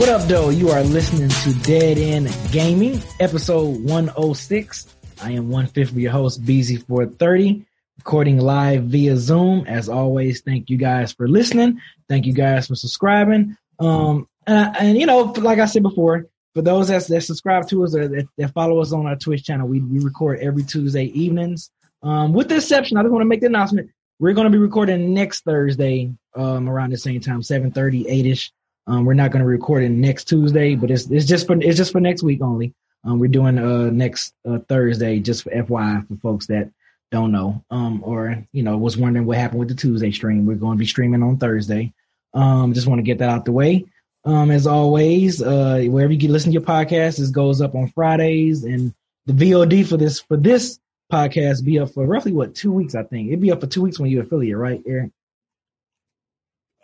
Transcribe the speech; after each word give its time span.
What 0.00 0.08
up, 0.08 0.22
though? 0.22 0.48
You 0.48 0.70
are 0.70 0.82
listening 0.82 1.28
to 1.28 1.52
Dead 1.62 1.98
End 1.98 2.34
Gaming, 2.50 3.02
episode 3.20 3.84
106. 3.84 4.96
I 5.22 5.32
am 5.32 5.50
one 5.50 5.66
fifth 5.66 5.90
of 5.90 5.98
your 5.98 6.10
host, 6.10 6.42
BZ430, 6.42 7.66
recording 7.98 8.38
live 8.38 8.84
via 8.84 9.14
Zoom. 9.18 9.66
As 9.66 9.90
always, 9.90 10.40
thank 10.40 10.70
you 10.70 10.78
guys 10.78 11.12
for 11.12 11.28
listening. 11.28 11.82
Thank 12.08 12.24
you 12.24 12.32
guys 12.32 12.68
for 12.68 12.76
subscribing. 12.76 13.58
Um, 13.78 14.26
and, 14.46 14.74
and 14.78 14.98
you 14.98 15.04
know, 15.04 15.34
like 15.36 15.58
I 15.58 15.66
said 15.66 15.82
before, 15.82 16.28
for 16.54 16.62
those 16.62 16.88
that, 16.88 17.06
that 17.08 17.20
subscribe 17.20 17.68
to 17.68 17.84
us 17.84 17.94
or 17.94 18.08
that, 18.08 18.26
that 18.38 18.54
follow 18.54 18.80
us 18.80 18.94
on 18.94 19.04
our 19.04 19.16
Twitch 19.16 19.44
channel, 19.44 19.68
we, 19.68 19.82
we 19.82 19.98
record 19.98 20.38
every 20.38 20.62
Tuesday 20.62 21.08
evenings. 21.08 21.70
Um, 22.02 22.32
with 22.32 22.48
the 22.48 22.56
exception, 22.56 22.96
I 22.96 23.02
just 23.02 23.12
want 23.12 23.20
to 23.20 23.28
make 23.28 23.42
the 23.42 23.48
announcement. 23.48 23.90
We're 24.18 24.32
going 24.32 24.46
to 24.46 24.50
be 24.50 24.56
recording 24.56 25.12
next 25.12 25.44
Thursday, 25.44 26.14
um, 26.34 26.70
around 26.70 26.90
the 26.90 26.96
same 26.96 27.20
time, 27.20 27.42
730, 27.42 28.04
8ish. 28.04 28.50
Um, 28.86 29.04
we're 29.04 29.14
not 29.14 29.30
going 29.30 29.40
to 29.40 29.46
record 29.46 29.82
it 29.84 29.90
next 29.90 30.24
Tuesday, 30.24 30.74
but 30.74 30.90
it's, 30.90 31.08
it's 31.10 31.26
just 31.26 31.46
for, 31.46 31.54
it's 31.60 31.76
just 31.76 31.92
for 31.92 32.00
next 32.00 32.22
week 32.22 32.42
only. 32.42 32.74
Um, 33.04 33.18
we're 33.18 33.28
doing, 33.28 33.58
uh, 33.58 33.90
next, 33.90 34.34
uh, 34.48 34.58
Thursday, 34.68 35.20
just 35.20 35.44
for 35.44 35.50
FYI 35.50 36.06
for 36.06 36.16
folks 36.16 36.46
that 36.48 36.70
don't 37.10 37.32
know, 37.32 37.64
um, 37.70 38.02
or, 38.04 38.44
you 38.52 38.62
know, 38.62 38.76
was 38.76 38.96
wondering 38.96 39.26
what 39.26 39.38
happened 39.38 39.60
with 39.60 39.68
the 39.68 39.74
Tuesday 39.74 40.12
stream. 40.12 40.46
We're 40.46 40.56
going 40.56 40.76
to 40.76 40.80
be 40.80 40.86
streaming 40.86 41.22
on 41.22 41.38
Thursday. 41.38 41.92
Um, 42.34 42.74
just 42.74 42.86
want 42.86 42.98
to 42.98 43.04
get 43.04 43.18
that 43.18 43.30
out 43.30 43.44
the 43.44 43.52
way. 43.52 43.86
Um, 44.24 44.50
as 44.50 44.66
always, 44.66 45.40
uh, 45.40 45.82
wherever 45.88 46.12
you 46.12 46.18
can 46.18 46.32
listen 46.32 46.50
to 46.50 46.54
your 46.54 46.62
podcast, 46.62 47.16
this 47.16 47.30
goes 47.30 47.60
up 47.60 47.74
on 47.74 47.88
Fridays 47.88 48.64
and 48.64 48.94
the 49.26 49.32
VOD 49.32 49.86
for 49.86 49.96
this, 49.96 50.20
for 50.20 50.36
this 50.36 50.78
podcast 51.10 51.64
be 51.64 51.78
up 51.78 51.92
for 51.92 52.06
roughly 52.06 52.32
what, 52.32 52.54
two 52.54 52.72
weeks, 52.72 52.94
I 52.94 53.02
think. 53.02 53.28
It'd 53.28 53.40
be 53.40 53.50
up 53.50 53.60
for 53.60 53.66
two 53.66 53.82
weeks 53.82 53.98
when 53.98 54.10
you 54.10 54.20
affiliate, 54.20 54.56
right, 54.56 54.82
Eric? 54.86 55.10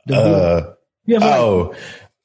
The 0.06 0.16
Uh, 0.16 0.74
Yeah, 1.06 1.18
like- 1.18 1.34
oh, 1.38 1.74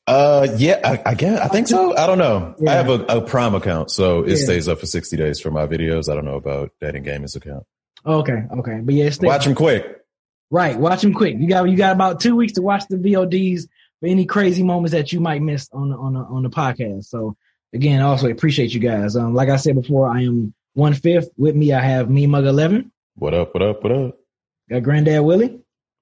uh, 0.07 0.47
yeah, 0.57 0.79
I, 0.83 1.11
I 1.11 1.13
guess, 1.13 1.39
I 1.39 1.47
think 1.47 1.67
so. 1.67 1.95
I 1.95 2.07
don't 2.07 2.17
know. 2.17 2.55
Yeah. 2.59 2.71
I 2.71 2.73
have 2.73 2.89
a, 2.89 2.99
a 3.05 3.21
Prime 3.21 3.53
account, 3.55 3.91
so 3.91 4.23
it 4.23 4.29
Yeah. 4.31 4.35
stays 4.43 4.67
up 4.67 4.79
for 4.79 4.85
60 4.85 5.15
days 5.15 5.39
for 5.39 5.51
my 5.51 5.67
videos. 5.67 6.09
I 6.11 6.15
don't 6.15 6.25
know 6.25 6.35
about 6.35 6.71
and 6.81 7.03
Gaming's 7.05 7.35
account. 7.35 7.63
okay, 8.05 8.43
okay, 8.59 8.79
but 8.83 8.93
yeah, 8.95 9.09
Watch 9.21 9.45
them 9.45 9.55
quick. 9.55 9.85
Right, 10.49 10.77
watch 10.77 11.01
them 11.01 11.13
quick. 11.13 11.37
You 11.39 11.47
got 11.47 11.69
you 11.69 11.77
got 11.77 11.93
about 11.93 12.19
two 12.19 12.35
weeks 12.35 12.53
to 12.53 12.61
watch 12.61 12.83
the 12.89 12.97
VODs 12.97 13.67
for 14.01 14.07
any 14.07 14.25
crazy 14.25 14.63
moments 14.63 14.91
that 14.91 15.13
you 15.13 15.21
might 15.21 15.41
miss 15.41 15.69
on 15.71 15.89
the 15.91 15.95
on 15.95 16.13
the 16.13 16.19
on 16.19 16.43
the 16.43 16.49
podcast. 16.49 17.05
So 17.05 17.37
again, 17.73 18.01
also 18.01 18.29
appreciate 18.29 18.73
you 18.73 18.81
guys. 18.81 19.15
Um, 19.15 19.33
like 19.33 19.47
I 19.47 19.55
said 19.55 19.75
before, 19.75 20.09
I 20.09 20.23
am 20.23 20.53
one 20.73 20.93
fifth. 20.93 21.29
With 21.37 21.55
me, 21.55 21.71
I 21.71 21.79
have 21.79 22.09
me 22.09 22.27
Mug 22.27 22.45
Eleven, 22.45 22.91
What 23.15 23.33
up, 23.33 23.53
what 23.53 23.61
up, 23.63 23.81
what 23.83 23.93
up? 23.93 24.17
got 24.69 24.83
Granddad 24.83 25.21
Willie, 25.21 25.60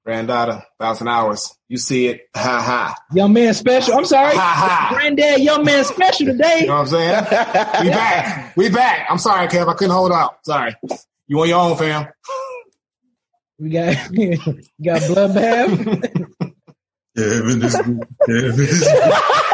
Granddaughter, 0.09 0.63
thousand 0.79 1.07
hours. 1.07 1.55
You 1.67 1.77
see 1.77 2.07
it. 2.07 2.21
Ha 2.35 2.41
ha. 2.41 2.95
Young 3.13 3.31
Man 3.31 3.53
Special. 3.53 3.93
I'm 3.93 4.05
sorry, 4.05 4.33
Ha 4.35 4.39
ha. 4.41 4.95
Granddad 4.95 5.39
Young 5.39 5.63
Man 5.63 5.85
Special 5.85 6.25
today. 6.25 6.61
You 6.61 6.65
know 6.65 6.81
what 6.81 6.81
I'm 6.81 6.87
saying? 6.87 7.83
We 7.83 7.89
back. 7.91 8.57
We 8.57 8.69
back. 8.69 9.05
I'm 9.07 9.19
sorry, 9.19 9.47
Kev. 9.47 9.67
I 9.69 9.73
couldn't 9.73 9.93
hold 9.93 10.11
out. 10.11 10.43
Sorry. 10.43 10.75
You 11.27 11.39
on 11.41 11.47
your 11.47 11.59
own, 11.59 11.77
fam. 11.77 12.07
We 13.59 13.69
got 13.69 14.09
we 14.09 14.35
got 14.83 15.01
Bloodbath. 15.03 16.33
Kevin 17.15 17.61
is 17.63 17.75
good. 17.75 18.07
Kevin 18.25 18.59
is 18.65 18.89
But 18.91 19.45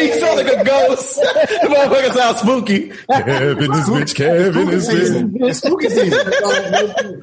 you 0.00 0.20
sounds 0.20 0.42
like 0.42 0.60
a 0.60 0.64
ghost. 0.64 1.16
the 1.20 1.68
motherfucker 1.68 2.14
sounds 2.14 2.38
spooky. 2.40 2.88
Kevin 3.10 3.72
is 3.72 3.88
bitch, 3.88 4.14
Kevin 4.14 4.68
is 4.70 4.88
bitch. 4.88 5.48
It's 5.48 5.58
spooky 5.58 5.88
season. 5.88 6.32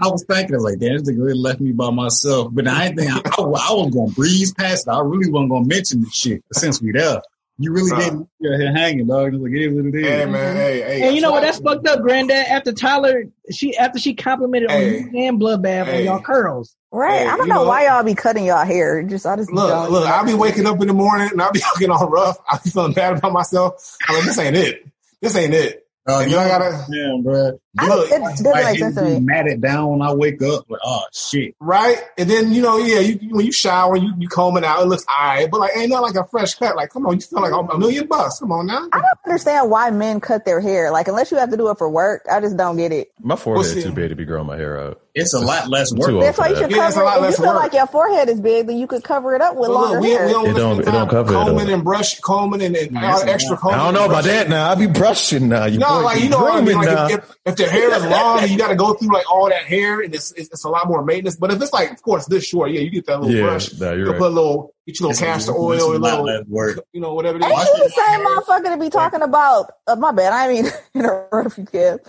I 0.01 0.07
was 0.07 0.23
thinking 0.25 0.59
like, 0.59 0.79
damn, 0.79 0.97
this 0.97 1.09
nigga 1.09 1.23
really 1.23 1.39
left 1.39 1.59
me 1.59 1.71
by 1.71 1.89
myself. 1.91 2.49
But 2.53 2.67
I 2.67 2.89
didn't 2.89 2.99
think 2.99 3.11
I, 3.11 3.41
I, 3.41 3.43
I 3.43 3.73
was 3.73 3.93
gonna 3.93 4.11
breeze 4.11 4.53
past 4.53 4.87
it. 4.87 4.91
I 4.91 4.99
really 4.99 5.29
wasn't 5.29 5.51
gonna 5.51 5.65
mention 5.65 6.01
the 6.01 6.09
shit. 6.09 6.43
Since 6.53 6.81
we 6.81 6.91
there, 6.91 7.21
you 7.57 7.71
really 7.71 7.91
Nah. 7.91 7.99
didn't 7.99 8.29
you're 8.39 8.57
here 8.59 8.71
hanging, 8.73 9.07
dog. 9.07 9.33
It's 9.33 9.41
like 9.41 9.51
it 9.53 9.61
is 9.61 9.73
what 9.75 9.85
it 9.85 9.95
is. 9.95 10.05
Hey, 10.07 10.25
man. 10.25 10.55
Hey, 10.55 10.81
hey. 10.81 11.07
And 11.07 11.15
you 11.15 11.21
know 11.21 11.31
what? 11.31 11.41
That's 11.41 11.59
fucked 11.59 11.87
up, 11.87 12.01
Granddad. 12.01 12.45
After 12.47 12.71
Tyler, 12.73 13.23
she 13.51 13.77
after 13.77 13.97
she 13.99 14.13
complimented 14.13 14.69
Hey. 14.71 15.03
on 15.03 15.13
you 15.13 15.27
and 15.27 15.39
Bloodbath 15.39 15.81
on 15.81 15.85
Hey. 15.87 16.05
y'all 16.05 16.21
curls. 16.21 16.75
Right. 16.91 17.19
Hey, 17.21 17.27
I 17.27 17.37
don't 17.37 17.47
you 17.47 17.53
know, 17.53 17.63
know- 17.63 17.69
why 17.69 17.85
y'all 17.87 18.03
be 18.03 18.15
cutting 18.15 18.45
y'all 18.45 18.65
hair. 18.65 19.03
Just 19.03 19.25
I 19.25 19.35
just 19.37 19.51
Look, 19.51 19.69
don't- 19.69 19.91
look, 19.91 20.07
I'll 20.07 20.25
be 20.25 20.33
waking 20.33 20.65
up 20.65 20.81
in 20.81 20.87
the 20.87 20.93
morning 20.93 21.29
and 21.31 21.41
I'll 21.41 21.51
be 21.51 21.61
looking 21.73 21.89
all 21.89 22.09
rough. 22.09 22.37
I'll 22.49 22.59
be 22.63 22.69
feeling 22.69 22.93
bad 22.93 23.17
about 23.17 23.31
myself. 23.33 23.97
I'm 24.07 24.15
like, 24.15 24.25
this 24.25 24.37
ain't 24.39 24.55
it. 24.55 24.85
This 25.21 25.35
ain't 25.35 25.53
it. 25.53 25.81
Uh, 26.07 26.19
And 26.19 26.29
you 26.31 26.37
know, 26.37 26.43
I 26.43 26.47
gotta, 26.47 26.85
Damn, 26.91 27.23
bro. 27.23 27.59
I, 27.77 27.87
look, 27.87 28.09
it 28.11 28.19
doesn't 28.19 28.53
make 28.53 28.79
sense 28.79 28.95
to 28.95 29.01
me. 29.03 29.19
Mad 29.19 29.47
it 29.47 29.59
down 29.61 29.89
when 29.89 30.01
I 30.01 30.13
wake 30.13 30.41
up. 30.41 30.69
Like, 30.69 30.79
oh 30.83 31.03
shit. 31.13 31.55
right? 31.59 31.97
And 32.17 32.29
then, 32.29 32.53
you 32.53 32.61
know, 32.61 32.77
yeah, 32.77 32.99
you, 32.99 33.29
when 33.35 33.45
you 33.45 33.51
shower, 33.51 33.95
you, 33.97 34.13
you 34.17 34.27
comb 34.29 34.57
it 34.57 34.63
out, 34.63 34.81
it 34.81 34.87
looks 34.87 35.05
alright, 35.07 35.49
but 35.51 35.59
like, 35.59 35.75
ain't 35.75 35.89
not 35.89 36.01
like 36.01 36.15
a 36.15 36.25
fresh 36.25 36.53
cut. 36.55 36.75
Like, 36.75 36.89
come 36.91 37.05
on, 37.05 37.15
you 37.15 37.21
feel 37.21 37.41
like 37.41 37.51
a 37.51 37.77
million 37.77 38.07
bucks. 38.07 38.39
Come 38.39 38.51
on 38.51 38.67
now. 38.67 38.87
I 38.93 38.99
don't 39.01 39.19
understand 39.25 39.69
why 39.69 39.89
men 39.91 40.19
cut 40.21 40.45
their 40.45 40.59
hair. 40.61 40.91
Like 40.91 41.07
unless 41.07 41.31
you 41.31 41.37
have 41.37 41.51
to 41.51 41.57
do 41.57 41.69
it 41.69 41.77
for 41.77 41.89
work, 41.89 42.25
I 42.31 42.39
just 42.39 42.55
don't 42.57 42.77
get 42.77 42.91
it. 42.91 43.11
My 43.21 43.35
forehead 43.35 43.65
What's 43.75 43.83
too 43.83 43.91
big 43.93 44.09
to 44.09 44.15
be 44.15 44.25
growing 44.25 44.47
my 44.47 44.57
hair 44.57 44.79
out. 44.79 45.01
It's 45.13 45.33
a 45.33 45.39
lot 45.39 45.69
less 45.69 45.93
work. 45.93 46.11
That's 46.21 46.37
why 46.37 46.49
you 46.49 46.55
that. 46.55 46.61
should 46.63 46.71
Yeah, 46.71 46.87
it's 46.87 46.97
a 46.97 46.99
cover 46.99 47.05
lot 47.05 47.15
it. 47.15 47.19
If 47.19 47.21
less 47.23 47.37
you 47.39 47.43
feel 47.45 47.53
work. 47.53 47.63
like 47.63 47.73
your 47.73 47.87
forehead 47.87 48.27
is 48.29 48.41
big, 48.41 48.67
then 48.67 48.77
you 48.77 48.85
could 48.85 49.01
cover 49.03 49.33
it 49.33 49.41
up 49.41 49.55
with 49.55 49.67
But 49.69 49.73
longer 49.73 49.93
look, 49.93 50.01
we, 50.01 50.09
hair. 50.11 50.25
we 50.27 50.31
don't, 50.33 50.49
It 50.49 50.53
don't- 50.55 50.79
it 50.79 50.85
don't 50.85 50.93
time 50.93 51.09
cover 51.09 51.31
it 51.31 51.35
combing 51.35 51.69
and 51.69 51.83
brush, 51.85 52.19
combing 52.19 52.61
and, 52.61 52.75
and 52.75 52.91
Yeah, 52.91 53.07
all 53.07 53.13
it's 53.15 53.23
the 53.23 53.29
a 53.29 53.33
extra 53.33 53.57
combing. 53.57 53.79
I 53.79 53.83
don't 53.85 53.93
know 53.93 54.05
about 54.05 54.23
that 54.25 54.49
now. 54.49 54.69
I 54.69 54.75
be 54.75 54.87
brushing 54.87 55.47
now. 55.47 55.65
You 55.65 55.79
No, 55.79 56.01
like 56.01 56.21
you 56.21 56.27
know, 56.29 56.39
what 56.41 56.53
I 56.55 56.61
mean, 56.61 56.65
grooming 56.75 56.77
like 56.87 56.87
now. 56.87 57.07
if, 57.17 57.35
if, 57.45 57.64
if 57.65 57.71
their 57.71 57.81
hair 57.89 57.93
is 57.97 58.05
long, 58.05 58.39
and 58.41 58.51
you 58.51 58.57
got 58.57 58.69
to 58.69 58.75
go 58.75 58.93
through 58.93 59.13
like 59.13 59.29
all 59.31 59.49
that 59.49 59.63
hair, 59.63 60.01
and 60.01 60.13
it's, 60.15 60.31
it's 60.33 60.49
it's 60.49 60.63
a 60.63 60.69
lot 60.69 60.87
more 60.87 61.03
maintenance. 61.03 61.35
But 61.35 61.51
if 61.51 61.61
it's 61.61 61.73
like, 61.73 61.91
of 61.91 62.01
course, 62.01 62.25
this 62.25 62.45
short, 62.45 62.71
yeah, 62.71 62.79
you 62.81 62.89
get 62.89 63.05
that 63.07 63.19
little 63.21 63.35
Yeah, 63.35 63.43
brush, 63.43 63.73
no, 63.79 63.91
you're 63.93 64.05
you 64.05 64.11
right. 64.11 64.17
put 64.19 64.27
a 64.31 64.33
little, 64.33 64.73
get 64.87 64.99
your 64.99 65.09
little 65.09 65.23
a- 65.23 65.27
castor 65.27 65.51
oil, 65.53 65.91
a 65.91 65.95
and 65.95 66.01
lot 66.03 66.21
little, 66.21 66.25
less 66.25 66.45
work. 66.47 66.79
you 66.93 67.01
know, 67.01 67.13
whatever 67.13 67.37
it 67.39 67.43
Ain't 67.45 67.57
you 67.57 67.83
the 67.83 67.89
same 67.89 68.25
motherfucker 68.25 68.73
to 68.75 68.79
be 68.81 68.89
talking 68.89 69.21
about? 69.21 69.71
Uh, 69.87 69.95
my 69.95 70.11
bad. 70.11 70.33
I 70.33 70.47
mean, 70.53 70.65
interrupt 70.93 71.57
you, 71.57 71.65
Kev. 71.65 71.99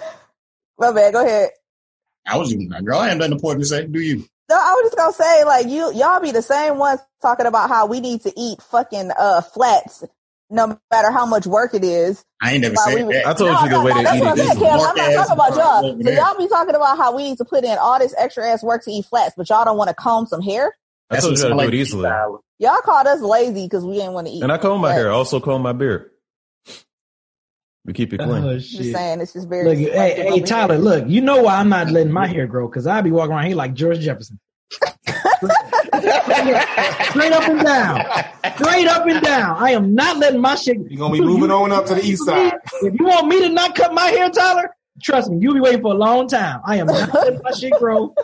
My 0.79 0.93
bad. 0.93 1.13
Go 1.13 1.25
ahead. 1.25 1.51
I 2.27 2.37
was 2.39 2.53
even 2.53 2.69
girl, 2.85 2.99
I 2.99 3.11
ain't 3.11 3.19
nothing 3.19 3.33
important 3.33 3.63
to 3.63 3.69
say. 3.69 3.87
Do 3.87 4.01
you? 4.01 4.25
No, 4.49 4.57
I 4.57 4.73
was 4.75 4.85
just 4.93 4.97
gonna 4.97 5.13
say, 5.13 5.45
like 5.45 5.67
you, 5.67 5.93
y'all 5.95 6.21
be 6.21 6.33
the 6.33 6.43
same 6.43 6.79
ones 6.79 7.01
talking 7.23 7.47
about 7.47 7.69
how 7.69 7.87
we 7.87 8.01
need 8.01 8.21
to 8.23 8.33
eat 8.37 8.61
fucking 8.63 9.11
uh 9.19 9.41
flats, 9.43 10.05
no 10.51 10.79
matter 10.91 11.11
how 11.11 11.27
much 11.27 11.47
work 11.47 11.75
it 11.75 11.85
is. 11.85 12.25
I 12.43 12.53
ain't 12.53 12.63
never 12.63 12.75
While 12.77 12.87
said 12.93 13.09
we- 13.09 13.15
that. 13.15 13.27
I 13.27 13.35
told 13.35 13.51
No, 13.51 13.63
you 13.65 13.69
the 13.71 13.77
no, 13.77 13.85
way 13.85 13.93
no, 13.93 13.97
they 13.97 14.03
that's 14.05 14.17
eat 14.17 14.21
what 14.21 14.29
it 14.29 14.31
I'm 14.31 14.37
is 14.39 14.47
saying, 14.53 14.57
Kev. 14.59 14.73
I'm 14.89 14.97
not 14.97 15.13
talking 15.15 15.33
about 15.33 15.57
y'all. 15.57 15.85
over 15.91 16.03
So 16.03 16.11
y'all 16.11 16.39
be 16.39 16.49
talking 16.49 16.75
about 16.75 16.97
how 16.99 17.17
we 17.17 17.25
need 17.25 17.39
to 17.39 17.45
put 17.45 17.65
in 17.65 17.79
all 17.79 17.99
this 17.99 18.15
extra 18.19 18.49
ass 18.49 18.63
work 18.63 18.85
to 18.85 18.91
eat 18.91 19.07
flats, 19.07 19.35
but 19.37 19.49
y'all 19.49 19.65
don't 19.65 19.77
want 19.77 19.89
to 19.89 19.95
comb 19.95 20.27
some 20.27 20.43
hair. 20.43 20.75
I 21.11 21.17
told 21.21 21.37
you 21.39 21.43
how 21.45 21.49
to 21.51 21.55
do 21.55 21.61
it 21.69 21.75
easily. 21.75 22.09
Y'all 22.59 22.81
called 22.83 23.07
us 23.07 23.21
lazy 23.21 23.65
because 23.65 23.85
we 23.85 23.95
didn't 23.95 24.13
want 24.15 24.27
to 24.29 24.33
eat. 24.33 24.43
And 24.43 24.53
I 24.53 24.59
comb 24.59 24.81
my 24.81 24.93
hair. 24.93 25.11
I 25.11 25.15
also 25.15 25.41
comb 25.41 25.63
my 25.63 25.73
beard. 25.73 26.11
We 27.85 27.93
keep 27.93 28.13
it 28.13 28.19
clean. 28.19 28.45
Oh 28.45 28.59
Just 28.59 28.93
saying, 28.93 29.21
it's 29.21 29.33
just 29.33 29.49
very. 29.49 29.65
Look, 29.65 29.79
hey, 29.79 30.15
hey, 30.15 30.41
Tyler, 30.41 30.75
here. 30.75 30.85
look, 30.85 31.09
you 31.09 31.21
know 31.21 31.43
why 31.43 31.57
I'm 31.57 31.69
not 31.69 31.91
letting 31.91 32.13
my 32.13 32.27
hair 32.27 32.47
grow? 32.47 32.69
Because 32.69 32.87
I'll 32.87 33.03
be 33.03 33.13
walking 33.13 33.33
around 33.35 33.47
here 33.47 33.57
like 33.57 33.75
George 33.75 34.01
Jefferson. 34.01 34.41
Straight 37.11 37.33
up 37.33 37.49
and 37.49 37.61
down. 37.61 38.05
Straight 38.57 38.89
up 38.89 39.07
and 39.07 39.23
down. 39.23 39.57
I 39.59 39.71
am 39.73 39.95
not 39.95 40.19
letting 40.19 40.41
my 40.41 40.55
shit. 40.55 40.79
You're 40.89 40.99
gonna 40.99 41.13
be 41.13 41.21
moving 41.21 41.51
on 41.51 41.73
up 41.73 41.87
to 41.87 41.95
the 41.95 42.05
east 42.05 42.25
side. 42.25 42.55
If 42.83 42.99
you 42.99 43.07
want 43.07 43.29
me 43.29 43.41
to 43.43 43.49
not 43.49 43.75
cut 43.75 43.93
my 43.95 44.07
hair, 44.07 44.31
Tyler, 44.31 44.75
trust 45.03 45.31
me, 45.31 45.39
you'll 45.41 45.55
be 45.55 45.61
waiting 45.61 45.83
for 45.83 45.93
a 45.93 45.97
long 45.97 46.29
time. 46.29 46.61
I 46.65 46.77
am 46.77 46.87
not 46.87 47.13
letting 47.15 47.41
my 47.43 47.53
shit 47.53 47.73
grow. 47.79 48.15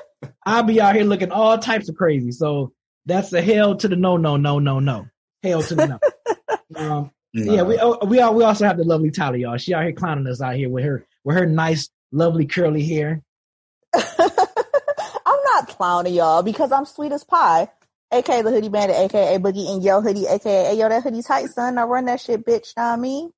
I'll 0.44 0.62
be 0.62 0.80
out 0.80 0.94
here 0.94 1.04
looking 1.04 1.30
all 1.30 1.58
types 1.58 1.88
of 1.88 1.96
crazy. 1.96 2.32
So 2.32 2.72
that's 3.06 3.30
the 3.30 3.42
hell 3.42 3.76
to 3.76 3.88
the 3.88 3.96
no, 3.96 4.16
no, 4.16 4.36
no, 4.36 4.58
no, 4.58 4.80
no. 4.80 5.06
Hell 5.42 5.62
to 5.62 5.74
the 5.74 5.86
no. 5.86 5.98
Um, 6.74 7.10
yeah, 7.34 7.62
we 7.62 7.78
oh, 7.78 7.98
we 8.04 8.20
all, 8.20 8.34
we 8.34 8.44
also 8.44 8.66
have 8.66 8.76
the 8.76 8.84
lovely 8.84 9.10
Tyler, 9.10 9.36
y'all. 9.36 9.56
She 9.56 9.74
out 9.74 9.84
here 9.84 9.92
clowning 9.92 10.26
us 10.26 10.40
out 10.40 10.54
here 10.54 10.68
with 10.68 10.84
her 10.84 11.06
with 11.24 11.36
her 11.36 11.46
nice, 11.46 11.88
lovely 12.10 12.46
curly 12.46 12.84
hair. 12.84 13.22
I'm 15.72 15.77
clowning 15.77 16.15
y'all 16.15 16.42
because 16.42 16.72
I'm 16.72 16.84
sweet 16.84 17.13
as 17.13 17.24
pie. 17.24 17.69
AKA 18.13 18.42
the 18.42 18.51
hoodie 18.51 18.69
bandit, 18.69 18.97
AKA 18.97 19.39
Boogie 19.39 19.72
and 19.72 19.83
Yo 19.83 20.01
hoodie, 20.03 20.27
AKA 20.27 20.74
yo 20.74 20.89
that 20.89 21.03
hoodie 21.03 21.22
tight 21.22 21.48
son. 21.48 21.78
I 21.78 21.84
run 21.84 22.04
that 22.07 22.21
shit, 22.21 22.45
bitch. 22.45 22.77
Know 22.77 22.83
what 22.83 22.92
I 22.92 22.97
mean? 22.97 23.33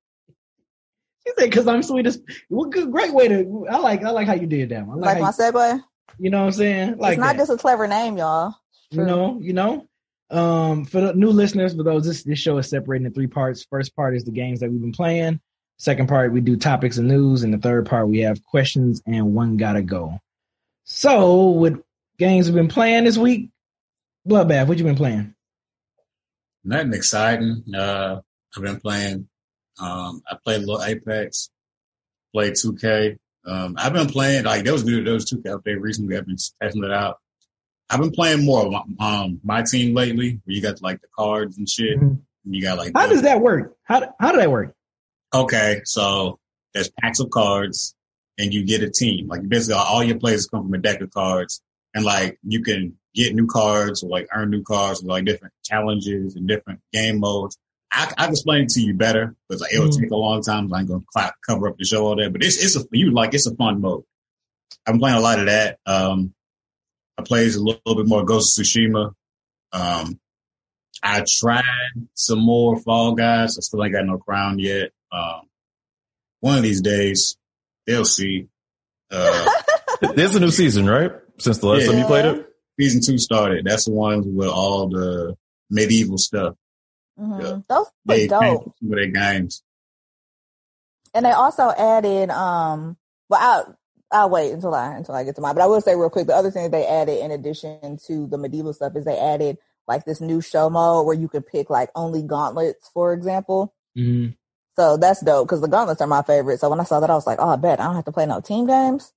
She 1.25 1.33
said, 1.37 1.51
"Cause 1.51 1.67
I'm 1.67 1.81
sweet 1.81 2.05
as." 2.05 2.21
Well, 2.49 2.69
good, 2.69 2.91
great 2.91 3.13
way 3.13 3.29
to. 3.29 3.67
I 3.69 3.77
like 3.77 4.03
I 4.03 4.09
like 4.09 4.27
how 4.27 4.33
you 4.33 4.47
did 4.47 4.69
that. 4.69 4.85
one. 4.85 4.97
I 5.03 5.13
Like 5.13 5.21
like, 5.21 5.37
my 5.37 5.43
segue. 5.43 5.77
you, 5.77 5.83
you 6.19 6.29
know 6.29 6.39
what 6.39 6.45
I'm 6.47 6.51
saying. 6.51 6.97
Like 6.97 7.13
it's 7.13 7.19
not 7.19 7.37
that. 7.37 7.47
just 7.47 7.51
a 7.51 7.57
clever 7.57 7.87
name, 7.87 8.17
y'all. 8.17 8.55
you 8.91 9.03
know, 9.03 9.39
you 9.41 9.53
know. 9.53 9.87
Um, 10.29 10.85
for 10.85 11.01
the 11.01 11.13
new 11.13 11.29
listeners, 11.29 11.75
for 11.75 11.83
those, 11.83 12.05
this 12.05 12.23
this 12.23 12.39
show 12.39 12.57
is 12.57 12.69
separated 12.69 13.05
into 13.05 13.15
three 13.15 13.27
parts. 13.27 13.65
First 13.69 13.95
part 13.95 14.15
is 14.15 14.25
the 14.25 14.31
games 14.31 14.59
that 14.59 14.69
we've 14.69 14.81
been 14.81 14.91
playing. 14.91 15.39
Second 15.77 16.09
part, 16.09 16.33
we 16.33 16.41
do 16.41 16.57
topics 16.57 16.97
and 16.97 17.07
news, 17.07 17.43
and 17.43 17.53
the 17.53 17.57
third 17.57 17.85
part, 17.85 18.09
we 18.09 18.19
have 18.19 18.43
questions 18.43 19.01
and 19.05 19.33
one 19.33 19.55
gotta 19.57 19.81
go. 19.81 20.19
So, 20.83 21.49
with 21.49 21.81
games 22.17 22.47
we've 22.47 22.55
been 22.55 22.67
playing 22.67 23.03
this 23.05 23.17
week, 23.17 23.49
Bloodbath, 24.27 24.67
what 24.67 24.77
you 24.77 24.83
been 24.83 24.95
playing? 24.95 25.33
Nothing 26.63 26.93
exciting. 26.93 27.63
Uh, 27.75 28.21
I've 28.55 28.63
been 28.63 28.79
playing. 28.79 29.27
Um, 29.79 30.21
I 30.29 30.37
played 30.43 30.63
a 30.63 30.65
little 30.65 30.83
Apex, 30.83 31.49
played 32.33 32.53
2K. 32.53 33.17
Um, 33.45 33.75
I've 33.77 33.93
been 33.93 34.07
playing 34.07 34.45
like 34.45 34.63
there 34.63 34.73
was 34.73 34.85
new 34.85 35.03
those 35.03 35.29
2K 35.31 35.43
update 35.43 35.79
recently. 35.79 36.17
I've 36.17 36.25
been 36.25 36.37
testing 36.61 36.83
it 36.83 36.91
out. 36.91 37.17
I've 37.89 37.99
been 37.99 38.11
playing 38.11 38.45
more 38.45 38.65
of 38.65 38.71
my, 38.71 38.81
um 38.99 39.39
my 39.43 39.61
team 39.61 39.93
lately, 39.93 40.39
where 40.43 40.55
you 40.55 40.61
got 40.61 40.81
like 40.81 41.01
the 41.01 41.07
cards 41.15 41.57
and 41.57 41.69
shit. 41.69 41.99
Mhm. 41.99 42.21
You 42.45 42.61
got 42.63 42.77
like 42.79 42.93
How 42.95 43.07
does 43.07 43.21
that 43.23 43.41
work? 43.41 43.75
How 43.83 44.15
how 44.19 44.31
did 44.31 44.41
that 44.41 44.49
work? 44.49 44.73
Okay, 45.33 45.81
so 45.83 46.39
there's 46.73 46.89
packs 47.01 47.19
of 47.19 47.29
cards, 47.29 47.95
and 48.39 48.51
you 48.53 48.65
get 48.65 48.81
a 48.81 48.89
team. 48.89 49.27
Like 49.27 49.47
basically, 49.47 49.75
all 49.75 50.03
your 50.03 50.17
players 50.17 50.47
come 50.47 50.63
from 50.63 50.73
a 50.73 50.77
deck 50.79 51.01
of 51.01 51.11
cards, 51.11 51.61
and 51.95 52.03
like 52.05 52.37
you 52.43 52.61
can 52.61 52.95
get 53.15 53.33
new 53.33 53.47
cards 53.47 54.03
or 54.03 54.09
like 54.09 54.27
earn 54.33 54.51
new 54.51 54.61
cards 54.61 55.01
with 55.01 55.09
like 55.09 55.25
different 55.25 55.53
challenges 55.63 56.35
and 56.35 56.47
different 56.47 56.81
game 56.93 57.19
modes. 57.19 57.57
I, 57.91 58.11
I 58.17 58.23
can 58.25 58.31
explain 58.31 58.63
it 58.65 58.69
to 58.71 58.81
you 58.81 58.93
better 58.93 59.35
because 59.47 59.61
like, 59.61 59.73
it'll 59.73 59.87
Mhm. 59.87 60.01
take 60.01 60.11
a 60.11 60.15
long 60.15 60.43
time. 60.43 60.71
I 60.73 60.79
ain't 60.79 60.89
gonna 60.89 61.03
cla 61.11 61.31
cover 61.47 61.69
up 61.69 61.77
the 61.77 61.85
show 61.85 62.05
all 62.05 62.15
day, 62.15 62.27
but 62.27 62.43
it's 62.43 62.63
it's 62.63 62.75
a 62.75 62.85
you 62.91 63.11
like 63.11 63.33
it's 63.33 63.47
a 63.47 63.55
fun 63.55 63.81
mode. 63.81 64.03
I'm 64.85 64.99
playing 64.99 65.17
a 65.17 65.21
lot 65.21 65.39
of 65.39 65.45
that. 65.47 65.79
Um, 65.85 66.33
I 67.17 67.23
plays 67.23 67.55
a 67.55 67.63
little, 67.63 67.81
little 67.85 68.03
bit 68.03 68.09
more 68.09 68.23
Ghost 68.25 68.59
of 68.59 68.65
Tsushima. 68.65 69.13
Um, 69.71 70.19
I 71.01 71.23
tried 71.27 71.63
some 72.13 72.39
more 72.39 72.77
Fall 72.81 73.13
Guys. 73.15 73.57
I 73.57 73.61
still 73.61 73.83
ain't 73.83 73.93
got 73.93 74.05
no 74.05 74.17
crown 74.17 74.59
yet. 74.59 74.91
Um, 75.11 75.41
one 76.41 76.57
of 76.57 76.63
these 76.63 76.81
days, 76.81 77.37
they'll 77.87 78.05
see. 78.05 78.47
Uh, 79.09 79.49
There's 80.15 80.35
a 80.35 80.39
new 80.41 80.51
season, 80.51 80.87
right? 80.87 81.11
Since 81.37 81.57
the 81.59 81.67
last 81.67 81.81
Yeah. 81.83 81.87
time 81.91 81.99
you 81.99 82.05
played 82.05 82.25
it? 82.25 82.49
season 82.79 83.01
two 83.01 83.17
started. 83.17 83.65
That's 83.65 83.85
the 83.85 83.91
ones 83.91 84.25
with 84.27 84.49
all 84.49 84.89
the 84.89 85.37
medieval 85.69 86.17
stuff. 86.17 86.55
Mhm. 87.19 87.41
Yeah. 87.41 87.59
Those 87.69 87.87
They 88.05 88.23
were 88.23 88.27
dope. 88.27 88.41
changed 88.41 88.63
some 88.79 88.91
of 88.91 88.95
their 88.97 89.07
games. 89.07 89.63
And 91.13 91.25
they 91.25 91.31
also 91.31 91.69
added, 91.69 92.29
um, 92.31 92.97
well, 93.29 93.39
I'll, 93.41 93.77
I'll 94.11 94.29
wait 94.29 94.51
until 94.51 94.73
I 94.75 94.95
until 94.97 95.15
I 95.15 95.23
get 95.23 95.35
to 95.35 95.41
mine. 95.41 95.55
But 95.55 95.61
I 95.63 95.67
will 95.67 95.79
say 95.81 95.95
real 95.95 96.09
quick, 96.09 96.27
the 96.27 96.35
other 96.35 96.51
thing 96.51 96.63
that 96.63 96.71
they 96.71 96.85
added 96.85 97.23
in 97.23 97.31
addition 97.31 97.97
to 98.07 98.27
the 98.27 98.37
medieval 98.37 98.73
stuff 98.73 98.95
is 98.97 99.05
they 99.05 99.17
added 99.17 99.57
like 99.87 100.03
this 100.05 100.19
new 100.19 100.41
show 100.41 100.69
mode 100.69 101.05
where 101.05 101.15
you 101.15 101.27
can 101.29 101.41
pick 101.43 101.69
like 101.69 101.89
only 101.95 102.21
gauntlets, 102.23 102.89
for 102.93 103.13
example. 103.13 103.73
Mhm. 103.97 104.35
So 104.75 104.97
that's 104.97 105.21
dope 105.21 105.47
because 105.47 105.61
the 105.61 105.69
gauntlets 105.69 106.01
are 106.01 106.07
my 106.07 106.21
favorite. 106.23 106.59
So 106.59 106.69
when 106.69 106.81
I 106.81 106.83
saw 106.83 106.99
that, 106.99 107.09
I 107.09 107.15
was 107.15 107.25
like, 107.25 107.39
oh, 107.41 107.47
I 107.49 107.55
bet 107.55 107.79
I 107.79 107.85
don't 107.85 107.95
have 107.95 108.05
to 108.05 108.11
play 108.11 108.25
no 108.25 108.41
team 108.41 108.67
games. 108.67 109.13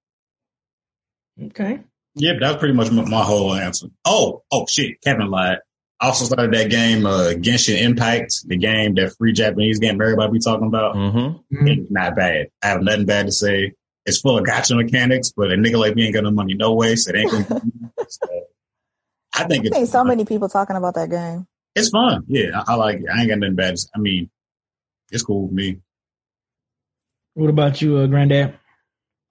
Okay. 1.42 1.82
Yep, 2.18 2.36
that 2.40 2.48
was 2.48 2.56
pretty 2.56 2.74
much 2.74 2.90
my, 2.90 3.04
my 3.04 3.22
whole 3.22 3.54
answer. 3.54 3.88
Oh, 4.04 4.42
oh 4.50 4.66
shit, 4.68 5.00
Kevin 5.02 5.30
lied. 5.30 5.58
I 6.00 6.06
also 6.06 6.26
started 6.26 6.52
that 6.54 6.70
game, 6.70 7.06
uh, 7.06 7.32
Genshin 7.34 7.80
Impact, 7.80 8.46
the 8.46 8.56
game, 8.56 8.94
that 8.94 9.16
free 9.18 9.32
Japanese 9.32 9.80
game 9.80 10.00
everybody 10.00 10.32
be 10.32 10.38
talking 10.38 10.68
about. 10.68 10.94
Mm-hmm. 10.94 11.56
Mhm. 11.56 11.78
It's 11.82 11.90
not 11.90 12.14
bad. 12.14 12.48
I 12.62 12.68
have 12.68 12.82
nothing 12.82 13.06
bad 13.06 13.26
to 13.26 13.32
say. 13.32 13.72
It's 14.06 14.20
full 14.20 14.38
of 14.38 14.44
gacha 14.44 14.76
mechanics, 14.76 15.32
but 15.36 15.50
a 15.52 15.56
nigga 15.56 15.76
like 15.78 15.94
me 15.96 16.04
ain't 16.06 16.14
got 16.14 16.22
no 16.24 16.30
money 16.30 16.54
no 16.54 16.74
way, 16.74 16.94
so 16.96 17.10
it 17.12 17.16
ain't 17.18 17.30
gonna 17.30 17.62
so, 18.08 18.28
I 19.34 19.44
think 19.44 19.66
I've 19.66 19.82
it's 19.82 19.90
so 19.92 19.98
fun. 19.98 20.08
many 20.08 20.24
people 20.24 20.48
talking 20.48 20.76
about 20.76 20.94
that 20.94 21.10
game. 21.10 21.46
It's 21.74 21.90
fun. 21.90 22.24
Yeah, 22.28 22.62
I, 22.66 22.72
I 22.72 22.76
like 22.76 22.98
it. 23.00 23.06
I 23.12 23.20
ain't 23.20 23.28
got 23.28 23.38
nothing 23.40 23.56
bad 23.56 23.72
to 23.72 23.76
say. 23.78 23.88
I 23.94 23.98
mean, 23.98 24.30
it's 25.10 25.22
cool 25.22 25.42
with 25.44 25.52
me. 25.52 25.78
What 27.34 27.50
about 27.50 27.82
you, 27.82 27.98
uh, 27.98 28.06
Granddad? 28.06 28.54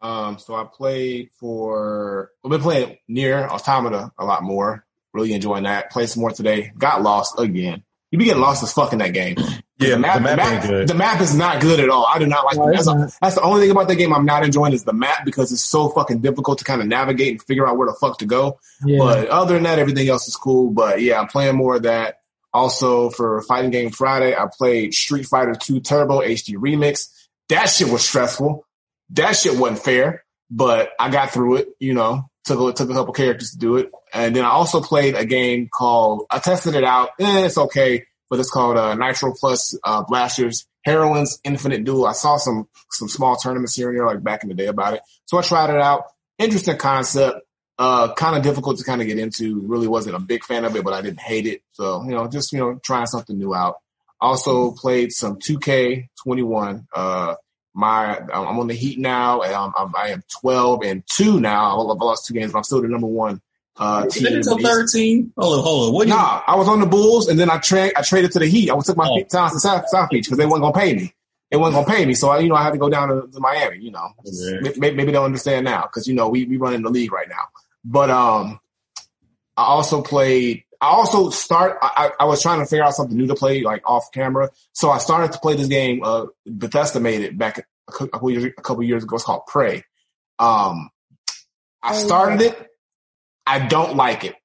Um, 0.01 0.37
so 0.37 0.55
I 0.55 0.65
played 0.71 1.29
for, 1.39 2.31
I've 2.45 2.51
been 2.51 2.61
playing 2.61 2.97
NieR 3.09 3.47
Automata 3.49 4.11
a 4.17 4.25
lot 4.25 4.43
more. 4.43 4.85
Really 5.13 5.33
enjoying 5.33 5.63
that. 5.63 5.91
Played 5.91 6.09
some 6.09 6.21
more 6.21 6.31
today. 6.31 6.71
Got 6.77 7.01
lost 7.01 7.39
again. 7.39 7.83
You 8.11 8.19
be 8.19 8.25
getting 8.25 8.41
lost 8.41 8.63
as 8.63 8.71
fuck 8.71 8.93
in 8.93 8.99
that 8.99 9.13
game. 9.13 9.35
Yeah, 9.79 9.89
the 9.91 9.99
map, 9.99 10.15
the 10.15 10.21
map 10.21 10.39
ain't 10.39 10.63
good. 10.63 10.87
the 10.87 10.93
map 10.95 11.19
is 11.21 11.35
not 11.35 11.61
good 11.61 11.79
at 11.79 11.89
all. 11.89 12.05
I 12.07 12.19
do 12.19 12.25
not 12.25 12.45
like 12.45 12.57
No, 12.57 12.71
That's, 12.71 12.85
not. 12.87 13.11
that's 13.21 13.35
the 13.35 13.41
only 13.41 13.61
thing 13.61 13.71
about 13.71 13.87
that 13.89 13.95
game 13.95 14.13
I'm 14.13 14.25
not 14.25 14.43
enjoying 14.43 14.73
is 14.73 14.83
the 14.85 14.93
map 14.93 15.25
because 15.25 15.51
it's 15.51 15.63
so 15.65 15.89
fucking 15.89 16.21
difficult 16.21 16.59
to 16.59 16.63
kind 16.65 16.81
of 16.81 16.87
navigate 16.87 17.31
and 17.31 17.41
figure 17.43 17.67
out 17.67 17.77
where 17.77 17.87
the 17.87 17.93
fuck 17.99 18.17
to 18.19 18.25
go. 18.25 18.59
Yeah. 18.85 18.99
But 18.99 19.27
other 19.27 19.55
than 19.55 19.63
that, 19.63 19.77
everything 19.79 20.07
else 20.07 20.27
is 20.27 20.35
cool. 20.35 20.71
But 20.71 21.01
yeah, 21.01 21.19
I'm 21.19 21.27
playing 21.27 21.55
more 21.55 21.75
of 21.75 21.83
that. 21.83 22.19
Also 22.53 23.09
for 23.09 23.41
Fighting 23.41 23.71
Game 23.71 23.89
Friday, 23.91 24.35
I 24.35 24.47
played 24.57 24.93
Street 24.93 25.25
Fighter 25.25 25.53
2 25.53 25.81
Turbo 25.81 26.21
HD 26.21 26.55
Remix. 26.55 27.09
That 27.49 27.65
shit 27.69 27.89
was 27.89 28.07
stressful. 28.07 28.65
That 29.11 29.35
shit 29.35 29.57
wasn't 29.57 29.79
fair, 29.79 30.25
but 30.49 30.89
I 30.99 31.09
got 31.09 31.31
through 31.31 31.57
it, 31.57 31.69
you 31.79 31.93
know, 31.93 32.29
took 32.45 32.59
a, 32.59 32.73
took 32.73 32.89
a 32.89 32.93
couple 32.93 33.13
characters 33.13 33.51
to 33.51 33.57
do 33.57 33.77
it. 33.77 33.91
And 34.13 34.35
then 34.35 34.45
I 34.45 34.49
also 34.49 34.81
played 34.81 35.15
a 35.15 35.25
game 35.25 35.69
called, 35.71 36.25
I 36.29 36.39
tested 36.39 36.75
it 36.75 36.83
out. 36.83 37.09
Eh, 37.19 37.45
it's 37.45 37.57
okay, 37.57 38.05
but 38.29 38.39
it's 38.39 38.51
called, 38.51 38.77
uh, 38.77 38.95
Nitro 38.95 39.33
Plus, 39.33 39.77
uh, 39.83 40.03
Blasterz 40.03 40.65
Heroines 40.83 41.39
Infinite 41.43 41.83
Duel. 41.83 42.05
I 42.05 42.13
saw 42.13 42.37
some, 42.37 42.67
some 42.91 43.09
small 43.09 43.35
tournaments 43.35 43.75
here 43.75 43.89
and 43.89 43.97
there, 43.97 44.05
like 44.05 44.23
back 44.23 44.43
in 44.43 44.49
the 44.49 44.55
day 44.55 44.67
about 44.67 44.93
it. 44.93 45.01
So 45.25 45.37
I 45.37 45.41
tried 45.41 45.69
it 45.69 45.81
out. 45.81 46.03
Interesting 46.37 46.77
concept 46.77 47.41
uh, 47.79 48.13
kind 48.13 48.35
of 48.35 48.43
difficult 48.43 48.77
to 48.77 48.83
kind 48.83 49.01
of 49.01 49.07
get 49.07 49.19
into. 49.19 49.61
Really 49.61 49.87
wasn't 49.87 50.15
a 50.15 50.19
big 50.19 50.43
fan 50.43 50.65
of 50.65 50.75
it, 50.75 50.83
but 50.83 50.93
I 50.93 51.01
didn't 51.01 51.19
hate 51.19 51.45
it. 51.45 51.61
So, 51.73 52.03
you 52.03 52.11
know, 52.11 52.27
just, 52.27 52.51
you 52.51 52.59
know, 52.59 52.79
trying 52.83 53.05
something 53.05 53.37
new 53.37 53.53
out. 53.53 53.75
Also 54.19 54.71
played 54.71 55.11
some 55.11 55.37
2K21. 55.37 56.87
Uh, 56.93 57.35
my, 57.77 58.17
I'm 58.33 58.59
on 58.59 58.67
the 58.67 58.73
Heat 58.73 58.97
now. 58.99 59.41
And 59.41 59.53
I'm, 59.53 59.71
I'm, 59.77 59.95
I 59.95 60.09
am 60.09 60.23
12 60.41 60.81
and 60.83 61.03
two 61.05 61.39
now. 61.39 61.79
I've 61.79 61.97
lost 61.97 62.25
two 62.25 62.33
games, 62.33 62.51
but 62.51 62.57
I'm 62.59 62.63
still 62.63 62.81
the 62.81 62.87
number 62.87 63.07
one, 63.07 63.39
uh, 63.77 64.07
team. 64.07 64.25
until 64.25 64.55
in 64.57 64.63
the 64.63 64.67
East. 64.69 64.95
13? 64.95 65.33
Hold 65.37 65.59
on, 65.59 65.63
hold 65.63 65.87
on. 65.89 65.93
What 65.93 66.07
Nah, 66.07 66.41
I 66.47 66.55
was 66.55 66.67
on 66.67 66.79
the 66.79 66.85
Bulls 66.87 67.27
and 67.29 67.39
then 67.39 67.49
I 67.51 67.59
tra- 67.59 67.91
I 67.95 68.01
traded 68.01 68.31
to 68.31 68.39
the 68.39 68.47
Heat. 68.47 68.71
I 68.71 68.79
took 68.79 68.97
my 68.97 69.07
Oh. 69.07 69.23
time 69.25 69.51
to 69.51 69.59
South, 69.59 69.87
South 69.89 70.09
Beach 70.09 70.25
because 70.25 70.39
they 70.39 70.45
weren't 70.47 70.61
going 70.61 70.73
to 70.73 70.79
pay 70.79 70.95
me. 70.95 71.13
They 71.51 71.57
weren't 71.57 71.73
going 71.75 71.85
to 71.85 71.91
pay 71.91 72.05
me. 72.05 72.13
So 72.15 72.29
I, 72.29 72.39
you 72.39 72.49
know, 72.49 72.55
I 72.55 72.63
had 72.63 72.71
to 72.73 72.79
go 72.79 72.89
down 72.89 73.09
to, 73.09 73.27
to 73.31 73.39
Miami, 73.39 73.77
you 73.79 73.91
know, 73.91 74.09
Okay. 74.27 74.71
maybe, 74.79 74.95
maybe 74.97 75.11
they 75.11 75.17
understand 75.17 75.63
now 75.65 75.83
because, 75.83 76.07
you 76.07 76.15
know, 76.15 76.27
we, 76.29 76.45
we 76.45 76.57
run 76.57 76.73
in 76.73 76.81
the 76.81 76.89
league 76.89 77.13
right 77.13 77.29
now. 77.29 77.43
But, 77.85 78.09
um, 78.09 78.59
I 79.55 79.63
also 79.63 80.01
played, 80.01 80.63
I 80.81 80.87
also 80.87 81.29
start, 81.29 81.77
I, 81.81 82.11
I 82.19 82.25
was 82.25 82.41
trying 82.41 82.59
to 82.59 82.65
figure 82.65 82.83
out 82.83 82.93
something 82.93 83.17
new 83.17 83.27
to 83.27 83.35
play 83.35 83.61
like 83.63 83.81
off 83.89 84.11
camera. 84.11 84.49
So 84.73 84.89
I 84.89 84.97
started 84.99 85.31
to 85.33 85.39
play 85.39 85.55
this 85.55 85.67
game, 85.67 86.01
uh, 86.03 86.27
Bethesda 86.45 86.99
made 86.99 87.21
it 87.21 87.37
back 87.37 87.65
a 87.87 87.91
couple 87.91 88.29
years, 88.29 88.45
a 88.57 88.61
couple 88.61 88.83
years 88.83 89.03
ago. 89.03 89.15
It's 89.15 89.25
called 89.25 89.45
Prey. 89.47 89.83
Um, 90.39 90.89
I 91.81 91.93
Oh, 91.95 91.97
started 92.05 92.41
it. 92.41 92.67
I 93.45 93.67
don't 93.67 93.95
like 93.95 94.23
it. 94.23 94.35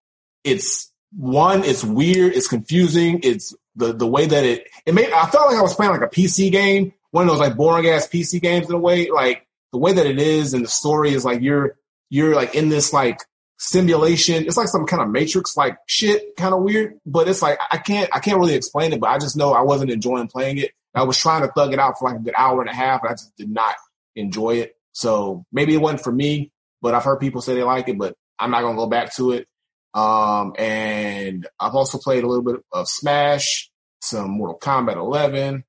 It's 0.45 0.91
one, 1.17 1.65
it's 1.65 1.85
weird, 1.85 2.35
it's 2.35 2.49
confusing, 2.49 3.21
it's 3.23 3.55
the 3.75 3.93
the 3.93 4.07
way 4.07 4.27
that 4.27 4.45
it 4.45 4.69
it 4.85 4.95
made 4.95 5.11
I 5.13 5.27
felt 5.31 5.49
like 5.49 5.57
I 5.57 5.63
was 5.63 5.75
playing 5.75 5.93
like 5.93 6.03
a 6.03 6.09
PC 6.09 6.53
game, 6.53 6.93
one 7.11 7.25
of 7.25 7.31
those 7.31 7.41
like 7.41 7.57
boring 7.57 7.89
ass 7.89 8.07
PC 8.07 8.41
games 8.41 8.69
in 8.69 8.75
a 8.75 8.79
way. 8.79 9.11
Like 9.11 9.47
the 9.73 9.79
way 9.79 9.93
that 9.95 10.07
it 10.07 10.19
is 10.19 10.53
and 10.55 10.65
the 10.65 10.69
story 10.69 11.13
is 11.15 11.25
like 11.25 11.41
you're 11.41 11.77
you're 12.11 12.35
like 12.35 12.55
in 12.55 12.69
this 12.69 12.93
like 12.93 13.19
simulation. 13.63 14.45
It's 14.45 14.57
like 14.57 14.69
some 14.69 14.87
kind 14.87 15.03
of 15.03 15.09
matrix 15.09 15.57
like 15.57 15.77
shit, 15.87 16.37
kind 16.37 16.53
of 16.53 16.63
weird. 16.63 16.99
But 17.07 17.29
it's 17.29 17.43
like 17.43 17.59
I 17.71 17.79
can't 17.79 18.11
I 18.13 18.19
can't 18.19 18.39
really 18.39 18.55
explain 18.55 18.93
it, 18.93 19.01
but 19.01 19.11
I 19.11 19.19
just 19.19 19.37
know 19.37 19.53
I 19.53 19.63
wasn't 19.63 19.91
enjoying 19.91 20.27
playing 20.27 20.59
it. 20.59 20.73
I 20.95 21.05
was 21.05 21.19
trying 21.19 21.43
to 21.43 21.49
thug 21.49 21.73
it 21.73 21.79
out 21.79 21.99
for 21.99 22.09
like 22.09 22.19
a 22.19 22.23
good 22.23 22.35
hour 22.37 22.61
and 22.61 22.69
a 22.69 22.75
half, 22.75 23.03
and 23.03 23.11
I 23.11 23.13
just 23.15 23.35
did 23.37 23.51
not 23.51 23.77
enjoy 24.15 24.57
it. 24.57 24.77
So 24.93 25.47
maybe 25.53 25.75
it 25.75 25.81
wasn't 25.81 26.03
for 26.03 26.13
me, 26.13 26.51
but 26.83 26.95
I've 26.95 27.05
heard 27.05 27.21
people 27.21 27.41
say 27.41 27.55
they 27.55 27.63
like 27.63 27.89
it, 27.89 27.97
but 27.97 28.15
I'm 28.39 28.51
not 28.51 28.63
gonna 28.63 28.77
go 28.77 28.89
back 28.89 29.15
to 29.15 29.33
it. 29.33 29.47
Um, 29.95 30.55
and 30.59 31.47
I've 31.61 31.75
also 31.75 31.99
played 31.99 32.25
a 32.25 32.27
little 32.27 32.45
bit 32.45 32.63
of 32.73 32.89
Smash, 32.89 33.71
some 34.01 34.31
Mortal 34.33 34.59
Kombat 34.59 34.97
11, 34.97 35.65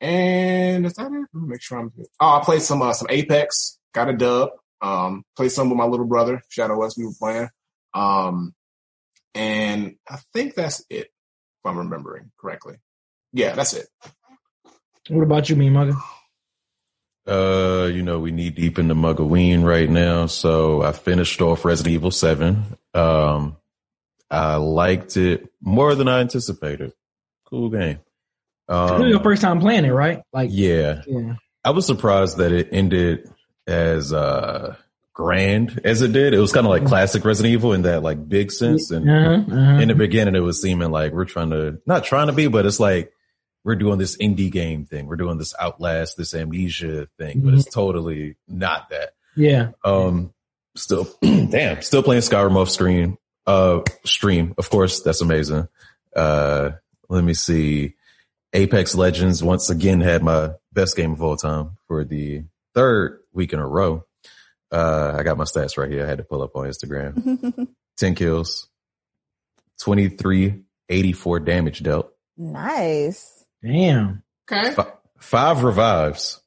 and 0.00 0.86
is 0.86 0.94
that 0.94 1.12
it? 1.12 1.28
Make 1.32 1.62
sure 1.62 1.78
I'm 1.78 1.90
good. 1.90 2.06
Oh, 2.20 2.38
I 2.40 2.44
played 2.44 2.62
some 2.62 2.82
uh, 2.82 2.92
some 2.92 3.08
Apex, 3.10 3.78
got 3.94 4.10
a 4.10 4.12
dub. 4.12 4.50
Um, 4.80 5.24
played 5.36 5.50
some 5.52 5.70
with 5.70 5.78
my 5.78 5.84
little 5.86 6.06
brother 6.06 6.42
Shadow 6.48 6.78
West. 6.78 6.96
We 6.98 7.06
were 7.06 7.12
playing. 7.18 7.48
Um, 7.94 8.54
and 9.34 9.96
I 10.08 10.18
think 10.32 10.54
that's 10.54 10.80
it, 10.90 11.06
if 11.06 11.64
I'm 11.64 11.78
remembering 11.78 12.30
correctly. 12.40 12.76
Yeah, 13.32 13.54
that's 13.54 13.74
it. 13.74 13.86
What 15.08 15.22
about 15.22 15.48
you, 15.48 15.56
me 15.56 15.70
mugger? 15.70 15.96
Uh, 17.26 17.86
you 17.92 18.02
know, 18.02 18.18
we 18.20 18.30
need 18.30 18.54
deep 18.54 18.78
in 18.78 18.88
the 18.88 18.94
Mugaween 18.94 19.62
right 19.62 19.88
now. 19.88 20.26
So 20.26 20.82
I 20.82 20.92
finished 20.92 21.40
off 21.42 21.64
Resident 21.64 21.94
Evil 21.94 22.10
7. 22.10 22.76
Um, 22.94 23.56
I 24.30 24.56
liked 24.56 25.16
it 25.16 25.48
more 25.60 25.94
than 25.94 26.08
I 26.08 26.20
anticipated. 26.20 26.92
Cool 27.46 27.70
game. 27.70 28.00
this 28.68 28.90
is 28.92 29.06
your 29.08 29.16
Um, 29.18 29.22
first 29.22 29.42
time 29.42 29.60
playing 29.60 29.84
it, 29.84 29.90
right? 29.92 30.22
Like, 30.32 30.50
yeah, 30.52 31.02
yeah. 31.06 31.34
I 31.64 31.70
was 31.70 31.86
surprised 31.86 32.38
that 32.38 32.52
it 32.52 32.68
ended 32.72 33.30
as, 33.68 34.12
uh, 34.12 34.74
grand 35.14 35.80
as 35.84 36.00
it 36.00 36.12
did. 36.12 36.32
It 36.32 36.38
was 36.38 36.52
kind 36.52 36.64
of 36.64 36.70
like 36.70 36.86
classic 36.86 37.24
Resident 37.24 37.52
Evil 37.52 37.72
in 37.72 37.82
that 37.82 38.02
like 38.04 38.28
big 38.28 38.52
sense. 38.52 38.90
And 38.92 39.08
Uh-huh, 39.10 39.52
uh-huh. 39.52 39.80
in 39.80 39.88
the 39.88 39.94
beginning, 39.96 40.36
it 40.36 40.40
was 40.40 40.62
seeming 40.62 40.90
like 40.92 41.12
we're 41.12 41.24
trying 41.24 41.50
to, 41.50 41.80
not 41.86 42.04
trying 42.04 42.28
to 42.28 42.32
be, 42.32 42.46
but 42.46 42.66
it's 42.66 42.78
like, 42.80 43.12
we're 43.64 43.74
doing 43.74 43.98
this 43.98 44.16
indie 44.16 44.50
game 44.50 44.86
thing. 44.86 45.06
We're 45.06 45.16
doing 45.16 45.36
this 45.36 45.54
Outlast, 45.60 46.16
this 46.16 46.32
Amnesia 46.34 47.08
thing, 47.18 47.40
but 47.40 47.52
it's 47.52 47.68
totally 47.68 48.36
not 48.46 48.90
that. 48.90 49.10
yeah. 49.36 49.72
Um, 49.84 50.32
still, 50.76 51.08
damn, 51.22 51.82
still 51.82 52.04
playing 52.04 52.22
Skyrim 52.22 52.56
off 52.56 52.70
screen, 52.70 53.18
uh, 53.46 53.80
stream. 54.04 54.54
Of 54.56 54.70
course, 54.70 55.02
that's 55.02 55.20
amazing. 55.20 55.66
Uh, 56.14 56.70
let 57.08 57.24
me 57.24 57.34
see. 57.34 57.94
Apex 58.52 58.94
Legends 58.94 59.42
once 59.42 59.68
again 59.68 60.00
had 60.00 60.22
my 60.22 60.52
best 60.72 60.96
game 60.96 61.12
of 61.12 61.20
all 61.22 61.36
time 61.36 61.76
for 61.88 62.04
the 62.04 62.44
third 62.78 63.20
week 63.32 63.52
in 63.52 63.58
a 63.58 63.66
row. 63.66 64.04
Uh, 64.70 65.16
I 65.18 65.22
got 65.24 65.36
my 65.36 65.44
stats 65.44 65.76
right 65.78 65.90
here. 65.90 66.04
I 66.04 66.08
had 66.08 66.18
to 66.18 66.24
pull 66.24 66.42
up 66.42 66.54
on 66.54 66.66
Instagram. 66.66 67.66
10 67.96 68.14
kills, 68.14 68.68
23, 69.80 70.62
84 70.88 71.40
damage 71.40 71.82
dealt. 71.82 72.12
Nice. 72.36 73.44
Damn. 73.62 74.22
Okay. 74.50 74.68
F- 74.78 74.92
five 75.18 75.64
revives 75.64 76.40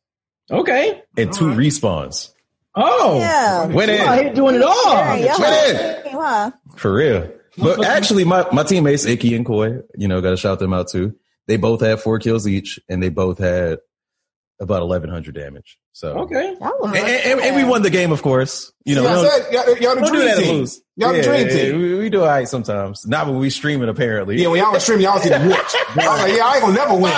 Okay. 0.49 1.01
and 1.17 1.33
two 1.33 1.45
All 1.45 1.49
right. 1.51 1.57
respawns. 1.59 2.31
Oh. 2.75 3.17
Yeah. 3.19 3.65
Win 3.67 3.89
You 3.89 3.95
it. 3.95 4.35
doing 4.35 4.55
it 4.55 4.63
all. 4.63 4.73
Sharing 4.95 5.23
your 5.23 5.39
Win 5.39 6.13
whole? 6.13 6.53
For 6.77 6.93
real. 6.93 7.31
But 7.57 7.83
actually, 7.85 8.23
my, 8.23 8.47
my 8.53 8.63
teammates, 8.63 9.05
Icky 9.05 9.35
and 9.35 9.45
Koi, 9.45 9.79
you 9.97 10.07
know, 10.07 10.21
got 10.21 10.29
to 10.29 10.37
shout 10.37 10.59
them 10.59 10.73
out 10.73 10.87
too. 10.89 11.15
They 11.47 11.57
both 11.57 11.81
had 11.81 11.99
four 11.99 12.19
kills 12.19 12.47
each 12.47 12.79
and 12.87 13.03
they 13.03 13.09
both 13.09 13.39
had 13.39 13.79
about 14.61 14.81
1100 14.81 15.33
damage. 15.33 15.79
So, 15.91 16.19
Okay. 16.19 16.55
And, 16.61 16.95
and, 16.95 17.39
and 17.41 17.55
we 17.55 17.63
won 17.63 17.81
the 17.81 17.89
game, 17.89 18.11
of 18.11 18.21
course. 18.21 18.71
You 18.85 18.95
know, 18.95 19.03
See, 19.03 19.21
we 19.21 19.27
said, 19.27 19.53
y'all, 19.53 19.77
y'all 19.77 19.95
the 19.95 20.01
don't 20.01 20.03
do 20.03 20.09
dream 20.11 20.25
that 20.25 20.37
team. 20.37 20.57
lose. 20.59 20.81
Y'all 20.95 21.13
the 21.13 21.21
dream 21.23 21.47
team. 21.49 21.81
We, 21.81 21.95
we 21.95 22.09
do 22.09 22.21
all 22.21 22.27
right 22.27 22.47
sometimes. 22.47 23.05
Not 23.07 23.25
when 23.25 23.39
we 23.39 23.49
streaming, 23.49 23.89
apparently. 23.89 24.39
Yeah, 24.39 24.47
when 24.49 24.59
y'all 24.59 24.71
was 24.71 24.83
streaming, 24.83 25.05
y'all 25.05 25.15
was 25.15 25.23
getting 25.23 25.47
whooped. 25.47 25.75
I 25.89 25.95
was 25.95 26.21
like, 26.21 26.37
yeah, 26.37 26.45
I 26.45 26.53
ain't 26.53 26.61
gonna 26.61 26.73
never 26.75 26.93
win. 26.93 27.11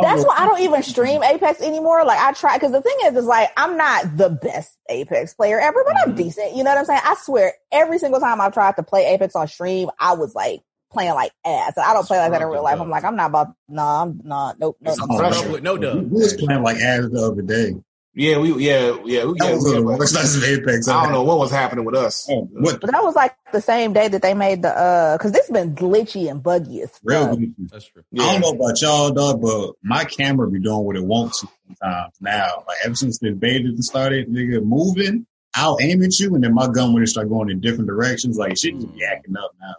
That's 0.00 0.24
why 0.24 0.36
I 0.38 0.46
don't 0.46 0.60
even 0.60 0.82
stream 0.84 1.22
Apex 1.24 1.60
anymore. 1.60 2.04
Like 2.04 2.20
I 2.20 2.32
try 2.32 2.56
because 2.56 2.72
the 2.72 2.80
thing 2.82 2.96
is, 3.04 3.16
is 3.16 3.24
like 3.24 3.50
I'm 3.56 3.76
not 3.76 4.16
the 4.16 4.30
best 4.30 4.76
Apex 4.88 5.34
player 5.34 5.58
ever, 5.58 5.82
but 5.84 5.96
I'm 6.02 6.10
mm-hmm. 6.10 6.22
decent. 6.22 6.56
You 6.56 6.62
know 6.62 6.70
what 6.70 6.78
I'm 6.78 6.84
saying? 6.84 7.00
I 7.04 7.16
swear, 7.16 7.54
every 7.72 7.98
single 7.98 8.20
time 8.20 8.40
I've 8.40 8.54
tried 8.54 8.76
to 8.76 8.84
play 8.84 9.06
Apex 9.06 9.34
on 9.34 9.48
stream, 9.48 9.90
I 9.98 10.14
was 10.14 10.34
like 10.34 10.62
playing 10.90 11.14
like 11.14 11.32
ass. 11.44 11.72
I 11.78 11.92
don't 11.94 12.06
play 12.06 12.18
like 12.18 12.32
that 12.32 12.42
in 12.42 12.48
real 12.48 12.62
life. 12.62 12.80
I'm 12.80 12.90
like, 12.90 13.04
I'm 13.04 13.16
not 13.16 13.30
about. 13.30 13.54
No, 13.68 13.82
I'm 13.82 14.20
not. 14.24 14.58
Nope. 14.58 14.76
nope, 14.80 14.92
It's 14.92 15.06
nope. 15.06 15.18
pressure. 15.18 15.60
No, 15.60 15.76
no 15.76 15.98
We 15.98 16.20
was 16.22 16.34
playing 16.34 16.62
like 16.62 16.76
ass 16.78 17.08
the 17.10 17.20
other 17.32 17.42
day. 17.42 17.74
Yeah, 18.12 18.38
we, 18.38 18.52
yeah, 18.64 18.96
yeah, 19.04 19.24
we, 19.24 19.34
That 19.38 19.46
yeah, 19.46 19.54
was 19.54 19.64
the 19.64 19.74
yeah, 19.74 19.80
worst 19.80 20.14
night 20.14 20.24
of 20.24 20.42
Apex. 20.64 20.88
I 20.88 21.04
don't 21.04 21.12
know 21.12 21.22
what 21.22 21.38
was 21.38 21.52
happening 21.52 21.84
with 21.84 21.94
us. 21.94 22.26
Oh, 22.28 22.40
what 22.50 22.80
But 22.80 22.90
that 22.90 23.04
was 23.04 23.14
like 23.14 23.36
the 23.52 23.60
same 23.60 23.92
day 23.92 24.08
that 24.08 24.20
they 24.20 24.34
made 24.34 24.62
the 24.62 24.76
uh, 24.76 25.16
because 25.16 25.30
this 25.30 25.48
been 25.48 25.76
glitchy 25.76 26.28
and 26.28 26.42
buggy 26.42 26.82
as 26.82 26.90
real 27.04 27.28
fuck. 27.28 27.38
good. 27.38 27.54
That's 27.70 27.86
true. 27.86 28.02
Yeah. 28.10 28.24
I 28.24 28.32
don't 28.32 28.40
know 28.40 28.64
about 28.64 28.82
y'all, 28.82 29.10
dog, 29.12 29.40
but 29.40 29.74
my 29.84 30.04
camera 30.04 30.50
be 30.50 30.58
doing 30.58 30.84
what 30.84 30.96
it 30.96 31.04
wants 31.04 31.40
to 31.40 31.48
sometimes 31.68 32.14
now. 32.20 32.64
Like 32.66 32.78
ever 32.84 32.96
since 32.96 33.20
the 33.20 33.30
beta 33.30 33.72
started, 33.80 34.28
nigga, 34.28 34.60
moving, 34.60 35.24
I'll 35.54 35.78
aim 35.80 36.02
at 36.02 36.18
you, 36.18 36.34
and 36.34 36.42
then 36.42 36.52
my 36.52 36.66
gun 36.68 36.92
would 36.92 37.08
start 37.08 37.28
going 37.28 37.48
in 37.48 37.60
different 37.60 37.86
directions. 37.86 38.36
Like 38.36 38.58
shit 38.58 38.74
just 38.74 38.92
be 38.92 39.04
acting 39.04 39.36
up 39.36 39.52
now. 39.60 39.74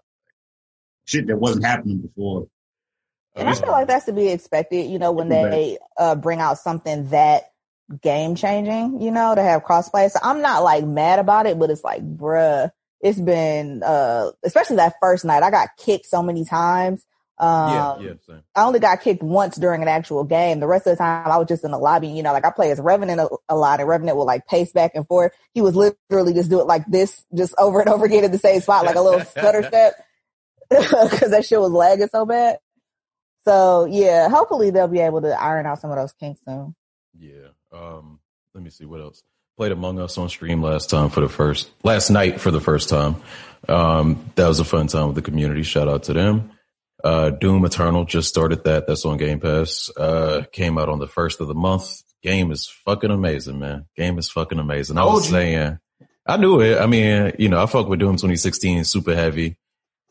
Shit 1.11 1.27
that 1.27 1.37
wasn't 1.37 1.65
happening 1.65 1.97
before. 1.97 2.47
And 3.35 3.49
I 3.49 3.53
feel 3.53 3.71
like 3.71 3.87
that's 3.87 4.05
to 4.05 4.13
be 4.13 4.29
expected, 4.29 4.89
you 4.89 4.97
know, 4.97 5.11
when 5.11 5.27
they 5.27 5.77
uh, 5.97 6.15
bring 6.15 6.39
out 6.39 6.57
something 6.57 7.09
that 7.09 7.51
game 8.01 8.35
changing, 8.35 9.01
you 9.01 9.11
know, 9.11 9.35
to 9.35 9.41
have 9.41 9.63
crossplay. 9.63 10.09
So 10.09 10.19
I'm 10.23 10.41
not 10.41 10.63
like 10.63 10.85
mad 10.85 11.19
about 11.19 11.47
it, 11.47 11.59
but 11.59 11.69
it's 11.69 11.83
like, 11.83 12.01
bruh, 12.01 12.71
it's 13.01 13.19
been, 13.19 13.83
uh, 13.83 14.31
especially 14.43 14.77
that 14.77 14.95
first 15.01 15.25
night, 15.25 15.43
I 15.43 15.51
got 15.51 15.69
kicked 15.77 16.05
so 16.05 16.23
many 16.23 16.45
times. 16.45 17.05
Um, 17.37 17.69
Yeah, 17.71 17.99
yeah, 17.99 18.13
same. 18.27 18.43
I 18.55 18.63
only 18.63 18.79
got 18.79 19.01
kicked 19.01 19.23
once 19.23 19.55
during 19.55 19.81
an 19.81 19.87
actual 19.87 20.23
game. 20.23 20.59
The 20.59 20.67
rest 20.67 20.85
of 20.85 20.91
the 20.91 20.97
time 20.97 21.29
I 21.29 21.37
was 21.37 21.47
just 21.47 21.63
in 21.63 21.71
the 21.71 21.77
lobby, 21.77 22.09
you 22.09 22.23
know, 22.23 22.33
like 22.33 22.45
I 22.45 22.51
play 22.51 22.71
as 22.71 22.79
Revenant 22.79 23.19
a, 23.19 23.29
a 23.49 23.55
lot 23.55 23.79
and 23.79 23.89
Revenant 23.89 24.17
will 24.17 24.25
like 24.25 24.45
pace 24.45 24.71
back 24.71 24.91
and 24.93 25.07
forth. 25.07 25.31
He 25.53 25.61
was 25.61 25.75
literally 25.75 26.33
just 26.33 26.49
do 26.49 26.59
it 26.59 26.67
like 26.67 26.85
this, 26.85 27.25
just 27.33 27.55
over 27.57 27.79
and 27.79 27.89
over 27.89 28.05
again 28.05 28.23
in 28.23 28.31
the 28.31 28.37
same 28.37 28.61
spot, 28.61 28.85
like 28.85 28.95
a 28.97 29.01
little 29.01 29.21
stutter 29.21 29.63
step. 29.63 29.93
Cause 31.19 31.31
that 31.31 31.45
shit 31.45 31.59
was 31.59 31.71
lagging 31.71 32.07
so 32.07 32.25
bad. 32.25 32.57
So 33.45 33.85
yeah, 33.85 34.29
hopefully 34.29 34.71
they'll 34.71 34.87
be 34.87 34.99
able 34.99 35.21
to 35.21 35.39
iron 35.39 35.65
out 35.65 35.81
some 35.81 35.91
of 35.91 35.97
those 35.97 36.13
kinks 36.13 36.41
soon. 36.45 36.75
Yeah. 37.17 37.49
Um, 37.71 38.19
let 38.53 38.63
me 38.63 38.69
see 38.69 38.85
what 38.85 39.01
else. 39.01 39.23
Played 39.57 39.73
Among 39.73 39.99
Us 39.99 40.17
on 40.17 40.29
stream 40.29 40.61
last 40.61 40.89
time 40.89 41.09
for 41.09 41.21
the 41.21 41.29
first 41.29 41.69
last 41.83 42.09
night 42.09 42.39
for 42.39 42.51
the 42.51 42.61
first 42.61 42.89
time. 42.89 43.17
Um, 43.67 44.31
that 44.35 44.47
was 44.47 44.59
a 44.59 44.63
fun 44.63 44.87
time 44.87 45.07
with 45.07 45.15
the 45.15 45.21
community. 45.21 45.63
Shout 45.63 45.87
out 45.87 46.03
to 46.03 46.13
them. 46.13 46.51
Uh, 47.03 47.31
Doom 47.31 47.65
Eternal 47.65 48.05
just 48.05 48.29
started 48.29 48.63
that. 48.63 48.87
That's 48.87 49.05
on 49.05 49.17
Game 49.17 49.39
Pass. 49.39 49.89
Uh, 49.95 50.43
came 50.51 50.77
out 50.77 50.89
on 50.89 50.99
the 50.99 51.07
first 51.07 51.41
of 51.41 51.47
the 51.47 51.53
month. 51.53 52.01
Game 52.21 52.51
is 52.51 52.67
fucking 52.85 53.09
amazing, 53.09 53.59
man. 53.59 53.87
Game 53.95 54.19
is 54.19 54.29
fucking 54.29 54.59
amazing. 54.59 54.97
I 54.97 55.05
was 55.05 55.23
Told 55.23 55.23
saying, 55.25 55.79
I 56.25 56.37
knew 56.37 56.61
it. 56.61 56.79
I 56.79 56.85
mean, 56.85 57.33
you 57.39 57.49
know, 57.49 57.61
I 57.61 57.65
fuck 57.65 57.87
with 57.87 57.99
Doom 57.99 58.15
2016 58.15 58.83
super 58.83 59.15
heavy. 59.15 59.57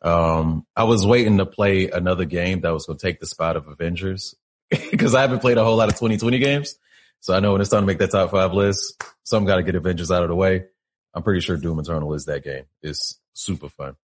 Um, 0.03 0.67
I 0.75 0.85
was 0.85 1.05
waiting 1.05 1.39
to 1.39 1.47
play 1.47 1.91
another 1.91 2.25
game 2.25 2.63
that 2.63 2.73
was 2.73 2.87
going 2.87 2.99
to 2.99 3.07
take 3.07 3.21
the 3.21 3.27
spot 3.27 3.57
of 3.57 3.69
Avengers 3.69 4.35
because 4.91 5.15
I 5.15 5.21
haven't 5.21 5.41
played 5.41 5.59
a 5.59 5.65
whole 5.65 5.77
lot 5.77 5.89
of 5.89 5.95
2020 5.95 6.39
games. 6.39 6.77
So 7.21 7.35
I 7.35 7.41
know 7.41 7.53
when 7.53 7.61
it's 7.61 7.71
time 7.71 7.83
to 7.83 7.87
make 7.87 7.99
that 7.99 8.13
top 8.13 8.31
five 8.31 8.55
list, 8.55 9.03
some 9.25 9.45
got 9.45 9.57
to 9.57 9.63
get 9.63 9.75
Avengers 9.75 10.11
out 10.11 10.23
of 10.23 10.29
the 10.29 10.35
way. 10.35 10.65
I'm 11.13 11.23
pretty 11.23 11.41
sure 11.41 11.57
Doom 11.57 11.79
Eternal 11.79 12.15
is 12.15 12.27
that 12.27 12.45
game. 12.45 12.65
It's 12.83 13.19
super 13.35 13.69
fun. 13.69 13.97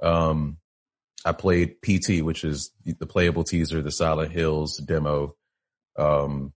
Um, 0.00 0.58
I 1.24 1.32
played 1.32 1.82
PT, 1.82 2.22
which 2.22 2.44
is 2.44 2.70
the 2.84 3.06
playable 3.06 3.44
teaser, 3.44 3.82
the 3.82 3.90
Silent 3.90 4.32
Hills 4.32 4.76
demo, 4.78 5.34
um, 5.98 6.52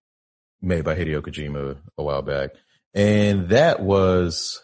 made 0.63 0.85
by 0.85 0.95
Hideo 0.95 1.21
Kojima 1.21 1.79
a 1.99 2.03
while 2.03 2.23
back. 2.23 2.51
And 2.95 3.49
that 3.49 3.81
was, 3.81 4.63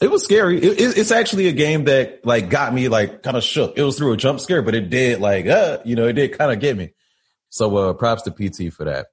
it 0.00 0.10
was 0.10 0.24
scary. 0.24 0.58
It, 0.58 0.80
it, 0.80 0.98
it's 0.98 1.10
actually 1.10 1.48
a 1.48 1.52
game 1.52 1.84
that 1.84 2.24
like 2.24 2.50
got 2.50 2.72
me 2.72 2.88
like 2.88 3.22
kind 3.22 3.36
of 3.36 3.42
shook. 3.42 3.76
It 3.76 3.82
was 3.82 3.98
through 3.98 4.12
a 4.12 4.16
jump 4.16 4.40
scare, 4.40 4.62
but 4.62 4.74
it 4.74 4.90
did 4.90 5.20
like, 5.20 5.46
uh, 5.46 5.78
you 5.84 5.96
know, 5.96 6.06
it 6.06 6.12
did 6.12 6.38
kind 6.38 6.52
of 6.52 6.60
get 6.60 6.76
me. 6.76 6.90
So, 7.50 7.76
uh, 7.76 7.92
props 7.94 8.22
to 8.22 8.30
PT 8.30 8.72
for 8.72 8.84
that. 8.84 9.06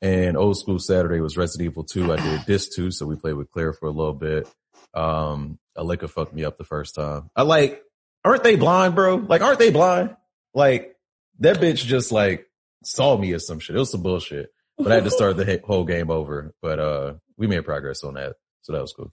And 0.00 0.36
old 0.36 0.58
school 0.58 0.78
Saturday 0.78 1.20
was 1.20 1.36
Resident 1.36 1.70
Evil 1.70 1.84
2. 1.84 2.12
I 2.12 2.16
did 2.16 2.46
this 2.46 2.68
too. 2.74 2.90
So 2.90 3.06
we 3.06 3.16
played 3.16 3.34
with 3.34 3.50
Claire 3.50 3.74
for 3.74 3.86
a 3.86 3.90
little 3.90 4.14
bit. 4.14 4.48
Um, 4.94 5.58
a 5.76 5.84
Licker 5.84 6.08
fucked 6.08 6.32
me 6.32 6.44
up 6.44 6.56
the 6.56 6.64
first 6.64 6.94
time. 6.94 7.30
I 7.36 7.42
like, 7.42 7.82
aren't 8.24 8.42
they 8.42 8.56
blind, 8.56 8.94
bro? 8.94 9.16
Like, 9.16 9.42
aren't 9.42 9.58
they 9.58 9.70
blind? 9.70 10.16
Like 10.54 10.96
that 11.40 11.58
bitch 11.58 11.84
just 11.84 12.12
like 12.12 12.46
saw 12.82 13.16
me 13.16 13.32
or 13.32 13.38
some 13.38 13.58
shit. 13.58 13.76
It 13.76 13.78
was 13.78 13.90
some 13.90 14.02
bullshit, 14.02 14.50
but 14.78 14.90
I 14.90 14.94
had 14.94 15.04
to 15.04 15.10
start 15.10 15.36
the 15.36 15.60
whole 15.64 15.84
game 15.84 16.10
over. 16.10 16.54
But, 16.62 16.78
uh, 16.78 17.14
we 17.36 17.46
made 17.46 17.64
progress 17.64 18.04
on 18.04 18.14
that. 18.14 18.36
So 18.62 18.72
that 18.72 18.80
was 18.80 18.92
cool. 18.92 19.12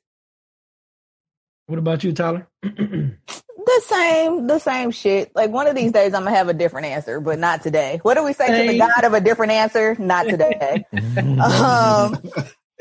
What 1.67 1.79
about 1.79 2.03
you, 2.03 2.13
Tyler? 2.13 2.47
The 2.61 3.81
same, 3.85 4.47
the 4.47 4.59
same 4.59 4.91
shit. 4.91 5.35
Like 5.35 5.51
one 5.51 5.67
of 5.67 5.75
these 5.75 5.91
days 5.91 6.13
I'm 6.13 6.23
gonna 6.23 6.35
have 6.35 6.47
a 6.47 6.53
different 6.53 6.87
answer, 6.87 7.19
but 7.19 7.37
not 7.37 7.61
today. 7.61 7.99
What 8.01 8.13
do 8.13 8.23
we 8.23 8.31
say 8.31 8.47
to 8.47 8.63
the 8.63 8.77
God 8.77 9.03
of 9.03 9.13
a 9.13 9.19
different 9.19 9.51
answer? 9.51 9.95
Not 9.99 10.29
today. 10.29 10.85
um, 11.43 12.17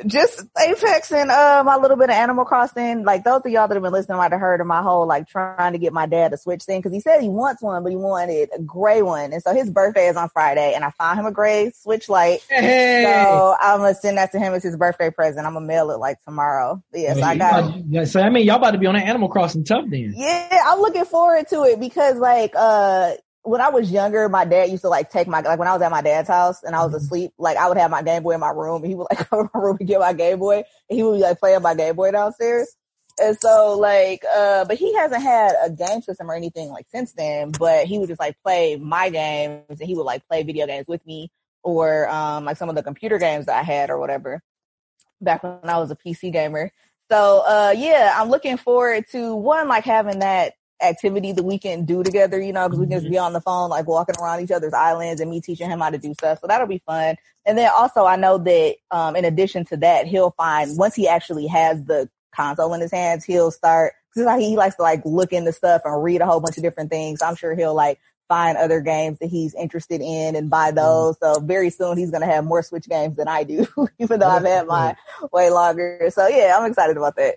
just 0.04 0.42
Apex 0.60 1.10
and 1.10 1.30
uh, 1.30 1.62
my 1.64 1.76
little 1.76 1.96
bit 1.96 2.10
of 2.10 2.16
Animal 2.16 2.44
Crossing. 2.44 3.04
Like 3.04 3.24
those 3.24 3.40
of 3.44 3.50
y'all 3.50 3.66
that 3.66 3.74
have 3.74 3.82
been 3.82 3.92
listening 3.92 4.18
might 4.18 4.32
have 4.32 4.40
heard 4.40 4.60
of 4.60 4.66
my 4.66 4.82
whole 4.82 5.06
like 5.06 5.26
trying 5.26 5.72
to 5.72 5.78
get 5.78 5.92
my 5.92 6.06
dad 6.06 6.32
to 6.32 6.36
switch 6.36 6.64
thing 6.64 6.80
because 6.80 6.92
he 6.92 7.00
said 7.00 7.22
he 7.22 7.28
wants 7.28 7.62
one, 7.62 7.82
but 7.82 7.90
he 7.90 7.96
wanted 7.96 8.50
a 8.54 8.60
gray 8.60 9.02
one, 9.02 9.32
and 9.32 9.42
so 9.42 9.54
his 9.54 9.70
birthday 9.70 10.08
is 10.08 10.16
on 10.16 10.28
Friday, 10.28 10.74
and 10.74 10.84
I 10.84 10.90
found 10.90 11.18
him 11.18 11.26
a 11.26 11.32
gray 11.32 11.70
Switch 11.70 12.08
Lite. 12.08 12.42
Hey. 12.48 13.04
So 13.04 13.56
I'm 13.60 13.80
gonna 13.80 13.94
send 13.94 14.18
that 14.18 14.32
to 14.32 14.38
him 14.38 14.52
as 14.52 14.62
his 14.62 14.76
birthday 14.76 15.10
present. 15.10 15.46
I'm 15.46 15.54
gonna 15.54 15.66
mail 15.66 15.90
it 15.90 15.98
like 15.98 16.20
tomorrow. 16.22 16.82
Yes, 16.92 17.22
I 17.22 17.36
got. 17.36 17.74
Yeah, 17.88 18.04
So 18.04 18.20
I 18.20 18.28
mean, 18.30 18.46
y'all 18.46 18.56
about 18.56 18.72
to 18.72 18.78
be 18.78 18.86
on 18.86 18.94
that 18.94 19.06
Animal 19.06 19.28
Crossing 19.28 19.64
tough 19.64 19.84
then. 19.88 20.12
Yeah, 20.16 20.62
I'm 20.66 20.80
looking 20.80 21.04
forward 21.04 21.48
to 21.48 21.64
it 21.64 21.80
because 21.80 22.16
like 22.16 22.52
uh 22.54 23.14
when 23.46 23.60
I 23.60 23.68
was 23.68 23.92
younger, 23.92 24.28
my 24.28 24.44
dad 24.44 24.70
used 24.70 24.82
to 24.82 24.88
like 24.88 25.10
take 25.10 25.28
my 25.28 25.40
like 25.40 25.58
when 25.58 25.68
I 25.68 25.72
was 25.72 25.80
at 25.80 25.90
my 25.90 26.02
dad's 26.02 26.28
house 26.28 26.64
and 26.64 26.74
I 26.74 26.84
was 26.84 26.94
asleep, 26.94 27.32
like 27.38 27.56
I 27.56 27.68
would 27.68 27.78
have 27.78 27.92
my 27.92 28.02
Game 28.02 28.24
Boy 28.24 28.32
in 28.32 28.40
my 28.40 28.50
room 28.50 28.82
and 28.82 28.86
he 28.86 28.96
would 28.96 29.06
like 29.10 29.18
come 29.30 29.44
to 29.44 29.50
my 29.54 29.60
room 29.60 29.76
and 29.78 29.88
get 29.88 30.00
my 30.00 30.12
Game 30.12 30.38
Boy 30.40 30.64
and 30.90 30.96
he 30.96 31.02
would 31.04 31.14
be 31.14 31.22
like 31.22 31.38
playing 31.38 31.62
my 31.62 31.74
Game 31.74 31.94
Boy 31.94 32.10
downstairs. 32.10 32.74
And 33.22 33.36
so 33.38 33.78
like 33.78 34.24
uh 34.34 34.64
but 34.64 34.76
he 34.76 34.94
hasn't 34.96 35.22
had 35.22 35.52
a 35.64 35.70
game 35.70 36.02
system 36.02 36.28
or 36.28 36.34
anything 36.34 36.70
like 36.70 36.86
since 36.90 37.12
then, 37.12 37.52
but 37.52 37.86
he 37.86 37.98
would 37.98 38.08
just 38.08 38.20
like 38.20 38.36
play 38.42 38.76
my 38.76 39.10
games 39.10 39.62
and 39.68 39.82
he 39.82 39.94
would 39.94 40.02
like 40.02 40.26
play 40.26 40.42
video 40.42 40.66
games 40.66 40.88
with 40.88 41.06
me 41.06 41.30
or 41.62 42.08
um 42.10 42.44
like 42.44 42.56
some 42.56 42.68
of 42.68 42.74
the 42.74 42.82
computer 42.82 43.18
games 43.18 43.46
that 43.46 43.58
I 43.58 43.62
had 43.62 43.90
or 43.90 43.98
whatever 43.98 44.42
back 45.20 45.44
when 45.44 45.60
I 45.62 45.78
was 45.78 45.92
a 45.92 45.96
PC 45.96 46.32
gamer. 46.32 46.72
So 47.10 47.44
uh 47.46 47.74
yeah, 47.76 48.12
I'm 48.16 48.28
looking 48.28 48.56
forward 48.56 49.04
to 49.12 49.36
one 49.36 49.68
like 49.68 49.84
having 49.84 50.18
that 50.18 50.54
activity 50.82 51.32
that 51.32 51.42
we 51.42 51.58
can 51.58 51.84
do 51.84 52.02
together, 52.02 52.40
you 52.40 52.52
know, 52.52 52.68
because 52.68 52.80
we 52.80 52.86
can 52.86 53.00
just 53.00 53.10
be 53.10 53.18
on 53.18 53.32
the 53.32 53.40
phone 53.40 53.70
like 53.70 53.86
walking 53.86 54.16
around 54.20 54.42
each 54.42 54.50
other's 54.50 54.74
islands 54.74 55.20
and 55.20 55.30
me 55.30 55.40
teaching 55.40 55.70
him 55.70 55.80
how 55.80 55.90
to 55.90 55.98
do 55.98 56.12
stuff. 56.14 56.38
So 56.40 56.46
that'll 56.46 56.66
be 56.66 56.82
fun. 56.86 57.16
And 57.44 57.56
then 57.56 57.70
also 57.74 58.04
I 58.04 58.16
know 58.16 58.38
that 58.38 58.76
um 58.90 59.16
in 59.16 59.24
addition 59.24 59.64
to 59.66 59.76
that, 59.78 60.06
he'll 60.06 60.32
find 60.32 60.76
once 60.76 60.94
he 60.94 61.08
actually 61.08 61.46
has 61.46 61.84
the 61.84 62.08
console 62.34 62.74
in 62.74 62.80
his 62.80 62.92
hands, 62.92 63.24
he'll 63.24 63.50
start 63.50 63.94
because 64.14 64.26
like 64.26 64.40
he 64.40 64.56
likes 64.56 64.76
to 64.76 64.82
like 64.82 65.02
look 65.04 65.32
into 65.32 65.52
stuff 65.52 65.82
and 65.84 66.02
read 66.02 66.20
a 66.20 66.26
whole 66.26 66.40
bunch 66.40 66.56
of 66.56 66.62
different 66.62 66.90
things. 66.90 67.22
I'm 67.22 67.36
sure 67.36 67.54
he'll 67.54 67.74
like 67.74 67.98
find 68.28 68.58
other 68.58 68.80
games 68.80 69.18
that 69.20 69.28
he's 69.28 69.54
interested 69.54 70.00
in 70.00 70.36
and 70.36 70.50
buy 70.50 70.72
those. 70.72 71.16
So 71.20 71.40
very 71.40 71.70
soon 71.70 71.96
he's 71.96 72.10
gonna 72.10 72.26
have 72.26 72.44
more 72.44 72.62
Switch 72.62 72.88
games 72.88 73.16
than 73.16 73.28
I 73.28 73.44
do, 73.44 73.66
even 73.98 74.20
though 74.20 74.28
I've 74.28 74.44
had 74.44 74.66
mine 74.66 74.96
way 75.32 75.50
longer. 75.50 76.10
So 76.10 76.26
yeah, 76.26 76.56
I'm 76.58 76.68
excited 76.68 76.96
about 76.96 77.16
that. 77.16 77.36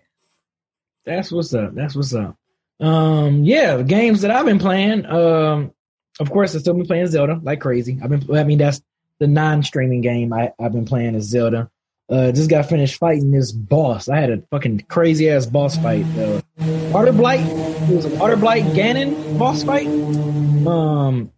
That's 1.05 1.31
what's 1.31 1.53
up. 1.53 1.73
That's 1.73 1.95
what's 1.95 2.13
up. 2.13 2.38
Um, 2.79 3.43
yeah, 3.43 3.77
the 3.77 3.83
games 3.83 4.21
that 4.21 4.31
I've 4.31 4.45
been 4.45 4.59
playing. 4.59 5.05
Um, 5.05 5.71
of 6.19 6.31
course, 6.31 6.55
I've 6.55 6.61
still 6.61 6.73
been 6.73 6.85
playing 6.85 7.07
Zelda 7.07 7.39
like 7.41 7.61
crazy. 7.61 7.99
I've 8.01 8.09
been. 8.09 8.35
I 8.35 8.43
mean, 8.43 8.57
that's 8.57 8.81
the 9.19 9.27
non-streaming 9.27 10.01
game 10.01 10.31
I, 10.33 10.53
I've 10.59 10.73
been 10.73 10.85
playing 10.85 11.15
is 11.15 11.25
Zelda. 11.25 11.69
Uh, 12.09 12.31
just 12.31 12.49
got 12.49 12.67
finished 12.67 12.97
fighting 12.97 13.31
this 13.31 13.51
boss. 13.51 14.09
I 14.09 14.19
had 14.19 14.31
a 14.31 14.41
fucking 14.49 14.85
crazy 14.89 15.29
ass 15.29 15.45
boss 15.45 15.77
fight. 15.77 16.05
Uh, 16.17 16.41
Water 16.91 17.13
Blight. 17.13 17.41
It 17.41 17.95
was 17.95 18.05
a 18.05 18.09
Water 18.15 18.35
Blight 18.35 18.63
Ganon 18.65 19.37
boss 19.37 19.63
fight. 19.63 19.87
Um, 20.67 21.31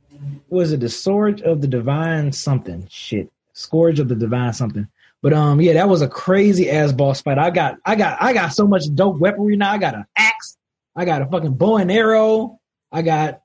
was 0.50 0.71
it 0.71 0.79
the 0.79 0.89
Scourge 0.89 1.41
of 1.41 1.62
the 1.62 1.67
Divine 1.67 2.31
something? 2.31 2.88
Shit, 2.89 3.29
Scourge 3.53 4.00
of 4.00 4.07
the 4.07 4.15
Divine 4.15 4.53
something. 4.53 4.88
But 5.21 5.33
um, 5.33 5.60
yeah, 5.60 5.74
that 5.74 5.89
was 5.89 6.01
a 6.01 6.07
crazy 6.07 6.69
ass 6.69 6.93
boss 6.93 7.21
fight. 7.21 7.38
I 7.38 7.50
got, 7.50 7.77
I 7.86 7.95
got, 7.95 8.21
I 8.21 8.33
got 8.33 8.53
so 8.53 8.65
much 8.65 8.83
dope 8.95 9.19
weaponry 9.19 9.57
now. 9.57 9.71
I 9.71 9.77
got 9.77 9.95
an 9.95 10.05
axe. 10.15 10.57
I 11.01 11.05
got 11.05 11.24
a 11.24 11.25
fucking 11.25 11.55
bow 11.55 11.77
and 11.77 11.91
arrow. 11.91 12.60
I 12.91 13.01
got 13.01 13.41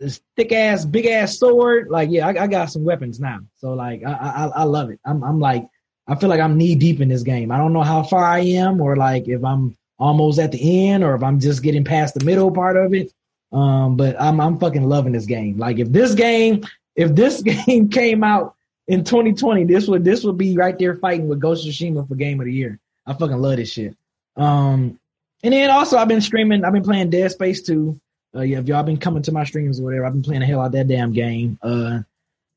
this 0.00 0.20
thick 0.34 0.50
ass, 0.50 0.84
big 0.84 1.06
ass 1.06 1.38
sword. 1.38 1.88
Like, 1.88 2.10
yeah, 2.10 2.26
I, 2.26 2.42
I 2.42 2.46
got 2.48 2.72
some 2.72 2.82
weapons 2.82 3.20
now. 3.20 3.38
So 3.58 3.74
like, 3.74 4.02
I, 4.04 4.10
I, 4.12 4.46
I 4.46 4.62
love 4.64 4.90
it. 4.90 4.98
I'm, 5.04 5.22
I'm 5.22 5.38
like, 5.38 5.68
I 6.08 6.16
feel 6.16 6.28
like 6.28 6.40
I'm 6.40 6.58
knee 6.58 6.74
deep 6.74 7.00
in 7.00 7.08
this 7.08 7.22
game. 7.22 7.52
I 7.52 7.56
don't 7.56 7.72
know 7.72 7.84
how 7.84 8.02
far 8.02 8.24
I 8.24 8.40
am, 8.40 8.80
or 8.80 8.96
like 8.96 9.28
if 9.28 9.44
I'm 9.44 9.76
almost 10.00 10.40
at 10.40 10.50
the 10.50 10.88
end, 10.88 11.04
or 11.04 11.14
if 11.14 11.22
I'm 11.22 11.38
just 11.38 11.62
getting 11.62 11.84
past 11.84 12.14
the 12.14 12.24
middle 12.24 12.50
part 12.50 12.76
of 12.76 12.92
it. 12.94 13.12
Um, 13.52 13.96
but 13.96 14.20
I'm, 14.20 14.40
I'm 14.40 14.58
fucking 14.58 14.82
loving 14.82 15.12
this 15.12 15.26
game. 15.26 15.58
Like, 15.58 15.78
if 15.78 15.92
this 15.92 16.14
game, 16.16 16.64
if 16.96 17.14
this 17.14 17.42
game 17.66 17.90
came 17.90 18.24
out 18.24 18.56
in 18.88 19.04
2020, 19.04 19.66
this 19.66 19.86
would 19.86 20.04
this 20.04 20.24
would 20.24 20.36
be 20.36 20.56
right 20.56 20.76
there 20.80 20.96
fighting 20.96 21.28
with 21.28 21.38
Ghost 21.38 21.64
of 21.64 21.72
Tsushima 21.72 22.08
for 22.08 22.16
Game 22.16 22.40
of 22.40 22.46
the 22.46 22.52
Year. 22.52 22.80
I 23.06 23.14
fucking 23.14 23.38
love 23.38 23.58
this 23.58 23.70
shit. 23.70 23.96
Um, 24.36 24.98
and 25.42 25.52
then 25.52 25.70
also 25.70 25.96
I've 25.96 26.08
been 26.08 26.20
streaming. 26.20 26.64
I've 26.64 26.72
been 26.72 26.82
playing 26.82 27.10
Dead 27.10 27.30
Space 27.30 27.62
2. 27.62 28.00
Uh, 28.34 28.40
yeah, 28.40 28.58
if 28.58 28.66
y'all 28.66 28.82
been 28.82 28.96
coming 28.96 29.22
to 29.24 29.32
my 29.32 29.44
streams 29.44 29.78
or 29.80 29.84
whatever, 29.84 30.06
I've 30.06 30.12
been 30.12 30.22
playing 30.22 30.40
the 30.40 30.46
hell 30.46 30.60
out 30.60 30.66
of 30.66 30.72
that 30.72 30.88
damn 30.88 31.12
game. 31.12 31.58
Uh, 31.62 32.00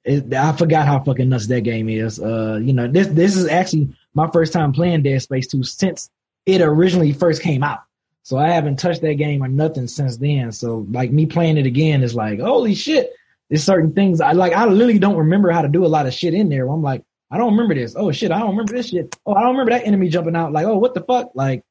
it, 0.03 0.33
I 0.33 0.51
forgot 0.53 0.85
how 0.85 1.03
fucking 1.03 1.27
nuts 1.27 1.47
that 1.47 1.61
game 1.61 1.89
is. 1.89 2.19
Uh, 2.19 2.59
you 2.61 2.73
know, 2.73 2.87
this 2.87 3.07
this 3.07 3.35
is 3.35 3.47
actually 3.47 3.95
my 4.13 4.29
first 4.31 4.53
time 4.53 4.71
playing 4.71 5.03
Dead 5.03 5.21
Space 5.21 5.47
2 5.47 5.63
since 5.63 6.09
it 6.45 6.61
originally 6.61 7.11
first 7.11 7.41
came 7.41 7.63
out. 7.63 7.79
So 8.23 8.37
I 8.37 8.49
haven't 8.49 8.77
touched 8.77 9.01
that 9.01 9.15
game 9.15 9.43
or 9.43 9.47
nothing 9.47 9.87
since 9.87 10.17
then. 10.17 10.51
So 10.51 10.85
like 10.89 11.11
me 11.11 11.25
playing 11.25 11.57
it 11.57 11.65
again 11.65 12.01
is 12.01 12.15
like, 12.15 12.39
holy 12.39 12.73
shit, 12.73 13.11
there's 13.49 13.63
certain 13.63 13.93
things 13.93 14.21
I 14.21 14.31
like. 14.31 14.53
I 14.53 14.65
literally 14.65 14.97
don't 14.99 15.17
remember 15.17 15.51
how 15.51 15.61
to 15.61 15.67
do 15.67 15.85
a 15.85 15.87
lot 15.87 16.07
of 16.07 16.13
shit 16.13 16.33
in 16.33 16.49
there. 16.49 16.67
I'm 16.67 16.81
like, 16.81 17.03
I 17.29 17.37
don't 17.37 17.51
remember 17.51 17.75
this. 17.75 17.95
Oh 17.95 18.11
shit, 18.11 18.31
I 18.31 18.39
don't 18.39 18.51
remember 18.51 18.73
this 18.73 18.89
shit. 18.89 19.15
Oh, 19.25 19.33
I 19.33 19.41
don't 19.41 19.51
remember 19.51 19.71
that 19.71 19.85
enemy 19.85 20.09
jumping 20.09 20.35
out. 20.35 20.53
Like, 20.53 20.65
oh, 20.65 20.77
what 20.77 20.93
the 20.93 21.01
fuck? 21.01 21.31
Like, 21.35 21.63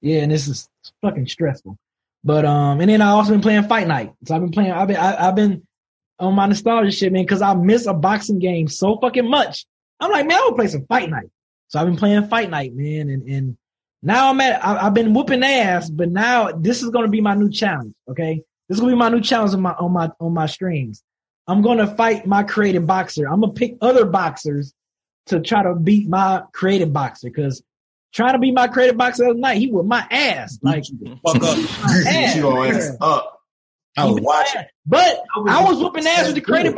yeah, 0.00 0.20
and 0.20 0.32
this 0.32 0.48
is 0.48 0.68
fucking 1.02 1.26
stressful. 1.26 1.76
But 2.24 2.44
um, 2.44 2.80
and 2.80 2.90
then 2.90 3.02
I 3.02 3.10
also 3.10 3.30
been 3.30 3.40
playing 3.40 3.64
Fight 3.64 3.86
Night. 3.86 4.12
So 4.24 4.34
I've 4.34 4.40
been 4.40 4.50
playing. 4.50 4.72
I've 4.72 4.88
been 4.88 4.96
I, 4.96 5.26
have 5.26 5.36
been 5.36 5.66
on 6.18 6.34
my 6.34 6.46
nostalgia 6.46 6.90
shit, 6.90 7.12
man, 7.12 7.22
because 7.22 7.42
I 7.42 7.54
miss 7.54 7.86
a 7.86 7.94
boxing 7.94 8.38
game 8.38 8.68
so 8.68 8.98
fucking 8.98 9.28
much. 9.28 9.64
I'm 10.00 10.10
like, 10.10 10.26
man, 10.26 10.38
I 10.38 10.42
will 10.42 10.54
play 10.54 10.66
some 10.66 10.86
Fight 10.86 11.08
Night. 11.08 11.28
So 11.68 11.78
I've 11.78 11.86
been 11.86 11.96
playing 11.96 12.26
Fight 12.28 12.50
Night, 12.50 12.74
man, 12.74 13.10
and 13.10 13.28
and 13.28 13.56
now 14.02 14.30
I'm 14.30 14.40
at. 14.40 14.64
I, 14.64 14.84
have 14.84 14.94
been 14.94 15.14
whooping 15.14 15.42
ass, 15.42 15.88
but 15.88 16.10
now 16.10 16.50
this 16.52 16.82
is 16.82 16.90
gonna 16.90 17.08
be 17.08 17.20
my 17.20 17.34
new 17.34 17.50
challenge. 17.50 17.94
Okay, 18.08 18.42
this 18.68 18.76
is 18.76 18.80
gonna 18.80 18.92
be 18.92 18.98
my 18.98 19.08
new 19.08 19.20
challenge 19.20 19.54
on 19.54 19.62
my 19.62 19.72
on 19.72 19.92
my 19.92 20.10
on 20.20 20.32
my 20.32 20.46
streams. 20.46 21.02
I'm 21.46 21.62
gonna 21.62 21.86
fight 21.94 22.26
my 22.26 22.42
creative 22.42 22.86
boxer. 22.86 23.26
I'm 23.28 23.40
gonna 23.40 23.52
pick 23.52 23.76
other 23.80 24.04
boxers 24.04 24.74
to 25.26 25.40
try 25.40 25.62
to 25.62 25.74
beat 25.74 26.08
my 26.08 26.42
creative 26.52 26.92
boxer 26.92 27.28
because 27.28 27.62
trying 28.16 28.32
to 28.32 28.38
be 28.38 28.50
my 28.50 28.66
creative 28.66 28.96
boxer 28.96 29.24
the 29.24 29.30
other 29.30 29.38
night, 29.38 29.58
he 29.58 29.70
was 29.70 29.84
my 29.86 30.04
ass. 30.10 30.58
Like 30.62 30.84
fuck 31.24 31.36
up. 31.36 31.58
ass. 32.06 32.36
your 32.36 32.66
ass 32.66 32.96
up. 33.00 33.40
I 33.96 34.06
was 34.06 34.20
watching. 34.20 34.62
But 34.86 35.20
I 35.46 35.64
was 35.64 35.78
whooping 35.78 36.06
ass 36.06 36.26
with 36.26 36.34
the 36.34 36.40
creative. 36.40 36.76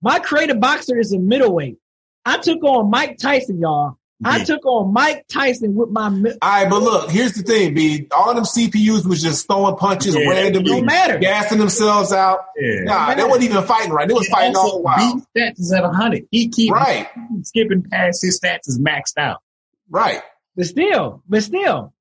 My 0.00 0.18
creative 0.20 0.60
boxer 0.60 0.98
is 0.98 1.12
a 1.12 1.18
middleweight. 1.18 1.78
I 2.24 2.38
took 2.38 2.62
on 2.64 2.90
Mike 2.90 3.18
Tyson, 3.18 3.60
y'all. 3.60 3.98
I 4.24 4.44
took 4.44 4.64
on 4.64 4.94
Mike 4.94 5.26
Tyson 5.28 5.74
with 5.74 5.90
my. 5.90 6.08
Mi- 6.08 6.30
All 6.30 6.48
right, 6.48 6.70
but 6.70 6.80
look, 6.82 7.10
here's 7.10 7.34
the 7.34 7.42
thing, 7.42 7.74
B. 7.74 8.08
All 8.16 8.34
them 8.34 8.44
CPUs 8.44 9.04
was 9.04 9.22
just 9.22 9.46
throwing 9.46 9.76
punches 9.76 10.14
yeah, 10.14 10.28
randomly, 10.28 10.70
don't 10.70 10.86
matter. 10.86 11.18
gassing 11.18 11.58
themselves 11.58 12.12
out. 12.12 12.40
Yeah. 12.56 12.84
Nah, 12.84 13.14
they 13.14 13.24
wasn't 13.24 13.50
even 13.50 13.62
fighting 13.64 13.92
right. 13.92 14.08
They 14.08 14.14
was 14.14 14.26
fighting 14.28 14.56
all 14.56 14.78
the 14.78 14.82
while. 14.82 15.22
Stats 15.36 15.58
is 15.58 15.70
at 15.70 15.82
100. 15.82 16.26
He 16.30 16.48
keep 16.48 16.72
right. 16.72 17.08
skipping 17.42 17.82
past 17.82 18.22
his 18.22 18.40
stats 18.40 18.68
is 18.68 18.80
maxed 18.80 19.18
out. 19.18 19.42
Right. 19.90 20.22
But 20.56 20.66
still, 20.66 21.22
but 21.28 21.42
still. 21.42 21.92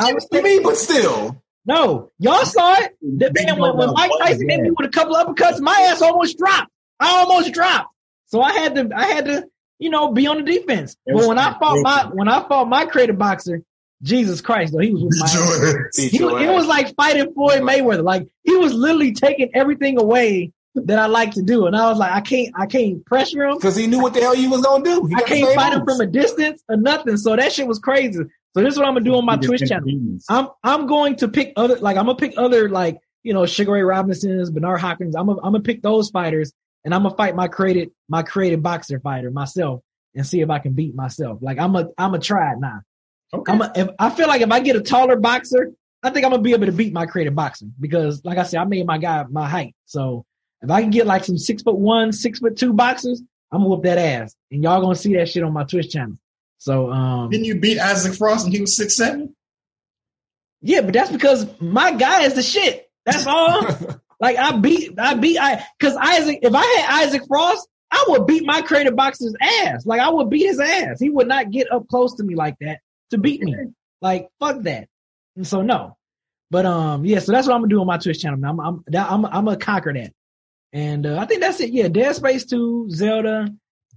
I 0.00 0.12
was 0.12 0.26
you 0.32 0.42
mean, 0.42 0.62
but 0.62 0.76
still. 0.76 1.42
No, 1.66 2.10
y'all 2.18 2.44
saw 2.44 2.74
it. 2.74 2.96
The 3.00 3.32
man, 3.34 3.58
when, 3.58 3.76
when 3.76 3.92
Mike 3.92 4.10
Tyson 4.20 4.48
hit 4.48 4.60
me 4.60 4.70
with 4.70 4.86
a 4.86 4.92
couple 4.92 5.14
uppercuts, 5.14 5.60
my 5.60 5.88
ass 5.90 6.02
almost 6.02 6.38
dropped. 6.38 6.70
I 7.00 7.20
almost 7.20 7.52
dropped. 7.52 7.88
So 8.26 8.40
I 8.40 8.52
had 8.52 8.74
to, 8.74 8.90
I 8.94 9.06
had 9.06 9.24
to 9.26 9.44
you 9.78 9.90
know, 9.90 10.12
be 10.12 10.26
on 10.26 10.42
the 10.42 10.50
defense. 10.50 10.96
But 11.06 11.26
when 11.26 11.38
I 11.38 11.58
fought 11.58 11.82
my 11.82 12.08
when 12.12 12.28
I 12.28 12.46
fought 12.48 12.68
my 12.68 12.86
creative 12.86 13.18
boxer, 13.18 13.62
Jesus 14.02 14.40
Christ, 14.40 14.72
though, 14.72 14.80
he 14.80 14.92
was 14.92 15.02
with 15.02 15.18
my 15.18 15.88
he, 15.96 16.08
he, 16.08 16.18
it 16.18 16.54
was 16.54 16.66
like 16.66 16.94
fighting 16.94 17.32
Floyd 17.34 17.62
Mayweather. 17.62 18.02
Like 18.02 18.28
he 18.44 18.56
was 18.56 18.72
literally 18.72 19.12
taking 19.12 19.50
everything 19.54 19.98
away 19.98 20.52
that 20.74 20.98
I 20.98 21.06
like 21.06 21.32
to 21.32 21.42
do. 21.42 21.66
And 21.66 21.76
I 21.76 21.88
was 21.88 21.98
like, 21.98 22.12
I 22.12 22.20
can't 22.20 22.54
I 22.56 22.66
can't 22.66 23.04
pressure 23.06 23.44
him. 23.44 23.56
Because 23.56 23.76
he 23.76 23.86
knew 23.86 24.00
what 24.00 24.14
the 24.14 24.20
hell 24.20 24.34
he 24.34 24.48
was 24.48 24.62
gonna 24.62 24.84
do. 24.84 25.08
I 25.14 25.22
can't 25.22 25.54
fight 25.54 25.72
moves. 25.72 25.80
him 25.80 25.86
from 25.86 26.00
a 26.00 26.06
distance 26.06 26.62
or 26.68 26.76
nothing. 26.76 27.16
So 27.16 27.36
that 27.36 27.52
shit 27.52 27.66
was 27.66 27.78
crazy. 27.78 28.20
So 28.54 28.62
this 28.62 28.72
is 28.72 28.78
what 28.78 28.86
I'm 28.86 28.94
gonna 28.94 29.04
do 29.04 29.14
on 29.14 29.24
my 29.24 29.36
Twitch 29.36 29.68
channel. 29.68 29.88
I'm 30.28 30.48
I'm 30.62 30.86
going 30.86 31.16
to 31.16 31.28
pick 31.28 31.52
other 31.56 31.76
like 31.76 31.96
I'm 31.96 32.06
gonna 32.06 32.18
pick 32.18 32.34
other 32.36 32.68
like, 32.68 32.98
you 33.22 33.32
know, 33.32 33.46
Sugar 33.46 33.72
Ray 33.72 33.82
Robinson's, 33.82 34.50
Bernard 34.50 34.80
Hopkins. 34.80 35.14
I'm 35.16 35.26
gonna 35.26 35.38
I'm 35.38 35.52
gonna 35.52 35.62
pick 35.62 35.82
those 35.82 36.10
fighters 36.10 36.52
and 36.84 36.94
I'm 36.94 37.02
gonna 37.04 37.16
fight 37.16 37.36
my 37.36 37.48
created 37.48 37.90
my 38.08 38.22
created 38.22 38.62
boxer 38.62 39.00
fighter 39.00 39.30
myself 39.30 39.80
and 40.14 40.26
see 40.26 40.40
if 40.40 40.50
I 40.50 40.58
can 40.58 40.72
beat 40.72 40.94
myself. 40.94 41.38
Like 41.40 41.58
I'm 41.58 41.74
a 41.76 41.88
I'm 41.98 42.14
a 42.14 42.18
try 42.18 42.52
it 42.52 42.58
now. 42.58 42.80
Okay. 43.32 43.52
I'm 43.52 43.62
a, 43.62 43.72
if 43.74 43.88
I 43.98 44.10
feel 44.10 44.28
like 44.28 44.40
if 44.40 44.50
I 44.50 44.60
get 44.60 44.76
a 44.76 44.80
taller 44.80 45.16
boxer, 45.16 45.72
I 46.02 46.10
think 46.10 46.24
I'm 46.24 46.30
gonna 46.30 46.42
be 46.42 46.52
able 46.52 46.66
to 46.66 46.72
beat 46.72 46.92
my 46.92 47.06
created 47.06 47.34
boxer 47.34 47.66
because, 47.80 48.24
like 48.24 48.38
I 48.38 48.42
said, 48.42 48.60
I 48.60 48.64
made 48.64 48.86
my 48.86 48.98
guy 48.98 49.24
my 49.30 49.48
height. 49.48 49.74
So 49.86 50.24
if 50.64 50.70
I 50.70 50.80
can 50.80 50.90
get 50.90 51.06
like 51.06 51.24
some 51.24 51.38
six 51.38 51.62
foot 51.62 51.76
one, 51.76 52.12
six 52.12 52.40
foot 52.40 52.56
two 52.56 52.72
boxers, 52.72 53.22
I'm 53.52 53.60
gonna 53.60 53.70
whoop 53.70 53.84
that 53.84 53.98
ass, 53.98 54.34
and 54.50 54.62
y'all 54.62 54.80
gonna 54.80 54.96
see 54.96 55.14
that 55.16 55.28
shit 55.28 55.42
on 55.42 55.52
my 55.52 55.64
Twitch 55.64 55.90
channel. 55.90 56.16
So 56.58 56.90
um, 56.90 57.30
didn't 57.30 57.44
you 57.44 57.60
beat 57.60 57.78
Isaac 57.78 58.14
Frost 58.14 58.46
and 58.46 58.54
he 58.54 58.60
was 58.60 58.76
six 58.76 58.96
seven? 58.96 59.34
Yeah, 60.62 60.80
but 60.80 60.94
that's 60.94 61.12
because 61.12 61.46
my 61.60 61.92
guy 61.92 62.22
is 62.22 62.34
the 62.34 62.42
shit. 62.42 62.90
That's 63.04 63.26
all. 63.26 63.66
Like 64.20 64.38
I 64.38 64.56
beat, 64.56 64.98
I 64.98 65.14
beat, 65.14 65.38
I 65.38 65.62
because 65.78 65.96
Isaac. 65.96 66.38
If 66.40 66.54
I 66.54 66.64
had 66.64 67.04
Isaac 67.08 67.22
Frost, 67.28 67.68
I 67.90 68.04
would 68.08 68.26
beat 68.26 68.46
my 68.46 68.62
creative 68.62 68.96
boxer's 68.96 69.34
ass. 69.40 69.84
Like 69.84 70.00
I 70.00 70.08
would 70.08 70.30
beat 70.30 70.46
his 70.46 70.60
ass. 70.60 71.00
He 71.00 71.10
would 71.10 71.28
not 71.28 71.50
get 71.50 71.70
up 71.70 71.88
close 71.88 72.14
to 72.14 72.24
me 72.24 72.34
like 72.34 72.54
that 72.60 72.78
to 73.10 73.18
beat 73.18 73.42
me. 73.42 73.54
Like 74.00 74.28
fuck 74.40 74.62
that. 74.62 74.88
And 75.36 75.46
so 75.46 75.60
no. 75.62 75.96
But 76.50 76.64
um, 76.64 77.04
yeah. 77.04 77.18
So 77.18 77.32
that's 77.32 77.46
what 77.46 77.54
I'm 77.54 77.62
gonna 77.62 77.70
do 77.70 77.80
on 77.80 77.86
my 77.86 77.98
Twitch 77.98 78.20
channel. 78.20 78.38
I'm 78.42 78.60
I'm 78.60 78.84
I'm, 78.96 79.26
I'm 79.26 79.44
gonna 79.44 79.56
conquer 79.56 79.92
that. 79.92 80.12
And 80.74 81.06
uh, 81.06 81.18
I 81.18 81.24
think 81.24 81.40
that's 81.40 81.60
it. 81.60 81.70
Yeah, 81.70 81.88
Dead 81.88 82.14
Space 82.16 82.44
2, 82.44 82.90
Zelda, 82.90 83.48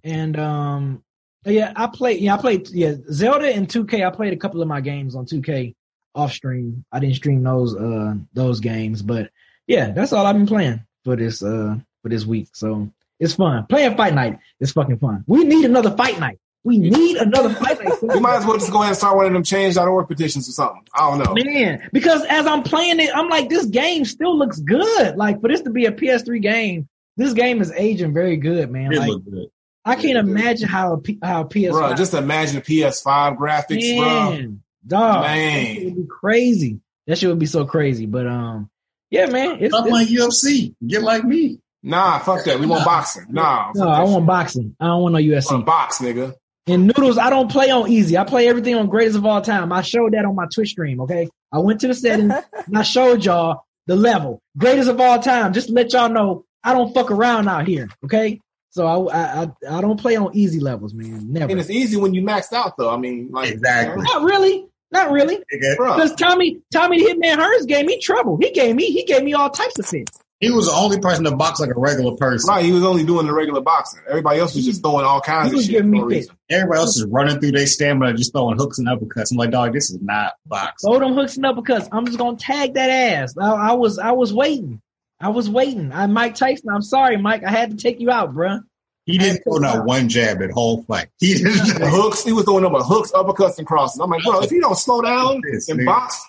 and 0.04 0.40
um, 0.40 1.04
yeah, 1.44 1.74
I 1.76 1.88
played. 1.88 2.22
Yeah, 2.22 2.36
I 2.36 2.38
played. 2.38 2.70
Yeah, 2.70 2.94
Zelda 3.12 3.48
and 3.48 3.68
2K. 3.68 4.06
I 4.06 4.16
played 4.16 4.32
a 4.34 4.38
couple 4.38 4.62
of 4.62 4.68
my 4.68 4.80
games 4.80 5.16
on 5.16 5.26
2K 5.26 5.74
off 6.14 6.32
stream. 6.32 6.86
I 6.92 7.00
didn't 7.00 7.16
stream 7.16 7.44
those 7.44 7.76
uh 7.76 8.16
those 8.34 8.60
games, 8.60 9.02
but 9.02 9.32
yeah, 9.66 9.92
that's 9.92 10.14
all 10.14 10.26
I've 10.26 10.36
been 10.36 10.48
playing 10.48 10.84
for 11.04 11.16
this 11.16 11.42
uh 11.44 11.78
for 12.04 12.10
this 12.10 12.26
week. 12.26 12.50
So 12.54 12.92
it's 13.20 13.34
fun. 13.34 13.66
Playing 13.68 13.98
fight 13.98 14.14
night 14.14 14.40
It's 14.60 14.72
fucking 14.72 15.00
fun. 15.00 15.24
We 15.28 15.44
need 15.46 15.66
another 15.66 15.96
fight 15.96 16.20
night. 16.20 16.40
We 16.68 16.80
need 16.80 17.16
another 17.16 17.54
fight 17.54 17.82
night. 17.82 17.94
we 18.02 18.20
might 18.20 18.40
as 18.40 18.46
well 18.46 18.58
just 18.58 18.74
go 18.74 18.80
ahead 18.80 18.90
and 18.90 18.98
start 18.98 19.16
one 19.16 19.26
of 19.26 19.32
them 19.32 19.42
change.org 19.42 20.06
petitions 20.10 20.50
or 20.50 20.52
something. 20.52 20.82
I 20.94 21.10
don't 21.10 21.24
know. 21.24 21.34
Man, 21.34 21.88
because 21.94 22.26
as 22.26 22.46
I'm 22.46 22.62
playing 22.62 23.00
it, 23.00 23.10
I'm 23.16 23.30
like, 23.30 23.48
this 23.48 23.68
game 23.68 24.04
still 24.04 24.38
looks 24.38 24.60
good. 24.60 25.16
Like 25.16 25.40
for 25.40 25.48
this 25.48 25.62
to 25.62 25.70
be 25.70 25.86
a 25.86 25.94
PS3 25.94 26.42
game, 26.42 26.90
this 27.16 27.32
game 27.32 27.62
is 27.62 27.72
aging 27.72 28.14
very 28.14 28.36
good, 28.36 28.70
man. 28.70 28.92
It 28.92 29.00
like, 29.00 29.24
good. 29.24 29.48
I 29.86 29.96
can't 29.96 30.18
imagine 30.18 30.68
how 30.68 30.96
a 30.96 30.98
P, 30.98 31.18
how 31.24 31.44
a 31.44 31.46
PS5. 31.46 31.72
Bro, 31.72 31.96
just 31.96 32.14
imagine 32.14 32.60
PS5 32.60 33.38
graphics, 33.38 33.98
man, 33.98 34.62
bro. 34.86 35.00
Dog, 35.00 35.22
man, 35.22 35.78
it 35.78 35.86
would 35.86 35.96
be 35.96 36.08
crazy. 36.10 36.82
That 37.06 37.18
shit 37.18 37.30
would 37.30 37.40
be 37.40 37.46
so 37.46 37.64
crazy. 37.64 38.08
But 38.08 38.28
um, 38.28 38.70
yeah, 39.10 39.28
man. 39.28 39.60
It's, 39.62 39.74
Stop 39.74 39.88
playing 39.88 40.10
UFC. 40.10 40.76
Get 40.86 41.02
like 41.02 41.24
me. 41.24 41.62
Nah, 41.82 42.20
fuck 42.20 42.44
that. 42.44 42.60
We 42.60 42.66
want 42.66 42.84
boxing. 42.84 43.28
Nah. 43.30 43.72
No, 43.74 43.88
I 43.88 44.04
want 44.04 44.26
boxing. 44.26 44.76
I 44.82 44.88
don't 44.88 45.04
want 45.04 45.14
no 45.14 45.20
UFC. 45.20 45.64
box, 45.64 46.00
nigga. 46.00 46.36
And 46.68 46.88
noodles, 46.88 47.18
I 47.18 47.30
don't 47.30 47.50
play 47.50 47.70
on 47.70 47.90
easy. 47.90 48.18
I 48.18 48.26
play 48.26 48.48
everything 48.48 48.76
on 48.76 48.88
greatest 48.88 49.18
of 49.18 49.26
all 49.26 49.42
time. 49.42 49.72
I 49.72 49.82
showed 49.82 50.14
that 50.14 50.26
on 50.26 50.36
my 50.36 50.48
Twitch 50.54 50.70
stream. 50.70 51.02
Okay, 51.02 51.30
I 51.52 51.60
went 51.60 51.82
to 51.82 51.88
the 51.88 51.94
settings 51.94 52.34
and 52.68 52.78
I 52.78 52.84
showed 52.84 53.24
y'all 53.24 53.64
the 53.86 53.96
level 53.96 54.42
greatest 54.58 54.90
of 54.90 55.00
all 55.00 55.20
time. 55.20 55.54
Just 55.54 55.68
to 55.68 55.74
let 55.74 55.94
y'all 55.94 56.10
know, 56.10 56.46
I 56.64 56.74
don't 56.74 56.94
fuck 56.94 57.10
around 57.10 57.48
out 57.48 57.68
here. 57.68 57.88
Okay, 58.04 58.42
so 58.70 58.86
I 58.86 59.44
I 59.44 59.48
I 59.70 59.82
don't 59.82 60.00
play 60.00 60.18
on 60.18 60.36
easy 60.36 60.60
levels, 60.60 60.94
man. 60.94 61.32
Never. 61.32 61.52
And 61.52 61.60
it's 61.60 61.70
easy 61.70 61.96
when 61.96 62.14
you 62.14 62.22
maxed 62.22 62.54
out, 62.54 62.76
though. 62.78 62.90
I 62.90 62.98
mean, 62.98 63.30
like 63.32 63.50
exactly. 63.52 64.04
Not 64.04 64.24
really. 64.24 64.68
Not 64.92 65.12
really. 65.12 65.44
Because 65.50 66.16
Tommy, 66.16 66.60
Tommy 66.72 67.04
the 67.04 67.10
Hitman 67.10 67.38
Hearns 67.38 67.68
gave 67.68 67.86
me 67.86 68.00
trouble. 68.00 68.38
He 68.42 68.52
gave 68.52 68.74
me, 68.76 68.86
he 68.86 69.04
gave 69.04 69.24
me 69.24 69.34
all 69.34 69.50
types 69.50 69.78
of 69.80 69.86
things. 69.86 70.08
He 70.40 70.52
was 70.52 70.68
the 70.68 70.72
only 70.74 71.00
person 71.00 71.24
to 71.26 71.36
box 71.36 71.60
like 71.60 71.72
a 71.72 71.80
regular 71.80 72.16
person. 72.16 72.48
Right, 72.48 72.64
he 72.64 72.72
was 72.72 72.84
only 72.86 73.04
doing 73.04 73.26
the 73.26 73.34
regular 73.34 73.62
boxing. 73.62 74.02
Everybody 74.08 74.40
else 74.40 74.54
was 74.54 74.66
just 74.66 74.84
throwing 74.84 75.04
all 75.04 75.20
kinds 75.20 75.52
of 75.52 75.62
shit. 75.64 75.84
Me 75.84 76.00
no 76.00 76.22
Everybody 76.50 76.80
else 76.80 76.96
is 76.96 77.06
running 77.06 77.40
through 77.40 77.54
their 77.54 77.66
stamina, 77.66 78.14
just 78.14 78.34
throwing 78.34 78.56
hooks 78.58 78.78
and 78.78 78.88
uppercuts. 78.88 79.32
I'm 79.32 79.38
like, 79.38 79.50
dog, 79.50 79.74
this 79.74 79.90
is 79.90 80.00
not 80.00 80.34
boxing. 80.46 80.92
Throw 80.92 81.00
them 81.00 81.14
hooks 81.16 81.38
and 81.38 81.46
uppercuts. 81.46 81.90
I'm 81.92 82.06
just 82.06 82.20
gonna 82.20 82.38
tag 82.38 82.76
that 82.76 82.90
ass. 82.90 83.34
I, 83.36 83.52
I 83.52 83.74
was, 83.74 83.98
I 83.98 84.12
was 84.12 84.32
waiting. 84.32 84.80
I 85.20 85.30
was 85.30 85.50
waiting. 85.50 85.92
I 85.92 86.06
Mike 86.06 86.36
Tyson. 86.36 86.70
I'm 86.70 86.84
sorry, 86.84 87.18
Mike. 87.18 87.44
I 87.44 87.50
had 87.50 87.72
to 87.72 87.78
take 87.78 88.00
you 88.00 88.12
out, 88.12 88.36
bruh. 88.36 88.62
He 89.06 89.18
didn't 89.18 89.42
throw 89.44 89.58
not 89.58 89.86
one 89.86 90.10
jab 90.10 90.42
at 90.44 90.52
whole 90.52 90.84
fight. 90.84 91.08
He 91.18 91.34
didn't. 91.34 91.80
The 91.80 91.88
hooks, 91.92 92.24
he 92.24 92.34
was 92.34 92.44
throwing 92.46 92.64
them 92.64 92.74
hooks, 92.76 93.12
uppercuts, 93.12 93.58
and 93.58 93.66
crosses. 93.66 94.00
I'm 94.00 94.10
like, 94.12 94.22
bro, 94.22 94.42
if 94.42 94.52
you 94.52 94.62
don't 94.62 94.78
slow 94.78 95.02
down 95.02 95.42
Yes, 95.52 95.68
and 95.70 95.80
nigga. 95.80 95.86
box, 95.86 96.22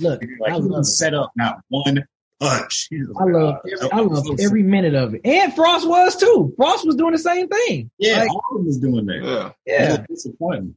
Look, 0.00 0.20
like 0.40 0.52
I 0.52 0.56
he 0.56 0.60
love 0.60 0.70
didn't 0.72 0.84
set 0.84 1.14
up 1.14 1.30
not 1.36 1.60
one 1.68 2.04
punch. 2.40 2.88
He 2.90 2.98
I 3.18 3.24
love, 3.24 3.56
every, 3.64 3.88
uh, 3.90 3.96
I 3.96 4.00
love 4.00 4.24
every 4.40 4.62
minute 4.62 4.94
of 4.94 5.14
it. 5.14 5.20
And 5.24 5.54
Frost 5.54 5.88
was 5.88 6.16
too. 6.16 6.52
Frost 6.56 6.86
was 6.86 6.96
doing 6.96 7.12
the 7.12 7.18
same 7.18 7.48
thing. 7.48 7.90
Yeah, 7.98 8.20
Like, 8.20 8.30
all 8.30 8.42
of 8.50 8.56
them 8.58 8.66
was 8.66 8.78
doing 8.78 9.06
that. 9.06 9.22
yeah. 9.22 9.50
yeah, 9.66 10.04
disappointing. 10.08 10.74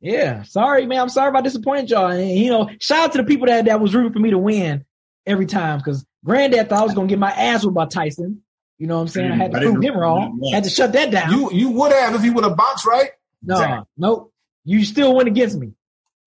yeah. 0.00 0.42
Sorry, 0.44 0.86
man. 0.86 1.00
I'm 1.00 1.08
sorry 1.08 1.28
about 1.30 1.44
disappointing 1.44 1.88
y'all. 1.88 2.10
And 2.10 2.28
you 2.30 2.50
know, 2.50 2.68
shout 2.80 2.98
out 3.00 3.12
to 3.12 3.18
the 3.18 3.24
people 3.24 3.46
that 3.46 3.66
that 3.66 3.80
was 3.80 3.94
rooting 3.94 4.12
for 4.12 4.18
me 4.20 4.30
to 4.30 4.38
win 4.38 4.84
every 5.26 5.46
time 5.46 5.78
because 5.78 6.04
Granddad 6.24 6.68
thought 6.68 6.80
I 6.80 6.84
was 6.84 6.94
gonna 6.94 7.08
get 7.08 7.18
my 7.18 7.30
ass 7.32 7.64
whipped 7.64 7.74
by 7.74 7.86
Tyson. 7.86 8.42
You 8.78 8.86
know 8.88 8.96
what 8.96 9.02
I'm 9.02 9.08
saying? 9.08 9.30
I 9.32 9.36
had 9.36 9.52
to 9.52 9.58
I 9.58 9.62
prove 9.62 9.82
him 9.82 9.96
wrong. 9.96 10.38
know. 10.40 10.50
Had 10.52 10.64
to 10.64 10.70
shut 10.70 10.92
that 10.94 11.10
down. 11.10 11.30
You 11.32 11.50
you 11.52 11.70
would 11.70 11.92
have 11.92 12.14
if 12.14 12.22
he 12.22 12.30
would 12.30 12.44
have 12.44 12.56
boxed, 12.56 12.86
right? 12.86 13.10
no, 13.42 13.54
Exactly. 13.56 13.86
nope. 13.98 14.32
You 14.64 14.84
still 14.84 15.14
went 15.14 15.28
against 15.28 15.56
me. 15.58 15.72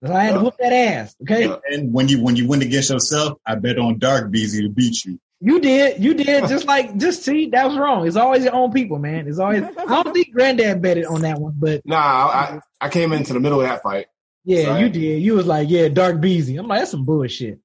'Cause 0.01 0.11
I 0.11 0.23
had 0.23 0.31
to 0.31 0.37
Yeah. 0.37 0.43
whoop 0.43 0.55
that 0.59 0.73
ass. 0.73 1.15
Okay. 1.23 1.45
Yeah. 1.47 1.55
And 1.71 1.91
when 1.93 2.07
you 2.07 2.21
when 2.21 2.35
you 2.35 2.47
win 2.47 2.61
against 2.61 2.89
yourself, 2.91 3.39
I 3.45 3.55
bet 3.55 3.79
on 3.79 3.97
Dark 3.99 4.29
Beezy 4.31 4.61
to 4.63 4.69
beat 4.69 5.03
you. 5.05 5.19
You 5.39 5.59
did. 5.59 6.03
You 6.03 6.13
did. 6.15 6.47
Just 6.47 6.65
like, 6.65 6.97
just 6.97 7.23
see, 7.23 7.47
that 7.51 7.67
was 7.67 7.77
wrong. 7.77 8.07
It's 8.07 8.15
always 8.15 8.43
your 8.43 8.55
own 8.55 8.71
people, 8.71 8.97
man. 8.99 9.27
It's 9.27 9.37
always, 9.39 9.63
I 9.63 10.01
don't 10.03 10.11
think 10.13 10.31
Granddad 10.33 10.81
betted 10.81 11.05
on 11.05 11.21
that 11.21 11.39
one, 11.39 11.53
but 11.57 11.81
Nah, 11.85 11.97
I 11.97 12.59
I 12.81 12.89
came 12.89 13.13
into 13.13 13.33
the 13.33 13.39
middle 13.39 13.61
of 13.61 13.67
that 13.67 13.83
fight. 13.83 14.07
yeah, 14.45 14.69
Right. 14.71 14.81
you 14.81 14.89
did. 14.89 15.21
You 15.21 15.33
was 15.35 15.45
like, 15.45 15.69
yeah, 15.69 15.89
Dark 15.89 16.21
Beezy. 16.21 16.57
I'm 16.57 16.67
like, 16.67 16.79
that's 16.79 16.91
some 16.91 17.05
bullshit. 17.05 17.59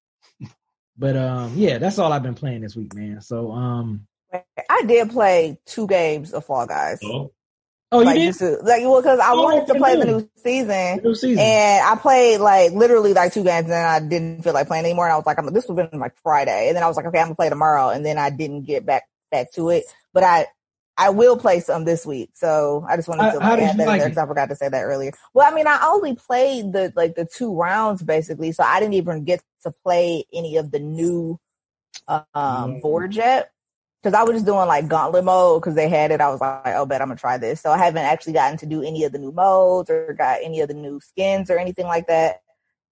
But, 0.99 1.17
um, 1.17 1.55
yeah, 1.57 1.79
that's 1.79 1.99
all 1.99 2.13
I've 2.13 2.23
been 2.23 2.35
playing 2.35 2.61
this 2.61 2.77
week, 2.77 2.95
man. 2.95 3.23
So, 3.23 3.53
um, 3.53 4.07
I 4.69 4.83
did 4.87 5.11
play 5.11 5.59
two 5.65 5.87
games 5.87 6.33
of 6.35 6.45
Fall 6.45 6.67
Guys. 6.67 7.01
So 7.01 7.33
oh, 7.93 8.03
you 8.03 8.07
like 8.07 8.17
did? 8.17 8.27
just 8.29 8.41
to, 8.41 8.59
like 8.65 8.83
well, 8.83 9.03
because 9.03 9.21
I 9.21 9.35
Oh, 9.35 9.43
wanted 9.45 9.67
to 9.69 9.77
play 9.77 9.97
the 9.97 10.07
new 10.07 10.31
season. 10.39 11.03
New 11.05 11.15
season. 11.15 11.39
And 11.39 11.85
I 11.87 11.97
played 11.97 12.41
like 12.41 12.73
literally 12.73 13.15
like 13.15 13.33
two 13.35 13.45
games 13.45 13.65
and 13.65 13.73
then 13.73 13.87
I 13.87 14.01
didn't 14.01 14.43
feel 14.45 14.55
like 14.55 14.69
playing 14.69 14.87
anymore. 14.87 15.07
And 15.07 15.15
I 15.15 15.19
was 15.19 15.27
like, 15.27 15.39
I'm, 15.39 15.47
this 15.55 15.69
was 15.69 15.77
been 15.91 16.01
like 16.01 16.17
Friday. 16.23 16.69
And 16.69 16.77
then 16.77 16.85
I 16.85 16.89
was 16.89 16.97
like, 16.97 17.07
okay, 17.07 17.21
I'm 17.21 17.27
gonna 17.27 17.37
play 17.37 17.51
tomorrow. 17.51 17.91
And 17.91 18.07
then 18.07 18.19
I 18.19 18.31
didn't 18.31 18.63
get 18.65 18.87
back, 18.87 19.05
back 19.33 19.53
to 19.55 19.71
it, 19.71 19.85
but 20.15 20.25
I, 20.25 20.49
I 20.99 21.11
will 21.11 21.39
play 21.39 21.61
some 21.61 21.85
this 21.87 22.07
week. 22.07 22.31
So 22.35 22.87
I 22.89 22.97
just 22.97 23.09
wanted 23.09 23.31
to 23.31 23.41
like, 23.41 23.59
add 23.61 23.79
that 23.79 23.89
in 23.91 23.97
like 23.97 23.99
there 23.99 24.09
because 24.11 24.23
I 24.23 24.27
forgot 24.27 24.51
to 24.51 24.57
say 24.57 24.69
that 24.69 24.83
earlier. 24.85 25.13
Well, 25.35 25.51
I 25.51 25.55
mean, 25.55 25.67
I 25.69 25.81
only 25.87 26.17
played 26.17 26.73
the, 26.73 26.93
like 26.97 27.17
the 27.17 27.27
two 27.27 27.57
rounds 27.57 28.03
basically. 28.03 28.53
So 28.53 28.65
I 28.65 28.81
didn't 28.81 28.95
even 28.95 29.25
get 29.25 29.43
to 29.65 29.73
play 29.85 30.25
any 30.35 30.57
of 30.59 30.71
the 30.73 30.81
new, 30.81 31.41
um, 32.35 32.75
Mm-hmm. 32.75 32.81
board 32.81 33.15
yet. 33.17 33.53
Cause 34.03 34.15
I 34.15 34.25
was 34.25 34.33
just 34.35 34.47
doing 34.47 34.67
like 34.67 34.89
gauntlet 34.89 35.25
mode 35.25 35.63
because 35.63 35.77
they 35.77 35.89
had 35.89 36.11
it. 36.11 36.21
I 36.21 36.29
was 36.29 36.41
like, 36.41 36.75
oh, 36.75 36.85
bet 36.87 37.01
I'm 37.01 37.09
gonna 37.09 37.21
try 37.21 37.39
this. 37.39 37.61
So 37.61 37.71
I 37.71 37.79
haven't 37.79 38.03
actually 38.03 38.33
gotten 38.33 38.59
to 38.59 38.67
do 38.67 38.83
any 38.83 39.05
of 39.05 39.13
the 39.13 39.19
new 39.19 39.31
modes 39.31 39.91
or 39.91 40.13
got 40.13 40.41
any 40.43 40.61
of 40.61 40.67
the 40.69 40.75
new 40.75 40.99
skins 41.01 41.51
or 41.51 41.59
anything 41.59 41.87
like 41.87 42.09
that. 42.09 42.43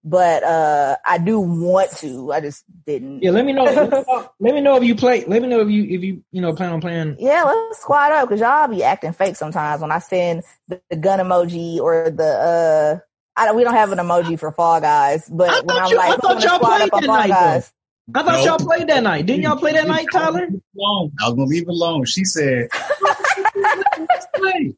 But 0.05 0.43
uh 0.43 0.95
I 1.05 1.17
do 1.17 1.39
want 1.39 1.91
to. 1.97 2.31
I 2.31 2.39
just 2.39 2.63
didn't. 2.85 3.21
yeah, 3.21 3.31
let 3.31 3.43
me 3.45 3.51
know. 3.53 3.65
Let 3.65 3.75
me 3.91 4.03
know, 4.07 4.29
let 4.39 4.53
me 4.55 4.61
know 4.61 4.75
if 4.77 4.83
you 4.83 4.95
play, 4.95 5.25
let 5.25 5.41
me 5.41 5.47
know 5.49 5.59
if 5.59 5.69
you, 5.69 5.83
if 5.83 6.01
you, 6.01 6.23
you 6.31 6.41
know, 6.41 6.53
plan 6.53 6.71
on 6.71 6.79
playing. 6.81 7.17
Yeah, 7.19 7.43
let's 7.43 7.81
squad 7.81 8.11
up 8.13 8.29
because 8.29 8.39
y'all 8.39 8.67
be 8.69 8.81
acting 8.83 9.11
fake 9.13 9.35
sometimes 9.35 9.81
when 9.81 9.91
I 9.91 9.99
send 9.99 10.43
the, 10.69 10.81
the 10.89 10.95
gun 10.95 11.19
emoji 11.19 11.77
or 11.77 12.09
the 12.09 12.23
uh. 12.23 12.99
I 13.37 13.45
don't, 13.45 13.55
we 13.55 13.63
don't 13.63 13.73
have 13.73 13.91
an 13.93 13.97
emoji 13.97 14.37
for 14.37 14.51
Fall 14.51 14.81
Guys, 14.81 15.27
but 15.29 15.49
I 15.49 15.61
when 15.61 15.67
thought 15.67 15.85
I'm 15.85 15.91
you- 15.91 15.97
I 15.97 16.09
like, 16.09 16.21
thought 16.21 16.31
I'm 16.31 16.35
gonna 16.35 16.45
y'all 16.45 16.59
played 16.59 16.81
up 16.81 16.93
on 16.93 17.01
that 17.01 17.07
Fall 17.07 17.17
night. 17.17 17.29
Guys. 17.29 17.73
I 18.13 18.23
thought 18.23 18.39
No. 18.39 18.45
y'all 18.45 18.57
played 18.59 18.87
that 18.89 19.03
night. 19.03 19.25
Didn't 19.25 19.43
y'all 19.43 19.57
play 19.57 19.73
that 19.73 19.87
night, 19.87 20.07
Tyler? 20.11 20.47
alone. 20.77 21.11
I 21.19 21.25
was 21.27 21.35
gonna 21.35 21.45
leave 21.45 21.63
it 21.63 21.69
alone. 21.69 22.05
She 22.05 22.23
said, 22.25 22.67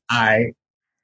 I, 0.09 0.53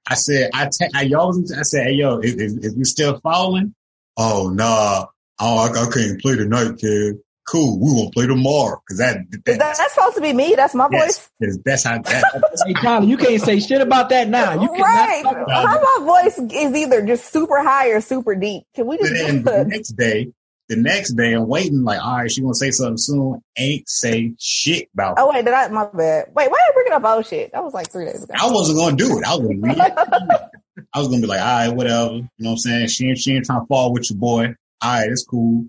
I 0.07 0.13
said, 0.15 0.49
I, 0.53 0.65
te- 0.71 0.89
I 0.93 1.03
y'all 1.03 1.27
was, 1.27 1.51
I 1.57 1.61
said, 1.63 1.85
hey 1.87 1.93
yo, 1.93 2.19
is, 2.19 2.35
is, 2.35 2.57
is 2.57 2.75
we 2.75 2.83
still 2.83 3.19
following? 3.21 3.73
Oh 4.17 4.49
nah, 4.53 5.05
oh 5.39 5.57
I, 5.57 5.69
I 5.69 5.89
can't 5.91 6.19
play 6.21 6.35
tonight, 6.35 6.77
kid. 6.79 7.17
Cool, 7.47 7.79
we 7.79 7.91
won't 7.91 8.13
play 8.13 8.27
tomorrow 8.27 8.79
because 8.85 8.99
that, 8.99 9.17
Is 9.17 9.39
that, 9.45 9.45
that, 9.45 9.77
that's 9.77 9.93
supposed 9.95 10.15
to 10.17 10.21
be 10.21 10.33
me. 10.33 10.53
That's 10.55 10.75
my 10.75 10.87
yes, 10.91 11.01
voice. 11.17 11.29
'cause 11.41 11.59
that's 11.65 11.83
how 11.83 11.99
that, 11.99 12.23
Hey, 12.67 12.75
Tyler, 12.75 13.05
you 13.05 13.17
can't 13.17 13.41
say 13.41 13.59
shit 13.59 13.81
about 13.81 14.09
that 14.09 14.29
now. 14.29 14.53
You 14.61 14.67
cannot 14.69 14.83
right. 14.85 15.23
talk 15.23 15.37
about 15.37 15.67
How 15.67 15.99
my 15.99 16.21
voice 16.23 16.37
is 16.37 16.75
either 16.75 17.03
just 17.07 17.31
super 17.31 17.63
high 17.63 17.87
or 17.89 18.01
super 18.01 18.35
deep. 18.35 18.63
Can 18.75 18.85
we 18.85 18.97
just 18.97 19.13
then 19.13 19.43
the 19.43 19.63
next 19.65 19.93
day, 19.93 20.31
the 20.69 20.75
next 20.75 21.13
day 21.13 21.33
I'm 21.33 21.47
waiting 21.47 21.83
like, 21.83 21.99
all 21.99 22.17
right, 22.17 22.31
she 22.31 22.41
gonna 22.41 22.53
say 22.53 22.69
something 22.71 22.97
soon. 22.97 23.41
Ain't 23.57 23.89
say 23.89 24.33
shit 24.39 24.87
about 24.93 25.15
oh, 25.17 25.23
it. 25.23 25.25
Oh 25.25 25.33
wait, 25.33 25.45
did 25.45 25.53
I? 25.53 25.67
My 25.69 25.85
bad. 25.85 26.27
Wait, 26.33 26.49
why 26.49 26.57
are 26.57 26.67
you 26.67 26.73
bringing 26.73 26.93
up 26.93 27.03
old 27.03 27.25
shit? 27.25 27.51
That 27.51 27.63
was 27.63 27.73
like 27.73 27.89
three 27.91 28.05
days 28.05 28.23
ago. 28.23 28.33
I 28.39 28.49
wasn't 28.49 28.77
gonna 28.77 28.95
do 28.95 29.17
it. 29.17 29.25
I 29.25 29.35
was 29.35 29.47
gonna 29.47 29.59
leave 29.59 29.77
it. 29.77 29.93
I 30.93 30.99
was 30.99 31.07
gonna 31.07 31.21
be 31.21 31.27
like, 31.27 31.41
all 31.41 31.45
right, 31.45 31.75
whatever. 31.75 32.13
You 32.13 32.21
know 32.21 32.27
what 32.37 32.51
I'm 32.51 32.57
saying? 32.57 32.87
She 32.87 33.07
ain't, 33.07 33.17
she 33.17 33.33
ain't 33.33 33.45
trying 33.45 33.61
to 33.61 33.65
fall 33.67 33.91
with 33.91 34.09
your 34.09 34.19
boy. 34.19 34.55
All 34.81 34.91
right, 34.99 35.09
it's 35.09 35.25
cool. 35.25 35.65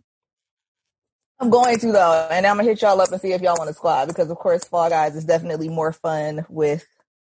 I'm 1.40 1.48
going 1.48 1.78
to 1.78 1.92
though, 1.92 2.28
and 2.30 2.46
I'm 2.46 2.56
gonna 2.56 2.68
hit 2.68 2.82
y'all 2.82 3.00
up 3.00 3.10
and 3.10 3.20
see 3.20 3.32
if 3.32 3.40
y'all 3.40 3.56
want 3.56 3.68
to 3.68 3.74
squad 3.74 4.08
because 4.08 4.30
of 4.30 4.36
course 4.36 4.64
Fall 4.64 4.90
Guys 4.90 5.16
is 5.16 5.24
definitely 5.24 5.70
more 5.70 5.92
fun 5.92 6.44
with 6.50 6.86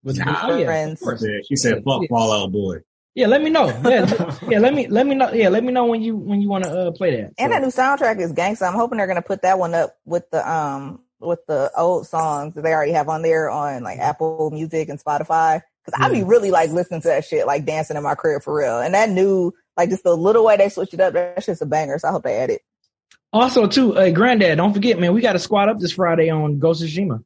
With, 0.04 0.18
Nah, 0.18 0.58
yeah, 0.58 0.66
friends. 0.66 1.02
of 1.02 1.06
course. 1.06 1.26
She 1.48 1.56
said, 1.56 1.84
fuck 1.86 2.02
Yeah. 2.02 2.08
Fallout 2.10 2.52
Boy. 2.52 2.78
Yeah, 3.14 3.28
let 3.28 3.42
me 3.42 3.50
know. 3.50 3.68
Yeah, 3.84 4.38
yeah, 4.48 4.60
let 4.60 4.74
me 4.74 4.88
let 4.88 5.06
me 5.06 5.16
know. 5.16 5.32
Yeah, 5.34 5.50
let 5.50 5.64
me 5.64 5.74
know 5.74 5.86
when 5.86 6.02
you 6.02 6.16
when 6.16 6.42
you 6.42 6.50
want 6.50 6.64
to 6.64 6.70
uh, 6.70 6.92
play 6.92 7.12
that. 7.12 7.34
And 7.38 7.38
So, 7.38 7.48
that 7.50 7.62
new 7.62 7.68
soundtrack 7.68 8.20
is 8.20 8.32
gangsta. 8.32 8.68
I'm 8.68 8.74
hoping 8.74 8.98
they're 8.98 9.08
gonna 9.08 9.22
put 9.22 9.42
that 9.42 9.60
one 9.60 9.74
up 9.74 9.98
with 10.06 10.30
the 10.32 10.50
um 10.50 11.02
with 11.20 11.40
the 11.48 11.72
old 11.78 12.08
songs 12.08 12.56
that 12.56 12.64
they 12.64 12.74
already 12.74 12.94
have 12.94 13.10
on 13.10 13.22
there 13.22 13.50
on 13.50 13.84
like 13.84 14.00
Apple 14.00 14.50
Music 14.52 14.90
and 14.90 15.00
Spotify. 15.04 15.62
Cause 15.86 15.96
I 16.00 16.10
be 16.12 16.24
really 16.24 16.52
like 16.52 16.70
listening 16.70 17.02
to 17.02 17.08
that 17.08 17.26
shit, 17.26 17.48
like 17.48 17.66
dancing 17.66 17.98
in 17.98 18.04
my 18.04 18.14
crib 18.14 18.44
for 18.44 18.56
real. 18.56 18.80
And 18.80 18.94
that 18.94 19.10
new, 19.10 19.52
like 19.76 19.90
just 19.90 20.04
the 20.04 20.16
little 20.16 20.46
way 20.46 20.56
they 20.56 20.70
switched 20.70 20.94
it 20.94 21.02
up, 21.02 21.14
that's 21.14 21.48
just 21.48 21.64
a 21.64 21.66
banger. 21.66 21.98
So 21.98 22.08
I 22.08 22.12
hope 22.12 22.24
they 22.24 22.38
add 22.38 22.52
it. 22.52 22.62
also, 23.34 23.66
too, 23.66 23.98
uh, 23.98 24.12
Granddad, 24.12 24.58
don't 24.58 24.74
forget, 24.74 25.00
man, 25.00 25.12
we 25.12 25.22
got 25.22 25.34
to 25.34 25.40
squad 25.40 25.70
up 25.70 25.80
this 25.80 25.94
Friday 25.94 26.30
on 26.30 26.60
Ghost 26.60 26.84
of 26.84 26.90
Tsushima. 26.90 27.24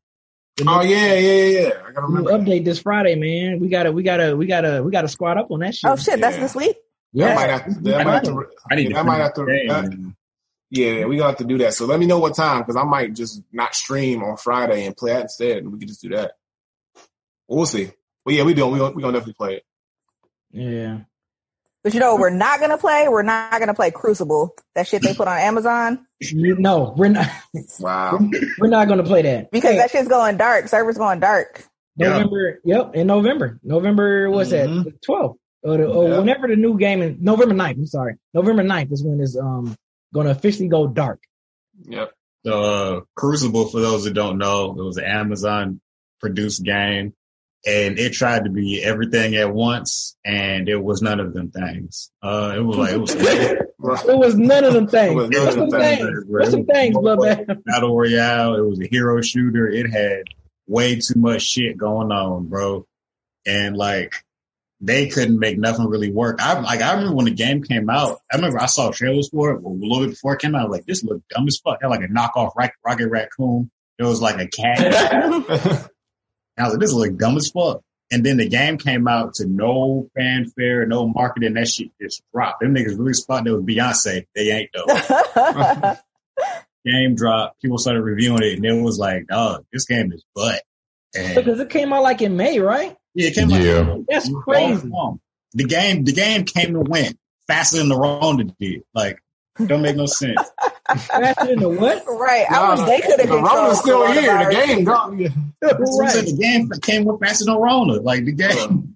The 0.58 0.64
new- 0.64 0.72
Oh 0.72 0.82
yeah, 0.82 1.14
yeah, 1.14 1.20
yeah, 1.44 1.60
yeah. 1.60 1.68
I 1.86 1.92
gotta 1.92 2.08
new 2.08 2.18
remember. 2.20 2.32
that. 2.32 2.42
update 2.42 2.66
this 2.66 2.80
Friday, 2.80 3.16
man. 3.16 3.60
We 3.60 3.68
gotta, 3.70 3.92
we 3.92 4.04
gotta, 4.04 4.36
we 4.36 4.46
gotta, 4.48 4.82
we 4.84 4.92
gotta 4.92 5.08
squad 5.08 5.38
up 5.38 5.52
on 5.52 5.60
that 5.60 5.76
shit. 5.76 5.90
Oh 5.90 5.96
shit, 5.96 6.20
that's 6.22 6.38
this 6.38 6.56
week. 6.56 6.78
yeah, 7.12 7.28
That 7.30 7.36
might 7.36 7.50
have 7.50 7.66
to. 7.66 7.80
That 7.82 8.06
might 8.06 8.14
have 8.14 8.24
to. 8.24 8.46
I 8.72 8.76
need 8.76 8.90
yeah, 8.90 8.96
that 8.98 9.06
might 9.06 9.18
have 9.18 9.34
to. 9.34 9.46
finish 9.46 9.70
the 9.70 10.14
yeah, 10.72 11.06
we 11.06 11.18
gonna 11.18 11.30
have 11.30 11.38
to 11.38 11.46
do 11.46 11.58
that. 11.60 11.74
So 11.74 11.86
let 11.86 12.00
me 12.00 12.06
know 12.06 12.20
what 12.20 12.36
time 12.36 12.62
because 12.62 12.76
I 12.76 12.84
might 12.84 13.14
just 13.14 13.42
not 13.54 13.76
stream 13.76 14.24
on 14.24 14.36
Friday 14.38 14.86
and 14.86 14.98
play 14.98 15.12
that 15.14 15.24
instead, 15.24 15.58
and 15.58 15.72
we 15.72 15.78
can 15.80 15.88
just 15.88 16.02
do 16.02 16.10
that. 16.10 16.34
We'll 17.48 17.66
see. 17.68 17.92
But 18.26 18.34
yeah, 18.34 18.44
we 18.44 18.54
doing. 18.54 18.72
We 18.72 18.80
gonna, 18.80 18.96
we 18.96 19.02
gonna 19.02 19.14
definitely 19.14 19.34
play 19.34 19.56
it. 19.58 19.64
yeah. 20.52 21.00
But 21.84 21.94
you 21.94 22.00
know 22.00 22.16
we're 22.16 22.32
not 22.32 22.60
gonna 22.60 22.80
play? 22.80 23.08
We're 23.08 23.22
not 23.22 23.60
gonna 23.60 23.76
play 23.76 23.92
Crucible. 23.92 24.56
That 24.74 24.88
shit 24.88 25.04
they 25.04 25.14
put 25.14 25.28
on 25.28 25.38
Amazon. 25.38 26.05
You- 26.20 26.56
No, 26.58 26.94
we're 26.98 27.10
not. 27.10 27.30
Wow. 27.80 28.20
We're 28.60 28.68
not 28.70 28.88
gonna 28.88 29.04
play 29.04 29.22
that 29.24 29.52
Because 29.52 29.72
Hey, 29.72 29.78
that 29.78 29.92
shit's 29.92 30.08
going 30.08 30.38
dark. 30.38 30.68
Server's 30.68 30.98
going 30.98 31.20
dark. 31.20 31.64
Yeah. 31.98 32.10
November. 32.10 32.60
Yep, 32.64 32.96
in 32.96 33.08
November. 33.08 33.60
November. 33.64 34.30
What's 34.30 34.50
Mhm. 34.52 34.84
that? 34.84 34.92
The 34.92 34.98
twelfth. 35.06 35.38
Or, 35.64 35.78
the, 35.78 35.86
or 35.88 36.08
Yeah. 36.10 36.20
whenever 36.20 36.48
the 36.48 36.56
new 36.56 36.78
game 36.78 37.02
is 37.02 37.16
November 37.20 37.56
9th, 37.56 37.78
I'm 37.78 37.86
sorry. 37.88 38.16
November 38.36 38.62
9th 38.64 38.92
is 38.92 39.04
when 39.04 39.20
it's 39.20 39.36
um 39.38 39.76
gonna 40.14 40.30
officially 40.30 40.68
go 40.70 40.88
dark. 40.88 41.22
Yep. 41.88 42.12
The 42.44 42.56
uh, 42.56 43.02
Crucible, 43.16 43.66
for 43.68 43.80
those 43.82 44.04
that 44.04 44.14
don't 44.14 44.38
know, 44.38 44.72
it 44.78 44.84
was 44.84 44.98
an 44.98 45.06
Amazon 45.06 45.82
produced 46.22 46.64
game 46.64 47.14
and 47.66 47.98
it 48.00 48.14
tried 48.14 48.44
to 48.46 48.50
be 48.50 48.82
everything 48.84 49.36
at 49.36 49.54
once 49.54 50.16
and 50.24 50.70
it 50.70 50.82
was 50.82 51.02
none 51.02 51.20
of 51.20 51.34
them 51.34 51.50
things. 51.52 52.12
Uh, 52.22 52.54
it 52.56 52.60
was 52.62 52.78
like, 52.78 52.94
it 52.94 53.00
was 53.00 53.16
It 54.08 54.18
was 54.18 54.36
none 54.36 54.64
of 54.64 54.74
them 54.74 54.88
things. 54.88 55.12
It 55.12 55.16
was 55.16 55.30
What's 55.30 55.48
of 55.48 55.54
some 55.54 55.70
things? 55.72 56.02
things, 56.02 56.24
What's 56.28 56.52
some 56.52 56.66
things, 56.66 56.96
Bloodbath? 56.96 57.64
battle 57.66 57.96
royale. 57.98 58.56
It 58.56 58.62
was 58.68 58.80
a 58.82 58.88
hero 58.88 59.22
shooter. 59.22 59.68
It 59.70 59.92
had 59.92 60.24
way 60.68 60.96
too 60.96 61.20
much 61.20 61.44
shit 61.44 61.78
going 61.78 62.12
on, 62.12 62.48
bro. 62.48 62.88
And 63.46 63.78
like, 63.78 64.14
they 64.82 65.08
couldn't 65.08 65.40
make 65.40 65.58
nothing 65.60 65.88
really 65.88 66.12
work. 66.12 66.40
I 66.42 66.60
like, 66.60 66.82
I 66.82 66.94
remember 66.94 67.16
when 67.16 67.26
the 67.26 67.32
game 67.32 67.64
came 67.64 67.90
out, 67.90 68.20
I 68.32 68.36
remember 68.38 68.60
I 68.60 68.66
saw 68.66 68.92
trailers 68.92 69.30
for 69.30 69.52
it 69.52 69.64
a 69.64 69.68
little 69.68 70.00
bit 70.02 70.10
before 70.12 70.34
it 70.34 70.42
came 70.42 70.54
out. 70.56 70.62
I 70.62 70.66
was 70.66 70.78
like, 70.78 70.86
this 70.86 71.04
looked 71.04 71.30
dumb 71.30 71.48
as 71.48 71.60
fuck. 71.64 71.78
It 71.82 71.86
had 71.86 71.90
like 71.90 72.02
a 72.10 72.12
knockoff 72.12 72.56
Rock- 72.56 72.74
Rocket 72.86 73.10
Raccoon. 73.10 73.70
It 74.00 74.04
was 74.04 74.22
like 74.22 74.40
a 74.40 74.48
cat. 74.48 75.90
And 76.58 76.66
I 76.66 76.68
was 76.68 76.74
like, 76.74 76.82
this 76.82 76.94
look 76.94 77.18
dumb 77.18 77.38
as 77.38 77.50
fuck. 77.50 77.82
And 78.12 78.24
then 78.24 78.38
the 78.38 78.48
game 78.48 78.78
came 78.78 79.08
out 79.08 79.36
to 79.36 79.48
no 79.48 80.08
fanfare, 80.16 80.86
no 80.86 81.08
marketing. 81.08 81.56
That 81.56 81.68
shit 81.68 81.90
just 82.02 82.22
dropped. 82.34 82.62
Them 82.62 82.76
niggas 82.76 82.98
really 83.00 83.14
spot 83.14 83.44
there 83.44 83.56
was 83.56 83.64
Beyonce. 83.64 84.26
They 84.36 84.52
ain't 84.52 84.70
though. 84.74 84.86
game 86.86 87.16
dropped. 87.16 87.62
People 87.62 87.78
started 87.80 88.04
reviewing 88.04 88.44
it, 88.44 88.58
and 88.58 88.66
it 88.66 88.82
was 88.82 89.00
like, 89.00 89.26
"Oh, 89.32 89.60
this 89.74 89.86
game 89.86 90.12
is 90.14 90.24
butt." 90.36 90.62
And 91.16 91.36
Because 91.36 91.60
it 91.60 91.70
came 91.70 91.92
out 91.94 92.04
like 92.04 92.22
in 92.22 92.38
May, 92.38 92.60
right? 92.60 92.96
yeah, 93.16 93.30
it 93.30 93.36
came 93.36 93.50
Yeah. 93.50 93.80
out. 93.80 94.06
That's 94.08 94.30
crazy. 94.44 94.92
The 95.54 95.64
game, 95.64 96.04
the 96.04 96.12
game 96.12 96.44
came 96.44 96.74
to 96.74 96.82
win 96.82 97.18
faster 97.48 97.78
than 97.78 97.90
the 97.90 97.98
Ronda 97.98 98.44
did. 98.60 98.84
Like, 98.94 99.20
don't 99.66 99.82
make 99.82 99.96
no 99.96 100.06
sense. 100.06 100.42
Faster 100.88 101.48
than 101.48 101.60
the 101.60 101.70
what? 101.70 102.04
Right. 102.08 102.46
I 102.50 102.74
was, 102.76 102.86
they 102.86 103.02
could 103.02 103.20
have 103.20 103.30
the 103.30 103.36
been. 103.36 103.44
Rona's 103.44 103.80
still 103.80 104.06
here. 104.12 104.46
The 104.46 104.52
game 104.52 104.84
gone. 104.84 105.20
Yeah. 105.20 105.30
Right. 105.62 105.76
right. 105.80 106.26
The 106.26 106.38
game 106.40 106.70
came 106.82 107.06
with 107.06 107.20
faster 107.20 107.46
than 107.46 107.56
Rona. 107.56 107.94
Like 107.94 108.26
the 108.26 108.34
game, 108.34 108.96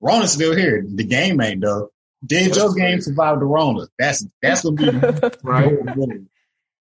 Rona's 0.00 0.32
still 0.32 0.54
here. 0.54 0.84
The 0.86 1.04
game 1.04 1.40
ain't 1.40 1.62
though. 1.62 1.90
Did 2.24 2.54
your 2.54 2.74
game 2.74 3.00
survive 3.00 3.38
the 3.40 3.46
Rona? 3.46 3.86
That's 3.98 4.26
that's 4.42 4.62
what 4.64 4.78
we 4.78 4.90
Right. 5.42 5.72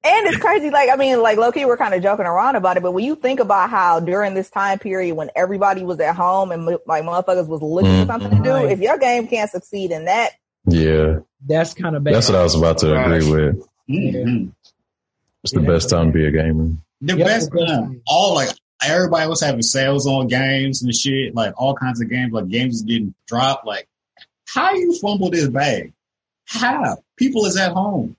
And 0.03 0.27
it's 0.27 0.39
crazy. 0.39 0.71
Like, 0.71 0.89
I 0.91 0.97
mean, 0.97 1.21
like, 1.21 1.37
low 1.37 1.53
key, 1.53 1.67
we're 1.67 1.77
kind 1.77 1.93
of 1.93 2.03
joking 2.03 2.25
around 2.25 2.57
about 2.57 2.79
it, 2.79 2.83
but 2.83 2.93
when 2.93 3.05
you 3.05 3.15
think 3.17 3.39
about 3.39 3.69
how 3.69 4.01
during 4.01 4.33
this 4.33 4.49
time 4.49 4.79
period 4.79 5.15
when 5.15 5.31
everybody 5.37 5.85
was 5.85 6.01
at 6.01 6.17
home 6.17 6.53
and 6.53 6.65
like 6.87 7.05
motherfuckers 7.05 7.47
was 7.47 7.61
looking 7.61 8.01
for 8.01 8.07
something 8.07 8.31
to 8.31 8.37
do, 8.37 8.51
mm-hmm. 8.51 8.71
if 8.71 8.81
your 8.81 8.97
game 8.97 9.29
can't 9.29 9.51
succeed 9.51 9.91
in 9.91 10.07
that, 10.07 10.31
Yeah, 10.67 11.19
That's 11.47 11.75
kind 11.75 11.97
of 11.97 12.03
bad. 12.03 12.15
that's 12.15 12.31
what 12.31 12.39
I 12.39 12.43
was 12.43 12.55
about 12.55 12.79
to 12.79 12.99
agree 12.99 13.31
with. 13.31 13.69
Mhm. 13.91 14.53
It's 15.43 15.53
the 15.53 15.61
Yeah. 15.63 15.67
best 15.69 15.91
time 15.91 16.07
to 16.09 16.13
be 16.13 16.25
a 16.27 16.31
gamer. 16.31 16.71
The 17.01 17.17
Yep, 17.17 17.27
best 17.27 17.51
time. 17.51 17.67
time. 17.67 18.03
All 18.07 18.35
like 18.35 18.51
everybody 18.85 19.29
was 19.29 19.41
having 19.41 19.63
sales 19.63 20.07
on 20.07 20.29
games 20.29 20.83
and 20.83 20.95
shit, 20.95 21.35
like 21.35 21.55
all 21.57 21.75
kinds 21.75 22.01
of 22.01 22.09
games, 22.09 22.33
like 22.33 22.49
games 22.49 22.75
was 22.75 22.83
getting 22.83 23.15
dropped. 23.27 23.67
Like, 23.67 23.89
how 24.49 24.73
you 24.75 24.99
fumble 25.01 25.31
this 25.31 25.49
bag? 25.49 25.93
How? 26.47 26.99
People 27.17 27.47
is 27.47 27.57
at 27.57 27.73
home. 27.73 28.17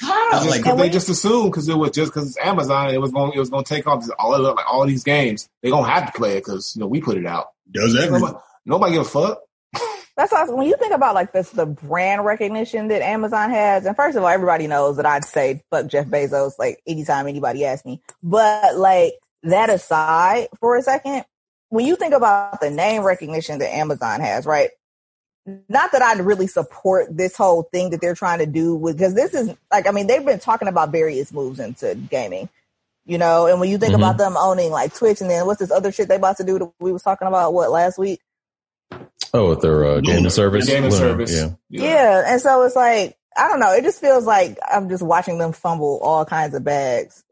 How? 0.00 0.44
Like, 0.46 0.60
Because 0.60 0.72
And 0.72 0.80
they 0.80 0.88
just 0.88 1.08
assumed 1.10 1.50
because 1.52 1.68
it 1.68 1.76
was 1.76 1.90
just 1.90 2.12
because 2.12 2.28
it's 2.28 2.38
Amazon, 2.38 2.94
it 2.94 3.00
was 3.00 3.10
going 3.12 3.32
it 3.34 3.38
was 3.38 3.50
going 3.50 3.64
to 3.64 3.74
take 3.74 3.86
off 3.86 4.04
all 4.18 4.34
of 4.34 4.56
like 4.56 4.64
all 4.70 4.86
these 4.86 5.04
games. 5.04 5.48
They 5.62 5.70
gonna 5.70 5.88
have 5.90 6.06
to 6.06 6.12
play 6.18 6.38
it 6.38 6.44
because 6.44 6.74
you 6.74 6.80
know 6.80 6.86
we 6.86 7.00
put 7.00 7.16
it 7.18 7.26
out. 7.26 7.48
does 7.70 7.94
every 7.96 8.18
Nobody, 8.18 8.38
nobody 8.66 8.92
give 8.94 9.02
a 9.02 9.04
fuck. 9.04 9.40
That's 10.16 10.32
awesome. 10.32 10.56
When 10.56 10.66
you 10.66 10.76
think 10.76 10.92
about 10.92 11.14
like 11.14 11.32
this, 11.32 11.50
the 11.50 11.66
brand 11.66 12.24
recognition 12.24 12.88
that 12.88 13.02
Amazon 13.02 13.50
has, 13.50 13.86
and 13.86 13.96
first 13.96 14.16
of 14.16 14.22
all, 14.22 14.28
everybody 14.28 14.66
knows 14.66 14.96
that 14.96 15.06
I'd 15.06 15.24
say 15.24 15.62
fuck 15.70 15.86
Jeff 15.86 16.06
Bezos 16.06 16.58
like 16.58 16.82
anytime 16.86 17.26
anybody 17.26 17.64
asks 17.64 17.86
me. 17.86 18.00
But 18.22 18.76
like 18.76 19.14
that 19.44 19.70
aside 19.70 20.48
for 20.60 20.76
a 20.76 20.82
second, 20.82 21.24
when 21.70 21.86
you 21.86 21.96
think 21.96 22.14
about 22.14 22.60
the 22.60 22.70
name 22.70 23.02
recognition 23.02 23.58
that 23.60 23.74
Amazon 23.74 24.20
has, 24.20 24.44
right? 24.44 24.70
Not 25.68 25.92
that 25.92 26.02
I'd 26.02 26.20
really 26.20 26.46
support 26.46 27.16
this 27.16 27.34
whole 27.36 27.62
thing 27.72 27.90
that 27.90 28.00
they're 28.00 28.14
trying 28.14 28.40
to 28.40 28.46
do 28.46 28.74
with, 28.74 28.98
because 28.98 29.14
this 29.14 29.32
is 29.34 29.54
like, 29.72 29.86
I 29.88 29.90
mean, 29.90 30.06
they've 30.06 30.24
been 30.24 30.38
talking 30.38 30.68
about 30.68 30.92
various 30.92 31.32
moves 31.32 31.58
into 31.58 31.94
gaming, 31.94 32.48
you 33.06 33.16
know, 33.16 33.46
and 33.46 33.58
when 33.58 33.70
you 33.70 33.78
think 33.78 33.92
Mhm. 33.92 33.98
about 33.98 34.18
them 34.18 34.36
owning 34.36 34.70
like 34.70 34.94
Twitch 34.94 35.20
and 35.22 35.30
then 35.30 35.46
what's 35.46 35.60
this 35.60 35.70
other 35.70 35.90
shit 35.90 36.08
they 36.08 36.16
about 36.16 36.36
to 36.36 36.44
do 36.44 36.58
that 36.58 36.72
we 36.78 36.92
was 36.92 37.02
talking 37.02 37.26
about, 37.26 37.54
what, 37.54 37.70
last 37.70 37.98
week? 37.98 38.20
Oh, 39.32 39.50
with 39.50 39.60
their 39.60 39.84
uh, 39.84 40.00
gaming 40.00 40.18
Luna. 40.18 40.30
service, 40.30 40.66
Gaming 40.66 40.90
Luna, 40.90 40.96
service. 40.96 41.32
Yeah, 41.34 41.50
Yeah. 41.68 42.22
And 42.26 42.40
so 42.40 42.62
it's 42.64 42.74
like, 42.74 43.16
I 43.36 43.48
don't 43.48 43.60
know. 43.60 43.72
It 43.72 43.82
just 43.82 44.00
feels 44.00 44.24
like 44.24 44.58
I'm 44.70 44.88
just 44.88 45.02
watching 45.02 45.38
them 45.38 45.52
fumble 45.52 46.00
all 46.02 46.24
kinds 46.24 46.54
of 46.54 46.64
bags. 46.64 47.22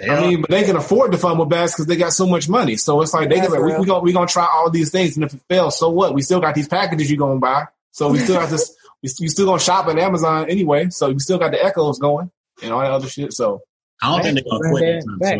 I 0.00 0.20
mean, 0.20 0.40
but 0.40 0.50
they 0.50 0.64
can 0.64 0.76
afford 0.76 1.12
to 1.12 1.18
fumble 1.18 1.44
bags 1.44 1.72
because 1.72 1.86
they 1.86 1.96
got 1.96 2.12
so 2.12 2.26
much 2.26 2.48
money. 2.48 2.76
So 2.76 3.02
it's 3.02 3.14
like 3.14 3.28
they 3.28 3.36
That's 3.36 3.48
can 3.48 3.56
like, 3.56 3.64
we, 3.64 3.72
real. 3.72 3.80
we 3.80 3.86
gonna 3.86 4.00
we 4.00 4.12
gonna 4.12 4.26
try 4.26 4.46
all 4.50 4.70
these 4.70 4.90
things, 4.90 5.16
and 5.16 5.24
if 5.24 5.34
it 5.34 5.40
fails, 5.48 5.78
so 5.78 5.90
what? 5.90 6.14
We 6.14 6.22
still 6.22 6.40
got 6.40 6.54
these 6.54 6.66
packages 6.66 7.10
you 7.10 7.16
gonna 7.16 7.38
buy. 7.38 7.66
So 7.92 8.10
we 8.10 8.18
still 8.18 8.36
got 8.36 8.50
this. 8.50 8.74
we 9.02 9.10
you 9.18 9.28
still 9.28 9.46
gonna 9.46 9.60
shop 9.60 9.86
on 9.86 9.98
Amazon 9.98 10.50
anyway. 10.50 10.90
So 10.90 11.08
you 11.08 11.20
still 11.20 11.38
got 11.38 11.52
the 11.52 11.62
echoes 11.64 11.98
going 11.98 12.30
and 12.62 12.72
all 12.72 12.80
that 12.80 12.90
other 12.90 13.08
shit. 13.08 13.32
So 13.32 13.60
I 14.02 14.08
don't 14.08 14.22
think 14.22 14.34
they're 14.34 14.44
gonna 14.50 14.70
quit 14.70 14.82
Back, 14.82 14.92
anytime 14.92 15.18
back. 15.18 15.38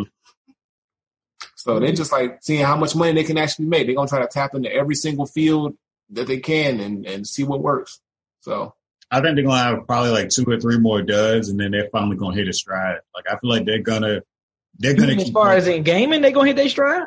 Soon. 1.62 1.74
so 1.76 1.80
they're 1.80 1.92
just 1.92 2.12
like 2.12 2.38
seeing 2.42 2.64
how 2.64 2.76
much 2.76 2.94
money 2.94 3.12
they 3.12 3.24
can 3.24 3.38
actually 3.38 3.66
make. 3.66 3.86
They're 3.86 3.94
gonna 3.96 4.08
try 4.08 4.20
to 4.20 4.28
tap 4.28 4.54
into 4.54 4.72
every 4.72 4.94
single 4.94 5.26
field 5.26 5.76
that 6.10 6.26
they 6.26 6.38
can 6.38 6.80
and 6.80 7.06
and 7.06 7.26
see 7.26 7.44
what 7.44 7.60
works. 7.62 8.00
So 8.40 8.74
I 9.10 9.20
think 9.20 9.36
they're 9.36 9.44
gonna 9.44 9.56
have 9.76 9.86
probably 9.86 10.10
like 10.10 10.28
two 10.30 10.44
or 10.48 10.58
three 10.60 10.78
more 10.78 11.02
duds, 11.02 11.48
and 11.48 11.58
then 11.60 11.70
they're 11.70 11.88
finally 11.92 12.16
gonna 12.16 12.34
hit 12.36 12.48
a 12.48 12.52
stride. 12.52 12.98
Like 13.14 13.24
I 13.28 13.38
feel 13.38 13.50
like 13.50 13.64
they're 13.66 13.82
gonna, 13.82 14.20
they're 14.78 14.94
gonna. 14.94 15.12
as 15.14 15.24
keep 15.24 15.34
far 15.34 15.52
as 15.54 15.66
in 15.68 15.82
gaming, 15.82 16.22
they're 16.22 16.30
gonna 16.32 16.48
hit 16.48 16.56
their 16.56 16.68
stride. 16.68 17.06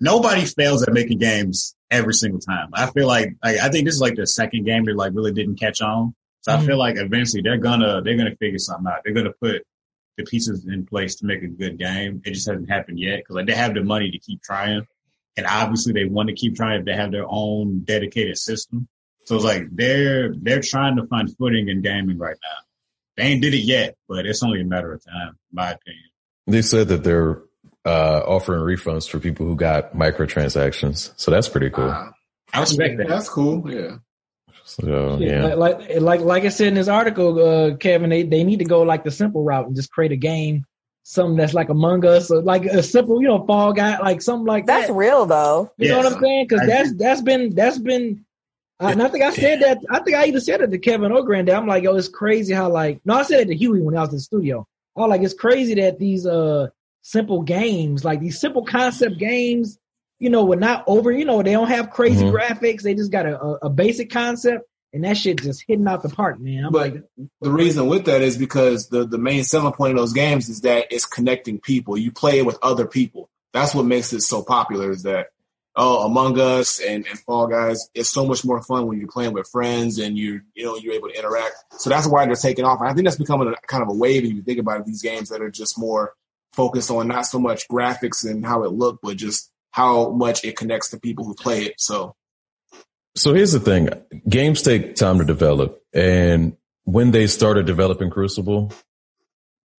nobody 0.00 0.44
fails 0.44 0.82
at 0.86 0.92
making 0.92 1.18
games 1.18 1.74
every 1.90 2.14
single 2.14 2.40
time. 2.40 2.68
I 2.74 2.86
feel 2.90 3.06
like, 3.06 3.36
like 3.42 3.58
I 3.58 3.68
think 3.68 3.86
this 3.86 3.94
is 3.94 4.00
like 4.00 4.16
the 4.16 4.26
second 4.26 4.64
game 4.64 4.84
that 4.84 4.96
like 4.96 5.12
really 5.14 5.32
didn't 5.32 5.56
catch 5.58 5.80
on. 5.80 6.14
So 6.42 6.52
I 6.52 6.56
Mhm. 6.56 6.66
feel 6.66 6.78
like 6.78 6.96
eventually 6.98 7.42
they're 7.42 7.56
gonna 7.58 8.02
they're 8.02 8.16
gonna 8.16 8.36
figure 8.36 8.58
something 8.58 8.86
out. 8.92 9.00
They're 9.04 9.14
gonna 9.14 9.32
put 9.40 9.62
the 10.16 10.24
pieces 10.24 10.66
in 10.66 10.86
place 10.86 11.16
to 11.16 11.26
make 11.26 11.42
a 11.42 11.48
good 11.48 11.78
game. 11.78 12.22
It 12.24 12.32
just 12.32 12.48
hasn't 12.48 12.70
happened 12.70 12.98
yet 12.98 13.18
because 13.18 13.36
like 13.36 13.46
they 13.46 13.54
have 13.54 13.74
the 13.74 13.82
money 13.82 14.10
to 14.10 14.18
keep 14.18 14.42
trying, 14.42 14.86
and 15.36 15.46
obviously 15.46 15.92
they 15.92 16.04
want 16.04 16.28
to 16.28 16.34
keep 16.34 16.56
trying 16.56 16.80
if 16.80 16.86
they 16.86 16.94
have 16.94 17.12
their 17.12 17.26
own 17.26 17.80
dedicated 17.80 18.38
system. 18.38 18.88
So 19.24 19.36
it's 19.36 19.44
like 19.44 19.64
they're 19.72 20.34
they're 20.34 20.60
trying 20.60 20.96
to 20.96 21.06
find 21.06 21.34
footing 21.36 21.68
in 21.68 21.82
gaming 21.82 22.18
right 22.18 22.36
now. 22.42 22.58
They 23.16 23.24
ain't 23.24 23.42
did 23.42 23.54
it 23.54 23.58
yet, 23.64 23.96
but 24.08 24.26
it's 24.26 24.42
only 24.42 24.60
a 24.60 24.64
matter 24.64 24.92
of 24.92 25.04
time, 25.04 25.28
in 25.28 25.54
my 25.54 25.72
opinion. 25.72 26.04
they 26.46 26.62
said 26.62 26.88
that 26.88 27.04
they're 27.04 27.42
uh, 27.84 28.22
offering 28.26 28.60
refunds 28.60 29.08
for 29.08 29.20
people 29.20 29.46
who 29.46 29.56
got 29.56 29.94
microtransactions, 29.94 31.12
so 31.16 31.30
that's 31.30 31.48
pretty 31.48 31.70
cool. 31.70 31.90
uh, 31.90 32.10
I 32.52 32.60
respect 32.60 32.98
that. 32.98 33.08
that's 33.08 33.28
cool. 33.28 33.70
Yeah. 33.70 33.96
So 34.64 35.18
Yeah, 35.20 35.46
yeah, 35.46 35.54
Like, 35.54 35.78
like 35.78 36.00
like 36.00 36.20
like 36.20 36.44
I 36.44 36.48
said 36.48 36.68
in 36.68 36.74
this 36.74 36.88
article, 36.88 37.38
uh, 37.38 37.76
Kevin, 37.76 38.10
they, 38.10 38.22
they 38.22 38.44
need 38.44 38.58
to 38.58 38.64
go 38.64 38.82
like 38.82 39.04
the 39.04 39.10
simple 39.10 39.44
route 39.44 39.66
and 39.66 39.76
just 39.76 39.92
create 39.92 40.12
a 40.12 40.16
game, 40.16 40.64
something 41.02 41.36
that's 41.36 41.54
like 41.54 41.68
Among 41.68 42.04
Us, 42.06 42.30
or 42.30 42.42
like 42.42 42.64
a 42.64 42.82
simple, 42.82 43.20
you 43.20 43.28
know, 43.28 43.44
Fall 43.46 43.72
Guy, 43.74 43.98
like 43.98 44.22
something 44.22 44.46
like 44.46 44.66
That's 44.66 44.82
that. 44.82 44.86
That's 44.88 44.96
real 44.96 45.26
though. 45.26 45.70
You 45.76 45.90
know 45.90 45.98
what 45.98 46.12
I'm 46.12 46.20
saying? 46.20 46.46
Because 46.48 46.62
I 46.62 46.66
that's 46.66 46.94
that's 46.94 47.22
been 47.22 47.54
that's 47.54 47.78
been. 47.78 48.24
Uh, 48.80 48.88
and 48.88 49.02
I 49.02 49.08
think 49.08 49.22
I 49.22 49.30
said 49.30 49.60
that. 49.60 49.78
I 49.90 50.00
think 50.00 50.16
I 50.16 50.26
even 50.26 50.40
said 50.40 50.60
it 50.60 50.70
to 50.70 50.78
Kevin 50.78 51.12
O'Grand. 51.12 51.48
I'm 51.50 51.66
like, 51.66 51.84
yo, 51.84 51.94
it's 51.94 52.08
crazy 52.08 52.54
how 52.54 52.70
like. 52.70 53.00
No, 53.04 53.14
I 53.14 53.22
said 53.22 53.40
it 53.40 53.48
to 53.48 53.54
Huey 53.54 53.82
when 53.82 53.96
I 53.96 54.00
was 54.00 54.10
in 54.10 54.16
the 54.16 54.20
studio. 54.20 54.66
I 54.96 55.00
was 55.00 55.10
like, 55.10 55.22
it's 55.22 55.34
crazy 55.34 55.74
that 55.74 55.98
these 55.98 56.26
uh 56.26 56.68
simple 57.02 57.42
games, 57.42 58.04
like 58.04 58.20
these 58.20 58.40
simple 58.40 58.64
concept 58.64 59.18
games, 59.18 59.78
you 60.18 60.30
know, 60.30 60.44
we're 60.44 60.56
not 60.56 60.84
over. 60.86 61.10
You 61.12 61.24
know, 61.24 61.42
they 61.42 61.52
don't 61.52 61.68
have 61.68 61.90
crazy 61.90 62.24
Mhm. 62.24 62.32
graphics. 62.32 62.82
They 62.82 62.94
just 62.94 63.10
got 63.12 63.26
a, 63.26 63.40
a, 63.40 63.52
a 63.64 63.70
basic 63.70 64.10
concept, 64.10 64.64
and 64.92 65.04
that 65.04 65.16
shit 65.16 65.42
just 65.42 65.64
hitting 65.66 65.86
out 65.88 66.02
the 66.02 66.08
park, 66.08 66.38
man. 66.40 66.66
I'm 66.66 66.72
But 66.72 66.92
like, 66.92 67.02
the 67.40 67.50
reason 67.50 67.86
with 67.88 68.04
that 68.06 68.22
is 68.22 68.38
because 68.38 68.88
the, 68.88 69.04
the 69.04 69.18
main 69.18 69.44
selling 69.44 69.72
point 69.72 69.92
of 69.92 69.98
those 69.98 70.12
games 70.12 70.48
is 70.48 70.60
that 70.62 70.86
it's 70.90 71.06
connecting 71.06 71.58
people. 71.60 71.96
You 71.98 72.12
play 72.12 72.38
it 72.38 72.46
with 72.46 72.58
other 72.62 72.86
people. 72.86 73.28
That's 73.52 73.74
what 73.74 73.86
makes 73.86 74.12
it 74.12 74.20
so 74.22 74.42
popular 74.42 74.90
is 74.90 75.02
that, 75.04 75.28
oh, 75.76 76.04
Among 76.06 76.38
Us 76.40 76.80
and, 76.80 77.06
and 77.06 77.18
Fall 77.20 77.46
Guys, 77.48 77.88
it's 77.94 78.08
so 78.10 78.24
much 78.26 78.44
more 78.44 78.62
fun 78.62 78.86
when 78.86 78.98
you're 78.98 79.08
playing 79.08 79.32
with 79.32 79.48
friends 79.48 79.98
and 79.98 80.16
you're, 80.16 80.42
you 80.54 80.64
know, 80.64 80.76
you're 80.76 80.94
able 80.94 81.08
to 81.08 81.18
interact. 81.18 81.54
So 81.78 81.90
that's 81.90 82.06
why 82.06 82.24
they're 82.26 82.34
taking 82.36 82.64
off. 82.64 82.80
And 82.80 82.88
I 82.88 82.94
think 82.94 83.04
that's 83.06 83.16
becoming 83.18 83.48
a 83.48 83.66
kind 83.66 83.82
of 83.82 83.88
a 83.88 83.92
wave 83.92 84.24
if 84.24 84.32
you 84.32 84.42
think 84.42 84.58
about 84.60 84.80
it, 84.80 84.86
these 84.86 85.02
games 85.02 85.28
that 85.30 85.42
are 85.42 85.50
just 85.50 85.78
more 85.78 86.14
focused 86.52 86.90
on 86.90 87.08
not 87.08 87.26
so 87.26 87.38
much 87.40 87.66
graphics 87.68 88.24
and 88.28 88.46
how 88.46 88.62
it 88.62 88.70
looked, 88.72 89.02
but 89.02 89.16
just 89.16 89.50
how 89.74 90.10
much 90.10 90.44
it 90.44 90.56
connects 90.56 90.90
to 90.90 91.00
people 91.00 91.24
who 91.24 91.34
play 91.34 91.64
it. 91.64 91.74
So 91.78 92.14
So 93.16 93.34
here's 93.34 93.50
the 93.52 93.58
thing: 93.60 93.88
games 94.28 94.62
take 94.62 94.94
time 94.94 95.18
to 95.18 95.24
develop, 95.24 95.82
and 95.92 96.56
when 96.84 97.10
they 97.10 97.26
started 97.26 97.66
developing 97.66 98.08
Crucible, 98.08 98.72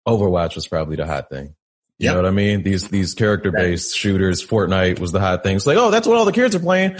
Overwatch 0.05 0.55
was 0.55 0.67
probably 0.67 0.97
the 0.97 1.05
hot 1.07 1.29
thing. 1.29 1.55
You 1.97 2.07
Yep. 2.07 2.13
know 2.13 2.21
what 2.23 2.27
I 2.27 2.31
mean? 2.31 2.63
These 2.63 2.89
these 2.89 3.13
character 3.13 3.51
based 3.53 3.95
shooters, 3.95 4.45
Fortnite 4.45 4.99
was 4.99 5.13
the 5.13 5.21
hot 5.21 5.43
thing. 5.43 5.55
It's 5.55 5.65
like, 5.65 5.77
oh, 5.77 5.91
that's 5.91 6.05
what 6.05 6.17
all 6.17 6.25
the 6.25 6.33
kids 6.33 6.53
are 6.55 6.59
playing. 6.59 6.97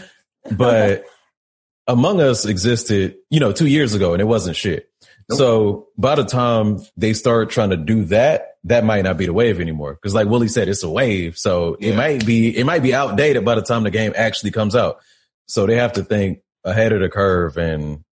But 0.49 1.03
Among 1.87 2.19
Us 2.21 2.45
existed, 2.45 3.17
you 3.29 3.39
know, 3.41 3.51
two 3.51 3.67
years 3.67 3.93
ago, 3.93 4.13
and 4.13 4.21
it 4.21 4.25
wasn't 4.25 4.55
shit. 4.55 4.89
Nope. 5.29 5.37
So 5.37 5.87
by 5.97 6.15
the 6.15 6.23
time 6.23 6.79
they 6.95 7.13
start 7.13 7.49
trying 7.49 7.71
to 7.71 7.77
do 7.77 8.05
that, 8.05 8.54
that 8.65 8.83
might 8.83 9.03
not 9.03 9.17
be 9.17 9.25
the 9.25 9.33
wave 9.33 9.59
anymore. 9.61 9.93
Because 9.93 10.13
like 10.13 10.27
Willie 10.27 10.47
said, 10.47 10.67
it's 10.67 10.83
a 10.83 10.89
wave, 10.89 11.37
so 11.37 11.77
Yeah. 11.79 11.89
it 11.91 11.95
might 11.95 12.25
be 12.25 12.55
it 12.57 12.65
might 12.65 12.83
be 12.83 12.93
outdated 12.93 13.45
by 13.45 13.55
the 13.55 13.61
time 13.61 13.83
the 13.83 13.91
game 13.91 14.13
actually 14.15 14.51
comes 14.51 14.75
out. 14.75 14.99
So 15.47 15.65
they 15.65 15.75
have 15.77 15.93
to 15.93 16.03
think 16.03 16.39
ahead 16.63 16.91
of 16.91 16.99
the 17.01 17.09
curve 17.09 17.57
and 17.57 18.03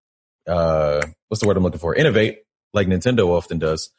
uh 0.47 1.01
what's 1.27 1.41
the 1.41 1.47
word 1.47 1.57
I'm 1.57 1.63
looking 1.63 1.79
for? 1.79 1.95
Innovate, 1.95 2.39
like 2.73 2.87
Nintendo 2.87 3.27
often 3.29 3.59
does, 3.59 3.89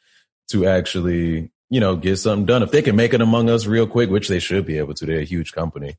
to 0.51 0.65
actually, 0.67 1.51
you 1.69 1.79
know, 1.79 1.95
get 1.95 2.17
something 2.17 2.45
done. 2.45 2.63
If 2.63 2.71
they 2.71 2.81
can 2.81 2.95
make 2.95 3.13
it 3.13 3.21
among 3.21 3.49
us 3.49 3.65
real 3.65 3.87
quick, 3.87 4.09
which 4.09 4.27
they 4.29 4.39
should 4.39 4.65
be 4.65 4.77
able 4.77 4.93
to, 4.95 5.05
they're 5.05 5.19
a 5.19 5.25
huge 5.25 5.51
company. 5.51 5.95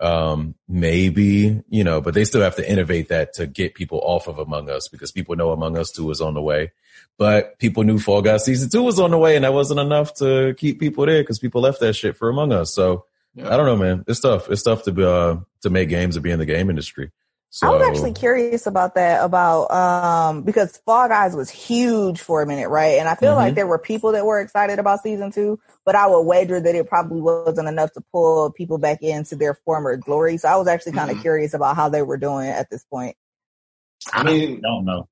Um, 0.00 0.56
maybe, 0.66 1.62
you 1.68 1.84
know, 1.84 2.00
but 2.00 2.14
they 2.14 2.24
still 2.24 2.40
have 2.40 2.56
to 2.56 2.68
innovate 2.68 3.08
that 3.10 3.34
to 3.34 3.46
get 3.46 3.74
people 3.74 4.00
off 4.02 4.26
of 4.26 4.38
Among 4.40 4.68
Us 4.68 4.88
because 4.88 5.12
people 5.12 5.36
know 5.36 5.52
Among 5.52 5.78
Us 5.78 5.92
2 5.92 6.10
is 6.10 6.20
on 6.20 6.34
the 6.34 6.42
way. 6.42 6.72
But 7.18 7.58
people 7.58 7.84
knew 7.84 7.98
Fall 7.98 8.22
Guys 8.22 8.44
season 8.44 8.68
two 8.70 8.82
was 8.82 8.98
on 8.98 9.10
the 9.10 9.18
way 9.18 9.36
and 9.36 9.44
that 9.44 9.52
wasn't 9.52 9.80
enough 9.80 10.14
to 10.14 10.54
keep 10.56 10.80
people 10.80 11.06
there 11.06 11.22
because 11.22 11.38
people 11.38 11.60
left 11.60 11.80
that 11.80 11.94
shit 11.94 12.16
for 12.16 12.28
Among 12.28 12.52
Us. 12.52 12.74
So 12.74 13.04
yeah. 13.34 13.52
I 13.52 13.56
don't 13.56 13.66
know, 13.66 13.76
man. 13.76 14.04
It's 14.08 14.20
tough. 14.20 14.50
It's 14.50 14.62
tough 14.62 14.82
to 14.84 14.92
be, 14.92 15.04
uh, 15.04 15.36
to 15.62 15.70
make 15.70 15.88
games 15.88 16.16
and 16.16 16.22
be 16.22 16.30
in 16.30 16.38
the 16.38 16.46
game 16.46 16.68
industry. 16.68 17.10
So, 17.54 17.66
I 17.66 17.70
was 17.70 17.86
actually 17.86 18.14
curious 18.14 18.66
about 18.66 18.94
that 18.94 19.22
about 19.22 19.70
um 19.70 20.40
because 20.42 20.78
Fall 20.86 21.06
Guys 21.06 21.36
was 21.36 21.50
huge 21.50 22.18
for 22.18 22.40
a 22.40 22.46
minute, 22.46 22.70
right? 22.70 22.98
And 22.98 23.06
I 23.06 23.14
feel 23.14 23.34
like 23.34 23.52
Mhm. 23.52 23.56
there 23.56 23.66
were 23.66 23.78
people 23.78 24.12
that 24.12 24.24
were 24.24 24.40
excited 24.40 24.78
about 24.78 25.02
season 25.02 25.30
two, 25.32 25.60
but 25.84 25.94
I 25.94 26.06
would 26.06 26.22
wager 26.22 26.60
that 26.60 26.74
it 26.74 26.88
probably 26.88 27.20
wasn't 27.20 27.68
enough 27.68 27.92
to 27.92 28.00
pull 28.10 28.50
people 28.52 28.78
back 28.78 29.02
into 29.02 29.36
their 29.36 29.52
former 29.66 29.96
glory. 29.98 30.38
So 30.38 30.48
I 30.48 30.56
was 30.56 30.66
actually 30.66 30.92
kind 30.92 31.10
of 31.10 31.18
Mhm. 31.18 31.20
curious 31.20 31.52
about 31.52 31.76
how 31.76 31.90
they 31.90 32.00
were 32.00 32.16
doing 32.16 32.48
at 32.48 32.70
this 32.70 32.84
point. 32.84 33.16
I 34.14 34.22
mean, 34.22 34.62
don't 34.62 34.86
know. 34.86 35.08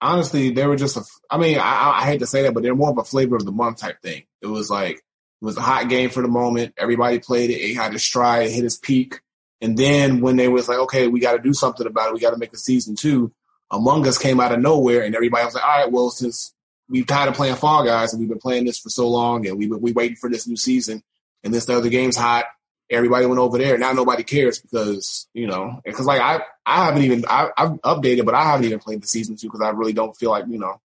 Honestly, 0.00 0.50
they 0.50 0.66
were 0.66 0.76
just 0.76 0.96
a. 0.96 1.04
I 1.30 1.38
mean, 1.38 1.58
I, 1.58 1.98
I 2.00 2.04
hate 2.04 2.20
to 2.20 2.26
say 2.26 2.42
that, 2.42 2.54
but 2.54 2.62
they're 2.62 2.74
more 2.74 2.90
of 2.90 2.98
a 2.98 3.04
flavor 3.04 3.36
of 3.36 3.44
the 3.44 3.52
month 3.52 3.78
type 3.78 4.00
thing. 4.02 4.24
It 4.40 4.46
was 4.46 4.70
like 4.70 4.96
it 4.96 5.44
was 5.44 5.56
a 5.56 5.62
hot 5.62 5.88
game 5.88 6.10
for 6.10 6.22
the 6.22 6.28
moment. 6.28 6.74
Everybody 6.76 7.18
played 7.18 7.50
it. 7.50 7.60
It 7.60 7.74
had 7.74 7.94
its 7.94 8.04
stride. 8.04 8.46
It 8.46 8.52
hit 8.52 8.64
its 8.64 8.76
peak. 8.76 9.20
And 9.60 9.76
then 9.76 10.20
when 10.20 10.36
they 10.36 10.48
was 10.48 10.68
like, 10.68 10.78
okay, 10.78 11.08
we 11.08 11.20
got 11.20 11.32
to 11.32 11.42
do 11.42 11.52
something 11.52 11.86
about 11.86 12.08
it. 12.08 12.14
We 12.14 12.20
got 12.20 12.30
to 12.30 12.38
make 12.38 12.52
a 12.52 12.58
season 12.58 12.94
two. 12.96 13.32
Among 13.70 14.06
Us 14.06 14.16
came 14.16 14.40
out 14.40 14.52
of 14.52 14.60
nowhere, 14.60 15.02
and 15.02 15.14
everybody 15.14 15.44
was 15.44 15.54
like, 15.54 15.64
all 15.64 15.82
right, 15.82 15.92
well, 15.92 16.10
since 16.10 16.54
we've 16.88 17.06
tired 17.06 17.28
of 17.28 17.34
playing 17.34 17.56
Fall 17.56 17.84
Guys 17.84 18.12
and 18.12 18.20
we've 18.20 18.28
been 18.28 18.38
playing 18.38 18.64
this 18.64 18.78
for 18.78 18.88
so 18.88 19.08
long, 19.08 19.46
and 19.46 19.58
we 19.58 19.66
we 19.66 19.92
waiting 19.92 20.16
for 20.16 20.30
this 20.30 20.46
new 20.46 20.56
season, 20.56 21.02
and 21.44 21.52
this 21.52 21.66
the 21.66 21.76
other 21.76 21.90
game's 21.90 22.16
hot. 22.16 22.46
Everybody 22.90 23.26
went 23.26 23.38
over 23.38 23.58
there. 23.58 23.76
Now 23.76 23.92
nobody 23.92 24.24
cares 24.24 24.60
because 24.60 25.28
you 25.34 25.46
know, 25.46 25.80
because 25.84 26.06
like 26.06 26.20
I 26.20 26.40
I 26.64 26.86
haven't 26.86 27.02
even 27.02 27.24
I, 27.28 27.50
I've 27.56 27.72
updated, 27.82 28.24
but 28.24 28.34
I 28.34 28.44
haven't 28.44 28.66
even 28.66 28.78
played 28.78 29.02
the 29.02 29.06
season 29.06 29.36
two 29.36 29.48
because 29.48 29.60
I 29.60 29.70
really 29.70 29.92
don't 29.92 30.16
feel 30.16 30.30
like 30.30 30.46
you 30.48 30.58
know 30.58 30.80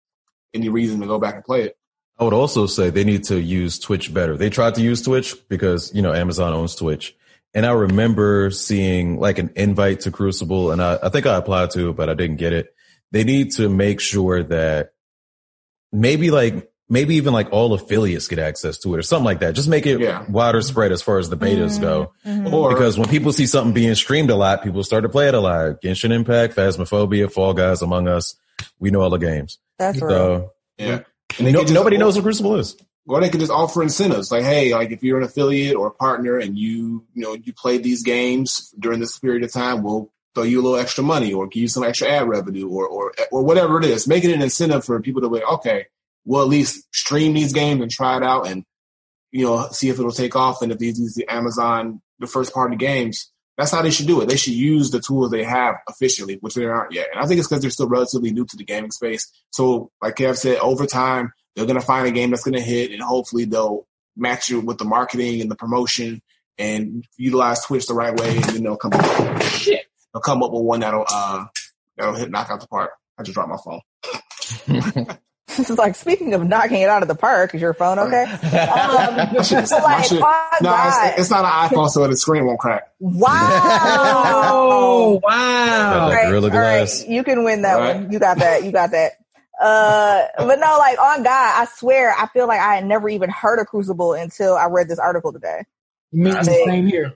any 0.55 0.69
reason 0.69 1.01
to 1.01 1.07
go 1.07 1.19
back 1.19 1.35
and 1.35 1.45
play 1.45 1.63
it. 1.63 1.77
I 2.21 2.25
would 2.25 2.35
also 2.35 2.67
say 2.67 2.91
they 2.91 3.05
need 3.05 3.25
to 3.25 3.41
use 3.41 3.79
Twitch 3.79 4.13
better. 4.13 4.37
They 4.37 4.51
tried 4.51 4.75
to 4.75 4.83
use 4.83 5.01
Twitch 5.01 5.37
because, 5.49 5.91
you 5.95 6.03
know, 6.03 6.13
Amazon 6.13 6.53
owns 6.53 6.75
Twitch. 6.75 7.17
And 7.55 7.65
I 7.65 7.73
remember 7.73 8.51
seeing 8.51 9.19
like 9.19 9.39
an 9.39 9.51
invite 9.57 10.01
to 10.01 10.11
Crucible 10.11 10.71
and 10.71 10.83
I, 10.83 10.99
I 11.03 11.09
think 11.09 11.25
I 11.25 11.37
applied 11.37 11.71
to 11.71 11.89
it, 11.89 11.97
but 11.97 12.11
I 12.11 12.15
didn't 12.15 12.37
get 12.37 12.53
it. 12.53 12.75
They 13.11 13.25
need 13.25 13.53
to 13.53 13.71
make 13.71 14.01
sure 14.01 14.43
that 14.45 14.93
maybe 15.93 16.31
like, 16.31 16.70
maybe 16.91 17.15
even 17.15 17.33
like 17.33 17.51
all 17.53 17.73
affiliates 17.73 18.29
get 18.29 18.39
access 18.39 18.77
to 18.81 18.93
it 18.95 18.99
or 18.99 19.03
something 19.03 19.25
like 19.25 19.39
that. 19.41 19.55
Just 19.55 19.69
make 19.69 19.87
it 19.87 20.01
Yeah. 20.01 20.25
wider 20.29 20.61
spread 20.61 20.93
as 20.93 21.01
far 21.01 21.19
as 21.19 21.31
the 21.31 21.37
betas 21.37 21.81
go. 21.81 22.13
Mhm. 22.27 22.53
Or 22.53 22.71
Because 22.75 22.99
when 22.99 23.09
people 23.09 23.33
see 23.33 23.47
something 23.47 23.73
being 23.73 23.95
streamed 23.95 24.29
a 24.31 24.37
lot, 24.37 24.63
people 24.63 24.83
start 24.85 25.05
to 25.05 25.09
play 25.09 25.29
it 25.29 25.35
a 25.35 25.41
lot. 25.41 25.81
Genshin 25.83 26.11
Impact, 26.11 26.55
Phasmophobia, 26.57 27.31
Fall 27.33 27.55
Guys, 27.55 27.81
Among 27.81 28.09
Us. 28.09 28.35
We 28.79 28.91
know 28.91 29.01
all 29.01 29.11
the 29.11 29.19
games. 29.19 29.59
That's 29.79 30.03
real. 30.03 30.11
So 30.11 30.51
yeah, 30.79 30.99
and 31.39 31.53
no, 31.53 31.61
could 31.61 31.69
just- 31.69 31.75
nobody 31.75 31.97
knows 31.97 32.17
what 32.17 32.25
Crucible 32.25 32.57
is. 32.57 32.77
Or 33.09 33.21
they 33.21 33.31
could 33.31 33.41
just 33.41 33.51
offer 33.51 33.83
incentives, 33.83 34.31
like, 34.31 34.45
hey, 34.45 34.75
like 34.75 34.91
if 34.93 35.03
you're 35.03 35.17
an 35.19 35.25
affiliate 35.25 35.75
or 35.75 35.87
a 35.89 35.91
partner 35.91 36.37
and 36.39 36.57
you, 36.59 37.03
you 37.15 37.23
know, 37.23 37.35
you 37.35 37.53
play 37.55 37.79
these 37.79 38.03
games 38.03 38.73
during 38.79 39.01
this 39.01 39.19
period 39.19 39.43
of 39.43 39.51
time, 39.51 39.83
we'll 39.83 40.11
throw 40.35 40.45
you 40.45 40.61
a 40.61 40.63
little 40.63 40.79
extra 40.79 41.03
money 41.03 41.33
or 41.33 41.47
give 41.49 41.63
you 41.63 41.69
some 41.69 41.83
extra 41.83 42.09
ad 42.09 42.29
revenue 42.29 42.69
or 42.69 42.87
or 42.87 43.13
or 43.33 43.43
whatever 43.43 43.79
it 43.79 43.85
is. 43.87 44.07
Make 44.07 44.25
it 44.25 44.33
an 44.33 44.43
incentive 44.43 44.85
for 44.85 45.01
people 45.01 45.23
to 45.23 45.29
be 45.29 45.37
like, 45.37 45.53
okay. 45.55 45.87
We'll 46.25 46.43
at 46.43 46.49
least 46.49 46.87
stream 46.95 47.35
these 47.35 47.53
games 47.53 47.81
and 47.83 47.91
try 47.91 48.17
it 48.17 48.23
out 48.23 48.47
and 48.47 48.65
you 49.33 49.45
know 49.45 49.69
see 49.71 49.89
if 49.89 49.99
it'll 49.99 50.13
take 50.13 50.37
off. 50.37 50.63
And 50.63 50.73
if 50.73 50.79
these 50.79 50.99
these 50.99 51.15
the 51.15 51.29
Amazon 51.29 52.01
the 52.19 52.27
first 52.27 52.53
party 52.53 52.77
games, 52.77 53.31
that's 53.57 53.73
how 53.73 53.83
they 53.83 53.91
should 53.91 54.07
do 54.07 54.21
it. 54.21 54.29
They 54.29 54.37
should 54.37 54.55
use 54.55 54.91
the 54.91 55.01
tools 55.01 55.31
they 55.31 55.45
have 55.45 55.77
officially, 55.89 56.39
which 56.41 56.55
they 56.55 56.65
aren't 56.65 56.93
yet. 56.93 57.09
And 57.13 57.23
I 57.23 57.27
think 57.27 57.39
it's 57.39 57.49
because 57.49 57.61
they're 57.63 57.71
still 57.71 57.89
relatively 57.89 58.31
new 58.31 58.47
to 58.47 58.57
the 58.57 58.65
gaming 58.65 58.91
space. 58.91 59.31
So, 59.51 59.91
like 60.03 60.17
Kev 60.17 60.37
said, 60.37 60.59
over 60.59 60.87
time 60.87 61.33
they're 61.55 61.67
going 61.67 61.81
to 61.81 61.85
find 61.87 62.07
a 62.07 62.11
game 62.11 62.31
that's 62.31 62.45
going 62.45 62.55
to 62.55 62.61
hit, 62.61 62.93
and 62.93 63.03
hopefully 63.03 63.45
they'll 63.45 63.87
match 64.17 64.51
it 64.51 64.65
with 64.65 64.79
the 64.79 64.85
marketing 64.85 65.41
and 65.41 65.51
the 65.51 65.57
promotion 65.57 66.23
and 66.59 67.05
utilize 67.17 67.65
Twitch 67.65 67.87
the 67.87 67.95
right 67.95 68.19
way, 68.19 68.37
and 68.37 68.45
then 68.45 68.63
they'll 68.63 68.77
come 68.77 68.93
up, 68.95 69.43
shit, 69.43 69.87
they'll 70.13 70.21
come 70.21 70.43
up 70.43 70.53
with 70.53 70.63
one 70.63 70.81
that'll 70.81 71.07
uh 71.11 71.45
that'll 71.97 72.15
hit 72.15 72.31
knock 72.31 72.51
out 72.51 72.61
the 72.61 72.69
park. 72.69 72.93
I 73.19 73.23
just 73.23 73.35
dropped 73.35 73.51
my 73.51 73.59
phone. 73.63 75.19
It's 75.59 75.71
like 75.71 75.95
speaking 75.97 76.35
of 76.35 76.47
knocking 76.47 76.81
it 76.81 76.89
out 76.89 77.03
of 77.03 77.09
the 77.09 77.15
park, 77.15 77.55
is 77.55 77.61
your 77.61 77.75
phone 77.75 77.99
okay? 77.99 78.25
Um, 78.25 78.39
That 78.41 79.47
shit 79.47 79.65
is- 79.65 79.71
so 79.71 79.79
my 79.81 79.99
like, 79.99 80.07
oh 80.13 80.57
no, 80.63 80.83
it's, 80.87 81.21
it's 81.21 81.31
not 81.31 81.45
an 81.45 81.69
iPhone, 81.71 81.89
so 81.89 82.07
the 82.07 82.17
screen 82.17 82.47
won't 82.47 82.61
crack. 82.61 82.89
wow. 83.01 83.31
Got 85.21 85.23
wow. 85.23 86.09
that 86.11 86.29
Gorilla 86.29 86.51
all 86.51 86.57
right, 86.59 86.77
Glass. 86.79 87.05
you 87.07 87.25
can 87.25 87.45
win 87.45 87.63
that 87.63 87.81
All 87.81 87.95
one. 87.95 88.13
You 88.13 88.19
got 88.19 88.39
that. 88.39 88.65
You 88.65 88.73
got 88.73 88.91
that. 88.93 89.13
Uh, 89.61 90.23
but 90.39 90.59
no, 90.59 90.77
like 90.79 90.99
on 90.99 91.23
God, 91.23 91.63
I 91.63 91.67
swear, 91.77 92.15
I 92.17 92.27
feel 92.29 92.47
like 92.49 92.61
I 92.61 92.77
had 92.77 92.87
never 92.87 93.09
even 93.09 93.29
heard 93.29 93.59
of 93.59 93.67
Crucible 93.67 94.15
until 94.15 94.57
I 94.57 94.67
read 94.67 94.89
this 94.89 94.99
article 94.99 95.33
today. 95.33 95.65
Me, 96.13 96.31
the 96.31 96.45
same 96.45 96.87
here. 96.87 97.15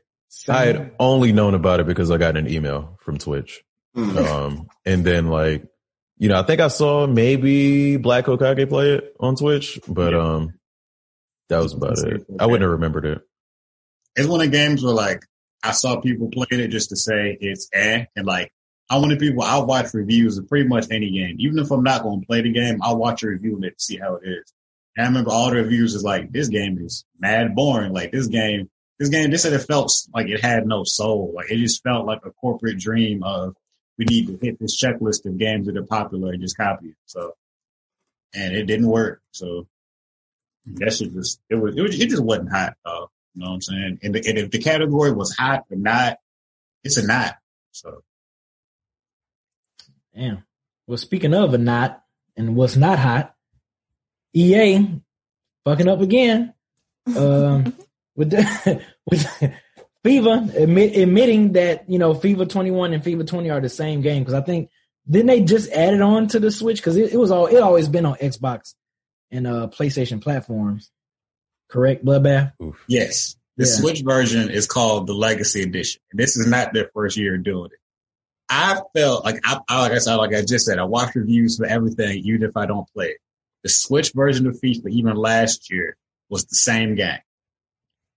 I 0.48 0.66
had 0.66 0.92
only 0.98 1.32
known 1.32 1.54
about 1.54 1.80
it 1.80 1.86
because 1.86 2.10
I 2.10 2.18
got 2.18 2.36
an 2.36 2.50
email 2.50 2.98
from 3.00 3.18
Twitch. 3.18 3.62
Mm. 3.96 4.16
Um, 4.28 4.68
and 4.84 5.04
then 5.04 5.28
like, 5.28 5.64
you 6.24 6.30
know, 6.30 6.38
I 6.40 6.42
think 6.42 6.62
I 6.62 6.68
saw 6.68 7.06
maybe 7.06 7.98
Black 7.98 8.24
Okage 8.24 8.66
play 8.70 8.92
it 8.92 9.14
on 9.20 9.36
Twitch, 9.36 9.78
but, 9.86 10.14
Yeah. 10.14 10.20
um, 10.22 10.54
that 11.50 11.62
was 11.62 11.74
about 11.74 11.98
it. 11.98 12.24
I 12.40 12.46
wouldn't 12.46 12.62
have 12.62 12.70
remembered 12.70 13.04
it. 13.04 13.20
It's 14.16 14.26
one 14.26 14.40
of 14.40 14.46
the 14.50 14.56
games 14.56 14.82
where 14.82 14.94
like 14.94 15.20
I 15.62 15.72
saw 15.72 16.00
people 16.00 16.30
playing 16.30 16.64
it 16.64 16.68
just 16.68 16.88
to 16.88 16.96
say 16.96 17.36
it's 17.38 17.68
eh, 17.74 18.06
and 18.16 18.26
like 18.26 18.50
I 18.88 18.96
wanted 18.96 19.18
people. 19.18 19.42
I'll 19.42 19.66
watch 19.66 19.92
reviews 19.92 20.38
of 20.38 20.48
pretty 20.48 20.66
much 20.66 20.86
any 20.90 21.10
game, 21.10 21.36
even 21.40 21.58
if 21.58 21.70
I'm 21.70 21.82
not 21.82 22.02
going 22.02 22.20
to 22.22 22.26
play 22.26 22.40
the 22.40 22.52
game. 22.52 22.78
I'll 22.82 22.96
watch 22.96 23.22
a 23.22 23.28
review 23.28 23.58
of 23.58 23.64
it 23.64 23.76
to 23.76 23.84
see 23.84 23.98
how 23.98 24.14
it 24.16 24.22
is. 24.26 24.54
And 24.96 25.04
I 25.04 25.08
remember 25.08 25.30
all 25.30 25.50
the 25.50 25.56
reviews 25.56 25.94
is 25.94 26.02
like 26.02 26.32
this 26.32 26.48
game 26.48 26.78
is 26.80 27.04
mad 27.18 27.54
boring. 27.54 27.92
Like 27.92 28.12
this 28.12 28.28
game, 28.28 28.70
this 28.98 29.10
game. 29.10 29.30
They 29.30 29.36
said 29.36 29.52
it 29.52 29.58
felt 29.66 29.92
like 30.14 30.28
it 30.28 30.40
had 30.42 30.66
no 30.66 30.84
soul. 30.84 31.34
Like 31.36 31.50
it 31.50 31.58
just 31.58 31.82
felt 31.82 32.06
like 32.06 32.20
a 32.24 32.30
corporate 32.30 32.78
dream 32.78 33.22
of 33.22 33.54
we 33.98 34.04
need 34.06 34.26
to 34.26 34.38
hit 34.40 34.58
this 34.58 34.82
checklist 34.82 35.24
of 35.26 35.38
games 35.38 35.66
that 35.66 35.76
are 35.76 35.84
popular 35.84 36.32
and 36.32 36.42
just 36.42 36.56
copy 36.56 36.88
it. 36.88 36.96
So, 37.06 37.34
and 38.34 38.54
it 38.54 38.66
didn't 38.66 38.88
work. 38.88 39.22
So 39.32 39.66
that 40.66 40.92
shit 40.92 41.12
just 41.12 41.40
it 41.48 41.56
was 41.56 41.76
it, 41.76 41.82
was, 41.82 42.00
it 42.00 42.08
just 42.08 42.22
wasn't 42.22 42.50
hot. 42.50 42.74
Uh, 42.84 43.06
you 43.34 43.42
know 43.42 43.50
what 43.50 43.54
I'm 43.54 43.62
saying? 43.62 43.98
And, 44.02 44.14
the, 44.14 44.28
and 44.28 44.38
if 44.38 44.50
the 44.50 44.58
category 44.58 45.12
was 45.12 45.34
hot 45.36 45.64
or 45.70 45.76
not, 45.76 46.18
it's 46.82 46.96
a 46.96 47.06
not. 47.06 47.36
So 47.72 48.02
Damn. 50.14 50.44
Well, 50.86 50.98
speaking 50.98 51.34
of 51.34 51.54
a 51.54 51.58
not 51.58 52.02
and 52.36 52.54
what's 52.54 52.76
not 52.76 52.98
hot, 52.98 53.34
EA 54.32 54.86
fucking 55.64 55.88
up 55.88 56.00
again. 56.00 56.54
Um, 57.06 57.74
with 58.16 58.30
the, 58.30 58.82
with 59.10 59.26
FIFA 60.04 60.54
admit, 60.54 60.96
admitting 60.96 61.52
that 61.52 61.88
you 61.88 61.98
know 61.98 62.14
FIFA 62.14 62.48
21 62.48 62.92
and 62.92 63.02
FIFA 63.02 63.26
20 63.26 63.50
are 63.50 63.60
the 63.60 63.68
same 63.68 64.02
game 64.02 64.22
because 64.22 64.34
I 64.34 64.42
think 64.42 64.70
didn't 65.08 65.26
they 65.26 65.42
just 65.42 65.70
added 65.72 66.00
on 66.00 66.28
to 66.28 66.40
the 66.40 66.50
Switch 66.50 66.78
because 66.78 66.96
it, 66.96 67.12
it 67.12 67.16
was 67.16 67.30
all 67.30 67.46
it 67.46 67.58
always 67.60 67.88
been 67.88 68.06
on 68.06 68.16
Xbox 68.16 68.74
and 69.30 69.46
uh 69.46 69.68
PlayStation 69.68 70.22
platforms. 70.22 70.90
Correct, 71.70 72.04
Bloodbath. 72.04 72.52
yes, 72.86 73.36
the 73.56 73.64
Yeah. 73.66 73.72
Switch 73.72 74.02
version 74.02 74.50
is 74.50 74.66
called 74.66 75.06
the 75.06 75.14
Legacy 75.14 75.62
Edition, 75.62 76.00
and 76.12 76.20
this 76.20 76.36
is 76.36 76.46
not 76.46 76.74
their 76.74 76.90
first 76.92 77.16
year 77.16 77.38
doing 77.38 77.70
it. 77.72 77.78
I 78.50 78.80
felt 78.94 79.24
like 79.24 79.40
I, 79.42 79.58
I 79.68 79.80
like 79.80 79.92
I 79.92 79.98
said, 79.98 80.16
like 80.16 80.34
I 80.34 80.42
just 80.42 80.66
said, 80.66 80.78
I 80.78 80.84
watch 80.84 81.14
reviews 81.14 81.56
for 81.56 81.64
everything, 81.64 82.18
even 82.24 82.42
if 82.42 82.56
I 82.58 82.66
don't 82.66 82.86
play 82.92 83.06
it. 83.06 83.16
The 83.62 83.70
Switch 83.70 84.12
version 84.12 84.46
of 84.46 84.60
FIFA, 84.60 84.90
even 84.90 85.16
last 85.16 85.70
year, 85.70 85.96
was 86.28 86.44
the 86.44 86.56
same 86.56 86.94
game. 86.94 87.20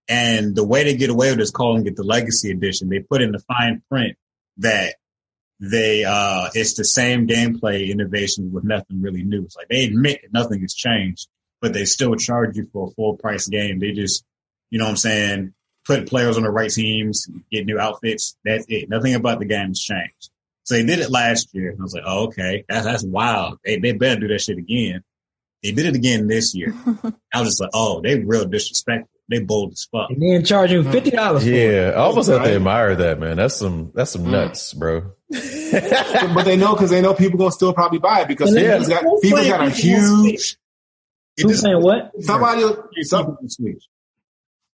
And 0.10 0.56
the 0.56 0.66
way 0.66 0.84
they 0.84 0.96
get 0.96 1.10
away 1.10 1.32
with 1.32 1.42
is 1.42 1.52
calling 1.52 1.86
it 1.86 1.96
the 1.96 2.04
Legacy 2.04 2.52
Edition. 2.52 2.90
They 2.90 3.00
put 3.00 3.22
in 3.22 3.32
the 3.32 3.40
fine 3.40 3.82
print 3.90 4.18
that 4.58 4.96
they 5.60 6.04
uh 6.04 6.50
it's 6.54 6.76
the 6.76 6.86
same 6.86 7.28
gameplay 7.28 7.90
innovation 7.90 8.52
with 8.54 8.64
nothing 8.64 9.02
really 9.02 9.24
new. 9.24 9.44
It's 9.44 9.56
like 9.56 9.68
they 9.70 9.86
admit 9.86 10.22
that 10.22 10.34
nothing 10.34 10.62
has 10.62 10.74
changed, 10.74 11.28
but 11.62 11.74
they 11.74 11.86
still 11.86 12.16
charge 12.16 12.56
you 12.56 12.68
for 12.72 12.88
a 12.88 12.92
full 12.92 13.18
price 13.18 13.48
game. 13.48 13.80
They 13.80 13.92
just, 13.92 14.24
you 14.70 14.80
know 14.80 14.86
what 14.86 14.92
I'm 14.92 14.98
saying, 14.98 15.54
put 15.86 16.08
players 16.08 16.38
on 16.38 16.44
the 16.44 16.52
right 16.52 16.70
teams, 16.70 17.28
get 17.52 17.66
new 17.66 17.80
outfits. 17.80 18.38
That's 18.46 18.66
it. 18.70 18.90
Nothing 18.90 19.16
about 19.16 19.40
the 19.40 19.46
game 19.46 19.70
has 19.70 19.80
changed. 19.80 20.30
So 20.64 20.76
they 20.76 20.84
did 20.84 21.00
it 21.00 21.10
last 21.10 21.50
year. 21.54 21.72
And 21.72 21.80
I 21.80 21.84
was 21.84 21.94
like, 21.94 22.04
oh, 22.06 22.26
okay, 22.26 22.66
that's 22.68 22.86
that's 22.86 23.04
wild. 23.04 23.60
They 23.66 23.80
they 23.80 23.94
better 23.94 24.20
do 24.20 24.28
that 24.30 24.42
shit 24.42 24.58
again. 24.58 25.04
They 25.64 25.72
did 25.72 25.86
it 25.86 25.96
again 25.96 26.28
this 26.28 26.54
year. 26.54 26.74
I 27.34 27.40
was 27.40 27.50
just 27.50 27.62
like, 27.62 27.72
oh, 27.74 28.02
they 28.02 28.20
real 28.20 28.46
disrespectful. 28.46 29.10
They 29.30 29.40
bold 29.40 29.74
as 29.74 29.88
fuck. 29.92 30.10
And 30.10 30.22
then 30.22 30.46
charging 30.46 30.90
fifty 30.90 31.12
dollars 31.12 31.44
for 31.44 31.50
it. 31.50 31.74
Yeah, 31.74 31.90
I 31.92 31.96
almost 31.98 32.30
have 32.30 32.44
to 32.44 32.54
admire 32.56 32.96
that, 32.96 33.20
man. 33.20 33.38
That's 33.38 33.56
some 33.56 33.92
that's 33.94 34.12
some 34.12 34.24
mm. 34.24 34.32
nuts, 34.32 34.74
bro. 34.74 35.12
but 35.30 36.44
they 36.44 36.56
know 36.56 36.74
because 36.74 36.90
they 36.90 37.02
know 37.02 37.14
people 37.14 37.38
gonna 37.38 37.52
still 37.52 37.74
probably 37.74 38.00
buy 38.00 38.22
it 38.22 38.30
because 38.30 38.56
Yeah. 38.56 38.78
FIFA's 38.78 38.88
got 38.88 39.04
FIFA's 39.04 39.48
got 39.48 39.68
a 39.68 39.70
huge. 39.70 40.58
Who's 41.36 41.52
just- 41.52 41.62
saying 41.62 41.82
what? 41.82 42.12
Somebody, 42.22 42.64
some, 43.02 43.38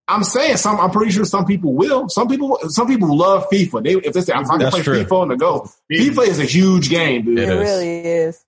I'm 0.09 0.25
saying 0.25 0.57
some. 0.57 0.81
I'm 0.81 0.91
pretty 0.91 1.13
sure 1.13 1.25
some 1.25 1.47
people 1.47 1.73
will. 1.73 2.09
Some 2.09 2.27
people, 2.27 2.59
some 2.69 2.89
people 2.89 3.17
love 3.17 3.49
FIFA. 3.49 3.85
They 3.85 3.93
if 3.95 4.13
they 4.13 4.21
say 4.21 4.33
I'm 4.33 4.45
trying 4.45 4.59
to 4.59 4.71
play 4.71 4.83
true. 4.83 5.05
FIFA 5.05 5.13
on 5.13 5.29
the 5.29 5.37
go. 5.37 5.71
FIFA 5.91 6.27
is 6.27 6.41
a 6.41 6.45
huge 6.45 6.91
game, 6.91 7.25
dude. 7.25 7.39
It 7.39 7.49
It 7.49 7.53
is. 7.53 7.59
really 7.61 7.99
is. 8.01 8.45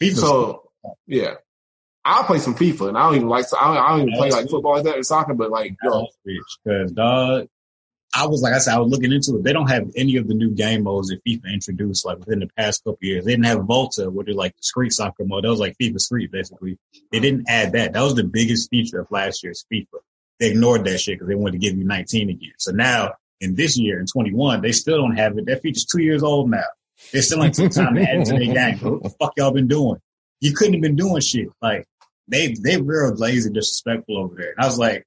FIFA's 0.00 0.20
So 0.20 0.70
yeah, 1.06 1.34
I'll 2.04 2.24
play 2.24 2.38
some 2.38 2.54
FIFA, 2.54 2.88
and 2.88 2.98
I 2.98 3.02
don't 3.02 3.16
even 3.16 3.28
like. 3.28 3.46
I 3.52 3.66
don't, 3.66 3.76
I 3.76 3.88
don't 3.90 4.08
even 4.08 4.14
play 4.18 4.30
like 4.30 4.48
football 4.48 4.74
like 4.74 4.84
that 4.84 4.98
or 4.98 5.02
soccer, 5.02 5.34
but 5.34 5.50
like 5.50 5.76
yo, 5.82 6.06
because 6.24 6.92
dog, 6.92 7.48
I 8.14 8.26
was 8.26 8.40
like 8.40 8.54
I 8.54 8.58
said, 8.58 8.74
I 8.74 8.78
was 8.78 8.90
looking 8.90 9.12
into 9.12 9.36
it. 9.36 9.44
They 9.44 9.52
don't 9.52 9.68
have 9.68 9.90
any 9.94 10.16
of 10.16 10.26
the 10.26 10.34
new 10.34 10.50
game 10.50 10.84
modes 10.84 11.08
that 11.08 11.22
FIFA 11.24 11.52
introduced 11.52 12.06
like 12.06 12.18
within 12.18 12.40
the 12.40 12.48
past 12.56 12.82
couple 12.82 12.98
years. 13.02 13.24
They 13.24 13.32
didn't 13.32 13.46
have 13.46 13.64
Volta, 13.64 14.08
which 14.08 14.28
is 14.28 14.36
like 14.36 14.56
the 14.56 14.62
street 14.62 14.92
soccer 14.92 15.24
mode. 15.24 15.44
That 15.44 15.50
was 15.50 15.60
like 15.60 15.76
FIFA 15.76 16.00
Street 16.00 16.32
basically. 16.32 16.78
They 17.12 17.20
didn't 17.20 17.44
add 17.48 17.72
that. 17.72 17.92
That 17.92 18.02
was 18.02 18.14
the 18.14 18.24
biggest 18.24 18.70
feature 18.70 19.00
of 19.00 19.10
last 19.10 19.42
year's 19.44 19.66
FIFA. 19.70 20.00
They 20.40 20.50
ignored 20.50 20.84
that 20.84 20.98
shit 20.98 21.16
because 21.16 21.28
they 21.28 21.34
wanted 21.34 21.52
to 21.52 21.58
give 21.58 21.76
you 21.76 21.84
19 21.84 22.30
again. 22.30 22.52
So 22.58 22.72
now 22.72 23.12
in 23.40 23.54
this 23.54 23.78
year 23.78 24.00
in 24.00 24.06
21, 24.06 24.62
they 24.62 24.72
still 24.72 24.96
don't 24.96 25.16
have 25.16 25.36
it. 25.36 25.46
That 25.46 25.62
feature's 25.62 25.84
two 25.84 26.02
years 26.02 26.22
old 26.22 26.50
now. 26.50 26.64
They 27.12 27.20
still 27.20 27.44
ain't 27.44 27.54
took 27.54 27.72
time 27.72 27.94
to 27.94 28.02
add 28.02 28.20
it 28.20 28.24
to 28.26 28.32
their 28.32 28.54
game. 28.54 28.78
What 28.78 29.02
the 29.02 29.10
fuck 29.10 29.34
y'all 29.36 29.52
been 29.52 29.68
doing? 29.68 30.00
You 30.40 30.52
couldn't 30.52 30.74
have 30.74 30.82
been 30.82 30.96
doing 30.96 31.20
shit. 31.20 31.48
Like 31.62 31.86
they 32.28 32.54
they 32.62 32.76
real 32.80 33.14
lazy, 33.14 33.50
disrespectful 33.50 34.18
over 34.18 34.34
there. 34.36 34.50
And 34.56 34.60
I 34.64 34.66
was 34.66 34.78
like, 34.78 35.06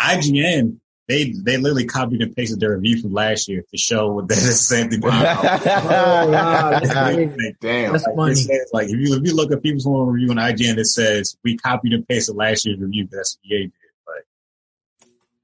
IGN, 0.00 0.78
they 1.08 1.32
they 1.32 1.56
literally 1.56 1.84
copied 1.86 2.22
and 2.22 2.34
pasted 2.34 2.60
their 2.60 2.74
review 2.76 3.00
from 3.02 3.12
last 3.12 3.48
year 3.48 3.62
to 3.70 3.76
show 3.76 4.12
what 4.12 4.24
it's 4.30 4.46
the 4.46 4.52
same 4.52 4.90
thing. 4.90 5.00
Oh, 5.04 5.08
wow, 5.08 6.70
that's 6.70 6.92
crazy. 6.92 7.56
Damn. 7.60 7.92
That's 7.92 8.06
Like, 8.06 8.16
funny. 8.16 8.34
says, 8.34 8.70
like 8.72 8.88
if 8.88 8.96
you 8.98 9.14
if 9.16 9.22
you 9.24 9.34
look 9.34 9.52
at 9.52 9.62
people's 9.62 9.84
home 9.84 10.08
review 10.08 10.30
on 10.30 10.36
IGN, 10.36 10.78
it 10.78 10.86
says 10.86 11.36
we 11.44 11.56
copied 11.56 11.92
and 11.92 12.06
pasted 12.06 12.36
last 12.36 12.64
year's 12.66 12.78
review. 12.80 13.08
That's 13.10 13.36
what 13.42 13.52
EA 13.52 13.62
did. 13.64 13.72
Like 14.06 14.24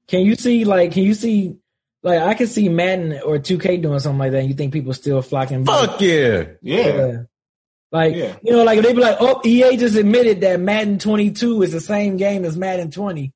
Can 0.07 0.21
you 0.21 0.35
see 0.35 0.65
like 0.65 0.91
can 0.93 1.03
you 1.03 1.13
see 1.13 1.57
like 2.03 2.19
I 2.21 2.33
can 2.33 2.47
see 2.47 2.67
Madden 2.69 3.19
or 3.23 3.37
2K 3.37 3.81
doing 3.81 3.99
something 3.99 4.19
like 4.19 4.31
that 4.31 4.39
and 4.39 4.47
you 4.49 4.55
think 4.55 4.73
people 4.73 4.93
still 4.93 5.21
flocking 5.21 5.63
back? 5.63 5.89
Fuck 5.91 6.01
yeah. 6.01 6.43
Yeah. 6.61 7.23
Like 7.91 8.15
Yeah. 8.15 8.35
you 8.43 8.51
know, 8.53 8.63
like 8.63 8.81
they 8.81 8.93
be 8.93 9.01
like, 9.01 9.17
oh, 9.19 9.41
EA 9.45 9.75
just 9.77 9.95
admitted 9.95 10.41
that 10.41 10.59
Madden 10.59 10.97
22 10.99 11.61
is 11.63 11.71
the 11.73 11.81
same 11.81 12.17
game 12.17 12.45
as 12.45 12.55
Madden 12.57 12.89
20. 12.91 13.33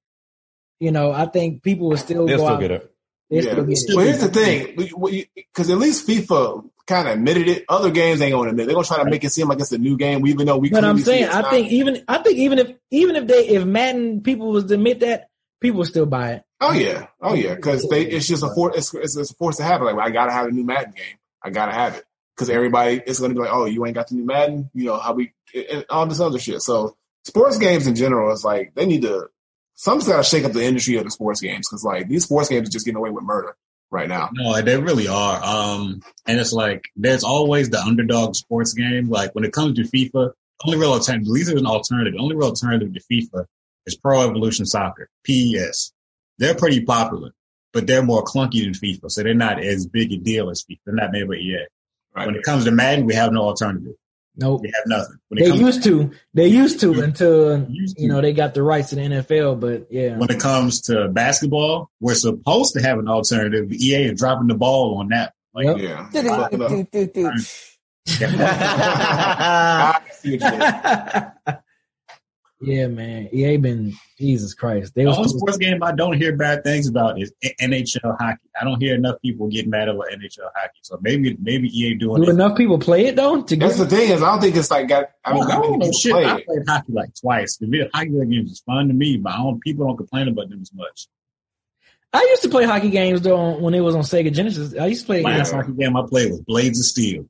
You 0.80 0.92
know, 0.92 1.12
I 1.12 1.26
think 1.26 1.62
people 1.64 1.90
will 1.90 1.98
still 1.98 2.26
They'll 2.26 2.38
go 2.38 2.44
still 2.46 2.56
out. 2.56 2.60
get 2.62 2.72
it. 2.72 2.92
They 3.30 3.36
Yeah. 3.38 3.42
still 3.52 3.66
get 3.66 3.78
it. 3.78 3.96
Well, 3.96 4.06
here's 4.06 4.20
the 4.20 4.28
thing, 4.30 5.26
because 5.36 5.70
at 5.70 5.78
least 5.78 6.08
FIFA 6.08 6.70
kind 6.88 7.08
of 7.08 7.16
admitted 7.16 7.48
it. 7.50 7.66
Other 7.68 7.92
games 7.92 8.22
ain't 8.22 8.34
gonna 8.34 8.50
admit. 8.52 8.68
They're 8.68 8.76
gonna 8.76 8.86
try 8.88 9.04
to 9.04 9.10
make 9.10 9.24
it 9.24 9.32
seem 9.32 9.48
like 9.48 9.60
it's 9.60 9.72
a 9.72 9.78
new 9.78 9.98
game, 9.98 10.26
even 10.28 10.46
though 10.46 10.58
we. 10.58 10.70
But 10.70 10.86
I'm 10.86 10.98
clearly 10.98 11.02
see 11.02 11.06
saying, 11.12 11.24
it's 11.26 11.34
I 11.36 11.50
think 11.50 11.72
even 11.72 12.04
I 12.08 12.18
think 12.20 12.38
even 12.38 12.60
if 12.60 12.72
even 12.92 13.16
if 13.16 13.28
they 13.28 13.48
if 13.50 13.66
Madden 13.66 14.22
people 14.22 14.52
was 14.52 14.66
to 14.66 14.76
admit 14.76 15.00
that, 15.02 15.30
people 15.60 15.80
will 15.80 15.86
still 15.86 16.06
buy 16.06 16.34
it. 16.34 16.44
Oh 16.62 16.72
yeah, 16.72 17.08
oh 17.22 17.34
yeah, 17.34 17.56
because 17.56 17.88
they 17.90 18.06
it's 18.06 18.28
just 18.28 18.44
a 18.44 18.50
force. 18.54 18.78
It's, 18.78 18.94
it's, 18.94 19.18
it's 19.18 19.32
a 19.32 19.36
force 19.36 19.58
to 19.58 19.64
have. 19.64 19.82
Like 19.82 19.98
I 19.98 20.10
gotta 20.12 20.32
have 20.32 20.48
a 20.48 20.52
new 20.52 20.64
Madden 20.64 20.94
game. 20.96 21.18
I 21.44 21.50
gotta 21.50 21.72
have 21.74 21.96
it 21.98 22.06
because 22.36 22.50
everybody 22.50 23.02
is 23.06 23.20
gonna 23.20 23.34
be 23.34 23.40
like, 23.40 23.54
oh, 23.54 23.66
you 23.66 23.86
ain't 23.86 23.96
got 23.96 24.08
the 24.08 24.16
new 24.16 24.26
Madden. 24.26 24.70
You 24.74 24.86
know 24.86 24.98
how 24.98 25.14
we 25.14 25.34
and 25.54 25.86
all 25.90 26.06
this 26.06 26.20
other 26.20 26.40
shit. 26.40 26.62
So 26.62 26.96
sports 27.24 27.58
games 27.58 27.88
in 27.88 27.96
general 27.96 28.32
is 28.34 28.44
like 28.44 28.74
they 28.76 28.86
need 28.86 29.04
to. 29.04 29.30
Something's 29.78 30.08
got 30.08 30.18
to 30.18 30.24
shake 30.24 30.46
up 30.46 30.54
the 30.54 30.64
industry 30.64 30.96
of 30.96 31.04
the 31.04 31.12
sports 31.12 31.42
games 31.42 31.68
because 31.70 31.84
like 31.84 32.08
these 32.08 32.24
sports 32.24 32.48
games 32.48 32.70
are 32.70 32.72
just 32.72 32.86
getting 32.86 32.98
away 32.98 33.10
with 33.10 33.26
murder 33.26 33.58
right 33.92 34.08
now. 34.08 34.30
No, 34.32 34.62
they 34.62 34.78
really 34.78 35.08
are. 35.08 35.44
Um, 35.44 36.02
and 36.26 36.40
it's 36.40 36.54
like 36.54 36.86
there's 36.96 37.26
always 37.26 37.70
the 37.70 37.80
underdog 37.80 38.36
sports 38.36 38.74
game. 38.74 39.10
Like 39.10 39.36
when 39.36 39.44
it 39.44 39.52
comes 39.52 39.76
to 39.76 39.84
FIFA, 39.84 40.32
only 40.66 40.78
real 40.78 40.94
alternative, 40.94 41.28
at 41.28 41.32
least 41.32 41.48
there's 41.48 41.60
an 41.60 41.68
alternative. 41.68 42.14
Only 42.20 42.36
real 42.36 42.50
alternative 42.50 42.94
to 42.94 43.02
FIFA 43.12 43.46
is 43.86 43.98
Pro 43.98 44.22
Evolution 44.22 44.66
Soccer, 44.66 45.10
PES. 45.26 45.92
They're 46.38 46.56
pretty 46.56 46.84
popular, 46.84 47.32
but 47.74 47.88
they're 47.88 48.04
more 48.04 48.24
clunky 48.24 48.64
than 48.64 48.74
FIFA, 48.74 49.12
so 49.12 49.24
they're 49.24 49.34
not 49.34 49.64
as 49.64 49.88
big 49.88 50.12
a 50.12 50.18
deal 50.18 50.50
as 50.50 50.64
FIFA. 50.64 50.80
They're 50.86 50.96
not 50.96 51.12
made 51.12 51.28
by 51.28 51.36
EA. 51.36 51.66
Right. 52.16 52.26
When 52.28 52.36
it 52.36 52.44
comes 52.44 52.64
to 52.66 52.72
Madden, 52.72 53.06
we 53.06 53.14
have 53.16 53.32
no 53.34 53.42
alternative. 53.42 53.94
Nope. 54.38 54.62
We 54.64 54.68
have 54.76 54.84
nothing. 54.88 55.16
When 55.30 55.38
it 55.40 55.44
They 55.46 55.50
comes, 55.52 55.62
used 55.62 55.84
to. 55.84 56.12
They 56.34 56.48
used 56.48 56.80
to 56.82 57.02
until 57.02 57.66
Used 57.70 57.96
to. 57.98 58.02
you 58.04 58.10
know 58.10 58.20
they 58.22 58.34
got 58.34 58.54
the 58.54 58.64
rights 58.64 58.90
to 58.90 58.96
the 58.96 59.02
NFL. 59.02 59.60
But 59.62 59.88
yeah, 59.92 60.18
when 60.18 60.30
it 60.30 60.40
comes 60.42 60.82
to 60.84 61.08
basketball, 61.08 61.90
we're 62.02 62.16
supposed 62.16 62.74
to 62.74 62.82
have 62.82 63.00
an 63.00 63.08
alternative. 63.08 63.72
EA 63.72 64.06
is 64.12 64.20
dropping 64.20 64.48
the 64.48 64.56
ball 64.56 64.98
on 65.00 65.10
that. 65.10 65.34
Like, 65.54 65.66
Yep. 65.68 65.78
Yeah. 65.78 66.10
I 68.22 70.02
see 70.14 70.38
what. 70.38 71.62
yeah, 72.62 72.88
man. 72.88 73.30
EA 73.34 73.58
been 73.58 73.94
Jesus 74.18 74.54
Christ. 74.54 74.94
They 74.96 75.04
The 75.04 75.10
was 75.10 75.18
only 75.18 75.28
supposed- 75.30 75.40
sports 75.42 75.58
game 75.58 75.84
I 75.84 75.92
don't 75.92 76.14
hear 76.18 76.36
bad 76.36 76.64
things 76.64 76.88
about 76.88 77.22
is 77.22 77.32
NHL 77.62 78.16
hockey. 78.20 78.40
I 78.60 78.64
don't 78.64 78.82
hear 78.82 78.96
enough 78.96 79.22
people 79.22 79.48
get 79.50 79.68
mad 79.68 79.90
over 79.90 80.04
NHL 80.12 80.50
hockey. 80.56 80.80
So 80.82 80.98
maybe 81.02 81.36
maybe 81.42 81.68
EA 81.68 81.96
doing 81.96 82.22
do 82.24 82.30
it. 82.30 82.34
enough 82.34 82.58
people 82.58 82.80
play 82.80 83.08
it 83.08 83.16
though 83.16 83.42
to 83.42 83.56
That's 83.56 83.78
get. 83.78 83.90
the 83.90 83.96
thing 83.96 84.12
is 84.12 84.22
I 84.24 84.32
don't 84.32 84.42
think 84.42 84.56
it's 84.56 84.72
like 84.72 84.88
got. 84.88 85.10
I 85.24 85.34
mean, 85.34 85.44
I 85.44 85.56
don't 85.56 85.80
know 85.80 85.92
shit. 85.92 86.14
play 86.14 86.26
I 86.26 86.36
it. 86.38 86.46
played 86.46 86.60
hockey 86.68 86.94
like 86.94 87.10
twice. 87.20 87.58
The 87.58 87.68
video 87.68 87.88
hockey 87.94 88.10
games 88.10 88.52
is 88.52 88.60
fun 88.66 88.88
to 88.88 88.94
me, 88.94 89.18
but 89.18 89.34
I 89.34 89.38
don't, 89.38 89.60
people 89.62 89.86
don't 89.88 89.98
complain 89.98 90.28
about 90.30 90.50
them 90.50 90.62
as 90.62 90.72
much. 90.74 91.08
I 92.14 92.22
used 92.30 92.44
to 92.44 92.50
play 92.50 92.64
hockey 92.64 92.90
games 92.92 93.22
though 93.22 93.58
when 93.60 93.74
it 93.74 93.82
was 93.82 93.94
on 93.96 94.04
Sega 94.04 94.32
Genesis. 94.32 94.74
I 94.80 94.86
used 94.88 95.02
to 95.02 95.06
play. 95.08 95.22
Last 95.24 95.52
hockey 95.52 95.74
game 95.74 95.98
I 95.98 96.04
played 96.08 96.32
was 96.32 96.40
Blades 96.42 96.80
of 96.80 96.86
Steel. 96.86 97.26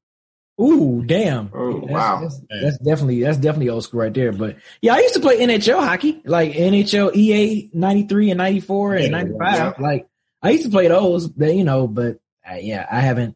Ooh, 0.61 1.03
damn! 1.05 1.49
Oh, 1.53 1.79
that's, 1.81 1.91
wow. 1.91 2.19
That's, 2.21 2.41
that's 2.61 2.77
definitely 2.77 3.21
that's 3.23 3.37
definitely 3.37 3.69
old 3.69 3.83
school 3.83 3.99
right 4.01 4.13
there. 4.13 4.31
But 4.31 4.55
yeah, 4.81 4.93
I 4.93 4.99
used 4.99 5.13
to 5.15 5.19
play 5.19 5.37
NHL 5.39 5.79
hockey, 5.85 6.21
like 6.25 6.53
NHL 6.53 7.13
EA 7.15 7.69
ninety 7.73 8.03
three 8.03 8.31
and 8.31 8.37
ninety 8.37 8.61
four 8.61 8.93
and 8.95 9.11
ninety 9.11 9.33
five. 9.37 9.55
yeah. 9.55 9.73
Like 9.79 10.07
I 10.41 10.51
used 10.51 10.63
to 10.63 10.69
play 10.69 10.87
those, 10.87 11.27
but 11.27 11.53
you 11.53 11.63
know, 11.65 11.87
but 11.87 12.19
uh, 12.49 12.55
yeah, 12.55 12.87
I 12.89 13.01
haven't 13.01 13.35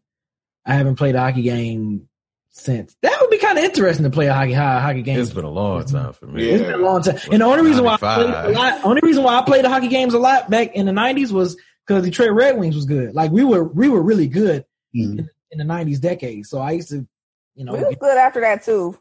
I 0.65 0.75
haven't 0.75 0.95
played 0.95 1.15
a 1.15 1.19
hockey 1.19 1.41
game 1.41 2.07
since. 2.51 2.95
That 3.01 3.17
would 3.19 3.29
be 3.29 3.37
kind 3.37 3.57
of 3.57 3.65
interesting 3.65 4.05
to 4.05 4.09
play 4.11 4.27
a 4.27 4.33
hockey 4.33 4.53
ho- 4.53 4.79
hockey 4.79 5.01
game. 5.01 5.19
It's 5.19 5.33
been 5.33 5.43
a 5.45 5.49
long 5.49 5.83
time 5.85 6.13
for 6.13 6.25
me. 6.25 6.45
Yeah. 6.47 6.53
It's 6.53 6.63
been 6.63 6.73
a 6.75 6.77
long 6.83 7.01
time. 7.03 7.17
And 7.31 7.41
the 7.41 7.45
only 7.45 7.63
reason 7.65 7.83
why 7.83 7.95
I 7.95 7.97
played 7.97 8.29
a 8.29 8.49
lot, 8.51 8.85
only 8.85 9.01
reason 9.03 9.23
why 9.23 9.39
I 9.39 9.41
played 9.43 9.65
the 9.65 9.69
hockey 9.69 9.89
games 9.89 10.13
a 10.13 10.19
lot 10.19 10.49
back 10.49 10.73
in 10.73 10.85
the 10.85 10.93
nineties 10.93 11.33
was 11.33 11.57
because 11.85 12.05
Detroit 12.05 12.31
Red 12.31 12.57
Wings 12.57 12.75
was 12.75 12.85
good. 12.85 13.13
Like 13.13 13.31
we 13.31 13.43
were, 13.43 13.63
we 13.65 13.89
were 13.89 14.01
really 14.01 14.27
good 14.27 14.63
Mhm. 14.95 15.27
In 15.51 15.57
the 15.57 15.63
nineties 15.63 15.99
decade. 15.99 16.45
So 16.45 16.59
I 16.59 16.71
used 16.71 16.89
to, 16.89 17.07
you 17.55 17.65
know, 17.65 17.73
We 17.75 17.83
was 17.83 17.95
good 17.99 18.17
after 18.17 18.41
that 18.41 18.63
too. 18.63 18.97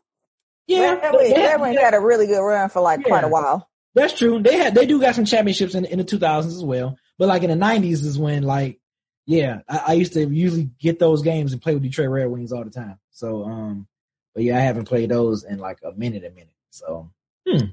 yeah, 0.67 0.95
Red 0.95 1.15
Wings, 1.15 1.35
they 1.35 1.41
had- 1.41 1.61
Red 1.61 1.77
had 1.79 1.95
a 1.95 2.01
really 2.01 2.27
good 2.27 2.41
run 2.43 2.69
for 2.71 2.81
like 2.81 3.05
quite 3.05 3.25
a 3.25 3.29
while. 3.29 3.69
that's 3.95 4.15
true. 4.17 4.41
They 4.43 4.57
had, 4.57 4.75
they 4.75 4.87
do 4.87 5.01
got 5.01 5.15
some 5.15 5.25
championships 5.25 5.75
in, 5.75 5.85
in 5.85 5.99
the 5.99 6.05
two 6.05 6.19
thousands 6.19 6.55
as 6.57 6.65
well. 6.65 6.97
But 7.19 7.29
like 7.29 7.43
in 7.43 7.51
the 7.51 7.57
nineties 7.57 8.05
is 8.05 8.19
when 8.19 8.43
like, 8.45 8.79
yeah, 9.27 9.61
I, 9.69 9.83
I 9.89 9.93
used 9.95 10.13
to 10.15 10.25
usually 10.27 10.71
get 10.81 10.99
those 10.99 11.23
games 11.23 11.53
and 11.53 11.61
play 11.61 11.75
with 11.75 11.83
Detroit 11.83 12.09
Red 12.11 12.31
Wings 12.31 12.53
all 12.53 12.65
the 12.65 12.71
time. 12.71 12.99
So, 13.11 13.45
um, 13.45 13.87
but 14.35 14.45
yeah, 14.45 14.57
I 14.57 14.61
haven't 14.61 14.85
played 14.87 15.09
those 15.11 15.45
in 15.45 15.59
like 15.59 15.79
a 15.85 15.93
minute, 15.93 16.25
a 16.25 16.31
minute. 16.31 16.55
So 16.71 17.11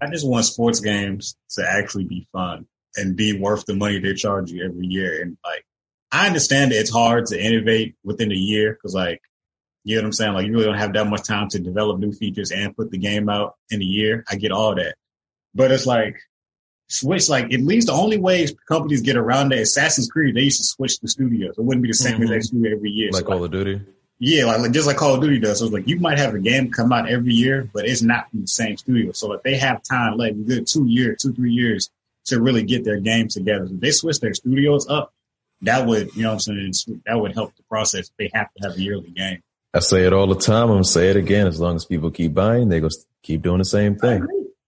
I 0.01 0.07
just 0.09 0.25
want 0.27 0.45
sports 0.45 0.79
games 0.79 1.35
to 1.51 1.65
actually 1.69 2.05
be 2.05 2.27
fun 2.31 2.65
and 2.95 3.15
be 3.15 3.37
worth 3.37 3.65
the 3.65 3.75
money 3.75 3.99
they 3.99 4.13
charge 4.13 4.49
you 4.51 4.65
every 4.65 4.87
year. 4.87 5.21
And 5.21 5.37
like, 5.43 5.64
I 6.15 6.27
understand 6.27 6.71
that 6.71 6.79
it's 6.79 6.91
hard 6.91 7.25
to 7.27 7.39
innovate 7.41 7.95
within 8.03 8.31
a 8.31 8.35
year 8.35 8.73
because 8.73 8.93
like, 8.93 9.21
you 9.83 9.95
know 9.95 10.01
what 10.03 10.05
I'm 10.07 10.13
saying? 10.13 10.33
Like 10.33 10.45
you 10.47 10.53
really 10.53 10.65
don't 10.65 10.77
have 10.77 10.93
that 10.93 11.07
much 11.07 11.23
time 11.27 11.49
to 11.49 11.59
develop 11.59 11.99
new 11.99 12.11
features 12.11 12.51
and 12.51 12.75
put 12.75 12.89
the 12.91 12.97
game 12.97 13.29
out 13.29 13.55
in 13.69 13.81
a 13.81 13.85
year. 13.85 14.23
I 14.29 14.35
get 14.35 14.51
all 14.51 14.75
that. 14.75 14.95
But 15.53 15.71
it's 15.71 15.85
like, 15.85 16.15
switch, 16.87 17.29
like 17.29 17.45
at 17.53 17.61
least 17.61 17.87
the 17.87 17.93
only 17.93 18.17
way 18.17 18.47
companies 18.67 19.01
get 19.01 19.17
around 19.17 19.49
that 19.49 19.59
Assassin's 19.59 20.07
Creed, 20.09 20.35
they 20.35 20.41
used 20.41 20.59
to 20.59 20.63
switch 20.65 20.99
the 20.99 21.07
studios. 21.07 21.55
It 21.57 21.61
wouldn't 21.61 21.81
be 21.83 21.89
the 21.89 21.93
same 21.95 22.19
Mhm. 22.19 22.35
as 22.35 22.49
they 22.51 22.57
do 22.59 22.65
every 22.75 22.89
year. 22.91 23.09
Like 23.11 23.21
So, 23.21 23.27
Call 23.27 23.43
of 23.43 23.51
Duty. 23.51 23.81
yeah, 24.19 24.45
like, 24.45 24.59
like 24.59 24.71
just 24.71 24.87
like 24.87 24.97
Call 24.97 25.15
of 25.15 25.21
Duty 25.21 25.39
does. 25.39 25.59
So 25.59 25.65
it's 25.65 25.73
like 25.73 25.87
you 25.87 25.99
might 25.99 26.19
have 26.19 26.33
a 26.35 26.39
game 26.39 26.71
come 26.71 26.91
out 26.93 27.09
every 27.09 27.33
year, 27.33 27.69
but 27.73 27.85
it's 27.87 28.01
not 28.01 28.29
from 28.29 28.41
the 28.41 28.47
same 28.47 28.77
studio. 28.77 29.11
So 29.13 29.27
like 29.27 29.43
they 29.43 29.55
have 29.57 29.81
time, 29.83 30.17
like 30.17 30.31
a 30.33 30.35
good 30.35 30.67
two 30.67 30.85
years, 30.87 31.21
two 31.21 31.33
three 31.33 31.51
years 31.53 31.89
to 32.25 32.39
really 32.41 32.63
get 32.63 32.83
their 32.85 32.99
game 32.99 33.27
together. 33.27 33.65
If 33.65 33.79
they 33.79 33.91
switch 33.91 34.19
their 34.19 34.33
studios 34.33 34.87
up, 34.87 35.11
that 35.61 35.85
would 35.87 36.15
you 36.15 36.23
know 36.23 36.29
what 36.35 36.47
I'm 36.47 36.73
saying 36.73 37.01
that 37.05 37.19
would 37.19 37.33
help 37.33 37.55
the 37.55 37.63
process. 37.63 38.11
They 38.19 38.29
have 38.33 38.47
to 38.57 38.67
have 38.67 38.77
a 38.77 38.81
yearly 38.81 39.09
game. 39.11 39.41
I 39.73 39.79
say 39.79 40.05
it 40.05 40.13
all 40.13 40.27
the 40.27 40.35
time. 40.39 40.63
I'm 40.63 40.75
gonna 40.75 40.83
say 40.85 41.09
it 41.09 41.15
again. 41.17 41.47
As 41.47 41.59
long 41.59 41.75
as 41.75 41.85
people 41.85 42.11
keep 42.11 42.33
buying, 42.33 42.69
they 42.69 42.79
go 42.79 42.89
keep 43.23 43.41
doing 43.41 43.57
the 43.59 43.65
same 43.65 43.95
thing. 43.97 44.25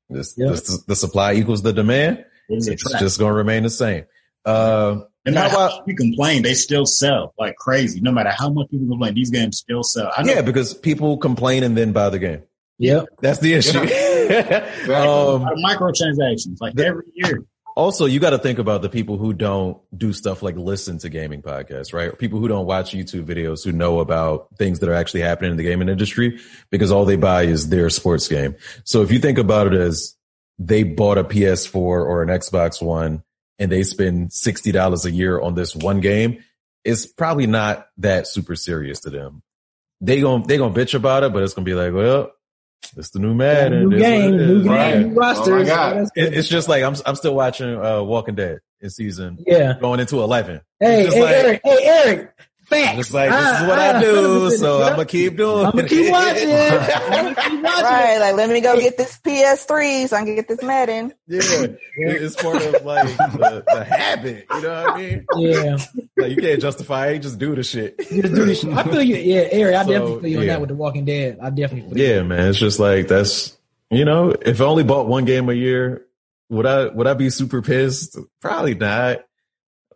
This, 0.10 0.34
Yeah. 0.38 0.50
this- 0.52 0.84
the 0.84 0.96
supply 0.96 1.34
equals 1.34 1.62
the 1.62 1.74
demand. 1.74 2.26
It 2.50 2.56
is 2.56 2.68
It's 2.68 3.00
just 3.00 3.20
gonna 3.20 3.34
remain 3.34 3.64
the 3.64 3.70
same. 3.70 4.06
Uh, 4.46 5.02
no 5.26 5.32
how 5.32 5.32
matter 5.32 5.50
how 5.50 5.56
about- 5.66 5.72
much 5.80 5.88
we 5.88 5.96
complain, 5.96 6.42
they 6.44 6.54
still 6.54 6.86
sell 6.86 7.34
like 7.38 7.56
crazy. 7.58 8.00
No 8.02 8.12
matter 8.12 8.30
how 8.30 8.50
much 8.50 8.70
people 8.70 8.88
complain, 8.88 9.14
these 9.14 9.30
games 9.30 9.58
still 9.58 9.84
sell. 9.84 10.12
I 10.18 10.24
yeah, 10.24 10.42
because 10.42 10.74
people 10.74 11.18
complain 11.18 11.64
and 11.64 11.76
then 11.78 11.92
buy 11.92 12.10
the 12.10 12.20
game. 12.20 12.44
yep. 12.80 13.06
That's 13.22 13.40
the 13.40 13.54
issue. 13.54 13.80
a 13.80 13.84
um, 15.36 15.46
microtransactions 15.64 16.60
like 16.62 16.80
every 16.80 17.04
year. 17.16 17.44
Also, 17.78 18.08
you 18.08 18.20
got 18.20 18.32
to 18.32 18.40
think 18.40 18.58
about 18.58 18.82
the 18.82 18.90
people 18.90 19.18
who 19.18 19.34
don't 19.34 19.80
do 19.96 20.12
stuff 20.12 20.42
like 20.42 20.56
listen 20.56 20.98
to 20.98 21.10
gaming 21.10 21.44
podcasts, 21.44 21.94
right? 21.94 22.18
People 22.18 22.40
who 22.40 22.48
don't 22.48 22.66
watch 22.66 22.92
YouTube 22.92 23.26
videos 23.26 23.64
who 23.64 23.72
know 23.72 24.00
about 24.00 24.48
things 24.58 24.80
that 24.80 24.90
are 24.90 24.96
actually 24.96 25.22
happening 25.22 25.52
in 25.52 25.58
the 25.58 25.64
gaming 25.64 25.88
industry 25.88 26.40
because 26.72 26.92
all 26.92 27.06
they 27.06 27.18
buy 27.18 27.44
is 27.44 27.70
their 27.70 27.92
sports 27.92 28.28
game. 28.28 28.56
So 28.84 29.04
if 29.04 29.12
you 29.12 29.20
think 29.20 29.38
about 29.38 29.68
it 29.68 29.80
as 29.80 30.16
they 30.58 30.82
bought 30.82 31.20
a 31.20 31.24
PS4 31.24 31.76
or 31.76 32.24
an 32.24 32.30
Xbox 32.30 32.82
One 32.82 33.22
and 33.60 33.72
they 33.72 33.84
spend 33.84 34.32
$60 34.32 35.06
a 35.06 35.12
year 35.12 35.40
on 35.40 35.54
this 35.54 35.76
one 35.76 36.02
game, 36.02 36.44
it's 36.84 37.06
probably 37.06 37.46
not 37.46 37.90
that 37.98 38.26
super 38.26 38.56
serious 38.56 39.02
to 39.02 39.12
them. 39.12 39.44
They 40.02 40.22
gon' 40.22 40.48
they 40.48 40.58
gonna 40.58 40.74
bitch 40.74 40.96
about 40.96 41.24
it, 41.24 41.32
but 41.32 41.44
it's 41.44 41.54
gonna 41.54 41.66
be 41.66 41.76
like, 41.76 41.94
well, 41.94 42.32
it's 42.96 43.10
the 43.12 43.20
new 43.20 43.34
Madden. 43.34 43.90
new 43.90 43.96
It's 43.98 44.02
game, 44.06 44.34
it 44.34 44.38
new 44.38 44.58
is. 44.60 44.64
game, 44.64 44.72
Right. 44.72 45.00
new 45.00 45.14
rosters. 45.14 45.48
Oh 45.48 45.58
my 45.60 45.64
God. 45.66 45.98
It, 46.16 46.34
it's 46.34 46.48
just 46.48 46.68
like 46.70 46.84
I'm 46.84 46.96
I'm 47.06 47.16
still 47.16 47.36
watching 47.36 47.76
uh 47.76 48.02
Walking 48.04 48.36
Dead 48.36 48.60
in 48.82 48.90
season 48.90 49.38
yeah. 49.46 49.78
going 49.80 50.00
into 50.00 50.22
eleven. 50.22 50.62
Hey, 50.80 51.06
It's 51.06 51.14
hey, 51.16 51.22
like- 51.22 51.34
Eric, 51.36 51.62
hey, 51.64 51.80
Eric, 51.84 52.34
Facts. 52.68 52.98
Just 52.98 53.14
like 53.14 53.30
this 53.30 53.40
is 53.40 53.62
ah, 53.62 53.66
what 53.66 53.80
I, 53.80 53.96
ah. 53.96 54.02
do, 54.02 54.52
so 54.52 54.84
I'm 54.84 54.92
gonna 54.92 55.06
keep 55.06 55.38
doing. 55.38 55.60
It. 55.60 55.66
I'm 55.68 55.72
gonna 55.72 55.88
keep 55.88 56.12
watching. 56.12 56.52
I'm 56.52 57.34
gonna 57.34 57.36
keep 57.36 57.64
watching. 57.64 57.84
Right, 57.84 58.18
like 58.20 58.36
let 58.36 58.50
me 58.50 58.60
go 58.60 58.78
get 58.78 58.98
this 58.98 59.18
PS3 59.20 60.10
so 60.10 60.18
I 60.18 60.26
can 60.26 60.36
get 60.36 60.50
this 60.50 60.62
Madden. 60.62 61.14
Yeah, 61.28 61.40
it's 61.96 62.36
part 62.36 62.62
of 62.62 62.84
like 62.84 63.08
the, 63.16 63.64
the 63.66 63.84
habit. 63.86 64.48
You 64.52 64.62
know 64.62 64.84
what 64.84 64.92
I 64.92 64.98
mean? 64.98 65.26
Yeah, 65.38 65.78
Like 66.18 66.32
you 66.32 66.42
can't 66.42 66.62
justify 66.62 67.08
it. 67.08 67.20
Just 67.20 67.40
do 67.40 67.56
the 67.56 67.64
shit. 67.64 67.96
you 68.12 68.22
just 68.22 68.36
do 68.36 68.44
this 68.44 68.60
shit. 68.60 68.74
I 68.74 68.84
feel 68.84 69.02
you. 69.02 69.16
Yeah, 69.16 69.48
Eric, 69.50 69.76
I 69.76 69.86
So, 69.86 69.92
definitely 69.92 70.22
feel 70.22 70.30
you 70.32 70.40
on 70.42 70.48
that 70.48 70.60
with 70.60 70.70
The 70.70 70.76
Walking 70.76 71.06
Dead. 71.06 71.38
I 71.42 71.50
definitely 71.50 71.90
feel 71.90 71.98
you. 71.98 72.16
Yeah, 72.16 72.24
man. 72.24 72.50
It's 72.50 72.60
just 72.60 72.80
like 72.80 73.08
that's 73.08 73.58
you 73.90 74.04
know, 74.04 74.32
if 74.32 74.60
I 74.60 74.66
only 74.66 74.84
bought 74.84 75.08
one 75.08 75.24
game 75.24 75.50
a 75.50 75.54
year, 75.54 76.06
would 76.50 76.66
I 76.66 76.88
would 76.88 77.08
I 77.08 77.14
be 77.14 77.30
super 77.30 77.62
pissed? 77.62 78.18
Probably 78.42 78.76
not. 78.76 79.20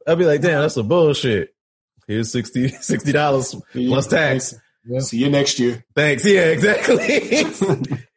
I'd 0.08 0.18
be 0.18 0.26
like, 0.26 0.40
damn, 0.40 0.62
that's 0.62 0.76
some 0.76 0.88
bullshit. 0.88 1.54
Here's 2.08 2.32
60 2.32 3.12
dollars 3.12 3.56
plus 3.74 4.08
tax. 4.08 4.56
See 5.00 5.18
you 5.18 5.30
next 5.30 5.60
year. 5.60 5.86
Thanks. 5.96 6.26
Yeah, 6.26 6.46
exactly. 6.46 7.46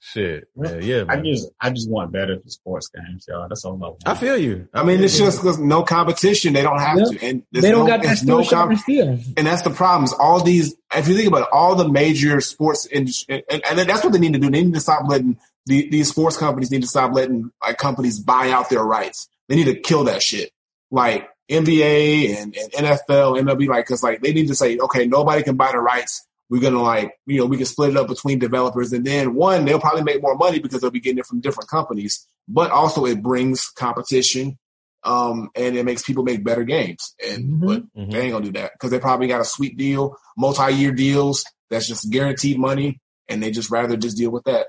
Shit. 0.00 0.44
Man, 0.56 0.80
yeah, 0.82 1.04
I 1.08 1.16
just 1.20 1.50
I 1.60 1.70
just 1.70 1.90
want 1.90 2.12
better 2.12 2.38
for 2.40 2.48
sports 2.48 2.88
games, 2.88 3.26
y'all. 3.28 3.46
That's 3.48 3.64
all 3.64 3.74
I 3.74 3.76
want. 3.88 4.02
I 4.06 4.14
feel 4.14 4.38
you. 4.38 4.68
I 4.72 4.82
mean, 4.84 5.02
it's 5.02 5.18
just 5.18 5.40
'cause 5.40 5.58
no 5.58 5.82
competition. 5.82 6.54
They 6.54 6.62
don't 6.62 6.78
have 6.78 6.98
Yep. 6.98 7.08
to, 7.10 7.26
and 7.26 7.42
They 7.52 7.70
don't 7.72 7.84
no, 7.84 7.86
got 7.96 8.02
that 8.04 8.22
no 8.24 8.42
sharp 8.42 8.70
com- 8.86 9.20
and 9.36 9.46
that's 9.46 9.62
the 9.62 9.70
problem. 9.70 10.04
Is 10.04 10.14
all 10.14 10.42
these, 10.42 10.74
if 10.94 11.08
you 11.08 11.14
think 11.14 11.28
about 11.28 11.42
it, 11.42 11.48
all 11.52 11.74
the 11.74 11.88
major 11.88 12.40
sports 12.40 12.86
industry, 12.86 13.44
and, 13.50 13.60
and 13.68 13.78
that's 13.80 14.02
what 14.04 14.12
they 14.14 14.18
need 14.20 14.32
to 14.34 14.38
do. 14.38 14.48
They 14.50 14.62
need 14.62 14.74
to 14.74 14.80
stop 14.80 15.02
letting 15.08 15.36
the, 15.66 15.90
these 15.90 16.08
sports 16.08 16.38
companies 16.38 16.70
need 16.70 16.82
to 16.82 16.88
stop 16.88 17.12
letting 17.12 17.50
like 17.60 17.76
companies 17.76 18.18
buy 18.20 18.50
out 18.50 18.70
their 18.70 18.84
rights. 18.84 19.28
They 19.48 19.56
need 19.56 19.64
to 19.66 19.74
kill 19.78 20.04
that 20.04 20.22
shit. 20.22 20.52
Like 20.90 21.28
NBA 21.48 22.36
and, 22.36 22.54
and 22.56 22.72
NFL, 22.86 23.40
MLB, 23.40 23.68
like, 23.68 23.86
cause 23.86 24.02
like 24.02 24.20
they 24.20 24.32
need 24.32 24.48
to 24.48 24.54
say, 24.54 24.78
okay, 24.78 25.06
nobody 25.06 25.42
can 25.42 25.56
buy 25.56 25.72
the 25.72 25.78
rights. 25.78 26.26
We're 26.50 26.62
gonna 26.62 26.82
like, 26.82 27.12
you 27.26 27.38
know, 27.40 27.46
we 27.46 27.56
can 27.58 27.66
split 27.66 27.90
it 27.90 27.96
up 27.96 28.08
between 28.08 28.38
developers, 28.38 28.92
and 28.92 29.04
then 29.04 29.34
one, 29.34 29.64
they'll 29.64 29.80
probably 29.80 30.02
make 30.02 30.22
more 30.22 30.34
money 30.36 30.58
because 30.58 30.80
they'll 30.80 30.90
be 30.90 31.00
getting 31.00 31.18
it 31.18 31.26
from 31.26 31.40
different 31.40 31.68
companies. 31.68 32.26
But 32.48 32.70
also, 32.70 33.04
it 33.04 33.22
brings 33.22 33.68
competition, 33.68 34.58
um, 35.04 35.50
and 35.54 35.76
it 35.76 35.84
makes 35.84 36.02
people 36.02 36.24
make 36.24 36.42
better 36.42 36.64
games. 36.64 37.14
And 37.26 37.60
Mhm. 37.62 37.66
but 37.66 37.82
Mhm. 37.94 38.12
they 38.12 38.20
ain't 38.22 38.32
gonna 38.32 38.46
do 38.46 38.52
that 38.52 38.72
because 38.72 38.90
they 38.90 38.98
probably 38.98 39.26
got 39.28 39.42
a 39.42 39.44
sweet 39.44 39.76
deal, 39.76 40.16
multi-year 40.38 40.92
deals 40.92 41.44
that's 41.68 41.86
just 41.86 42.10
guaranteed 42.10 42.58
money, 42.58 42.98
and 43.28 43.42
they 43.42 43.50
just 43.50 43.70
rather 43.70 43.96
just 43.98 44.16
deal 44.16 44.30
with 44.30 44.44
that. 44.44 44.68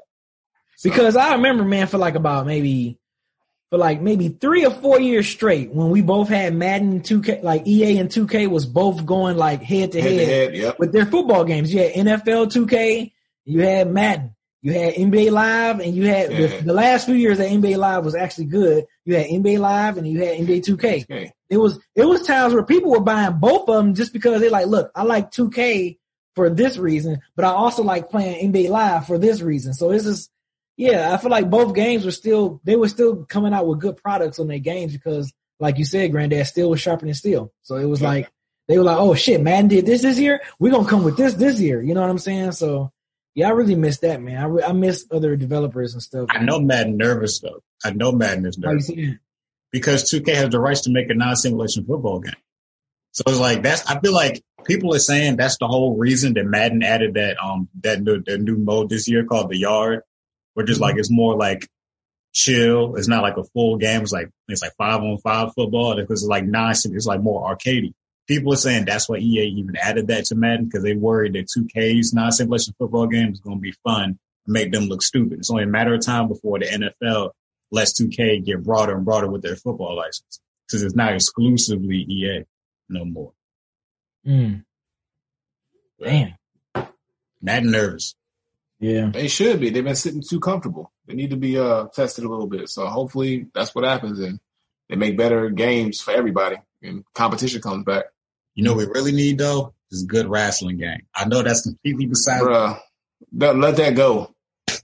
So- 0.76 0.90
Because 0.90 1.16
I 1.16 1.34
remember, 1.36 1.64
man, 1.64 1.88
for 1.88 1.98
like 1.98 2.16
about 2.16 2.46
maybe 2.46 2.99
for 3.70 3.78
like 3.78 4.02
maybe 4.02 4.30
three 4.30 4.66
or 4.66 4.72
four 4.72 5.00
years 5.00 5.28
straight 5.28 5.72
when 5.72 5.90
we 5.90 6.02
both 6.02 6.28
had 6.30 6.54
Madden 6.56 6.92
and 6.92 7.04
2K, 7.04 7.44
like 7.44 7.68
EA 7.68 8.00
and 8.00 8.10
2K 8.10 8.50
was 8.50 8.66
both 8.66 9.06
going 9.06 9.38
like 9.38 9.62
head 9.62 9.92
to 9.92 10.02
head 10.02 10.10
to 10.10 10.26
head 10.26 10.28
head, 10.28 10.56
yep. 10.56 10.80
with 10.80 10.92
their 10.92 11.06
football 11.06 11.44
games. 11.46 11.74
You 11.74 11.82
had 11.82 11.94
NFL 11.94 12.52
2K, 12.52 13.12
you 13.46 13.62
had 13.62 13.92
Madden, 13.92 14.36
you 14.62 14.74
had 14.74 14.96
NBA 14.96 15.32
Live, 15.32 15.80
and 15.80 15.94
you 15.94 16.08
had 16.08 16.32
Yeah. 16.32 16.48
the, 16.48 16.62
the 16.66 16.74
last 16.74 17.06
few 17.06 17.14
years 17.14 17.38
that 17.38 17.50
NBA 17.52 17.78
Live 17.78 18.04
was 18.04 18.16
actually 18.16 18.46
good. 18.46 18.86
You 19.06 19.16
had 19.16 19.28
NBA 19.28 19.60
Live 19.60 19.98
and 19.98 20.08
you 20.08 20.20
had 20.24 20.40
NBA 20.40 20.66
2K. 20.66 21.04
Okay. 21.04 21.32
It 21.50 21.58
was 21.58 21.80
it 21.96 22.06
was 22.06 22.24
times 22.26 22.54
where 22.54 22.66
people 22.66 22.92
were 22.92 23.00
buying 23.02 23.40
both 23.40 23.70
of 23.70 23.76
them 23.76 23.94
just 23.94 24.14
because 24.14 24.42
they 24.42 24.50
like, 24.50 24.68
look, 24.68 24.92
I 24.96 25.04
like 25.04 25.32
2K 25.32 25.98
for 26.36 26.50
this 26.50 26.78
reason, 26.78 27.20
but 27.36 27.46
I 27.46 27.50
also 27.50 27.84
like 27.84 28.10
playing 28.10 28.52
NBA 28.52 28.70
Live 28.70 29.06
for 29.08 29.18
this 29.18 29.42
reason. 29.42 29.74
So 29.74 29.90
this 29.90 30.06
is 30.06 30.30
yeah, 30.80 31.14
I 31.14 31.18
feel 31.18 31.30
like 31.30 31.50
both 31.50 31.76
games 31.76 32.06
were 32.06 32.12
still 32.12 32.62
they 32.64 32.76
were 32.78 32.88
still 32.88 33.26
coming 33.26 33.54
out 33.54 33.68
with 33.68 33.82
good 33.82 33.98
products 33.98 34.40
on 34.40 34.48
their 34.48 34.60
games 34.60 34.94
because, 34.94 35.32
like 35.60 35.78
you 35.78 35.84
said, 35.84 36.12
Granddad 36.12 36.48
still 36.48 36.70
was 36.70 36.80
sharpening 36.80 37.14
steel. 37.14 37.52
So 37.64 37.76
it 37.76 37.84
was 37.86 38.00
Yeah. 38.02 38.08
like 38.08 38.32
they 38.70 38.78
were 38.78 38.86
like, 38.86 38.98
oh 38.98 39.14
shit, 39.14 39.42
Madden 39.42 39.68
did 39.68 39.86
this 39.86 40.04
this 40.04 40.18
year. 40.20 40.42
We're 40.58 40.72
gonna 40.72 40.88
come 40.88 41.04
with 41.04 41.18
this 41.18 41.34
this 41.34 41.60
year. 41.60 41.82
You 41.82 41.94
know 41.94 42.02
what 42.02 42.10
I'm 42.10 42.18
saying? 42.18 42.54
So 42.54 42.92
yeah, 43.36 43.50
I 43.50 43.52
really 43.52 43.76
miss 43.76 43.98
that 44.00 44.22
man. 44.22 44.38
I 44.42 44.46
re- 44.46 44.64
I 44.64 44.72
miss 44.72 45.06
other 45.12 45.36
developers 45.36 45.94
and 45.94 46.02
stuff. 46.02 46.28
I 46.32 46.40
know 46.44 46.60
Madden 46.62 46.96
nervous 46.96 47.40
though. 47.42 47.62
I 47.84 47.92
know 47.92 48.12
Madden 48.14 48.46
is 48.46 48.58
nervous 48.58 48.90
because 49.72 50.10
2K 50.12 50.34
has 50.36 50.50
the 50.50 50.60
rights 50.62 50.82
to 50.82 50.92
make 50.92 51.10
a 51.10 51.14
non-simulation 51.14 51.86
football 51.86 52.20
game. 52.20 52.34
So 53.12 53.24
it's 53.28 53.40
like 53.40 53.64
that's. 53.64 53.86
I 53.86 54.00
feel 54.00 54.14
like 54.14 54.42
people 54.66 54.94
are 54.96 55.00
saying 55.00 55.36
that's 55.36 55.58
the 55.58 55.68
whole 55.68 55.98
reason 55.98 56.36
that 56.36 56.46
Madden 56.46 56.84
added 56.84 57.16
that 57.16 57.36
um 57.44 57.68
that 57.84 58.02
new 58.02 58.22
the 58.24 58.38
new 58.38 58.56
mode 58.58 58.90
this 58.90 59.08
year 59.10 59.26
called 59.26 59.50
the 59.50 59.58
Yard, 59.58 60.04
which 60.54 60.70
is 60.70 60.80
like 60.80 60.98
it's 60.98 61.12
more 61.12 61.36
like 61.36 61.68
chill. 62.34 62.96
It's 62.96 63.08
not 63.08 63.24
like 63.24 63.38
a 63.38 63.44
full 63.44 63.78
game. 63.78 64.02
It's 64.02 64.12
like 64.12 64.30
it's 64.48 64.62
like 64.62 64.74
five 64.78 65.02
on 65.02 65.18
five 65.20 65.54
football 65.54 65.96
because 65.96 66.24
it's 66.24 66.30
like 66.30 66.46
non. 66.46 66.72
It's 66.72 67.06
like 67.06 67.22
more 67.22 67.56
arcadey. 67.56 67.94
People 68.28 68.54
are 68.54 68.58
saying 68.58 68.86
that's 68.86 69.10
why 69.10 69.18
EA 69.18 69.56
even 69.58 69.76
added 69.76 70.08
that 70.08 70.26
to 70.26 70.36
Madden 70.36 70.66
because 70.66 70.84
they 70.84 70.94
worried 70.94 71.34
that 71.34 71.48
2K's 71.48 72.14
non-simulation 72.14 72.76
football 72.78 73.08
game 73.08 73.32
is 73.32 73.40
going 73.40 73.58
to 73.58 73.62
be 73.62 73.74
fun 73.84 74.04
and 74.04 74.54
make 74.54 74.72
them 74.72 74.84
look 74.84 75.02
stupid. 75.02 75.40
It's 75.40 75.50
only 75.50 75.64
a 75.64 75.68
matter 75.68 75.96
of 75.96 76.06
time 76.06 76.28
before 76.28 76.60
the 76.60 76.66
NFL 76.66 77.32
lets 77.72 78.00
2K 78.00 78.46
get 78.46 78.64
broader 78.64 78.96
and 78.96 79.04
broader 79.04 79.28
with 79.28 79.42
their 79.42 79.56
football 79.56 79.96
license 79.98 80.40
because 80.68 80.84
it's 80.84 80.96
not 80.96 81.16
exclusively 81.16 82.06
EA 82.08 82.44
no 82.88 83.04
more. 83.04 83.34
Mm. 84.28 84.64
Damn. 86.00 86.36
Madden 87.42 87.72
nervous. 87.72 88.16
Yeah. 88.80 89.10
They 89.12 89.28
should 89.28 89.60
be. 89.60 89.70
They've 89.70 89.84
been 89.84 89.96
sitting 89.96 90.24
too 90.28 90.40
comfortable. 90.40 90.92
They 91.06 91.14
need 91.14 91.32
to 91.32 91.38
be 91.38 91.58
uh 91.58 91.88
tested 91.88 92.24
a 92.24 92.30
little 92.30 92.48
bit. 92.48 92.70
So 92.70 92.86
hopefully 92.88 93.48
that's 93.54 93.76
what 93.76 93.84
happens, 93.84 94.20
and 94.20 94.40
they 94.88 94.96
make 94.96 95.18
better 95.18 95.50
games 95.50 96.02
for 96.02 96.12
everybody, 96.12 96.58
and 96.82 97.04
competition 97.14 97.62
comes 97.62 97.84
back. 97.84 98.06
You 98.56 98.64
know 98.64 98.74
what 98.74 98.88
we 98.88 98.94
really 98.94 99.12
need 99.12 99.38
though 99.38 99.74
is 99.92 100.04
a 100.04 100.08
good 100.08 100.28
wrestling 100.28 100.78
game. 100.78 101.02
I 101.16 101.26
know 101.26 101.42
that's 101.42 101.62
completely 101.62 102.06
beside 102.06 102.42
Bruh, 102.42 102.80
that, 103.34 103.56
let 103.56 103.76
that 103.78 103.96
go. 103.96 104.34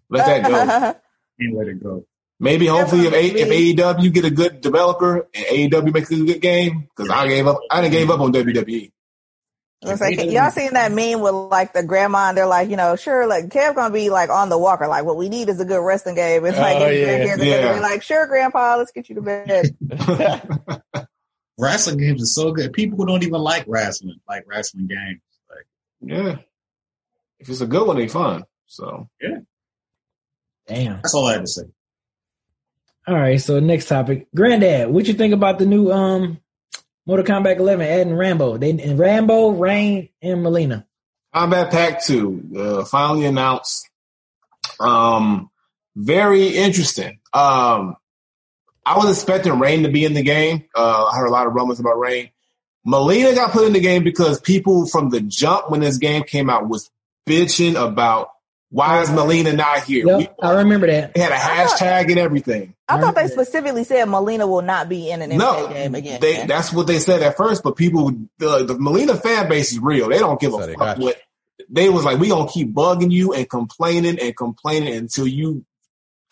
Let 0.09 0.25
that 0.25 0.43
go. 0.49 0.95
the 1.37 1.55
way 1.55 1.65
to 1.65 1.73
go. 1.73 2.05
Maybe 2.39 2.67
hopefully 2.67 3.07
if, 3.07 3.13
a, 3.13 3.25
if 3.25 3.77
AEW 3.77 4.13
get 4.13 4.25
a 4.25 4.29
good 4.29 4.59
developer 4.59 5.27
and 5.33 5.45
AEW 5.45 5.93
makes 5.93 6.11
a 6.11 6.17
good 6.17 6.41
game, 6.41 6.89
because 6.89 7.09
I 7.09 7.27
gave 7.27 7.47
up. 7.47 7.59
I 7.71 7.81
didn't 7.81 7.93
gave 7.93 8.09
up 8.09 8.19
on. 8.19 8.33
WWE. 8.33 8.91
It's 9.87 10.01
like, 10.01 10.19
y'all 10.31 10.51
seen 10.51 10.73
that 10.73 10.91
meme 10.91 11.21
with 11.21 11.33
like 11.33 11.73
the 11.73 11.83
grandma 11.83 12.29
and 12.29 12.37
they're 12.37 12.45
like, 12.47 12.69
you 12.69 12.75
know, 12.77 12.95
sure, 12.95 13.27
like 13.27 13.45
Kev 13.49 13.75
gonna 13.75 13.93
be 13.93 14.09
like 14.09 14.29
on 14.29 14.49
the 14.49 14.57
walker. 14.57 14.87
Like, 14.87 15.05
what 15.05 15.17
we 15.17 15.29
need 15.29 15.49
is 15.49 15.59
a 15.59 15.65
good 15.65 15.81
wrestling 15.83 16.15
game. 16.15 16.45
It's 16.45 16.57
like, 16.57 16.77
Oh, 16.77 16.89
his 16.89 16.99
yeah, 16.99 17.07
grandkids 17.07 17.33
are 17.33 17.37
gonna 17.37 17.49
yeah. 17.49 17.73
be 17.75 17.79
like, 17.79 18.03
sure, 18.03 18.27
grandpa, 18.27 18.75
let's 18.77 18.91
get 18.91 19.09
you 19.09 19.15
to 19.15 19.21
bed. 19.21 19.75
Wrestling 21.57 21.97
games 21.97 22.21
are 22.21 22.25
so 22.25 22.51
good. 22.51 22.73
People 22.73 22.97
who 22.97 23.05
don't 23.05 23.23
even 23.23 23.39
like 23.39 23.63
wrestling 23.67 24.19
like 24.27 24.43
wrestling 24.45 24.87
games. 24.87 25.21
Like 25.49 25.65
yeah, 26.01 26.35
if 27.39 27.47
it's 27.49 27.61
a 27.61 27.67
good 27.67 27.87
one, 27.87 27.95
they 27.95 28.09
fun. 28.09 28.43
So 28.65 29.07
Yeah. 29.21 29.37
Damn. 30.67 30.95
that's 30.97 31.13
all 31.15 31.27
I 31.27 31.33
had 31.33 31.41
to 31.41 31.47
say. 31.47 31.63
All 33.07 33.15
right. 33.15 33.39
So 33.39 33.59
next 33.61 33.85
topic, 33.85 34.27
Granddad, 34.35 34.89
what 34.89 35.05
you 35.07 35.13
think 35.13 35.33
about 35.33 35.59
the 35.59 35.65
new 35.65 35.91
um 35.91 36.39
Mortal 37.05 37.25
Kombat 37.25 37.57
11 37.57 37.85
adding 37.85 38.15
Rambo? 38.15 38.57
They 38.57 38.73
Rambo, 38.93 39.49
Rain, 39.49 40.09
and 40.21 40.39
Mileena. 40.39 40.85
Combat 41.33 41.71
Pack 41.71 42.03
Two 42.03 42.43
uh, 42.57 42.85
finally 42.85 43.25
announced. 43.25 43.89
Um, 44.79 45.49
very 45.95 46.47
interesting. 46.47 47.19
Um, 47.33 47.95
I 48.85 48.97
was 48.97 49.17
expecting 49.17 49.59
Rain 49.59 49.83
to 49.83 49.89
be 49.89 50.05
in 50.05 50.13
the 50.13 50.23
game. 50.23 50.65
Uh, 50.75 51.05
I 51.05 51.17
heard 51.17 51.27
a 51.27 51.31
lot 51.31 51.47
of 51.47 51.53
rumors 51.53 51.79
about 51.79 51.99
Rain. 51.99 52.29
Mileena 52.87 53.33
got 53.33 53.51
put 53.51 53.65
in 53.65 53.73
the 53.73 53.79
game 53.79 54.03
because 54.03 54.39
people 54.39 54.85
from 54.87 55.09
the 55.09 55.19
jump 55.19 55.69
when 55.69 55.81
this 55.81 55.97
game 55.97 56.23
came 56.23 56.49
out 56.49 56.69
was 56.69 56.89
bitching 57.27 57.75
about 57.75 58.29
why 58.75 59.01
is 59.01 59.09
Mileena 59.09 59.55
not 59.55 59.85
here. 59.85 60.05
Yep, 60.05 60.17
We 60.17 60.47
I 60.47 60.51
remember 60.55 60.87
that. 60.87 61.13
we 61.15 61.21
had 61.21 61.31
a 61.31 61.35
hashtag 61.35 62.09
and 62.09 62.19
everything. 62.19 62.73
I 62.89 62.99
thought 62.99 63.15
they 63.15 63.27
specifically 63.27 63.85
said 63.85 64.05
Mileena 64.09 64.49
will 64.49 64.61
not 64.61 64.89
be 64.89 65.09
in 65.09 65.21
an 65.21 65.31
NBA 65.31 65.37
No, 65.37 65.67
game 65.69 65.95
again. 65.95 66.19
they, 66.19 66.45
that's 66.45 66.73
what 66.73 66.85
they 66.85 66.99
said 66.99 67.23
at 67.23 67.37
first, 67.37 67.63
but 67.63 67.77
people, 67.77 68.11
the, 68.37 68.65
the 68.65 68.75
Mileena 68.75 69.21
fan 69.21 69.47
base 69.47 69.71
is 69.71 69.79
real. 69.79 70.09
They 70.09 70.19
don't 70.19 70.41
give 70.41 70.51
So 70.51 70.59
a 70.61 70.67
fuck 70.67 70.77
got 70.77 70.99
what. 70.99 71.15
They 71.69 71.89
was 71.89 72.03
like, 72.03 72.19
we 72.19 72.27
gonna 72.27 72.51
keep 72.51 72.73
bugging 72.73 73.11
you 73.11 73.33
and 73.33 73.49
complaining 73.49 74.19
and 74.19 74.35
complaining 74.35 74.93
until 74.93 75.25
you 75.25 75.63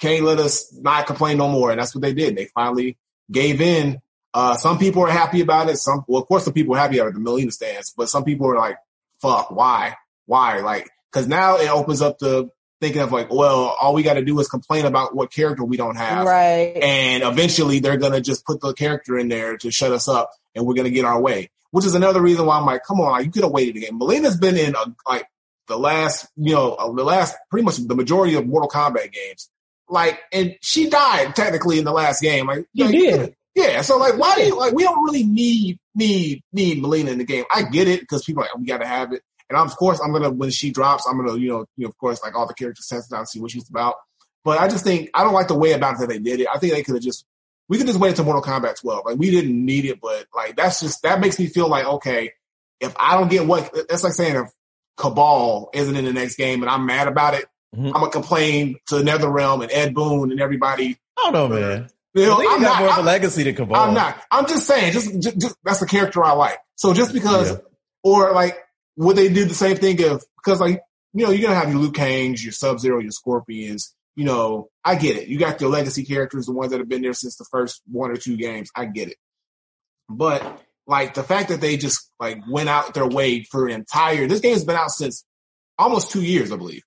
can't 0.01 0.25
let 0.25 0.37
us 0.39 0.71
not 0.73 1.07
complain 1.07 1.37
no 1.37 1.47
more. 1.47 1.71
And 1.71 1.79
that's 1.79 1.95
what 1.95 2.01
they 2.01 2.13
did. 2.13 2.35
They 2.35 2.47
finally 2.53 2.97
gave 3.31 3.61
in. 3.61 4.01
Uh, 4.33 4.57
some 4.57 4.77
people 4.79 5.01
are 5.03 5.09
happy 5.09 5.39
about 5.39 5.69
it. 5.69 5.77
Some, 5.77 6.03
well, 6.09 6.21
of 6.21 6.27
course, 6.27 6.43
some 6.43 6.53
people 6.53 6.75
are 6.75 6.79
happy 6.79 6.97
about 6.97 7.13
the 7.13 7.21
Mileena 7.21 7.53
stance, 7.53 7.93
but 7.95 8.09
some 8.09 8.25
people 8.25 8.47
are 8.47 8.57
like, 8.57 8.75
fuck, 9.21 9.49
why? 9.49 9.95
Why? 10.25 10.59
Like, 10.59 10.89
cause 11.13 11.27
now 11.27 11.57
it 11.57 11.69
opens 11.69 12.01
up 12.01 12.19
the 12.19 12.49
thinking 12.81 13.01
of 13.01 13.11
like, 13.11 13.31
well, 13.31 13.75
all 13.79 13.93
we 13.93 14.03
got 14.03 14.15
to 14.15 14.25
do 14.25 14.37
is 14.39 14.47
complain 14.49 14.85
about 14.85 15.15
what 15.15 15.31
character 15.31 15.63
we 15.63 15.77
don't 15.77 15.95
have 15.95 16.25
right. 16.25 16.75
and 16.81 17.23
eventually 17.23 17.79
they're 17.79 17.97
gonna 17.97 18.19
just 18.19 18.45
put 18.45 18.59
the 18.59 18.73
character 18.73 19.17
in 19.17 19.29
there 19.29 19.57
to 19.57 19.71
shut 19.71 19.91
us 19.91 20.07
up, 20.07 20.31
and 20.53 20.65
we're 20.65 20.75
gonna 20.75 20.89
get 20.89 21.05
our 21.05 21.21
way. 21.21 21.49
Which 21.71 21.85
is 21.85 21.95
another 21.95 22.21
reason 22.21 22.45
why 22.45 22.59
I'm 22.59 22.65
like, 22.65 22.83
come 22.83 22.99
on, 22.99 23.13
like 23.13 23.25
you 23.25 23.31
could 23.31 23.43
have 23.43 23.51
waited 23.51 23.77
again. 23.77 23.99
Mileena's 23.99 24.37
been 24.37 24.57
in 24.57 24.75
uh 24.75 24.85
like 25.07 25.27
the 25.67 25.77
last, 25.77 26.27
you 26.35 26.53
know, 26.53 26.73
uh, 26.73 26.91
the 26.91 27.03
last 27.03 27.35
pretty 27.49 27.65
much 27.65 27.77
the 27.77 27.95
majority 27.95 28.35
of 28.35 28.45
Mortal 28.45 28.69
Kombat 28.69 29.11
games. 29.11 29.49
Like, 29.89 30.19
and 30.31 30.55
she 30.61 30.89
died 30.89 31.35
technically 31.35 31.77
in 31.77 31.85
the 31.85 31.91
last 31.91 32.21
game. 32.21 32.47
Like, 32.47 32.65
She 32.75 32.83
like, 32.83 32.91
did. 32.91 33.35
Yeah, 33.55 33.81
so 33.81 33.97
like, 33.97 34.17
why 34.17 34.35
do 34.35 34.43
you 34.43 34.57
like? 34.57 34.73
We 34.73 34.83
don't 34.83 35.03
really 35.03 35.23
need 35.23 35.77
need 35.93 36.43
need 36.51 36.81
Mileena 36.81 37.09
in 37.09 37.19
the 37.19 37.23
game. 37.23 37.45
I 37.53 37.63
get 37.63 37.87
it 37.87 37.99
because 37.99 38.23
people 38.25 38.41
are 38.41 38.47
like 38.47 38.57
we 38.57 38.65
got 38.65 38.79
to 38.79 38.87
have 38.87 39.13
it, 39.13 39.21
and 39.49 39.57
I'm, 39.57 39.65
of 39.67 39.75
course 39.75 39.99
I'm 40.03 40.11
gonna 40.11 40.29
when 40.31 40.49
she 40.51 40.71
drops, 40.71 41.05
I'm 41.07 41.17
gonna 41.17 41.37
you 41.37 41.49
know 41.49 41.65
you 41.77 41.83
know 41.85 41.89
of 41.89 41.97
course 41.97 42.21
like 42.23 42.35
all 42.35 42.47
the 42.47 42.53
characters 42.53 42.87
test 42.87 43.11
it 43.11 43.15
out 43.15 43.19
and 43.19 43.27
see 43.29 43.39
what 43.39 43.51
she's 43.51 43.69
about. 43.69 43.95
But 44.43 44.59
I 44.59 44.67
just 44.67 44.83
think 44.83 45.09
I 45.13 45.23
don't 45.23 45.33
like 45.33 45.47
the 45.47 45.55
way 45.57 45.71
about 45.73 45.95
it 45.95 45.99
that 46.01 46.09
they 46.09 46.19
did 46.19 46.41
it. 46.41 46.47
I 46.53 46.57
think 46.59 46.73
they 46.73 46.83
could 46.83 46.95
have 46.95 47.03
just 47.03 47.25
we 47.69 47.77
could 47.77 47.87
just 47.87 47.99
wait 47.99 48.09
until 48.09 48.25
Mortal 48.25 48.41
Kombat 48.43 48.79
12. 48.81 49.05
Like 49.05 49.17
we 49.17 49.31
didn't 49.31 49.65
need 49.65 49.85
it, 49.85 50.01
but 50.01 50.25
like 50.35 50.55
that's 50.55 50.79
just 50.81 51.01
that 51.03 51.19
makes 51.19 51.39
me 51.39 51.47
feel 51.47 51.67
like 51.69 51.85
okay, 51.85 52.31
if 52.79 52.93
I 52.99 53.17
don't 53.17 53.29
get 53.29 53.45
what 53.47 53.73
that's 53.89 54.03
like 54.03 54.13
saying 54.13 54.35
if 54.35 54.49
Kabal 54.97 55.69
isn't 55.73 55.95
in 55.95 56.05
the 56.05 56.13
next 56.13 56.35
game 56.35 56.61
and 56.61 56.69
I'm 56.69 56.85
mad 56.85 57.07
about 57.07 57.33
it, 57.33 57.45
Mhm. 57.75 57.87
I'm 57.87 57.93
gonna 57.93 58.09
complain 58.11 58.75
to 58.87 58.95
NetherRealm 58.95 59.63
and 59.63 59.71
Ed 59.71 59.95
Boon 59.95 60.31
and 60.31 60.39
everybody. 60.39 60.97
I 61.17 61.31
don't 61.31 61.33
know, 61.33 61.47
man. 61.59 61.89
You 62.13 62.27
know, 62.27 62.37
I'm 62.47 62.61
not, 62.61 62.77
more 62.79 62.87
of 62.89 62.93
a 62.93 62.97
I'm- 62.97 63.05
legacy 63.05 63.41
than 63.43 63.55
Kabal. 63.55 63.75
I'm 63.75 63.93
not. 63.95 64.21
I'm 64.29 64.45
just 64.45 64.67
saying. 64.67 64.93
Just, 64.93 65.19
just, 65.19 65.39
just 65.39 65.55
that's 65.63 65.79
the 65.79 65.87
character 65.87 66.23
I 66.23 66.33
like. 66.33 66.59
So 66.75 66.93
just 66.93 67.11
because, 67.13 67.49
Yeah. 67.49 67.57
or 68.03 68.31
like, 68.33 68.59
would 68.97 69.15
they 69.15 69.29
do 69.29 69.45
the 69.45 69.53
same 69.53 69.77
thing 69.77 69.99
if 69.99 70.21
because 70.37 70.59
like 70.59 70.81
you 71.13 71.25
know 71.25 71.31
you're 71.31 71.47
gonna 71.47 71.59
have 71.59 71.69
your 71.69 71.79
Liu 71.79 71.91
Kangs, 71.91 72.43
your 72.43 72.51
Sub 72.51 72.79
Zero, 72.79 72.99
your 72.99 73.11
Scorpions. 73.11 73.95
You 74.15 74.25
know, 74.25 74.69
I 74.83 74.95
get 74.95 75.17
it. 75.17 75.27
You 75.27 75.39
got 75.39 75.59
your 75.59 75.71
legacy 75.71 76.03
characters, 76.03 76.45
the 76.45 76.53
ones 76.53 76.71
that 76.71 76.79
have 76.79 76.89
been 76.89 77.01
there 77.01 77.13
since 77.13 77.35
the 77.35 77.45
first 77.49 77.81
one 77.91 78.11
or 78.11 78.15
two 78.15 78.37
games. 78.37 78.69
I 78.75 78.85
get 78.85 79.09
it. 79.09 79.17
But 80.07 80.61
like 80.85 81.15
the 81.15 81.23
fact 81.23 81.49
that 81.49 81.61
they 81.61 81.77
just 81.77 82.11
like 82.19 82.39
went 82.47 82.69
out 82.69 82.93
their 82.93 83.07
way 83.07 83.43
for 83.43 83.67
an 83.67 83.73
entire 83.73 84.27
this 84.27 84.41
game's 84.41 84.65
been 84.65 84.75
out 84.75 84.91
since 84.91 85.25
almost 85.77 86.11
two 86.11 86.23
years, 86.23 86.51
I 86.51 86.57
believe. 86.57 86.83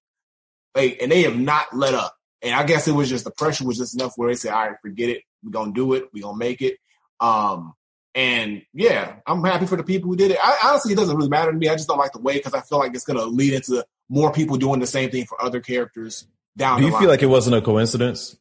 Like, 0.75 0.99
and 1.01 1.11
they 1.11 1.23
have 1.23 1.37
not 1.37 1.75
let 1.75 1.95
up. 1.95 2.15
And 2.43 2.55
I 2.55 2.65
guess 2.65 2.87
it 2.87 2.93
was 2.93 3.09
just 3.09 3.25
the 3.25 3.31
pressure 3.31 3.65
was 3.65 3.79
just 3.79 3.95
enough 3.95 4.13
where 4.17 4.29
they 4.29 4.37
said, 4.37 4.53
"All 4.53 4.69
right, 4.69 4.77
forget 4.83 5.09
it. 5.09 5.23
We're 5.43 5.51
gonna 5.51 5.73
do 5.73 5.95
it. 5.95 6.05
We're 6.13 6.23
gonna 6.23 6.37
make 6.37 6.61
it." 6.61 6.77
Um, 7.19 7.73
and 8.17 8.63
yeah, 8.75 9.17
I'm 9.27 9.45
happy 9.45 9.67
for 9.67 9.77
the 9.77 9.85
people 9.85 10.11
who 10.11 10.17
did 10.17 10.33
it. 10.33 10.39
I, 10.43 10.59
honestly, 10.65 10.95
it 10.95 10.97
doesn't 10.97 11.15
really 11.17 11.29
matter 11.29 11.53
to 11.53 11.57
me. 11.57 11.69
I 11.69 11.75
just 11.77 11.87
don't 11.87 11.99
like 11.99 12.13
the 12.13 12.19
way 12.21 12.35
because 12.35 12.55
I 12.55 12.61
feel 12.63 12.79
like 12.79 12.93
it's 12.95 13.05
gonna 13.05 13.25
lead 13.27 13.53
into 13.55 13.85
more 14.09 14.33
people 14.33 14.57
doing 14.57 14.81
the 14.81 14.87
same 14.89 15.11
thing 15.11 15.27
for 15.27 15.41
other 15.41 15.61
characters 15.61 16.27
down 16.57 16.79
Do 16.79 16.83
the 16.83 16.87
you 16.89 16.93
line. 16.95 17.03
feel 17.03 17.11
like 17.11 17.23
it 17.23 17.27
wasn't 17.27 17.55
a 17.57 17.61
coincidence? 17.63 18.37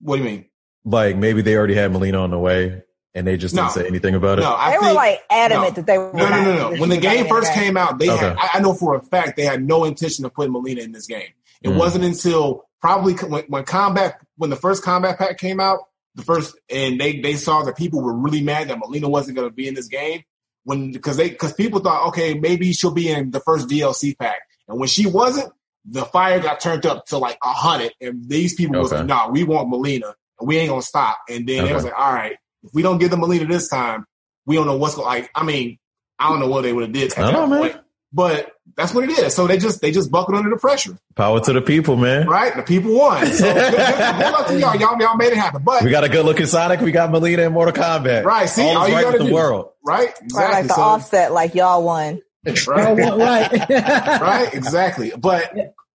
what 0.00 0.16
do 0.18 0.22
you 0.22 0.28
mean? 0.28 0.44
Like 0.84 1.16
maybe 1.16 1.40
they 1.42 1.56
already 1.56 1.74
had 1.74 1.90
Mileena 1.90 2.20
on 2.22 2.30
the 2.30 2.38
way 2.38 2.82
and 3.14 3.26
they 3.26 3.36
just 3.38 3.54
didn't 3.54 3.70
say 3.70 3.86
anything 3.86 4.14
about 4.14 4.38
it? 4.38 4.42
No, 4.42 4.54
I 4.54 4.66
they 4.72 4.76
think 4.78 4.82
were 4.88 4.92
like 4.92 5.22
adamant 5.30 5.70
no. 5.70 5.74
that 5.76 5.86
they 5.86 5.96
were. 5.98 6.12
No, 6.12 6.24
no, 6.24 6.30
not- 6.30 6.44
no, 6.44 6.70
no. 6.72 6.80
When 6.80 6.90
the 6.90 6.98
game 6.98 7.26
first 7.26 7.54
game. 7.54 7.64
came 7.64 7.76
out, 7.78 7.98
they 7.98 8.08
had, 8.08 8.32
Okay. 8.32 8.36
I, 8.38 8.58
I 8.58 8.60
know 8.60 8.74
for 8.74 8.94
a 8.96 9.00
fact 9.00 9.36
they 9.36 9.44
had 9.44 9.62
no 9.64 9.84
intention 9.84 10.24
of 10.26 10.34
putting 10.34 10.52
Mileena 10.52 10.80
in 10.82 10.92
this 10.92 11.06
game. 11.06 11.28
It 11.62 11.68
Mm. 11.70 11.78
wasn't 11.78 12.04
until 12.04 12.66
probably 12.82 13.14
when, 13.14 13.44
when 13.44 13.64
combat, 13.64 14.20
when 14.36 14.50
the 14.50 14.56
first 14.56 14.82
combat 14.84 15.16
pack 15.16 15.38
came 15.38 15.58
out, 15.60 15.78
the 16.14 16.22
first, 16.22 16.56
and 16.70 17.00
they, 17.00 17.20
they 17.20 17.34
saw 17.34 17.62
that 17.64 17.76
people 17.76 18.02
were 18.02 18.14
really 18.14 18.42
mad 18.42 18.68
that 18.68 18.78
Mileena 18.78 19.08
wasn't 19.08 19.36
going 19.36 19.48
to 19.48 19.54
be 19.54 19.66
in 19.68 19.74
this 19.74 19.88
game 19.88 20.22
when, 20.64 20.92
cause 21.00 21.16
they, 21.16 21.30
cause 21.30 21.52
people 21.52 21.80
thought, 21.80 22.08
okay, 22.08 22.34
maybe 22.34 22.72
she'll 22.72 22.92
be 22.92 23.08
in 23.10 23.30
the 23.30 23.40
first 23.40 23.68
DLC 23.68 24.16
pack. 24.18 24.40
And 24.68 24.78
when 24.78 24.88
she 24.88 25.06
wasn't, 25.06 25.52
the 25.84 26.04
fire 26.04 26.40
got 26.40 26.60
turned 26.60 26.86
up 26.86 27.04
to 27.06 27.18
like 27.18 27.36
a 27.42 27.52
hundred 27.52 27.92
and 28.00 28.28
these 28.28 28.54
people 28.54 28.76
was 28.76 28.90
Okay. 28.92 29.00
like, 29.00 29.06
nah, 29.08 29.30
we 29.30 29.44
want 29.44 29.68
Mileena 29.70 30.14
and 30.40 30.48
we 30.48 30.56
ain't 30.56 30.70
going 30.70 30.80
to 30.80 30.86
stop. 30.86 31.18
And 31.28 31.46
then 31.48 31.62
Okay. 31.64 31.70
it 31.72 31.74
was 31.74 31.84
like, 31.84 31.98
all 31.98 32.12
right, 32.12 32.36
if 32.62 32.70
we 32.72 32.80
don't 32.82 32.98
give 32.98 33.10
them 33.10 33.20
Mileena 33.20 33.46
this 33.48 33.68
time, 33.68 34.06
we 34.46 34.56
don't 34.56 34.66
know 34.66 34.76
what's 34.76 34.94
going 34.94 35.04
to, 35.04 35.08
like. 35.22 35.30
I 35.34 35.42
mean, 35.44 35.78
I 36.18 36.30
don't 36.30 36.40
know 36.40 36.48
what 36.48 36.62
they 36.62 36.72
would 36.72 36.84
have 36.84 36.92
did. 36.92 37.12
at 37.12 37.18
I 37.18 37.22
don't 37.32 37.32
that 37.50 37.56
know, 37.58 37.62
man. 37.62 37.80
Point, 38.16 38.36
But 38.46 38.52
that's 38.76 38.92
what 38.94 39.04
it 39.04 39.10
is. 39.18 39.34
So 39.34 39.46
they 39.46 39.58
just 39.58 39.80
they 39.80 39.90
just 39.92 40.10
buckled 40.10 40.36
under 40.36 40.50
the 40.50 40.56
pressure, 40.56 40.96
Power 41.14 41.40
to 41.40 41.52
the 41.52 41.60
people, 41.62 41.96
man. 41.96 42.26
right? 42.28 42.54
The 42.56 42.62
people 42.62 42.94
won. 42.94 43.26
So 43.26 43.52
good, 43.52 43.54
good, 43.70 43.76
good 43.76 44.32
luck 44.32 44.46
to 44.48 44.58
y'all. 44.60 44.76
Y'all 44.76 45.00
y'all 45.00 45.16
made 45.16 45.32
it 45.32 45.36
happen. 45.36 45.62
But 45.64 45.82
We 45.84 45.90
got 45.90 46.04
a 46.04 46.08
good 46.08 46.24
looking 46.24 46.46
Sonic. 46.46 46.80
We 46.80 46.92
got 46.92 47.10
Mileena 47.10 47.46
in 47.46 47.52
Mortal 47.52 47.74
Kombat. 47.74 48.24
Right, 48.24 48.48
see, 48.48 48.62
all, 48.62 48.78
all 48.78 48.88
you 48.88 48.94
right 48.94 49.02
gotta 49.04 49.12
with 49.18 49.22
the 49.22 49.28
do- 49.28 49.34
world. 49.34 49.70
right, 49.84 50.12
Right, 50.32 50.50
like 50.52 50.66
the 50.68 50.74
so, 50.74 50.80
offset, 50.82 51.32
like 51.32 51.54
y'all 51.54 51.82
won. 51.84 52.20
Right, 52.46 52.66
right. 52.68 54.20
right, 54.20 54.50
exactly. 54.54 55.12
But 55.16 55.52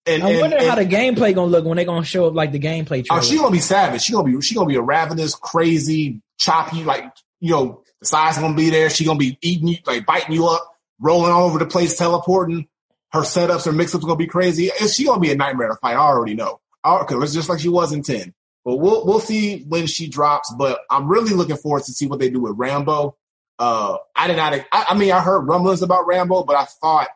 and, 0.07 0.23
I 0.23 0.31
and, 0.31 0.41
wonder 0.41 0.57
and 0.57 0.66
how 0.66 0.75
the 0.77 0.87
gameplay 0.87 1.35
gonna 1.35 1.51
look 1.51 1.64
when 1.66 1.77
they 1.77 1.85
gonna 1.85 2.05
show 2.05 2.27
up 2.27 2.35
like 2.35 2.53
the 2.53 2.59
gameplay 2.59 3.05
oh, 3.11 3.21
she 3.21 3.37
gonna 3.37 3.51
be 3.51 3.59
savage. 3.59 4.03
She 4.03 4.12
gonna 4.12 4.25
be 4.25 4.41
she 4.41 4.55
gonna 4.55 4.66
be 4.66 4.77
a 4.77 4.81
ravenous, 4.83 5.35
crazy, 5.35 6.23
choppy. 6.39 6.85
Like 6.85 7.05
you 7.41 7.51
know, 7.53 7.83
the 8.01 8.07
size 8.07 8.39
gonna 8.39 8.55
be 8.57 8.71
there. 8.71 8.89
She 8.91 9.05
gonna 9.05 9.19
be 9.19 9.37
eating 9.43 9.69
you, 9.69 9.77
like 9.87 10.07
biting 10.07 10.35
you 10.35 10.47
up, 10.47 10.66
rolling 11.01 11.32
all 11.32 11.46
over 11.46 11.59
the 11.59 11.66
place, 11.66 11.96
teleporting. 11.96 12.68
Her 13.11 13.20
setups, 13.20 13.64
her 13.64 13.72
mix-ups 13.72 14.05
gonna 14.05 14.16
be 14.16 14.26
crazy. 14.26 14.70
And 14.80 14.90
she 14.90 15.05
gonna 15.05 15.20
be 15.20 15.32
a 15.32 15.36
nightmare 15.36 15.68
to 15.68 15.76
fight. 15.76 15.96
I 15.96 16.01
already 16.01 16.34
know. 16.34 16.61
Because 16.84 17.22
it's 17.22 17.34
just 17.34 17.49
like 17.49 17.61
she 17.61 17.68
was 17.68 17.92
in 17.92 18.03
ten. 18.03 18.34
But 18.64 18.76
we'll 18.76 19.07
we'll 19.07 19.20
see 19.20 19.64
when 19.64 19.86
she 19.86 20.09
drops. 20.09 20.53
But 20.57 20.80
I'm 20.90 21.09
really 21.09 21.32
looking 21.32 21.57
forward 21.57 21.84
to 21.84 21.92
see 21.92 22.07
what 22.07 22.18
they 22.18 22.30
do 22.30 22.40
with 22.40 22.53
Rambo. 22.57 23.16
Uh, 23.59 23.96
I 24.14 24.26
did 24.26 24.36
not. 24.36 24.53
I, 24.55 24.86
I 24.90 24.94
mean, 24.94 25.11
I 25.11 25.20
heard 25.20 25.40
rumblings 25.40 25.82
about 25.82 26.07
Rambo, 26.07 26.44
but 26.44 26.57
I 26.57 26.64
thought 26.64 27.09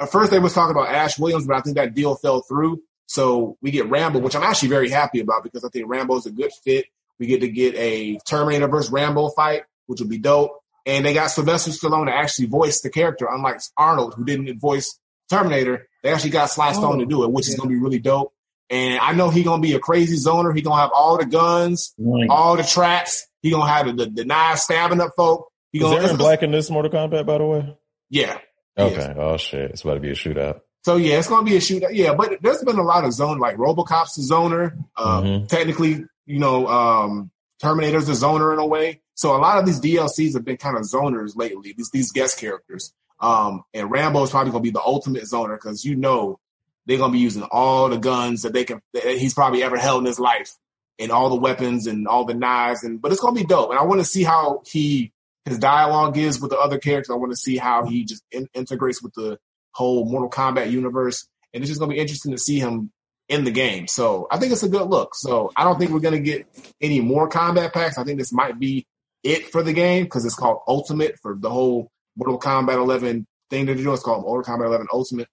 at 0.00 0.10
first 0.10 0.30
they 0.30 0.38
was 0.38 0.54
talking 0.54 0.74
about 0.74 0.88
Ash 0.88 1.18
Williams, 1.18 1.46
but 1.46 1.56
I 1.56 1.60
think 1.60 1.76
that 1.76 1.94
deal 1.94 2.16
fell 2.16 2.40
through. 2.40 2.82
So 3.06 3.56
we 3.62 3.70
get 3.70 3.88
Rambo, 3.88 4.18
which 4.18 4.34
I'm 4.34 4.42
actually 4.42 4.70
very 4.70 4.90
happy 4.90 5.20
about 5.20 5.44
because 5.44 5.64
I 5.64 5.68
think 5.68 5.88
Rambo's 5.88 6.26
a 6.26 6.30
good 6.30 6.52
fit. 6.64 6.86
We 7.18 7.26
get 7.26 7.40
to 7.40 7.48
get 7.48 7.74
a 7.76 8.18
Terminator 8.26 8.68
versus 8.68 8.90
Rambo 8.90 9.30
fight, 9.30 9.62
which 9.86 10.00
would 10.00 10.10
be 10.10 10.18
dope. 10.18 10.60
And 10.86 11.04
they 11.04 11.12
got 11.12 11.30
Sylvester 11.32 11.72
Stallone 11.72 12.06
to 12.06 12.12
actually 12.14 12.46
voice 12.46 12.80
the 12.80 12.90
character, 12.90 13.26
unlike 13.28 13.60
Arnold, 13.76 14.14
who 14.14 14.24
didn't 14.24 14.58
voice 14.60 14.98
Terminator. 15.28 15.88
They 16.02 16.12
actually 16.12 16.30
got 16.30 16.46
Sly 16.50 16.72
Stallone 16.72 16.94
Oh, 16.96 16.98
to 17.00 17.06
do 17.06 17.24
it, 17.24 17.32
which 17.32 17.48
is 17.48 17.56
going 17.56 17.68
to 17.68 17.74
be 17.74 17.80
really 17.80 17.98
dope. 17.98 18.32
And 18.70 18.98
I 19.00 19.12
know 19.12 19.28
he 19.30 19.42
going 19.42 19.60
to 19.60 19.66
be 19.68 19.74
a 19.74 19.80
crazy 19.80 20.16
zoner. 20.16 20.54
He 20.54 20.62
going 20.62 20.76
to 20.76 20.80
have 20.80 20.90
all 20.94 21.18
the 21.18 21.26
guns, 21.26 21.92
Like, 21.98 22.30
all 22.30 22.56
the 22.56 22.62
traps. 22.62 23.26
He 23.42 23.50
going 23.50 23.66
to 23.66 23.68
have 23.72 23.96
the, 23.96 24.06
the 24.06 24.24
knives 24.24 24.62
stabbing 24.62 25.00
up 25.00 25.10
folk. 25.16 25.50
He 25.72 25.78
Is 25.78 25.84
gonna, 25.84 26.00
Erron 26.08 26.18
Black 26.18 26.42
in 26.44 26.52
this 26.52 26.70
Mortal 26.70 26.90
Kombat, 26.92 27.26
by 27.26 27.38
the 27.38 27.44
way? 27.46 27.76
Yeah. 28.08 28.38
Okay. 28.78 29.14
Oh 29.16 29.36
shit. 29.38 29.70
It's 29.72 29.82
about 29.82 29.94
to 29.94 30.00
be 30.00 30.10
a 30.10 30.14
shootout. 30.14 30.60
So 30.84 30.96
yeah, 30.96 31.18
it's 31.18 31.28
gonna 31.28 31.44
be 31.44 31.56
a 31.56 31.60
shootout. 31.60 31.88
Yeah, 31.92 32.14
but 32.14 32.38
there's 32.42 32.62
been 32.62 32.78
a 32.78 32.82
lot 32.84 33.04
of 33.04 33.12
zone 33.12 33.38
like 33.38 33.56
RoboCop's 33.56 34.18
a 34.18 34.32
zoner. 34.32 34.76
Um, 34.96 35.24
Mhm. 35.24 35.48
Technically, 35.48 36.04
you 36.26 36.38
know, 36.38 36.68
um, 36.68 37.30
Terminator's 37.60 38.08
a 38.08 38.12
zoner 38.12 38.52
in 38.52 38.58
a 38.58 38.66
way. 38.66 39.00
So 39.16 39.34
a 39.34 39.38
lot 39.38 39.58
of 39.58 39.66
these 39.66 39.80
DLCs 39.80 40.34
have 40.34 40.44
been 40.44 40.58
kind 40.58 40.76
of 40.76 40.82
zoners 40.82 41.36
lately. 41.36 41.74
These 41.76 41.90
these 41.90 42.12
guest 42.12 42.38
characters. 42.38 42.94
Um, 43.18 43.62
and 43.72 43.90
is 43.94 44.30
probably 44.30 44.52
gonna 44.52 44.60
be 44.60 44.70
the 44.70 44.82
ultimate 44.82 45.24
zoner 45.24 45.56
because 45.56 45.84
you 45.84 45.96
know 45.96 46.38
they're 46.84 46.98
gonna 46.98 47.14
be 47.14 47.18
using 47.18 47.42
all 47.50 47.88
the 47.88 47.96
guns 47.96 48.42
that 48.42 48.52
they 48.52 48.64
can 48.64 48.82
that 48.92 49.04
he's 49.04 49.32
probably 49.32 49.62
ever 49.62 49.78
held 49.78 50.02
in 50.02 50.06
his 50.06 50.20
life, 50.20 50.52
and 50.98 51.10
all 51.10 51.30
the 51.30 51.36
weapons 51.36 51.86
and 51.86 52.06
all 52.06 52.26
the 52.26 52.34
knives. 52.34 52.84
And 52.84 53.00
but 53.00 53.10
it's 53.10 53.20
gonna 53.20 53.34
be 53.34 53.44
dope. 53.44 53.70
And 53.70 53.78
I 53.78 53.84
want 53.84 54.00
to 54.02 54.04
see 54.04 54.22
how 54.22 54.62
he 54.66 55.12
his 55.46 55.58
dialogue 55.58 56.18
is 56.18 56.40
with 56.40 56.50
the 56.50 56.58
other 56.58 56.78
characters. 56.78 57.10
I 57.10 57.16
want 57.16 57.32
to 57.32 57.38
see 57.38 57.56
how 57.56 57.86
he 57.86 58.04
just 58.04 58.22
in, 58.30 58.48
integrates 58.52 59.02
with 59.02 59.14
the 59.14 59.38
whole 59.72 60.04
Mortal 60.04 60.28
Kombat 60.28 60.70
universe, 60.70 61.26
and 61.54 61.62
it's 61.62 61.70
just 61.70 61.80
gonna 61.80 61.94
be 61.94 61.98
interesting 61.98 62.32
to 62.32 62.38
see 62.38 62.58
him 62.58 62.92
in 63.30 63.44
the 63.44 63.50
game. 63.50 63.88
So 63.88 64.28
I 64.30 64.38
think 64.38 64.52
it's 64.52 64.62
a 64.62 64.68
good 64.68 64.88
look. 64.88 65.14
So 65.14 65.50
I 65.56 65.64
don't 65.64 65.78
think 65.78 65.90
we're 65.90 66.00
gonna 66.00 66.20
get 66.20 66.46
any 66.82 67.00
more 67.00 67.28
combat 67.28 67.72
packs. 67.72 67.96
I 67.96 68.04
think 68.04 68.18
this 68.18 68.32
might 68.32 68.58
be 68.60 68.86
it 69.26 69.46
for 69.50 69.62
the 69.62 69.72
game 69.72 70.04
because 70.04 70.24
it's 70.24 70.34
called 70.34 70.60
Ultimate 70.68 71.16
for 71.20 71.34
the 71.38 71.50
whole 71.50 71.90
Mortal 72.16 72.38
Kombat 72.38 72.74
11 72.76 73.26
thing 73.50 73.66
that 73.66 73.74
they're 73.74 73.82
doing. 73.82 73.94
It's 73.94 74.02
called 74.02 74.22
Mortal 74.22 74.54
Kombat 74.56 74.66
11 74.66 74.86
Ultimate, 74.92 75.28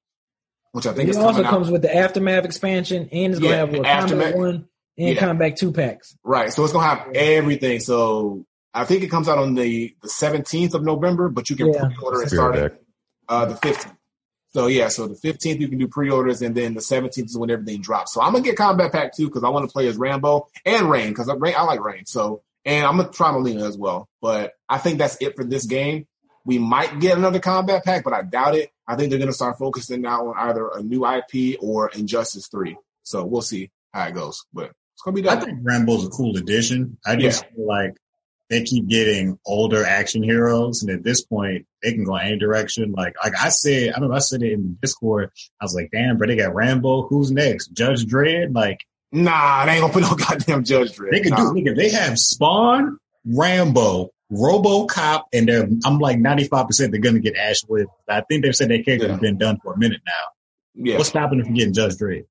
which 0.72 0.86
I 0.88 0.94
think 0.94 1.08
it 1.10 1.12
is 1.12 1.18
also 1.18 1.38
coming 1.44 1.50
comes 1.50 1.68
out. 1.68 1.74
with 1.74 1.82
the 1.84 1.96
aftermath 1.96 2.46
expansion, 2.46 3.10
and 3.12 3.34
it's 3.34 3.40
gonna 3.40 3.52
Yeah, 3.54 3.58
have 3.60 3.74
a 3.74 3.82
Aftermath. 3.88 4.10
combat 4.34 4.38
one 4.38 4.68
and 4.98 5.16
Yeah. 5.16 5.20
combat 5.20 5.58
two 5.58 5.72
packs. 5.72 6.16
Right. 6.24 6.52
So 6.52 6.64
it's 6.64 6.74
gonna 6.74 6.88
have 6.88 7.08
everything. 7.16 7.80
So 7.80 8.46
I 8.74 8.86
think 8.86 9.04
it 9.04 9.08
comes 9.12 9.30
out 9.30 9.38
on 9.38 9.54
the 9.56 9.96
the 10.02 10.10
17th 10.10 10.74
of 10.74 10.84
November, 10.84 11.30
but 11.30 11.50
you 11.50 11.56
can 11.56 11.68
Yeah. 11.74 11.86
pre-order 11.86 12.24
it 12.24 12.30
Spirit 12.30 12.56
starting 12.56 12.78
uh, 13.30 13.46
the 13.46 13.56
15th. 13.56 13.96
So 14.54 14.68
yeah, 14.68 14.88
so 14.90 15.08
the 15.08 15.16
15th 15.16 15.60
you 15.62 15.68
can 15.68 15.80
do 15.80 15.88
pre-orders, 15.88 16.42
and 16.44 16.54
then 16.54 16.74
the 16.76 16.82
17th 16.82 17.26
is 17.30 17.38
when 17.38 17.50
everything 17.50 17.82
drops. 17.82 18.14
So 18.14 18.22
I'm 18.22 18.34
gonna 18.34 18.44
get 18.44 18.56
Combat 18.58 18.92
Pack 18.92 19.16
2 19.16 19.28
because 19.28 19.44
I 19.44 19.50
want 19.50 19.68
to 19.68 19.72
play 19.72 19.88
as 19.88 19.98
Rambo 19.98 20.48
and 20.66 20.90
Rain 20.92 21.10
because 21.10 21.30
I, 21.30 21.34
I 21.34 21.64
like 21.64 21.84
Rain. 21.84 22.06
So 22.06 22.42
and 22.66 22.86
I'm 22.86 22.98
gonna 22.98 23.10
try 23.10 23.32
Mileena 23.32 23.68
as 23.68 23.78
well. 23.78 24.08
But 24.22 24.54
I 24.70 24.78
think 24.78 24.98
that's 24.98 25.18
it 25.22 25.36
for 25.36 25.44
this 25.44 25.66
game. 25.66 26.08
We 26.46 26.60
might 26.60 27.00
get 27.00 27.18
another 27.18 27.40
Combat 27.40 27.84
Pack, 27.84 28.04
but 28.04 28.14
I 28.14 28.22
doubt 28.22 28.56
it. 28.56 28.72
I 28.88 28.96
think 28.96 29.10
they're 29.10 29.20
gonna 29.20 29.34
start 29.34 29.58
focusing 29.58 30.02
now 30.02 30.28
on 30.28 30.36
either 30.38 30.70
a 30.70 30.82
new 30.82 31.06
IP 31.06 31.58
or 31.62 31.90
Injustice 31.90 32.48
Three. 32.48 32.78
So 33.04 33.26
we'll 33.26 33.42
see 33.42 33.72
how 33.94 34.08
it 34.08 34.14
goes, 34.14 34.46
but 34.54 34.72
it's 34.94 35.02
gonna 35.04 35.16
be 35.16 35.22
done. 35.22 35.38
I 35.38 35.42
think 35.42 35.60
Rambo's 35.62 36.06
a 36.06 36.10
cool 36.10 36.38
addition. 36.38 36.98
I 37.06 37.16
just 37.16 37.46
feel 37.46 37.66
like 37.68 37.96
they 38.50 38.64
keep 38.64 38.88
getting 38.88 39.40
older 39.46 39.84
action 39.84 40.22
heroes, 40.22 40.84
and 40.84 40.92
at 40.92 41.04
this 41.04 41.24
point, 41.24 41.66
they 41.82 41.94
can 41.94 42.04
go 42.04 42.16
any 42.16 42.38
direction. 42.38 42.92
Like, 42.92 43.16
like 43.24 43.34
I 43.40 43.50
said, 43.50 43.94
I 43.94 44.00
don't 44.00 44.10
know, 44.10 44.16
I 44.16 44.20
said 44.20 44.44
it 44.44 44.52
in 44.52 44.78
Discord. 44.82 45.32
I 45.60 45.66
was 45.66 45.74
like, 45.74 45.90
damn, 45.92 46.18
bro, 46.18 46.28
they 46.28 46.36
got 46.36 46.54
Rambo. 46.54 47.08
Who's 47.08 47.32
next? 47.32 47.70
Judge 47.70 48.06
Dredd? 48.06 48.54
Like, 48.54 48.86
Nah, 49.14 49.66
they 49.66 49.74
ain't 49.74 49.82
gonna 49.82 49.94
put 49.94 50.02
no 50.04 50.16
goddamn 50.16 50.64
Judge 50.64 50.98
Dredd. 50.98 51.12
they 51.12 51.22
could 51.22 51.32
Nah. 51.32 51.54
do. 51.54 51.60
Nigga, 51.62 51.76
they 51.76 51.90
have 51.92 52.18
Spawn, 52.20 52.98
Rambo, 53.26 54.10
RoboCop, 54.32 55.24
and 55.32 55.48
they're, 55.48 55.68
I'm 55.86 56.00
like 56.00 56.18
95 56.20 56.68
percent 56.68 56.92
they're 56.92 57.00
gonna 57.02 57.20
get 57.20 57.36
Ash 57.38 57.62
with. 57.68 57.88
I 58.10 58.22
think 58.22 58.44
they've 58.44 58.56
said 58.56 58.70
that 58.70 58.84
character 58.86 59.06
Yeah. 59.08 59.12
has 59.14 59.22
been 59.22 59.38
done 59.38 59.60
for 59.64 59.74
a 59.74 59.78
minute 59.78 60.02
now. 60.06 60.84
Yeah, 60.92 60.98
What's 60.98 61.10
stopping 61.10 61.38
them 61.38 61.46
from 61.48 61.56
getting 61.56 61.74
Judge 61.74 61.96
Dredd? 61.96 62.26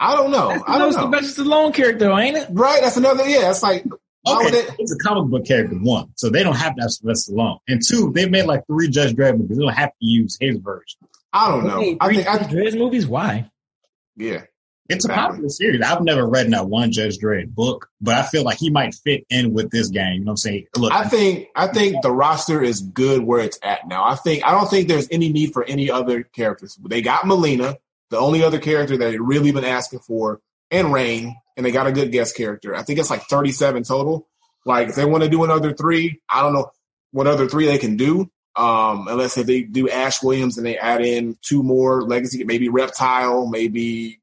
I 0.00 0.14
don't 0.14 0.30
know. 0.30 0.50
That's 0.50 0.62
I 0.68 0.72
the 0.74 0.78
don't 0.78 0.86
most 0.88 0.94
know. 0.96 1.02
Sylvester 1.02 1.42
Stallone 1.42 1.74
character, 1.74 2.10
ain't 2.12 2.36
it? 2.36 2.46
Right? 2.52 2.80
That's 2.80 2.96
another. 2.96 3.28
Yeah, 3.28 3.50
it's 3.50 3.62
like 3.64 3.84
Why 4.22 4.36
would 4.36 4.46
Okay, 4.54 4.62
they- 4.66 4.74
it's 4.78 4.92
a 4.92 4.98
comic 4.98 5.28
book 5.30 5.44
character, 5.44 5.74
one. 5.76 6.10
So 6.14 6.30
they 6.30 6.44
don't 6.44 6.54
have 6.54 6.76
to 6.76 6.82
have 6.82 6.90
Sylvester 6.92 7.32
Stallone. 7.32 7.58
And 7.66 7.82
two, 7.84 8.12
they 8.14 8.28
made 8.28 8.44
like 8.44 8.64
three 8.68 8.88
Judge 8.88 9.14
Dredd 9.14 9.36
movies. 9.38 9.58
They 9.58 9.64
don't 9.64 9.74
have 9.74 9.90
to 9.90 9.96
use 10.06 10.36
his 10.40 10.56
version. 10.58 11.00
I 11.32 11.50
don't 11.50 11.66
know. 11.66 11.80
Hey, 11.80 11.96
I 12.00 12.06
three 12.06 12.16
think, 12.18 12.28
I, 12.28 12.38
Judge 12.38 12.50
Dredd 12.52 12.78
movies? 12.78 13.06
Why? 13.08 13.50
yeah. 14.16 14.42
It's 14.88 15.04
a 15.04 15.08
popular 15.08 15.50
series. 15.50 15.82
I've 15.82 16.02
never 16.02 16.26
read 16.26 16.50
that 16.52 16.66
one 16.66 16.92
Judge 16.92 17.18
Dredd 17.18 17.54
book, 17.54 17.90
but 18.00 18.14
I 18.14 18.22
feel 18.22 18.42
like 18.42 18.58
he 18.58 18.70
might 18.70 18.94
fit 18.94 19.26
in 19.28 19.52
with 19.52 19.70
this 19.70 19.88
game. 19.88 20.14
You 20.14 20.18
know 20.20 20.24
what 20.24 20.32
I'm 20.32 20.36
saying? 20.38 20.66
Look, 20.76 20.92
I 20.92 21.06
think 21.06 21.48
I 21.54 21.66
think 21.66 22.02
the 22.02 22.10
roster 22.10 22.62
is 22.62 22.80
good 22.80 23.22
where 23.22 23.40
it's 23.40 23.58
at 23.62 23.86
now. 23.86 24.04
I 24.04 24.14
think 24.14 24.46
I 24.46 24.52
don't 24.52 24.68
think 24.68 24.88
there's 24.88 25.08
any 25.10 25.30
need 25.30 25.52
for 25.52 25.62
any 25.64 25.90
other 25.90 26.22
characters. 26.22 26.78
They 26.82 27.02
got 27.02 27.24
Mileena, 27.24 27.76
the 28.08 28.18
only 28.18 28.42
other 28.42 28.58
character 28.58 28.96
that 28.96 29.10
they 29.10 29.18
really 29.18 29.52
been 29.52 29.64
asking 29.64 29.98
for, 30.00 30.40
and 30.70 30.90
Rain, 30.90 31.36
and 31.58 31.66
they 31.66 31.70
got 31.70 31.86
a 31.86 31.92
good 31.92 32.10
guest 32.10 32.34
character. 32.34 32.74
I 32.74 32.82
think 32.82 32.98
it's 32.98 33.10
like 33.10 33.24
37 33.24 33.82
total. 33.82 34.26
Like 34.64 34.88
if 34.88 34.94
they 34.94 35.04
want 35.04 35.22
to 35.22 35.30
do 35.30 35.44
another 35.44 35.74
three, 35.74 36.20
I 36.30 36.40
don't 36.40 36.54
know 36.54 36.70
what 37.10 37.26
other 37.26 37.46
three 37.46 37.66
they 37.66 37.78
can 37.78 37.98
do. 37.98 38.30
Um, 38.56 39.06
unless 39.06 39.36
if 39.36 39.46
they 39.46 39.62
do 39.62 39.88
Ash 39.88 40.22
Williams 40.22 40.56
and 40.56 40.66
they 40.66 40.78
add 40.78 41.04
in 41.04 41.36
two 41.42 41.62
more 41.62 42.02
legacy, 42.02 42.42
maybe 42.42 42.68
Reptile, 42.70 43.46
maybe 43.46 44.20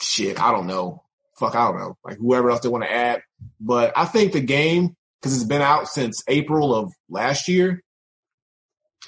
shit, 0.00 0.40
I 0.40 0.52
don't 0.52 0.66
know. 0.66 1.02
Fuck, 1.38 1.54
I 1.54 1.68
don't 1.68 1.78
know. 1.78 1.98
Like 2.04 2.18
whoever 2.18 2.50
else 2.50 2.60
they 2.60 2.68
want 2.68 2.84
to 2.84 2.92
add. 2.92 3.22
But 3.60 3.92
I 3.96 4.06
think 4.06 4.32
the 4.32 4.40
game, 4.40 4.96
because 5.20 5.34
it's 5.34 5.44
been 5.44 5.62
out 5.62 5.88
since 5.88 6.22
April 6.28 6.74
of 6.74 6.92
last 7.08 7.48
year, 7.48 7.82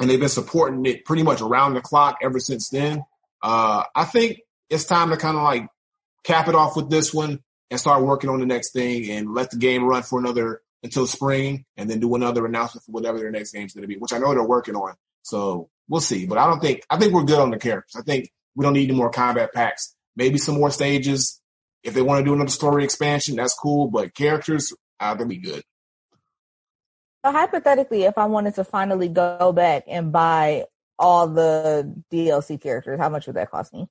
and 0.01 0.09
they've 0.09 0.21
been 0.21 0.29
supporting 0.29 0.85
it 0.87 1.05
pretty 1.05 1.23
much 1.23 1.41
around 1.41 1.75
the 1.75 1.81
clock 1.81 2.19
ever 2.23 2.39
since 2.39 2.69
then. 2.69 3.03
Uh, 3.43 3.85
I 3.95 4.05
think 4.05 4.41
it's 4.69 4.85
time 4.85 5.11
to 5.11 5.17
kind 5.17 5.37
of 5.37 5.43
like 5.43 5.67
cap 6.25 6.49
it 6.49 6.55
off 6.55 6.77
with 6.77 6.91
this 6.91 7.13
one 7.15 7.41
and 7.71 7.81
start 7.81 8.03
working 8.03 8.31
on 8.31 8.41
the 8.41 8.47
next 8.47 8.73
thing 8.73 9.11
and 9.11 9.35
let 9.35 9.51
the 9.51 9.57
game 9.57 9.85
run 9.85 10.03
for 10.03 10.19
another 10.19 10.61
until 10.83 11.07
spring 11.07 11.65
and 11.77 11.91
then 11.91 12.01
do 12.01 12.15
another 12.15 12.47
announcement 12.47 12.85
for 12.85 12.93
whatever 12.93 13.19
their 13.19 13.31
next 13.31 13.53
game's 13.53 13.75
going 13.75 13.83
to 13.83 13.89
be, 13.89 13.97
which 13.97 14.13
I 14.13 14.19
know 14.19 14.33
they're 14.33 14.43
working 14.45 14.77
on. 14.77 14.95
So 15.23 15.69
we'll 15.89 16.01
see. 16.01 16.27
But 16.27 16.39
I 16.39 16.47
don't 16.47 16.61
think, 16.61 16.83
I 16.89 16.99
think 16.99 17.13
we're 17.13 17.25
good 17.25 17.41
on 17.41 17.51
the 17.51 17.59
characters. 17.59 17.97
I 17.97 18.03
think 18.03 18.31
we 18.55 18.63
don't 18.63 18.75
need 18.75 18.89
any 18.89 18.99
more 18.99 19.11
combat 19.11 19.53
packs. 19.53 19.95
Maybe 20.19 20.37
some 20.37 20.57
more 20.57 20.73
stages. 20.73 21.41
If 21.85 21.95
they 21.95 22.03
want 22.03 22.19
to 22.19 22.25
do 22.25 22.35
another 22.35 22.51
story 22.51 22.83
expansion, 22.83 23.37
that's 23.37 23.55
cool. 23.55 23.87
But 23.89 24.15
characters, 24.15 24.75
uh, 24.99 25.15
they'll 25.15 25.29
be 25.29 25.39
good. 25.39 25.63
So 27.25 27.31
hypothetically, 27.31 28.03
if 28.03 28.19
I 28.19 28.27
wanted 28.27 28.57
to 28.57 28.65
finally 28.65 29.09
go 29.09 29.53
back 29.53 29.85
and 29.87 30.11
buy 30.11 30.65
all 30.99 31.29
the 31.29 32.03
DLC 32.13 32.61
characters, 32.61 32.99
how 32.99 33.09
much 33.09 33.29
would 33.29 33.37
that 33.37 33.53
cost 33.53 33.73
me? 33.73 33.87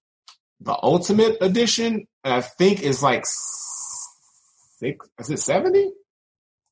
The 0.60 0.78
Ultimate 0.84 1.38
Edition, 1.40 2.08
I 2.26 2.42
think, 2.42 2.84
is 2.84 3.02
like 3.02 3.24
six. 3.26 5.08
Is 5.20 5.30
it 5.30 5.40
seventy? 5.40 5.92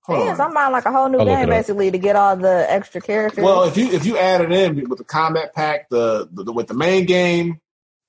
Yes, 0.10 0.39
I'm 0.39 0.53
buying 0.53 0.72
like 0.72 0.86
a 0.86 0.91
whole 0.91 1.08
new 1.08 1.20
I'll 1.20 1.26
game 1.26 1.47
basically 1.47 1.91
to 1.91 1.97
get 1.97 2.16
all 2.16 2.36
the 2.36 2.66
extra 2.70 2.99
characters. 2.99 3.43
Well, 3.43 3.64
if 3.64 3.78
you 3.78 3.89
if 3.89 4.06
you 4.06 4.18
add 4.18 4.41
it 4.41 4.51
in 4.51 4.89
with 4.89 4.99
the 4.99 5.06
combat 5.06 5.56
pack, 5.56 5.89
the, 5.89 6.28
the, 6.32 6.51
with 6.51 6.68
the 6.68 6.74
main 6.74 7.06
game, 7.06 7.60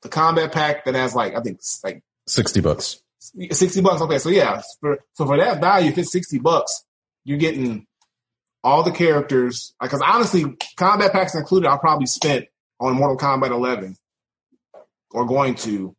the 0.07 0.11
combat 0.13 0.53
pack 0.53 0.85
that 0.85 0.95
has 0.95 1.15
like 1.15 1.35
I 1.37 1.41
think 1.41 1.57
it's 1.57 1.81
like 1.85 2.03
60 2.27 2.61
bucks. 2.61 3.01
sixty 3.53 3.81
bucks. 3.81 4.01
Okay, 4.03 4.19
so 4.19 4.29
yeah, 4.29 4.63
for, 4.81 4.99
so 5.15 5.27
for 5.27 5.37
that 5.37 5.61
value, 5.61 5.91
if 5.91 5.99
it's 5.99 6.13
sixty 6.13 6.39
bucks, 6.39 6.85
you're 7.25 7.39
getting 7.39 7.87
all 8.65 8.83
the 8.83 8.91
characters. 8.93 9.75
Because 9.81 10.03
honestly, 10.05 10.45
combat 10.77 11.13
packs 11.13 11.35
included, 11.35 11.69
I 11.69 11.77
probably 11.77 12.07
spent 12.07 12.47
on 12.81 12.95
Mortal 12.95 13.17
Kombat 13.17 13.51
11 13.51 13.97
or 15.13 15.25
going 15.27 15.55
to 15.55 15.95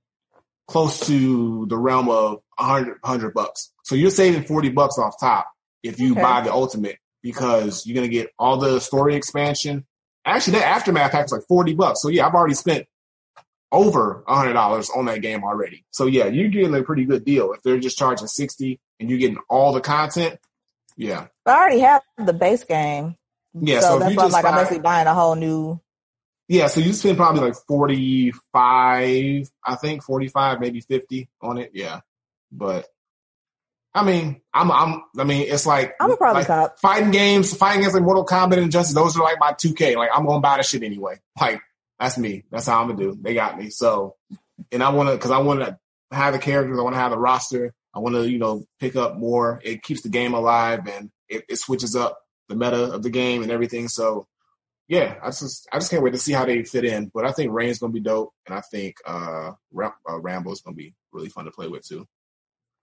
close 0.68 0.99
to 1.08 1.66
the 1.70 1.78
realm 1.78 2.10
of 2.10 2.41
100, 2.58 2.97
100 3.01 3.34
bucks. 3.34 3.72
So 3.84 3.95
you're 3.95 4.12
saving 4.12 4.43
40 4.43 4.70
bucks 4.70 4.97
off 4.99 5.16
top 5.20 5.47
if 5.82 5.99
you 5.99 6.12
Okay. 6.12 6.22
buy 6.22 6.41
the 6.41 6.51
ultimate 6.51 6.97
because 7.24 7.86
you're 7.86 7.95
going 7.95 8.08
to 8.10 8.14
get 8.14 8.30
all 8.38 8.58
the 8.58 8.80
story 8.80 9.16
expansion. 9.16 9.86
Actually, 10.26 10.60
that 10.60 10.68
aftermath 10.68 11.12
pack's 11.14 11.32
like 11.32 11.41
40 11.47 11.74
bucks. 11.74 12.01
So 12.01 12.10
yeah, 12.10 12.28
I've 12.28 12.34
already 12.36 12.53
spent 12.53 12.86
over 13.72 14.24
a 14.28 14.34
$100 14.34 14.95
on 14.95 15.05
that 15.05 15.22
game 15.22 15.43
already. 15.43 15.86
So 15.91 16.05
yeah, 16.05 16.28
you're 16.28 16.49
getting 16.49 16.74
a 16.74 16.84
pretty 16.84 17.05
good 17.05 17.26
deal. 17.26 17.53
If 17.53 17.63
they're 17.63 17.80
just 17.80 17.97
charging 17.97 18.28
60 18.28 18.80
and 18.99 19.09
you're 19.09 19.20
getting 19.20 19.39
all 19.49 19.74
the 19.74 19.82
content, 19.82 20.39
yeah. 20.95 21.28
But 21.45 21.55
I 21.55 21.59
already 21.59 21.80
have 21.80 22.01
the 22.18 22.34
base 22.34 22.63
game. 22.63 23.15
Yeah, 23.53 23.80
so, 23.80 23.88
so 23.88 23.99
that's 23.99 24.11
you 24.11 24.18
why 24.18 24.24
I'm 24.24 24.30
just 24.30 24.43
like, 24.43 24.45
I'm 24.45 24.55
basically 24.55 24.80
buying 24.80 25.07
a 25.07 25.13
whole 25.13 25.36
new. 25.36 25.80
Yeah, 26.47 26.68
so 26.68 26.80
you 26.80 26.93
spend 26.93 27.18
probably 27.18 27.41
like 27.41 27.55
45, 27.68 29.49
I 29.63 29.76
think 29.76 30.03
45, 30.03 30.59
maybe 30.59 30.80
50 30.80 31.30
on 31.41 31.57
it. 31.57 31.72
Yeah. 31.74 32.01
But 32.51 32.88
I 33.93 34.03
mean, 34.03 34.41
I'm, 34.53 34.72
I'm, 34.72 35.03
I 35.18 35.24
mean, 35.24 35.47
it's 35.49 35.65
like, 35.65 35.95
I'm 35.99 36.07
gonna 36.07 36.18
probably 36.18 36.41
like 36.41 36.47
cop. 36.47 36.80
fighting 36.80 37.11
games, 37.11 37.55
fighting 37.55 37.82
games 37.82 37.93
like 37.93 38.03
Mortal 38.03 38.26
Kombat 38.26 38.53
and 38.53 38.63
Injustice. 38.63 38.95
Those 38.95 39.18
are 39.18 39.24
like 39.24 39.39
my 39.39 39.53
2K. 39.53 39.95
Like 39.95 40.09
I'm 40.13 40.26
going 40.26 40.38
to 40.38 40.41
buy 40.41 40.57
the 40.57 40.63
shit 40.63 40.84
anyway. 40.84 41.20
Like 41.39 41.61
that's 42.00 42.18
me. 42.18 42.43
That's 42.52 42.68
how 42.68 42.82
I'm 42.82 42.88
going 42.88 42.98
to 42.98 43.04
do. 43.12 43.20
They 43.22 43.34
got 43.34 43.58
me. 43.58 43.70
So, 43.70 44.16
and 44.72 44.84
I 44.84 44.89
want 44.89 45.10
to, 45.10 45.18
cause 45.18 45.32
I 45.32 45.39
want 45.39 45.62
to 45.62 45.78
have 46.12 46.34
the 46.34 46.39
characters. 46.39 46.78
I 46.80 46.84
want 46.84 46.95
to 46.95 47.00
have 47.00 47.12
the 47.12 47.18
roster. 47.18 47.74
I 47.93 48.00
want 48.00 48.16
to, 48.16 48.30
you 48.30 48.38
know, 48.38 48.66
pick 48.80 48.95
up 48.95 49.18
more. 49.18 49.60
It 49.64 49.84
keeps 49.84 50.02
the 50.02 50.10
game 50.10 50.34
alive 50.34 50.88
and 50.88 51.10
it, 51.28 51.43
it 51.50 51.58
switches 51.58 51.95
up 51.95 52.20
the 52.50 52.56
meta 52.56 52.93
of 52.93 53.04
the 53.04 53.10
game 53.10 53.43
and 53.43 53.52
everything. 53.52 53.88
So, 53.88 54.28
yeah, 54.88 55.16
I 55.22 55.28
just 55.28 55.68
I 55.72 55.80
just 55.80 55.91
can't 55.91 56.02
wait 56.02 56.14
to 56.14 56.18
see 56.18 56.32
how 56.32 56.45
they 56.45 56.64
fit 56.64 56.86
in. 56.86 57.12
But 57.14 57.26
I 57.26 57.32
think 57.32 57.52
Rain's 57.52 57.80
gonna 57.80 57.91
be 57.91 58.00
dope, 58.00 58.32
and 58.45 58.56
I 58.56 58.62
think 58.62 58.95
uh, 59.06 59.52
Ram- 59.72 59.91
uh 60.10 60.20
Rambo's 60.20 60.62
gonna 60.62 60.76
be 60.76 60.93
really 61.12 61.30
fun 61.30 61.45
to 61.45 61.52
play 61.52 61.68
with 61.68 61.86
too. 61.86 62.08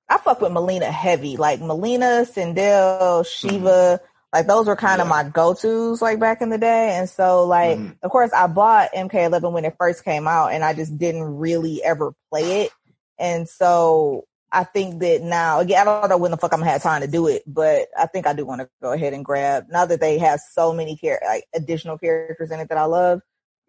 I 0.09 0.19
fuck 0.19 0.41
with 0.41 0.53
Mileena 0.53 0.91
heavy. 0.91 1.39
Like 1.39 1.61
Mileena, 1.61 2.31
Sindel, 2.31 3.25
Sheeva, 3.25 4.01
like 4.35 4.47
those 4.47 4.67
were 4.67 4.77
kind 4.77 5.01
of. 5.01 5.07
Yeah. 5.07 5.11
my 5.23 5.23
go-tos 5.31 6.03
like 6.03 6.19
back 6.19 6.43
in 6.43 6.51
the 6.51 6.59
day. 6.59 6.91
And 6.99 7.09
so 7.09 7.45
like, 7.47 7.79
Mhm. 7.79 7.97
of 8.03 8.11
course 8.11 8.33
I 8.33 8.47
bought 8.49 8.91
MK11 8.95 9.53
when 9.53 9.65
it 9.65 9.77
first 9.79 10.05
came 10.05 10.27
out 10.29 10.53
and 10.53 10.63
I 10.65 10.75
just 10.75 10.99
didn't 10.99 11.23
really 11.23 11.83
ever 11.83 12.13
play 12.31 12.63
it. 12.63 12.71
And 13.19 13.49
so 13.49 14.25
I 14.51 14.65
think 14.65 15.01
that 15.01 15.23
now, 15.23 15.61
again, 15.61 15.81
I 15.81 16.01
don't 16.01 16.09
know 16.09 16.17
when 16.19 16.31
the 16.33 16.37
fuck 16.37 16.53
I'm 16.53 16.61
gonna 16.61 16.71
have 16.71 16.83
time 16.83 17.01
to 17.03 17.07
do 17.09 17.27
it, 17.29 17.43
but 17.47 17.89
I 17.99 18.07
think 18.07 18.27
I 18.27 18.33
do 18.35 18.45
want 18.45 18.61
to 18.61 18.69
go 18.83 18.93
ahead 18.93 19.13
and 19.13 19.25
grab 19.25 19.67
now 19.71 19.85
that 19.87 20.01
they 20.01 20.19
have 20.19 20.41
so 20.53 20.73
many 20.73 20.97
char- 20.97 21.21
like 21.25 21.45
additional 21.55 21.97
characters 21.99 22.51
in 22.51 22.61
it 22.61 22.69
that 22.69 22.79
I 22.79 22.85
love. 22.85 23.21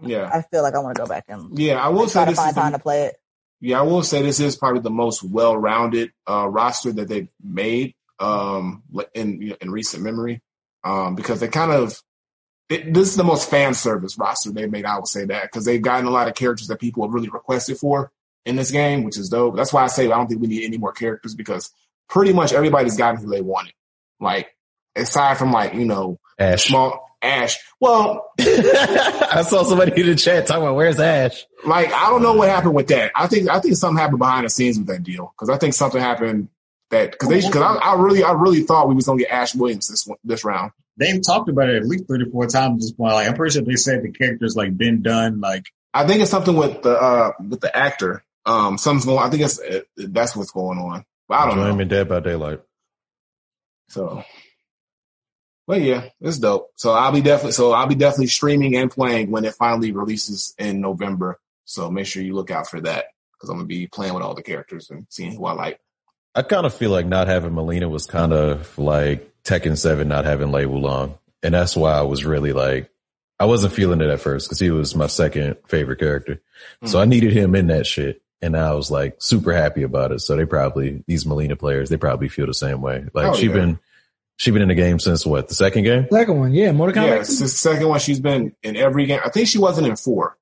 Yeah, 0.01 0.29
I 0.31 0.41
feel 0.41 0.61
like 0.61 0.75
I 0.75 0.79
want 0.79 0.95
to 0.97 1.01
go 1.01 1.07
back 1.07 1.25
and 1.29 1.57
yeah. 1.57 1.75
I 1.83 1.87
will 1.89 2.07
try 2.07 2.07
say 2.07 2.25
to 2.25 2.31
this 2.31 2.37
find 2.39 2.49
is 2.49 2.55
time 2.55 2.71
the, 2.73 2.77
to 2.79 2.81
play 2.83 3.03
it. 3.05 3.15
yeah, 3.61 3.79
I 3.79 3.83
will 3.83 4.03
say 4.03 4.21
this 4.21 4.39
is 4.39 4.55
probably 4.57 4.81
the 4.81 4.89
most 4.89 5.23
well-rounded 5.23 6.11
uh, 6.29 6.47
roster 6.49 6.91
that 6.91 7.07
they've 7.07 7.29
made 7.41 7.95
um, 8.19 8.83
in 9.13 9.55
in 9.61 9.71
recent 9.71 10.03
memory 10.03 10.41
um, 10.85 11.15
because 11.15 11.39
they 11.39 11.47
kind 11.47 11.71
of 11.71 12.01
it, 12.69 12.93
this 12.93 13.09
is 13.09 13.15
the 13.15 13.23
most 13.23 13.49
fan 13.49 13.73
service 13.73 14.17
roster 14.17 14.51
they've 14.51 14.71
made. 14.71 14.85
I 14.85 14.95
would 14.95 15.07
say 15.07 15.25
that 15.25 15.43
because 15.43 15.65
they've 15.65 15.81
gotten 15.81 16.05
a 16.05 16.11
lot 16.11 16.27
of 16.27 16.35
characters 16.35 16.67
that 16.67 16.79
people 16.79 17.03
have 17.03 17.13
really 17.13 17.29
requested 17.29 17.77
for 17.77 18.11
in 18.45 18.55
this 18.55 18.71
game, 18.71 19.03
which 19.03 19.17
is 19.17 19.29
dope. 19.29 19.55
That's 19.55 19.73
why 19.73 19.83
I 19.83 19.87
say 19.87 20.05
I 20.05 20.09
don't 20.15 20.27
think 20.27 20.41
we 20.41 20.47
need 20.47 20.63
any 20.63 20.77
more 20.77 20.93
characters 20.93 21.35
because 21.35 21.71
pretty 22.07 22.33
much 22.33 22.53
everybody's 22.53 22.97
gotten 22.97 23.19
who 23.21 23.29
they 23.29 23.41
wanted. 23.41 23.73
Like 24.19 24.55
aside 24.95 25.37
from 25.37 25.51
like 25.51 25.73
you 25.73 25.85
know 25.85 26.19
Ash. 26.39 26.65
small 26.65 27.05
Ash. 27.21 27.57
Well, 27.79 28.31
I 28.39 29.43
saw 29.47 29.63
somebody 29.63 29.99
in 29.99 30.07
the 30.07 30.15
chat 30.15 30.47
talking 30.47 30.63
about 30.63 30.75
where's 30.75 30.99
Ash. 30.99 31.45
like 31.65 31.91
I 31.91 32.09
don't 32.09 32.21
know 32.21 32.33
what 32.33 32.49
happened 32.49 32.75
with 32.75 32.87
that. 32.87 33.11
I 33.15 33.27
think 33.27 33.49
I 33.49 33.59
think 33.59 33.75
something 33.75 33.97
happened 33.97 34.19
behind 34.19 34.45
the 34.45 34.49
scenes 34.49 34.77
with 34.77 34.87
that 34.87 35.03
deal 35.03 35.33
because 35.35 35.49
I 35.49 35.57
think 35.57 35.73
something 35.73 36.01
happened 36.01 36.49
that 36.91 37.11
because 37.11 37.29
they 37.29 37.41
because 37.41 37.61
I, 37.61 37.75
I 37.75 37.95
really 38.01 38.23
I 38.23 38.31
really 38.33 38.61
thought 38.61 38.87
we 38.87 38.95
was 38.95 39.05
gonna 39.05 39.19
get 39.19 39.31
Ash 39.31 39.55
Williams 39.55 39.87
this 39.87 40.05
one, 40.05 40.17
this 40.23 40.43
round. 40.45 40.71
they've 40.97 41.21
talked 41.25 41.49
about 41.49 41.69
it 41.69 41.77
at 41.77 41.87
least 41.87 42.07
three 42.07 42.23
to 42.23 42.29
four 42.29 42.47
times 42.47 42.75
at 42.75 42.79
this 42.81 42.91
point. 42.91 43.13
Like 43.13 43.27
I'm 43.27 43.35
pretty 43.35 43.53
sure 43.53 43.63
they 43.63 43.75
said 43.75 44.03
the 44.03 44.11
character's 44.11 44.55
like 44.55 44.77
been 44.77 45.01
done. 45.01 45.39
Like 45.39 45.65
I 45.93 46.05
think 46.05 46.21
it's 46.21 46.31
something 46.31 46.55
with 46.55 46.81
the 46.83 46.91
uh 46.91 47.31
with 47.47 47.61
the 47.61 47.75
actor. 47.75 48.23
Um, 48.45 48.77
something's 48.77 49.05
going. 49.05 49.19
I 49.25 49.29
think 49.29 49.43
it's 49.43 49.59
uh, 49.59 49.81
that's 49.97 50.35
what's 50.35 50.51
going 50.51 50.77
on. 50.77 51.03
But 51.27 51.39
I 51.39 51.45
don't 51.47 51.55
Join 51.55 51.67
know. 51.69 51.75
me 51.75 51.85
Dead 51.85 52.07
by 52.07 52.19
Daylight. 52.19 52.61
So, 53.89 54.23
but 55.67 55.81
yeah, 55.81 56.09
it's 56.21 56.37
dope. 56.37 56.71
So 56.75 56.91
I'll 56.91 57.11
be 57.11 57.21
definitely 57.21 57.53
so 57.53 57.71
I'll 57.71 57.87
be 57.87 57.95
definitely 57.95 58.27
streaming 58.27 58.75
and 58.75 58.91
playing 58.91 59.31
when 59.31 59.45
it 59.45 59.55
finally 59.55 59.91
releases 59.91 60.53
in 60.59 60.81
November. 60.81 61.39
So 61.65 61.89
make 61.89 62.05
sure 62.05 62.21
you 62.21 62.35
look 62.35 62.51
out 62.51 62.67
for 62.69 62.79
that 62.81 63.05
because 63.33 63.49
I'm 63.49 63.57
gonna 63.57 63.67
be 63.67 63.87
playing 63.87 64.13
with 64.13 64.21
all 64.23 64.35
the 64.35 64.43
characters 64.43 64.91
and 64.91 65.07
seeing 65.09 65.35
who 65.35 65.45
I 65.45 65.53
like. 65.53 65.79
I 66.35 66.41
kind 66.41 66.65
of 66.65 66.73
feel 66.73 66.89
like 66.91 67.05
not 67.05 67.27
having 67.27 67.51
Mileena 67.51 67.89
was 67.89 68.05
kind 68.05 68.33
of 68.33 68.77
like 68.77 69.31
Tekken 69.43 69.77
7 69.77 70.07
not 70.07 70.25
having 70.25 70.51
Lei 70.51 70.65
Wulong. 70.65 71.17
And 71.41 71.53
that's 71.53 71.75
why 71.75 71.93
I 71.93 72.01
was 72.01 72.25
really 72.25 72.51
like, 72.51 72.89
I 73.39 73.45
wasn't 73.45 73.73
feeling 73.73 74.01
it 74.01 74.09
at 74.09 74.19
first 74.21 74.47
because 74.47 74.59
he 74.59 74.71
was 74.71 74.95
my 74.95 75.07
second 75.07 75.57
favorite 75.67 75.99
character. 75.99 76.41
Hmm. 76.81 76.87
So 76.87 76.99
I 76.99 77.05
needed 77.05 77.31
him 77.33 77.55
in 77.55 77.67
that 77.67 77.85
shit. 77.87 78.21
And 78.41 78.55
I 78.57 78.73
was 78.73 78.91
like 78.91 79.15
super 79.19 79.53
happy 79.53 79.83
about 79.83 80.11
it. 80.11 80.19
So 80.19 80.35
they 80.35 80.45
probably, 80.45 81.03
these 81.07 81.23
Mileena 81.23 81.57
players, 81.57 81.89
they 81.89 81.97
probably 81.97 82.27
feel 82.27 82.45
the 82.47 82.53
same 82.53 82.81
way. 82.81 83.05
Like 83.13 83.27
Oh, 83.27 83.33
she 83.33 83.47
yeah. 83.47 83.53
been, 83.53 83.79
she 84.37 84.51
been 84.51 84.61
in 84.61 84.67
the 84.67 84.75
game 84.75 84.99
since 84.99 85.25
what, 85.25 85.47
the 85.47 85.55
second 85.55 85.83
game? 85.83 86.07
Second 86.11 86.37
one, 86.37 86.53
yeah, 86.53 86.71
Mortal 86.73 87.01
Yeah, 87.03 87.17
Kombat. 87.17 87.21
it's 87.21 87.39
the 87.39 87.47
second 87.47 87.87
one. 87.87 87.99
She's 87.99 88.19
been 88.19 88.53
in 88.61 88.75
every 88.75 89.05
game. 89.05 89.21
I 89.23 89.29
think 89.29 89.47
she 89.47 89.57
wasn't 89.57 89.87
in 89.87 89.95
four. 89.95 90.37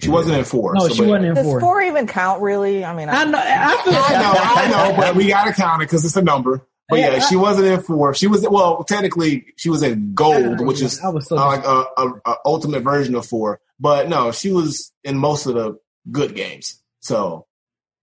She 0.00 0.08
wasn't 0.10 0.38
in 0.38 0.44
four. 0.44 0.74
no, 0.74 0.86
so- 0.88 0.94
she 0.94 1.02
wasn't 1.02 1.26
in 1.26 1.34
Does 1.34 1.44
four. 1.44 1.60
four 1.60 1.82
even 1.82 2.06
count 2.06 2.40
really? 2.40 2.84
I 2.84 2.94
mean, 2.94 3.08
I 3.08 3.24
know. 3.24 3.38
I 3.38 3.82
feel. 3.84 3.94
I 3.94 4.22
know, 4.22 4.32
I 4.34 4.90
know, 4.90 4.96
but 4.96 5.16
we 5.16 5.26
gotta 5.28 5.52
count 5.52 5.82
it 5.82 5.86
because 5.86 6.04
it's 6.04 6.16
a 6.16 6.22
number. 6.22 6.64
But 6.88 7.00
yeah, 7.00 7.10
Yeah, 7.10 7.16
I- 7.16 7.28
she 7.28 7.36
wasn't 7.36 7.66
in 7.66 7.80
four. 7.82 8.14
She 8.14 8.28
was 8.28 8.46
well, 8.48 8.84
technically, 8.84 9.46
she 9.56 9.68
was 9.70 9.82
in 9.82 10.14
gold, 10.14 10.60
which 10.64 10.80
is 10.80 11.00
was 11.02 11.26
so 11.28 11.36
uh, 11.36 11.46
like 11.46 11.64
a, 11.64 11.84
a, 11.96 12.12
a 12.32 12.36
ultimate 12.44 12.82
version 12.82 13.14
of 13.14 13.26
four. 13.26 13.60
But 13.80 14.08
no, 14.08 14.32
she 14.32 14.52
was 14.52 14.92
in 15.04 15.18
most 15.18 15.46
of 15.46 15.54
the 15.54 15.78
good 16.10 16.34
games. 16.34 16.80
So 17.00 17.46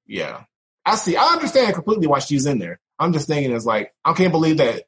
yeah, 0.05 0.43
I 0.85 0.95
see. 0.97 1.15
I 1.15 1.25
understand 1.33 1.73
completely 1.73 2.07
why 2.07 2.19
she's 2.19 2.45
in 2.45 2.59
there. 2.59 2.79
I'm 2.99 3.13
just 3.13 3.27
thinking 3.27 3.53
it's 3.55 3.65
like 3.65 3.93
I 4.03 4.13
can't 4.13 4.31
believe 4.31 4.57
that 4.57 4.83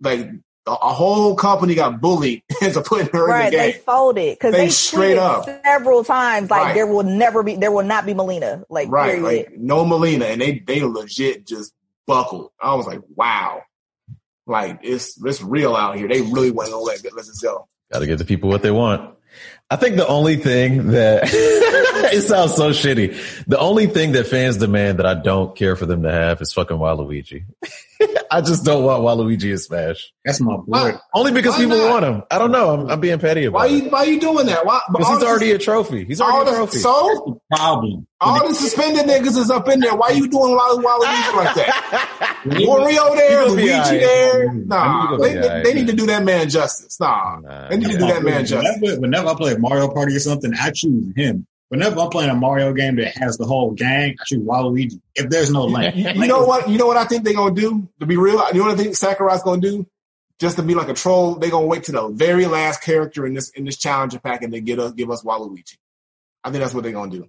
like 0.00 0.28
a, 0.70 0.74
a 0.74 0.92
whole 0.92 1.34
company 1.34 1.74
got 1.74 2.00
bullied 2.00 2.42
into 2.62 2.80
putting 2.82 3.08
her 3.12 3.26
Right, 3.26 3.46
in 3.46 3.50
the 3.52 3.56
game. 3.56 3.72
they 3.72 3.78
folded 3.78 4.38
because 4.38 4.52
They 4.52 4.64
they, 4.66 4.70
straight 4.70 5.18
up. 5.18 5.44
several 5.64 6.04
times 6.04 6.50
like 6.50 6.62
Right. 6.62 6.74
there 6.74 6.86
will 6.86 7.02
never 7.02 7.42
be, 7.42 7.56
there 7.56 7.72
will 7.72 7.84
not 7.84 8.06
be 8.06 8.14
Mileena. 8.14 8.64
Like 8.70 8.88
right, 8.90 9.16
period. 9.20 9.22
like 9.48 9.58
no 9.58 9.84
Mileena, 9.84 10.24
and 10.32 10.40
they 10.40 10.58
they 10.58 10.82
legit 10.82 11.46
just 11.46 11.72
buckled. 12.06 12.50
I 12.60 12.74
was 12.74 12.86
like, 12.86 13.00
wow, 13.14 13.62
like 14.46 14.80
it's 14.82 15.22
it's 15.24 15.42
real 15.42 15.74
out 15.76 15.96
here. 15.96 16.08
They 16.08 16.20
really 16.22 16.50
want 16.50 16.70
to 16.70 16.78
let 16.78 17.02
let 17.04 17.26
this 17.26 17.40
go. 17.40 17.66
Got 17.92 18.00
to 18.00 18.06
give 18.06 18.18
the 18.18 18.24
people 18.24 18.48
what 18.48 18.62
they 18.62 18.70
want. 18.70 19.14
I 19.72 19.76
think 19.76 19.96
the 19.96 20.06
only 20.06 20.36
thing 20.36 20.88
that 20.88 21.22
it 21.32 22.22
sounds 22.22 22.54
so 22.54 22.70
shitty. 22.70 23.44
The 23.46 23.58
only 23.58 23.86
thing 23.86 24.12
that 24.12 24.26
fans 24.26 24.56
demand 24.56 24.98
that 24.98 25.06
I 25.06 25.14
don't 25.14 25.54
care 25.56 25.76
for 25.76 25.86
them 25.86 26.02
to 26.02 26.10
have 26.10 26.40
is 26.40 26.52
fucking 26.52 26.76
Waluigi. 26.76 27.44
I 28.30 28.40
just 28.40 28.64
don't 28.64 28.84
want 28.84 29.02
Waluigi 29.02 29.50
in 29.50 29.58
Smash. 29.58 30.12
That's 30.24 30.40
my 30.40 30.56
boy. 30.56 30.92
Only 31.14 31.32
because 31.32 31.54
Why 31.54 31.64
people 31.64 31.78
not? 31.78 31.90
want 31.90 32.04
him. 32.04 32.22
I 32.30 32.38
don't 32.38 32.52
know. 32.52 32.70
I'm, 32.74 32.88
I'm 32.90 33.00
being 33.00 33.18
petty 33.18 33.48
why 33.48 33.66
about 33.66 33.74
it. 33.76 33.84
you 33.84 33.90
why 33.90 34.04
you 34.04 34.20
doing 34.20 34.46
that? 34.46 34.64
Why? 34.64 34.80
but 34.88 34.98
Because 34.98 35.10
he's 35.14 35.20
the- 35.20 35.26
already 35.26 35.50
a 35.52 35.58
trophy. 35.58 36.04
He's 36.04 36.20
all 36.20 36.30
already 36.32 36.50
a 36.50 36.52
the, 36.52 36.56
trophy. 36.58 36.78
so 36.78 37.40
Problem. 37.50 38.06
all 38.20 38.48
the 38.48 38.54
suspended 38.54 39.06
niggas 39.06 39.36
is 39.36 39.50
up 39.50 39.68
in 39.68 39.80
there. 39.80 39.94
Why 39.96 40.10
you 40.10 40.28
doing 40.28 40.56
Waluigi 40.56 41.34
like 41.36 41.54
that? 41.56 42.40
Wario 42.44 43.14
there, 43.16 43.40
He 43.42 43.46
gonna 43.46 43.52
Luigi 43.52 43.70
alright. 43.72 44.00
there. 44.00 44.52
Nah, 44.54 45.16
they, 45.18 45.32
they, 45.34 45.42
alright, 45.42 45.64
they 45.64 45.74
need 45.74 45.86
to 45.88 45.92
do 45.94 46.06
that 46.06 46.22
man 46.24 46.48
justice. 46.48 46.98
Nah, 47.00 47.40
Nah, 47.40 47.68
they 47.68 47.76
need 47.76 47.90
to 47.90 47.98
do 47.98 48.06
that 48.06 48.22
man 48.22 48.46
justice. 48.46 48.76
Whenever, 48.80 49.00
whenever 49.00 49.28
I 49.28 49.34
play 49.34 49.56
Mario 49.56 49.88
Party 49.88 50.16
or 50.16 50.20
something, 50.20 50.52
I 50.58 50.70
choose 50.70 51.12
him. 51.16 51.46
Whenever 51.70 52.00
I'm 52.00 52.10
playing 52.10 52.30
a 52.30 52.34
Mario 52.34 52.72
game 52.72 52.96
that 52.96 53.16
has 53.16 53.38
the 53.38 53.46
whole 53.46 53.70
gang, 53.70 54.16
I 54.20 54.24
choose 54.26 54.44
Waluigi. 54.44 55.00
If 55.14 55.30
there's 55.30 55.52
no 55.52 55.66
lane, 55.66 55.96
You 56.16 56.26
know 56.26 56.44
what? 56.44 56.68
You 56.68 56.78
know 56.78 56.86
what 56.88 56.96
I 56.96 57.04
think 57.04 57.22
they're 57.22 57.32
gonna 57.32 57.54
do? 57.54 57.88
To 58.00 58.06
be 58.06 58.16
real, 58.16 58.44
you 58.52 58.58
know 58.58 58.66
what 58.66 58.78
I 58.78 58.82
think 58.82 58.96
Sakurai's 58.96 59.44
gonna 59.44 59.60
do? 59.60 59.86
Just 60.40 60.56
to 60.56 60.64
be 60.64 60.74
like 60.74 60.88
a 60.88 60.94
troll, 60.94 61.36
they're 61.36 61.48
gonna 61.50 61.66
wait 61.66 61.84
to 61.84 61.92
the 61.92 62.08
very 62.08 62.46
last 62.46 62.82
character 62.82 63.24
in 63.24 63.34
this 63.34 63.50
in 63.50 63.64
this 63.66 63.76
challenger 63.76 64.18
pack 64.18 64.42
and 64.42 64.52
then 64.52 64.64
get 64.64 64.80
us 64.80 64.92
give 64.94 65.12
us 65.12 65.22
Waluigi. 65.22 65.76
I 66.42 66.50
think 66.50 66.60
that's 66.60 66.74
what 66.74 66.82
they're 66.82 66.92
gonna 66.92 67.12
do. 67.12 67.28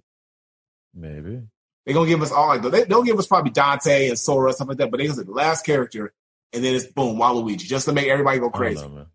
Maybe. 0.92 1.42
They're 1.86 1.94
gonna 1.94 2.08
give 2.08 2.22
us 2.22 2.32
all 2.32 2.48
like 2.48 2.62
they, 2.62 2.82
they'll 2.82 3.04
give 3.04 3.20
us 3.20 3.28
probably 3.28 3.52
Dante 3.52 4.08
and 4.08 4.18
Sora 4.18 4.52
stuff 4.52 4.66
like 4.66 4.78
that, 4.78 4.90
but 4.90 4.98
they 4.98 5.04
give 5.04 5.12
us 5.18 5.24
the 5.24 5.30
last 5.30 5.64
character 5.64 6.12
and 6.52 6.64
then 6.64 6.74
it's 6.74 6.86
boom 6.86 7.16
Waluigi 7.16 7.58
just 7.58 7.84
to 7.84 7.92
make 7.92 8.08
everybody 8.08 8.40
go 8.40 8.46
I 8.46 8.50
don't 8.50 8.58
crazy. 8.58 8.82
know, 8.82 8.88
man. 8.88 9.06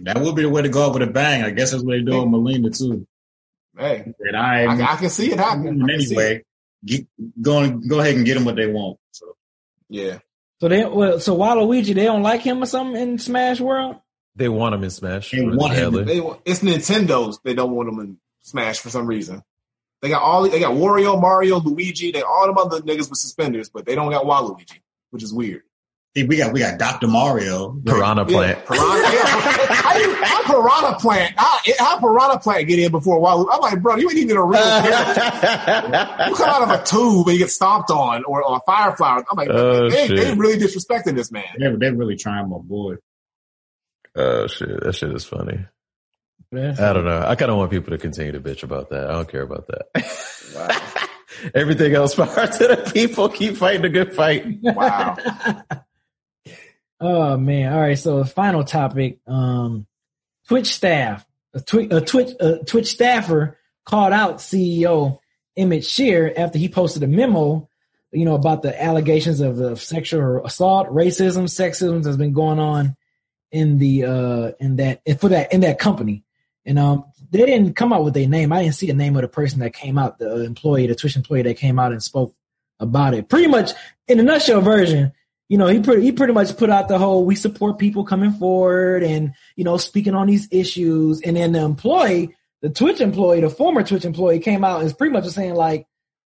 That 0.00 0.20
would 0.20 0.34
be 0.36 0.42
the 0.42 0.50
way 0.50 0.60
to 0.60 0.68
go 0.68 0.84
out 0.84 0.92
with 0.92 1.02
a 1.02 1.06
bang. 1.06 1.42
I 1.42 1.50
guess 1.52 1.70
that's 1.70 1.82
what 1.82 1.92
they're 1.92 2.02
doing 2.02 2.30
with 2.30 2.42
Mileena 2.42 2.76
too. 2.76 3.06
Hey, 3.76 4.12
And 4.20 4.36
I, 4.36 4.64
I, 4.64 4.92
I 4.92 4.96
can 4.96 5.10
see 5.10 5.30
it 5.32 5.38
happening. 5.38 5.82
I 5.82 5.92
it. 5.92 6.06
anyway, 6.08 6.44
get, 6.84 7.06
go 7.40 7.58
and 7.60 7.88
go 7.88 8.00
ahead 8.00 8.14
and 8.16 8.24
get 8.24 8.34
them 8.34 8.44
what 8.44 8.56
they 8.56 8.66
want. 8.66 8.98
So 9.12 9.36
Yeah. 9.88 10.18
So 10.60 10.68
they 10.68 10.84
well, 10.86 11.20
so 11.20 11.36
Waluigi, 11.36 11.94
they 11.94 12.04
don't 12.04 12.22
like 12.22 12.40
him 12.40 12.62
or 12.62 12.66
something 12.66 13.00
in 13.00 13.18
Smash 13.18 13.60
World. 13.60 13.96
They 14.34 14.48
want 14.48 14.74
him 14.74 14.84
in 14.84 14.90
Smash. 14.90 15.30
They 15.30 15.42
want 15.44 15.74
him. 15.74 15.92
badly. 15.92 16.04
They 16.04 16.20
want- 16.20 16.40
it's 16.44 16.60
Nintendo's. 16.60 17.38
They 17.44 17.54
don't 17.54 17.72
want 17.72 17.88
him 17.90 18.00
in 18.00 18.18
Smash 18.42 18.78
for 18.80 18.90
some 18.90 19.06
reason. 19.06 19.42
They 20.02 20.08
got 20.10 20.22
all 20.22 20.48
they 20.48 20.60
got 20.60 20.74
Wario, 20.74 21.20
Mario, 21.20 21.58
Luigi. 21.60 22.12
They 22.12 22.22
all 22.22 22.46
them 22.46 22.58
other 22.58 22.80
niggas 22.80 23.10
with 23.10 23.18
suspenders, 23.18 23.68
but 23.68 23.84
they 23.86 23.94
don't 23.94 24.10
got 24.10 24.24
Waluigi, 24.24 24.80
which 25.10 25.22
is 25.22 25.32
weird. 25.32 25.62
Hey, 26.16 26.24
we 26.26 26.36
got 26.38 26.52
we 26.52 26.58
got 26.60 26.78
Doctor 26.78 27.06
Mario. 27.06 27.80
Piranha 27.86 28.22
Yeah, 28.28 28.36
Plant. 28.36 28.66
Piranha. 28.66 29.12
Yeah. 29.12 29.26
how, 29.74 29.98
you, 29.98 30.14
how 30.24 30.42
Piranha 30.44 30.98
Plant? 30.98 31.34
How, 31.36 31.58
how 31.78 31.98
Piranha 32.00 32.38
Plant 32.40 32.66
get 32.68 32.78
in 32.78 32.90
before 32.90 33.20
Waluigi? 33.20 33.48
I'm 33.52 33.60
like, 33.60 33.82
bro, 33.82 33.96
you 33.96 34.08
ain't 34.10 34.18
even 34.18 34.36
a 34.36 34.44
real. 34.44 34.60
You 36.26 36.34
come 36.34 36.48
out 36.50 36.62
of 36.62 36.70
a 36.70 36.82
tube 36.84 37.26
and 37.28 37.34
you 37.34 37.38
get 37.38 37.50
stomped 37.50 37.90
on, 37.90 38.24
or, 38.24 38.42
or 38.42 38.56
a 38.56 38.60
firefly. 38.66 39.20
I'm 39.30 39.36
like, 39.36 39.48
Oh, 39.50 39.88
they, 39.88 40.08
they 40.08 40.16
shit. 40.16 40.38
really 40.38 40.58
disrespecting 40.58 41.14
this 41.14 41.30
man. 41.30 41.44
They're, 41.58 41.76
they're 41.76 41.94
really 41.94 42.16
trying 42.16 42.48
my 42.50 42.58
boy. 42.58 42.96
oh 44.16 44.46
shit, 44.48 44.80
that 44.82 44.94
shit 44.94 45.12
is 45.14 45.24
funny. 45.24 45.66
That's- 46.52 46.80
I 46.80 46.92
don't 46.92 47.04
know. 47.04 47.22
I 47.26 47.34
kind 47.34 47.50
of 47.50 47.58
want 47.58 47.70
people 47.70 47.90
to 47.90 47.98
continue 47.98 48.32
to 48.32 48.40
bitch 48.40 48.62
about 48.62 48.90
that. 48.90 49.08
I 49.08 49.12
don't 49.12 49.28
care 49.30 49.42
about 49.42 49.66
that. 49.68 49.86
Wow. 50.54 51.06
Everything 51.54 51.94
else, 51.94 52.14
power 52.14 52.46
to 52.46 52.68
the 52.68 52.90
people. 52.94 53.28
Keep 53.28 53.56
fighting 53.56 53.84
a 53.84 53.88
good 53.90 54.14
fight. 54.14 54.46
Wow. 54.62 55.16
Oh 57.00 57.36
man! 57.36 57.72
All 57.72 57.80
right. 57.80 57.98
So 57.98 58.18
the 58.18 58.24
final 58.24 58.64
topic: 58.64 59.18
um, 59.26 59.86
Twitch 60.48 60.74
staff, 60.74 61.26
a, 61.54 61.60
twi- 61.60 61.88
a 61.90 62.00
Twitch 62.00 62.30
a 62.40 62.58
Twitch 62.64 62.88
staffer 62.88 63.58
called 63.84 64.12
out 64.12 64.38
CEO 64.38 65.18
Emmett 65.56 65.84
Shear 65.84 66.32
after 66.36 66.58
he 66.58 66.68
posted 66.68 67.02
a 67.02 67.06
memo, 67.06 67.68
you 68.12 68.24
know, 68.24 68.34
about 68.34 68.62
the 68.62 68.82
allegations 68.82 69.40
of, 69.40 69.58
of 69.60 69.80
sexual 69.80 70.44
assault, 70.44 70.88
racism, 70.88 71.44
sexism 71.44 72.02
that's 72.02 72.16
been 72.16 72.32
going 72.32 72.58
on 72.58 72.96
in 73.52 73.78
the 73.78 74.04
uh 74.04 74.52
in 74.58 74.76
that 74.76 75.02
for 75.20 75.28
that 75.28 75.52
in 75.52 75.60
that 75.60 75.78
company. 75.78 76.24
And 76.64 76.78
um, 76.80 77.04
they 77.30 77.46
didn't 77.46 77.74
come 77.74 77.92
out 77.92 78.04
with 78.04 78.16
a 78.16 78.26
name. 78.26 78.52
I 78.52 78.62
didn't 78.62 78.74
see 78.74 78.88
the 78.88 78.94
name 78.94 79.14
of 79.14 79.22
the 79.22 79.28
person 79.28 79.60
that 79.60 79.72
came 79.72 79.98
out, 79.98 80.18
the 80.18 80.44
employee, 80.44 80.88
the 80.88 80.96
Twitch 80.96 81.14
employee 81.14 81.42
that 81.42 81.58
came 81.58 81.78
out 81.78 81.92
and 81.92 82.02
spoke 82.02 82.34
about 82.80 83.14
it. 83.14 83.28
Pretty 83.28 83.46
much 83.46 83.70
in 84.08 84.18
a 84.18 84.22
nutshell 84.22 84.60
version, 84.60 85.12
you 85.48 85.58
know, 85.58 85.66
he 85.68 85.80
pretty 85.80 86.02
he 86.02 86.12
pretty 86.12 86.32
much 86.32 86.56
put 86.56 86.70
out 86.70 86.88
the 86.88 86.98
whole 86.98 87.24
we 87.24 87.36
support 87.36 87.78
people 87.78 88.04
coming 88.04 88.32
forward 88.32 89.02
and 89.02 89.34
you 89.54 89.64
know 89.64 89.76
speaking 89.76 90.14
on 90.14 90.26
these 90.26 90.48
issues. 90.50 91.20
And 91.20 91.36
then 91.36 91.52
the 91.52 91.60
employee, 91.60 92.34
the 92.62 92.70
Twitch 92.70 93.00
employee, 93.00 93.40
the 93.40 93.50
former 93.50 93.82
Twitch 93.82 94.04
employee, 94.04 94.40
came 94.40 94.64
out 94.64 94.80
and 94.80 94.86
is 94.86 94.92
pretty 94.92 95.12
much 95.12 95.26
saying 95.26 95.54
like, 95.54 95.86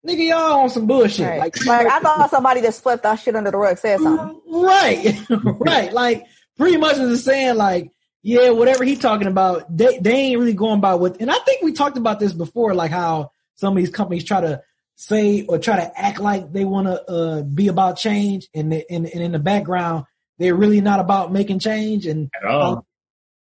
"Nigga, 0.06 0.28
y'all 0.28 0.60
on 0.60 0.70
some 0.70 0.86
bullshit." 0.86 1.28
Right. 1.28 1.38
Like, 1.38 1.64
Like 1.64 1.86
I 1.86 2.00
thought 2.00 2.30
somebody 2.30 2.60
that 2.62 2.74
swept 2.74 3.04
that 3.04 3.16
shit 3.16 3.36
under 3.36 3.52
the 3.52 3.56
rug 3.56 3.78
said 3.78 4.00
something. 4.00 4.40
right, 4.48 5.16
right. 5.44 5.92
Like 5.92 6.26
pretty 6.56 6.76
much 6.76 6.98
is 6.98 7.24
saying 7.24 7.54
like, 7.54 7.92
yeah, 8.22 8.50
whatever 8.50 8.82
he 8.82 8.96
talking 8.96 9.28
about, 9.28 9.64
they 9.76 9.98
they 9.98 10.14
ain't 10.14 10.40
really 10.40 10.54
going 10.54 10.80
by 10.80 10.94
what. 10.96 11.20
And 11.20 11.30
I 11.30 11.38
think 11.38 11.62
we 11.62 11.72
talked 11.72 11.98
about 11.98 12.18
this 12.18 12.32
before, 12.32 12.74
like 12.74 12.90
how 12.90 13.30
some 13.54 13.74
of 13.74 13.76
these 13.76 13.90
companies 13.90 14.24
try 14.24 14.40
to 14.40 14.62
say 14.96 15.44
or 15.46 15.58
try 15.58 15.76
to 15.76 16.00
act 16.00 16.20
like 16.20 16.52
they 16.52 16.64
want 16.64 16.86
to 16.86 17.10
uh, 17.10 17.42
be 17.42 17.68
about 17.68 17.96
change, 17.96 18.48
and, 18.54 18.72
the, 18.72 18.84
and 18.90 19.06
and 19.06 19.22
in 19.22 19.32
the 19.32 19.38
background 19.38 20.06
they're 20.38 20.54
really 20.54 20.80
not 20.80 21.00
about 21.00 21.32
making 21.32 21.58
change. 21.58 22.06
And 22.06 22.30
At 22.34 22.48
all. 22.48 22.86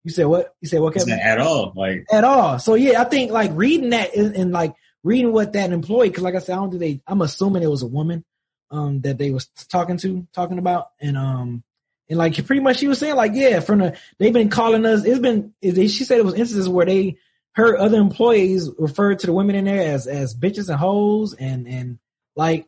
you 0.04 0.10
said 0.10 0.26
what? 0.26 0.54
You 0.60 0.68
said 0.68 0.80
what? 0.80 0.94
Kevin? 0.94 1.18
at 1.18 1.38
all. 1.40 1.72
Like 1.74 2.06
at 2.12 2.24
all. 2.24 2.58
So 2.58 2.74
yeah, 2.74 3.00
I 3.00 3.04
think 3.04 3.30
like 3.30 3.50
reading 3.54 3.90
that 3.90 4.14
and, 4.14 4.34
and 4.36 4.52
like 4.52 4.74
reading 5.02 5.32
what 5.32 5.52
that 5.54 5.72
employee, 5.72 6.08
because 6.08 6.22
like 6.24 6.34
I 6.34 6.38
said, 6.38 6.54
I 6.54 6.56
don't 6.56 6.70
think 6.70 6.80
they. 6.80 7.00
I'm 7.06 7.22
assuming 7.22 7.62
it 7.62 7.70
was 7.70 7.82
a 7.82 7.86
woman 7.86 8.24
um 8.70 9.00
that 9.00 9.18
they 9.18 9.30
was 9.30 9.46
talking 9.70 9.96
to, 9.98 10.26
talking 10.32 10.58
about, 10.58 10.88
and 11.00 11.16
um 11.16 11.64
and 12.08 12.18
like 12.18 12.34
pretty 12.46 12.62
much 12.62 12.78
she 12.78 12.88
was 12.88 12.98
saying 12.98 13.16
like 13.16 13.32
yeah, 13.34 13.60
from 13.60 13.80
the 13.80 13.98
they've 14.18 14.32
been 14.32 14.50
calling 14.50 14.86
us. 14.86 15.04
It's 15.04 15.18
been 15.18 15.52
they, 15.60 15.88
she 15.88 16.04
said 16.04 16.18
it 16.18 16.24
was 16.24 16.34
instances 16.34 16.68
where 16.68 16.86
they 16.86 17.18
heard 17.58 17.76
other 17.76 17.98
employees 17.98 18.70
refer 18.78 19.14
to 19.14 19.26
the 19.26 19.32
women 19.32 19.56
in 19.56 19.64
there 19.64 19.92
as 19.92 20.06
as 20.06 20.34
bitches 20.34 20.68
and 20.68 20.78
hoes 20.78 21.34
and 21.34 21.66
and 21.66 21.98
like 22.36 22.66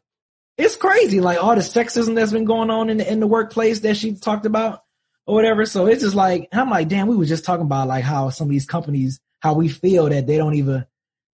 it's 0.59 0.77
crazy 0.77 1.21
like 1.21 1.43
all 1.43 1.55
the 1.55 1.63
sexism 1.63 2.15
that's 2.15 2.33
been 2.33 2.45
going 2.45 2.71
on 2.71 2.91
in 2.91 2.99
the 2.99 3.11
in 3.11 3.21
the 3.21 3.27
workplace 3.27 3.81
that 3.81 3.97
she 3.97 4.15
talked 4.15 4.47
about 4.47 4.83
or 5.27 5.35
whatever. 5.35 5.65
So 5.65 5.87
it's 5.87 6.03
just 6.03 6.17
like 6.17 6.49
I'm 6.53 6.71
like, 6.71 6.89
damn, 6.89 7.07
we 7.07 7.17
were 7.17 7.25
just 7.25 7.45
talking 7.45 7.67
about 7.67 7.89
like 7.89 8.05
how 8.05 8.31
some 8.31 8.49
of 8.49 8.51
these 8.51 8.67
companies, 8.67 9.21
how 9.41 9.55
we 9.55 9.69
feel 9.69 10.09
that 10.09 10.27
they 10.27 10.37
don't 10.37 10.55
even 10.55 10.85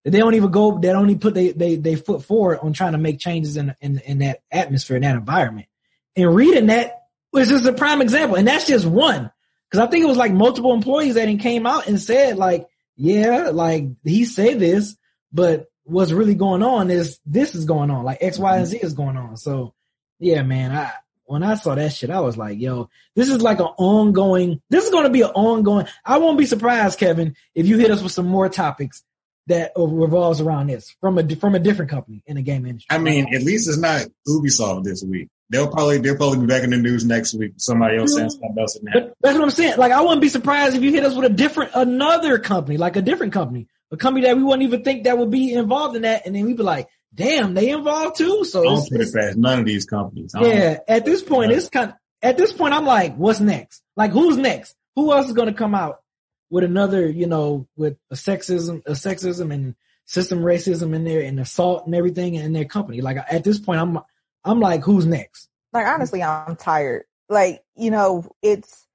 they 0.05 0.19
don't 0.19 0.35
even 0.35 0.51
go, 0.51 0.79
they 0.79 0.89
don't 0.89 1.09
even 1.09 1.21
put 1.21 1.35
they 1.35 1.53
they 1.53 1.77
they 1.77 1.97
foot 1.97 2.25
forward 2.25 2.59
on 2.61 2.73
trying 2.73 2.93
to 2.93 2.99
make 2.99 3.19
changes 3.19 3.57
in 3.57 3.75
in 3.81 3.99
in 4.01 4.19
that 4.19 4.41
atmosphere, 4.51 4.97
in 4.97 5.03
that 5.03 5.17
environment. 5.17 5.69
And 6.17 6.35
reading 6.35 6.67
that 6.67 7.05
was 7.33 7.49
just 7.49 7.67
a 7.67 7.73
prime 7.73 8.03
example, 8.03 8.37
and 8.37 8.47
that's 8.47 8.67
just 8.67 8.85
one 8.85 9.31
because 9.71 9.87
I 9.87 9.91
think 9.91 10.05
it 10.05 10.09
was 10.09 10.19
like 10.19 10.33
multiple 10.33 10.75
employees 10.75 11.15
that 11.15 11.39
came 11.39 11.67
out 11.67 11.87
and 11.87 12.01
said 12.01 12.37
like, 12.37 12.67
yeah, 12.97 13.51
like 13.51 13.87
he 14.05 14.25
say 14.25 14.55
this, 14.55 14.97
but 15.33 15.67
what's 15.85 16.13
really 16.13 16.35
going 16.35 16.63
on 16.63 16.91
is 16.91 17.19
this 17.27 17.55
is 17.55 17.65
going 17.65 17.91
on, 17.91 18.05
like 18.05 18.19
X, 18.21 18.39
Y, 18.39 18.57
and 18.57 18.67
Z 18.67 18.77
mm-hmm. 18.77 18.87
is 18.87 18.95
going 18.95 19.17
on. 19.17 19.37
So 19.37 19.75
yeah, 20.19 20.43
man, 20.43 20.73
I 20.73 20.93
when 21.27 21.43
I 21.43 21.55
saw 21.55 21.75
that 21.75 21.93
shit, 21.93 22.11
I 22.11 22.21
was 22.21 22.37
like, 22.37 22.61
yo, 22.61 22.91
this 23.17 23.29
is 23.29 23.41
like 23.41 23.61
an 23.61 23.69
ongoing, 23.79 24.61
this 24.71 24.85
is 24.85 24.91
going 24.91 25.05
to 25.05 25.11
be 25.11 25.23
an 25.23 25.31
ongoing. 25.31 25.87
I 26.05 26.19
won't 26.19 26.39
be 26.39 26.47
surprised, 26.47 26.99
Kevin, 26.99 27.35
if 27.55 27.67
you 27.67 27.79
hit 27.79 27.91
us 27.91 28.03
with 28.03 28.13
some 28.13 28.27
more 28.27 28.49
topics 28.49 29.03
that 29.47 29.73
revolves 29.77 30.41
around 30.41 30.69
this 30.69 30.95
from 31.01 31.19
a, 31.19 31.37
from 31.37 31.55
a 31.55 31.59
different 31.59 31.91
company 31.91 32.23
in 32.27 32.37
the 32.37 32.43
game 32.43 32.67
industry. 32.67 32.95
I 32.95 32.99
mean, 32.99 33.35
at 33.35 33.43
least 33.43 33.69
it's 33.69 33.79
not 33.79 34.07
Ubisoft 34.29 34.85
this 34.85 35.03
week. 35.03 35.29
They'll 35.51 35.71
probably 35.71 35.99
they'll 35.99 36.17
probably 36.17 36.41
be 36.41 36.47
back 36.47 36.63
in 36.63 36.71
the 36.71 36.79
news 36.79 37.05
next 37.05 37.35
week. 37.35 37.53
Somebody 37.59 37.99
else 37.99 38.15
saying 38.15 38.31
something 38.31 38.57
else 38.59 38.77
in 38.77 38.85
that. 38.87 38.95
But 38.95 39.15
that's 39.21 39.35
what 39.39 39.45
I'm 39.45 39.51
saying. 39.51 39.77
Like, 39.77 39.93
I 39.93 40.01
wouldn't 40.01 40.23
be 40.23 40.29
surprised 40.29 40.75
if 40.75 40.83
you 40.83 40.91
hit 40.91 41.05
us 41.05 41.15
with 41.15 41.31
a 41.31 41.35
different, 41.35 41.73
another 41.75 42.39
company, 42.39 42.79
like 42.79 42.97
a 42.97 43.03
different 43.03 43.35
company, 43.35 43.69
a 43.93 43.97
company 43.97 44.27
that 44.27 44.37
we 44.37 44.43
wouldn't 44.43 44.63
even 44.63 44.83
think 44.83 45.05
that 45.05 45.19
would 45.19 45.31
be 45.31 45.53
involved 45.53 45.97
in 45.97 46.03
that. 46.03 46.25
And 46.25 46.35
then 46.35 46.47
we'd 46.47 46.57
be 46.57 46.63
like, 46.63 46.89
damn, 47.15 47.55
they 47.55 47.69
involved 47.71 48.17
too. 48.17 48.45
So 48.45 48.63
I 48.63 48.65
don't 48.65 48.91
put 48.91 49.01
it 49.01 49.15
past 49.15 49.37
none 49.37 49.61
of 49.61 49.67
these 49.67 49.85
companies. 49.85 50.33
Yeah, 50.39 50.79
at 50.89 51.05
this 51.05 51.23
point, 51.23 51.53
it's 51.53 51.69
kind 51.69 51.91
of, 51.91 51.97
at 52.23 52.39
this 52.39 52.53
point, 52.53 52.73
I'm 52.73 52.87
like, 52.87 53.15
what's 53.17 53.41
next? 53.41 53.83
Like, 53.97 54.13
who's 54.13 54.39
next? 54.39 54.75
Who 54.97 55.13
else 55.13 55.27
is 55.27 55.35
going 55.35 55.49
to 55.49 55.55
come 55.55 55.75
out 55.75 56.01
with 56.49 56.65
another, 56.65 57.07
you 57.07 57.27
know, 57.27 57.69
with 57.77 57.99
a 58.11 58.15
sexism, 58.15 58.83
a 58.87 58.93
sexism 58.93 59.53
and 59.53 59.75
system 60.07 60.41
racism 60.41 60.95
in 60.95 61.05
there 61.05 61.21
and 61.21 61.39
assault 61.39 61.85
and 61.85 61.95
everything 61.95 62.35
in 62.35 62.55
their 62.55 62.65
company? 62.65 63.03
Like, 63.03 63.19
at 63.31 63.45
this 63.45 63.59
point, 63.59 63.79
I'm, 63.79 63.99
I'm 64.45 64.61
like, 64.61 64.83
who's 64.83 65.07
next? 65.07 65.49
Like, 65.73 65.87
honestly, 65.87 66.23
I'm 66.23 66.57
tired. 66.57 67.05
Like, 67.29 67.63
you 67.77 67.91
know, 67.91 68.31
it's 68.43 68.87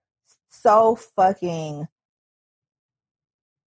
so 0.50 0.96
fucking 1.16 1.88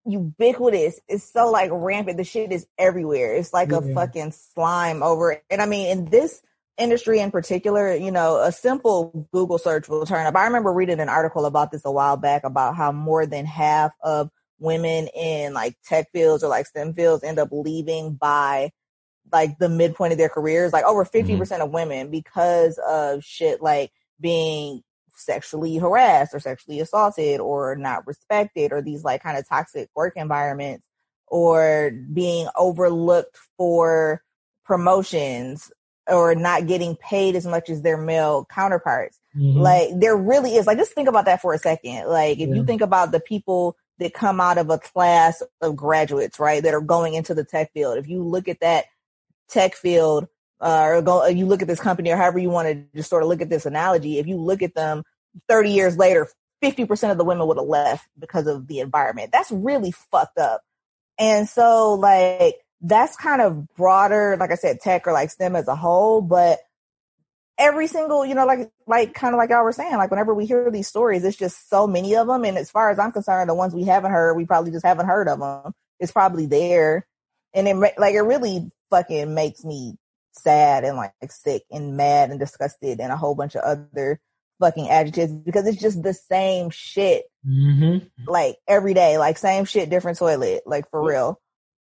ubiquitous. 0.04 1.00
It's 1.08 1.24
so 1.24 1.50
like 1.50 1.70
rampant. 1.72 2.16
The 2.16 2.24
shit 2.24 2.52
is 2.52 2.66
everywhere. 2.78 3.34
It's 3.34 3.52
like 3.52 3.70
yeah. 3.70 3.78
a 3.78 3.94
fucking 3.94 4.32
slime 4.32 5.02
over 5.02 5.32
it. 5.32 5.44
And 5.50 5.62
I 5.62 5.66
mean, 5.66 5.90
in 5.90 6.04
this 6.06 6.42
industry 6.78 7.20
in 7.20 7.30
particular, 7.30 7.94
you 7.94 8.10
know, 8.10 8.40
a 8.40 8.52
simple 8.52 9.28
Google 9.32 9.58
search 9.58 9.88
will 9.88 10.06
turn 10.06 10.26
up. 10.26 10.36
I 10.36 10.44
remember 10.44 10.72
reading 10.72 11.00
an 11.00 11.08
article 11.08 11.46
about 11.46 11.70
this 11.70 11.84
a 11.84 11.92
while 11.92 12.16
back 12.16 12.44
about 12.44 12.76
how 12.76 12.92
more 12.92 13.26
than 13.26 13.44
half 13.46 13.92
of 14.02 14.30
women 14.58 15.08
in 15.08 15.54
like 15.54 15.76
tech 15.84 16.10
fields 16.12 16.42
or 16.44 16.48
like 16.48 16.66
STEM 16.66 16.94
fields 16.94 17.24
end 17.24 17.38
up 17.38 17.48
leaving 17.50 18.14
by 18.14 18.72
like 19.32 19.58
the 19.58 19.68
midpoint 19.68 20.12
of 20.12 20.18
their 20.18 20.28
careers. 20.28 20.72
Like 20.72 20.84
over 20.84 21.04
50% 21.04 21.38
mm-hmm. 21.38 21.62
of 21.62 21.70
women 21.70 22.10
because 22.10 22.78
of 22.86 23.24
shit 23.24 23.62
like 23.62 23.92
being 24.20 24.82
sexually 25.14 25.76
harassed 25.76 26.34
or 26.34 26.40
sexually 26.40 26.80
assaulted 26.80 27.40
or 27.40 27.76
not 27.76 28.06
respected 28.06 28.72
or 28.72 28.82
these 28.82 29.04
like 29.04 29.22
kind 29.22 29.36
of 29.36 29.48
toxic 29.48 29.88
work 29.94 30.14
environments 30.16 30.84
or 31.26 31.92
being 32.12 32.48
overlooked 32.56 33.38
for 33.56 34.22
promotions 34.64 35.70
or 36.08 36.34
not 36.34 36.66
getting 36.66 36.96
paid 36.96 37.36
as 37.36 37.46
much 37.46 37.70
as 37.70 37.82
their 37.82 37.96
male 37.96 38.46
counterparts. 38.50 39.18
Mm-hmm. 39.36 39.60
Like 39.60 39.88
there 39.94 40.16
really 40.16 40.56
is 40.56 40.66
like 40.66 40.78
just 40.78 40.92
think 40.92 41.08
about 41.08 41.26
that 41.26 41.40
for 41.40 41.54
a 41.54 41.58
second. 41.58 42.08
Like 42.08 42.38
if 42.38 42.48
yeah. 42.48 42.54
you 42.56 42.64
think 42.64 42.80
about 42.80 43.12
the 43.12 43.20
people 43.20 43.76
that 43.98 44.14
come 44.14 44.40
out 44.40 44.58
of 44.58 44.70
a 44.70 44.78
class 44.78 45.42
of 45.60 45.76
graduates, 45.76 46.40
right, 46.40 46.62
that 46.62 46.74
are 46.74 46.80
going 46.80 47.14
into 47.14 47.34
the 47.34 47.44
tech 47.44 47.72
field. 47.72 47.98
If 47.98 48.08
you 48.08 48.22
look 48.22 48.48
at 48.48 48.60
that 48.60 48.86
tech 49.50 49.74
field 49.74 50.26
uh, 50.60 50.84
or 50.84 51.02
go, 51.02 51.26
you 51.26 51.46
look 51.46 51.62
at 51.62 51.68
this 51.68 51.80
company 51.80 52.10
or 52.10 52.16
however 52.16 52.38
you 52.38 52.50
want 52.50 52.68
to 52.68 52.84
just 52.96 53.10
sort 53.10 53.22
of 53.22 53.28
look 53.28 53.40
at 53.40 53.48
this 53.48 53.66
analogy, 53.66 54.18
if 54.18 54.26
you 54.26 54.36
look 54.36 54.62
at 54.62 54.74
them 54.74 55.02
30 55.48 55.70
years 55.70 55.96
later, 55.96 56.28
50% 56.62 57.10
of 57.10 57.18
the 57.18 57.24
women 57.24 57.46
would 57.46 57.56
have 57.56 57.66
left 57.66 58.06
because 58.18 58.46
of 58.46 58.66
the 58.66 58.80
environment. 58.80 59.30
That's 59.32 59.50
really 59.50 59.92
fucked 59.92 60.38
up. 60.38 60.62
And 61.18 61.48
so 61.48 61.94
like 61.94 62.56
that's 62.82 63.16
kind 63.16 63.42
of 63.42 63.66
broader, 63.74 64.36
like 64.38 64.50
I 64.50 64.54
said, 64.54 64.80
tech 64.80 65.06
or 65.06 65.12
like 65.12 65.30
STEM 65.30 65.56
as 65.56 65.68
a 65.68 65.76
whole, 65.76 66.20
but 66.20 66.58
every 67.58 67.86
single, 67.86 68.24
you 68.24 68.34
know, 68.34 68.46
like, 68.46 68.70
like 68.86 69.12
kind 69.12 69.34
of 69.34 69.38
like 69.38 69.50
y'all 69.50 69.62
were 69.62 69.72
saying, 69.72 69.96
like 69.96 70.10
whenever 70.10 70.34
we 70.34 70.46
hear 70.46 70.70
these 70.70 70.88
stories, 70.88 71.24
it's 71.24 71.36
just 71.36 71.68
so 71.68 71.86
many 71.86 72.16
of 72.16 72.26
them. 72.26 72.44
And 72.44 72.56
as 72.56 72.70
far 72.70 72.90
as 72.90 72.98
I'm 72.98 73.12
concerned, 73.12 73.50
the 73.50 73.54
ones 73.54 73.74
we 73.74 73.84
haven't 73.84 74.10
heard, 74.10 74.34
we 74.34 74.46
probably 74.46 74.70
just 74.70 74.84
haven't 74.84 75.06
heard 75.06 75.28
of 75.28 75.40
them. 75.40 75.72
It's 75.98 76.12
probably 76.12 76.46
there. 76.46 77.06
And 77.52 77.68
it, 77.68 77.76
like, 77.76 78.14
it 78.14 78.22
really 78.22 78.70
fucking 78.90 79.34
makes 79.34 79.64
me 79.64 79.96
sad 80.32 80.84
and 80.84 80.96
like 80.96 81.12
sick 81.30 81.64
and 81.70 81.96
mad 81.96 82.30
and 82.30 82.38
disgusted 82.38 83.00
and 83.00 83.12
a 83.12 83.16
whole 83.16 83.34
bunch 83.34 83.56
of 83.56 83.62
other 83.62 84.20
fucking 84.60 84.88
adjectives 84.88 85.32
because 85.32 85.66
it's 85.66 85.80
just 85.80 86.02
the 86.02 86.14
same 86.14 86.70
shit. 86.70 87.24
Mm-hmm. 87.46 88.30
Like 88.30 88.56
every 88.68 88.94
day, 88.94 89.18
like 89.18 89.38
same 89.38 89.64
shit, 89.64 89.90
different 89.90 90.18
toilet, 90.18 90.62
like 90.66 90.88
for 90.90 91.02
real. 91.02 91.40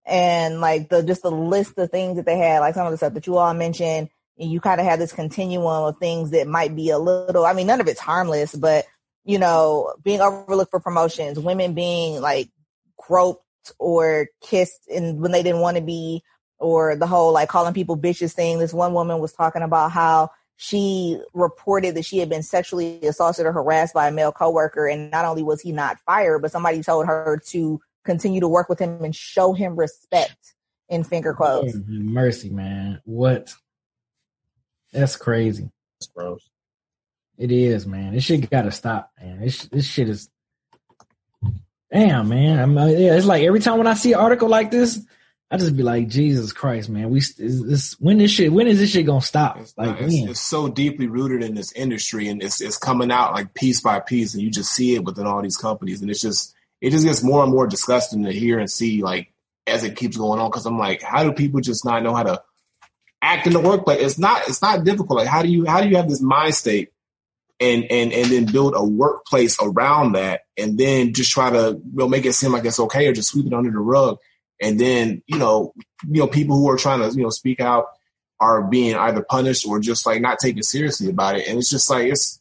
And 0.05 0.61
like 0.61 0.91
the, 0.91 1.03
just 1.03 1.23
the 1.23 1.31
list 1.31 1.79
of 1.79 1.91
things 1.91 2.17
that 2.17 2.27
they 2.27 2.37
had, 2.37 2.59
like 2.59 2.75
some 2.75 2.87
of 2.87 2.91
the 2.91 2.99
stuff 2.99 3.15
that 3.15 3.27
you 3.27 3.39
all 3.39 3.55
mentioned, 3.55 4.11
and 4.39 4.51
you 4.51 4.61
kind 4.61 4.81
of 4.81 4.87
have 4.87 4.99
this 4.99 5.13
continuum 5.13 5.65
of 5.65 5.99
things 5.99 6.33
that 6.33 6.49
might 6.49 6.75
be 6.75 6.91
a 6.91 6.99
little, 6.99 7.47
I 7.47 7.53
mean, 7.55 7.69
none 7.69 7.81
of 7.81 7.87
it's 7.87 8.01
harmless, 8.01 8.55
but 8.55 8.85
you 9.25 9.39
know, 9.39 9.95
being 10.03 10.21
overlooked 10.21 10.71
for 10.71 10.81
promotions, 10.81 11.39
women 11.39 11.73
being 11.73 12.21
like 12.21 12.51
groped 12.99 13.41
or 13.79 14.29
kissed 14.43 14.89
and 14.95 15.21
when 15.21 15.33
they 15.33 15.43
didn't 15.43 15.61
want 15.61 15.77
to 15.77 15.83
be, 15.83 16.23
or 16.59 16.97
the 16.97 17.07
whole 17.07 17.33
like 17.33 17.49
calling 17.49 17.75
people 17.75 17.97
bitches 17.97 18.33
thing. 18.33 18.59
This 18.59 18.73
one 18.73 18.95
woman 18.95 19.19
was 19.19 19.33
talking 19.33 19.63
about 19.63 19.91
how 19.91 20.31
she 20.57 21.21
reported 21.33 21.95
that 21.97 22.05
she 22.05 22.19
had 22.19 22.29
been 22.29 22.43
sexually 22.43 23.01
assaulted 23.03 23.47
or 23.47 23.53
harassed 23.53 23.95
by 23.95 24.09
a 24.09 24.13
male 24.13 24.33
coworker 24.33 24.87
and 24.87 25.11
not 25.11 25.25
only 25.25 25.43
was 25.43 25.61
he 25.61 25.73
not 25.73 25.99
fired 26.07 26.41
but 26.41 26.53
somebody 26.53 26.83
told 26.83 27.07
her 27.07 27.41
to 27.45 27.81
continue 28.05 28.41
to 28.41 28.49
work 28.49 28.69
with 28.69 28.79
him 28.79 29.03
and 29.03 29.17
show 29.17 29.53
him 29.53 29.77
respect 29.77 30.55
in 30.89 31.03
finger 31.03 31.33
oh, 31.33 31.37
quotes. 31.37 31.77
mercy 31.87 32.51
man. 32.51 33.01
What? 33.05 33.53
That's 34.93 35.17
crazy. 35.17 35.71
That's 35.99 36.13
gross. 36.13 36.49
It 37.37 37.51
is 37.51 37.87
man. 37.87 38.15
This 38.15 38.25
shit 38.25 38.49
gotta 38.49 38.71
stop 38.71 39.11
man. 39.21 39.41
This, 39.41 39.63
this 39.67 39.87
shit 39.87 40.09
is 40.09 40.31
damn 41.93 42.29
man. 42.29 42.61
I'm, 42.61 42.79
uh, 42.79 42.87
yeah, 42.87 43.17
it's 43.17 43.27
like 43.27 43.43
every 43.43 43.61
time 43.61 43.79
when 43.79 43.87
i 43.87 43.95
see 43.95 44.13
an 44.13 44.21
article 44.21 44.49
like 44.49 44.71
this 44.71 45.05
I 45.55 45.57
just 45.57 45.77
be 45.77 45.85
like, 45.85 46.09
Jesus 46.09 46.53
Christ, 46.53 46.89
man. 46.89 47.11
We 47.11 47.19
is 47.19 47.65
this 47.65 47.93
when 48.01 48.19
this 48.19 48.33
shit 48.33 48.53
when 48.53 48.67
is 48.67 48.81
this 48.81 48.91
shit 48.91 49.07
gonna 49.07 49.21
stop? 49.21 49.57
It's, 49.61 49.73
like, 49.79 50.01
it's, 50.01 50.13
it's, 50.13 50.41
so 50.41 50.67
deeply 50.67 51.07
rooted 51.07 51.45
in 51.45 51.55
this 51.55 51.71
industry, 51.75 52.27
and 52.27 52.43
it's 52.43 52.61
it's 52.61 52.77
coming 52.77 53.13
out 53.13 53.35
like 53.35 53.55
piece 53.55 53.81
by 53.81 54.01
piece, 54.01 54.35
and 54.35 54.43
you 54.43 54.51
just 54.51 54.73
see 54.73 54.97
it 54.97 55.05
within 55.05 55.29
all 55.29 55.41
these 55.43 55.57
companies, 55.57 56.03
and 56.03 56.11
it's 56.11 56.21
just 56.21 56.57
it 56.81 56.91
just 56.91 57.05
gets 57.05 57.23
more 57.23 57.45
and 57.45 57.53
more 57.53 57.69
disgusting 57.69 58.25
to 58.25 58.33
hear 58.33 58.59
and 58.59 58.69
see 58.69 59.01
like 59.01 59.33
as 59.69 59.85
it 59.85 59.95
keeps 59.95 60.17
going 60.17 60.41
on. 60.41 60.51
Because 60.51 60.67
I'm 60.67 60.77
like, 60.77 61.03
how 61.03 61.23
do 61.23 61.31
people 61.31 61.61
just 61.61 61.85
not 61.85 62.03
know 62.03 62.17
how 62.17 62.25
to 62.25 62.43
act 63.23 63.47
in 63.47 63.53
the 63.53 63.61
workplace? 63.61 64.01
It's 64.05 64.19
not 64.19 64.49
it's 64.49 64.61
not 64.61 64.83
difficult. 64.83 65.21
Like, 65.21 65.29
how 65.29 65.43
do 65.43 65.49
you 65.49 65.67
how 65.67 65.81
do 65.81 65.89
you 65.89 65.95
have 65.99 66.09
this 66.09 66.21
mind 66.21 66.57
state? 66.57 66.91
And, 67.61 67.85
and 67.93 68.13
and 68.13 68.29
then 68.29 68.47
build 68.47 68.75
a 68.75 68.85
workplace 68.85 69.57
around 69.63 70.15
that, 70.15 70.41
and 70.59 70.77
then 70.77 71.15
just 71.15 71.31
try 71.31 71.51
to 71.51 71.81
you 71.81 71.93
know, 71.93 72.09
make 72.09 72.27
it 72.27 72.33
seem 72.33 72.51
like 72.51 72.65
it's 72.65 72.81
okay, 72.81 73.07
or 73.07 73.13
just 73.13 73.29
sweep 73.29 73.47
it 73.47 73.53
under 73.53 73.71
the 73.71 73.79
rug 73.79 74.19
and 74.61 74.79
then 74.79 75.23
you 75.27 75.39
know 75.39 75.73
you 76.09 76.21
know 76.21 76.29
people 76.29 76.57
who 76.57 76.69
are 76.71 76.77
trying 76.77 77.01
to 77.01 77.17
you 77.17 77.23
know 77.23 77.31
speak 77.31 77.61
out 77.61 77.87
are 78.41 78.63
being 78.63 78.97
either 78.97 79.23
punished 79.23 79.67
or 79.67 79.81
just 79.81 80.07
like 80.07 80.21
not 80.21 80.39
taken 80.39 80.63
seriously 80.63 81.09
about 81.09 81.37
it. 81.37 81.47
And 81.47 81.59
it's 81.59 81.71
just 81.71 81.89
like 81.89 82.11
it's 82.11 82.41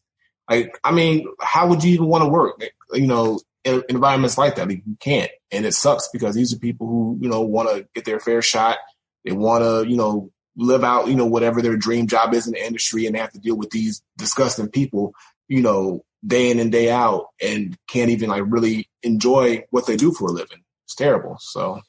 like 0.49 0.77
i 0.83 0.91
mean 0.91 1.25
how 1.39 1.67
would 1.67 1.83
you 1.83 1.93
even 1.93 2.07
want 2.07 2.21
to 2.23 2.29
work 2.29 2.61
you 2.93 3.07
know 3.07 3.39
in 3.63 3.83
environments 3.89 4.37
like 4.37 4.55
that? 4.55 4.67
Like, 4.67 4.83
you 4.85 4.97
can't. 4.99 5.31
And 5.51 5.65
it 5.65 5.73
sucks 5.73 6.09
because 6.11 6.35
these 6.35 6.53
are 6.53 6.59
people 6.59 6.87
who 6.87 7.17
you 7.21 7.29
know 7.29 7.41
want 7.41 7.69
to 7.69 7.87
get 7.93 8.05
their 8.05 8.19
fair 8.19 8.41
shot. 8.41 8.77
They 9.25 9.31
want 9.31 9.63
to 9.63 9.89
you 9.89 9.97
know 9.97 10.31
live 10.55 10.83
out 10.83 11.07
you 11.07 11.15
know 11.15 11.25
whatever 11.25 11.61
their 11.61 11.77
dream 11.77 12.07
job 12.07 12.33
is 12.33 12.45
in 12.45 12.53
the 12.53 12.63
industry 12.63 13.05
and 13.05 13.15
they 13.15 13.19
have 13.19 13.31
to 13.31 13.39
deal 13.39 13.57
with 13.57 13.71
these 13.71 14.03
disgusting 14.19 14.69
people 14.69 15.11
you 15.47 15.63
know 15.63 16.05
day 16.25 16.51
in 16.51 16.59
and 16.59 16.71
day 16.71 16.91
out 16.91 17.29
and 17.41 17.75
can't 17.87 18.11
even 18.11 18.29
like 18.29 18.43
really 18.45 18.87
enjoy 19.01 19.63
what 19.71 19.87
they 19.87 19.97
do 19.97 20.11
for 20.11 20.29
a 20.29 20.31
living. 20.31 20.63
It's 20.85 20.95
terrible. 20.95 21.37
So 21.39 21.81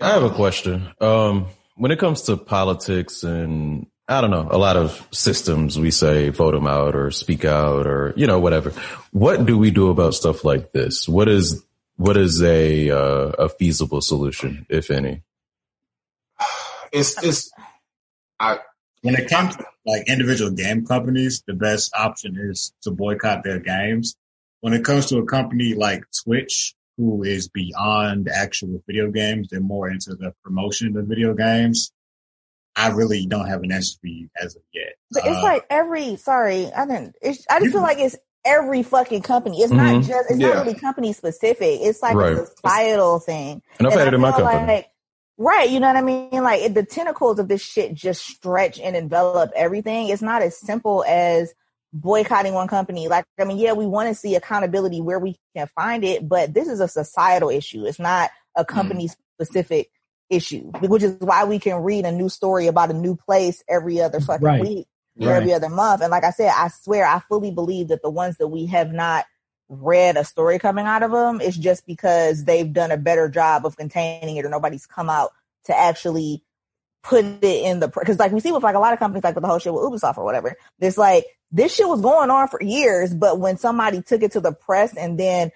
I 0.00 0.10
have 0.10 0.22
a 0.22 0.30
question. 0.30 0.88
Um, 1.00 1.46
when 1.76 1.90
it 1.90 1.98
comes 1.98 2.22
to 2.22 2.36
politics 2.36 3.22
and 3.22 3.86
I 4.08 4.20
don't 4.20 4.30
know, 4.30 4.48
a 4.50 4.56
lot 4.58 4.76
of 4.76 5.06
systems, 5.12 5.78
we 5.78 5.90
say 5.90 6.30
vote 6.30 6.52
them 6.52 6.66
out 6.66 6.94
or 6.94 7.10
speak 7.10 7.44
out 7.44 7.86
or, 7.86 8.14
you 8.16 8.26
know, 8.26 8.40
whatever. 8.40 8.72
What 9.12 9.44
do 9.44 9.58
we 9.58 9.70
do 9.70 9.90
about 9.90 10.14
stuff 10.14 10.44
like 10.44 10.72
this? 10.72 11.08
What 11.08 11.28
is, 11.28 11.62
what 11.96 12.16
is 12.16 12.42
a, 12.42 12.90
uh, 12.90 13.32
a 13.38 13.48
feasible 13.48 14.00
solution, 14.00 14.66
if 14.70 14.90
any? 14.90 15.22
It's, 16.92 17.22
it's, 17.22 17.50
I, 18.40 18.60
when 19.02 19.14
it 19.14 19.28
comes 19.28 19.56
to 19.56 19.64
like 19.84 20.08
individual 20.08 20.52
game 20.52 20.86
companies, 20.86 21.42
the 21.46 21.54
best 21.54 21.92
option 21.94 22.38
is 22.38 22.72
to 22.82 22.90
boycott 22.90 23.44
their 23.44 23.58
games. 23.58 24.16
When 24.60 24.72
it 24.72 24.84
comes 24.84 25.06
to 25.06 25.18
a 25.18 25.26
company 25.26 25.74
like 25.74 26.04
Twitch, 26.24 26.74
who 26.98 27.22
is 27.22 27.48
beyond 27.48 28.28
actual 28.28 28.82
video 28.86 29.10
games. 29.10 29.48
They're 29.50 29.60
more 29.60 29.88
into 29.88 30.16
the 30.16 30.34
promotion 30.44 30.94
of 30.96 31.06
video 31.06 31.32
games. 31.32 31.92
I 32.76 32.88
really 32.88 33.24
don't 33.26 33.46
have 33.46 33.62
an 33.62 33.72
answer 33.72 33.96
for 34.00 34.08
you 34.08 34.28
as 34.40 34.56
of 34.56 34.62
yet. 34.74 34.94
But 35.12 35.24
it's 35.24 35.38
uh, 35.38 35.42
like 35.42 35.64
every, 35.70 36.16
sorry, 36.16 36.70
I 36.72 36.86
didn't, 36.86 37.16
I 37.24 37.60
just 37.60 37.72
feel 37.72 37.82
like 37.82 37.98
it's 37.98 38.16
every 38.44 38.82
fucking 38.82 39.22
company. 39.22 39.62
It's 39.62 39.72
mm-hmm. 39.72 39.94
not 39.94 40.04
just, 40.04 40.30
it's 40.30 40.40
yeah. 40.40 40.48
not 40.48 40.66
really 40.66 40.78
company 40.78 41.12
specific. 41.12 41.80
It's 41.80 42.02
like 42.02 42.14
right. 42.14 42.32
a 42.32 42.46
societal 42.46 43.20
thing. 43.20 43.62
And 43.78 43.88
I've 43.88 43.94
had 43.94 44.08
it 44.08 44.14
in 44.14 44.20
my 44.20 44.32
company. 44.32 44.66
Like, 44.66 44.90
right. 45.38 45.70
You 45.70 45.80
know 45.80 45.86
what 45.86 45.96
I 45.96 46.02
mean? 46.02 46.30
Like 46.30 46.74
the 46.74 46.84
tentacles 46.84 47.38
of 47.38 47.48
this 47.48 47.62
shit 47.62 47.94
just 47.94 48.26
stretch 48.26 48.78
and 48.80 48.96
envelop 48.96 49.52
everything. 49.54 50.08
It's 50.08 50.22
not 50.22 50.42
as 50.42 50.58
simple 50.58 51.04
as, 51.06 51.54
boycotting 51.92 52.54
one 52.54 52.68
company. 52.68 53.08
Like, 53.08 53.24
I 53.38 53.44
mean, 53.44 53.58
yeah, 53.58 53.72
we 53.72 53.86
want 53.86 54.08
to 54.08 54.14
see 54.14 54.34
accountability 54.34 55.00
where 55.00 55.18
we 55.18 55.36
can 55.56 55.68
find 55.74 56.04
it, 56.04 56.28
but 56.28 56.54
this 56.54 56.68
is 56.68 56.80
a 56.80 56.88
societal 56.88 57.50
issue. 57.50 57.86
It's 57.86 57.98
not 57.98 58.30
a 58.56 58.64
mm. 58.64 58.68
company 58.68 59.08
specific 59.36 59.90
issue, 60.30 60.70
which 60.80 61.02
is 61.02 61.16
why 61.20 61.44
we 61.44 61.58
can 61.58 61.82
read 61.82 62.04
a 62.04 62.12
new 62.12 62.28
story 62.28 62.66
about 62.66 62.90
a 62.90 62.94
new 62.94 63.16
place 63.16 63.62
every 63.68 64.00
other 64.00 64.20
fucking 64.20 64.44
right. 64.44 64.60
week 64.60 64.86
or 65.20 65.28
right. 65.28 65.36
every 65.36 65.52
other 65.52 65.68
month. 65.68 66.02
And 66.02 66.10
like 66.10 66.24
I 66.24 66.30
said, 66.30 66.52
I 66.54 66.68
swear, 66.68 67.06
I 67.06 67.20
fully 67.28 67.50
believe 67.50 67.88
that 67.88 68.02
the 68.02 68.10
ones 68.10 68.36
that 68.36 68.48
we 68.48 68.66
have 68.66 68.92
not 68.92 69.24
read 69.68 70.16
a 70.16 70.24
story 70.24 70.58
coming 70.58 70.86
out 70.86 71.02
of 71.02 71.10
them 71.10 71.40
is 71.40 71.56
just 71.56 71.86
because 71.86 72.44
they've 72.44 72.72
done 72.72 72.90
a 72.90 72.96
better 72.96 73.28
job 73.28 73.66
of 73.66 73.76
containing 73.76 74.36
it 74.36 74.44
or 74.44 74.48
nobody's 74.48 74.86
come 74.86 75.10
out 75.10 75.30
to 75.64 75.78
actually 75.78 76.42
put 77.02 77.24
it 77.24 77.44
in 77.44 77.80
the 77.80 77.88
because 77.88 78.18
like 78.18 78.32
we 78.32 78.40
see 78.40 78.52
with 78.52 78.62
like 78.62 78.74
a 78.74 78.80
lot 78.80 78.92
of 78.92 78.98
companies 78.98 79.24
like 79.24 79.34
with 79.34 79.42
the 79.42 79.48
whole 79.48 79.58
shit 79.58 79.72
with 79.72 79.82
Ubisoft 79.82 80.18
or 80.18 80.24
whatever. 80.24 80.56
It's 80.80 80.98
like 80.98 81.24
this 81.50 81.74
shit 81.74 81.88
was 81.88 82.00
going 82.00 82.30
on 82.30 82.48
for 82.48 82.62
years, 82.62 83.14
but 83.14 83.38
when 83.38 83.56
somebody 83.56 84.02
took 84.02 84.22
it 84.22 84.32
to 84.32 84.40
the 84.40 84.52
press 84.52 84.96
and 84.96 85.18
then 85.18 85.50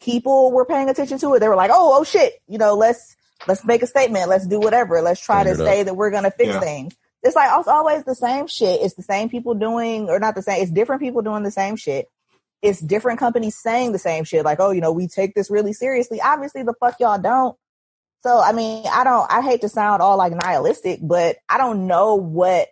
people 0.00 0.52
were 0.52 0.64
paying 0.64 0.88
attention 0.88 1.18
to 1.18 1.34
it, 1.34 1.40
they 1.40 1.48
were 1.48 1.56
like, 1.56 1.70
"Oh, 1.72 1.98
oh 1.98 2.04
shit!" 2.04 2.34
You 2.48 2.58
know, 2.58 2.74
let's 2.74 3.16
let's 3.46 3.64
make 3.64 3.82
a 3.82 3.86
statement. 3.86 4.28
Let's 4.28 4.46
do 4.46 4.58
whatever. 4.60 5.00
Let's 5.00 5.20
try 5.20 5.44
to 5.44 5.54
say 5.54 5.82
that 5.82 5.94
we're 5.94 6.10
gonna 6.10 6.30
fix 6.30 6.50
yeah. 6.50 6.60
things. 6.60 6.96
It's 7.22 7.36
like 7.36 7.50
it's 7.58 7.68
always 7.68 8.04
the 8.04 8.14
same 8.14 8.46
shit. 8.46 8.80
It's 8.82 8.94
the 8.94 9.02
same 9.02 9.28
people 9.28 9.54
doing, 9.54 10.08
or 10.08 10.18
not 10.18 10.34
the 10.34 10.42
same. 10.42 10.62
It's 10.62 10.70
different 10.70 11.02
people 11.02 11.22
doing 11.22 11.42
the 11.42 11.50
same 11.50 11.76
shit. 11.76 12.08
It's 12.60 12.80
different 12.80 13.18
companies 13.18 13.56
saying 13.56 13.92
the 13.92 13.98
same 13.98 14.24
shit. 14.24 14.44
Like, 14.44 14.60
oh, 14.60 14.70
you 14.70 14.80
know, 14.80 14.92
we 14.92 15.06
take 15.06 15.34
this 15.34 15.50
really 15.50 15.72
seriously. 15.72 16.20
Obviously, 16.20 16.62
the 16.62 16.74
fuck 16.80 16.96
y'all 17.00 17.18
don't. 17.18 17.56
So, 18.22 18.40
I 18.40 18.52
mean, 18.52 18.84
I 18.90 19.04
don't. 19.04 19.30
I 19.30 19.42
hate 19.42 19.60
to 19.60 19.68
sound 19.68 20.02
all 20.02 20.16
like 20.16 20.32
nihilistic, 20.32 21.00
but 21.02 21.36
I 21.48 21.56
don't 21.56 21.86
know 21.86 22.16
what 22.16 22.68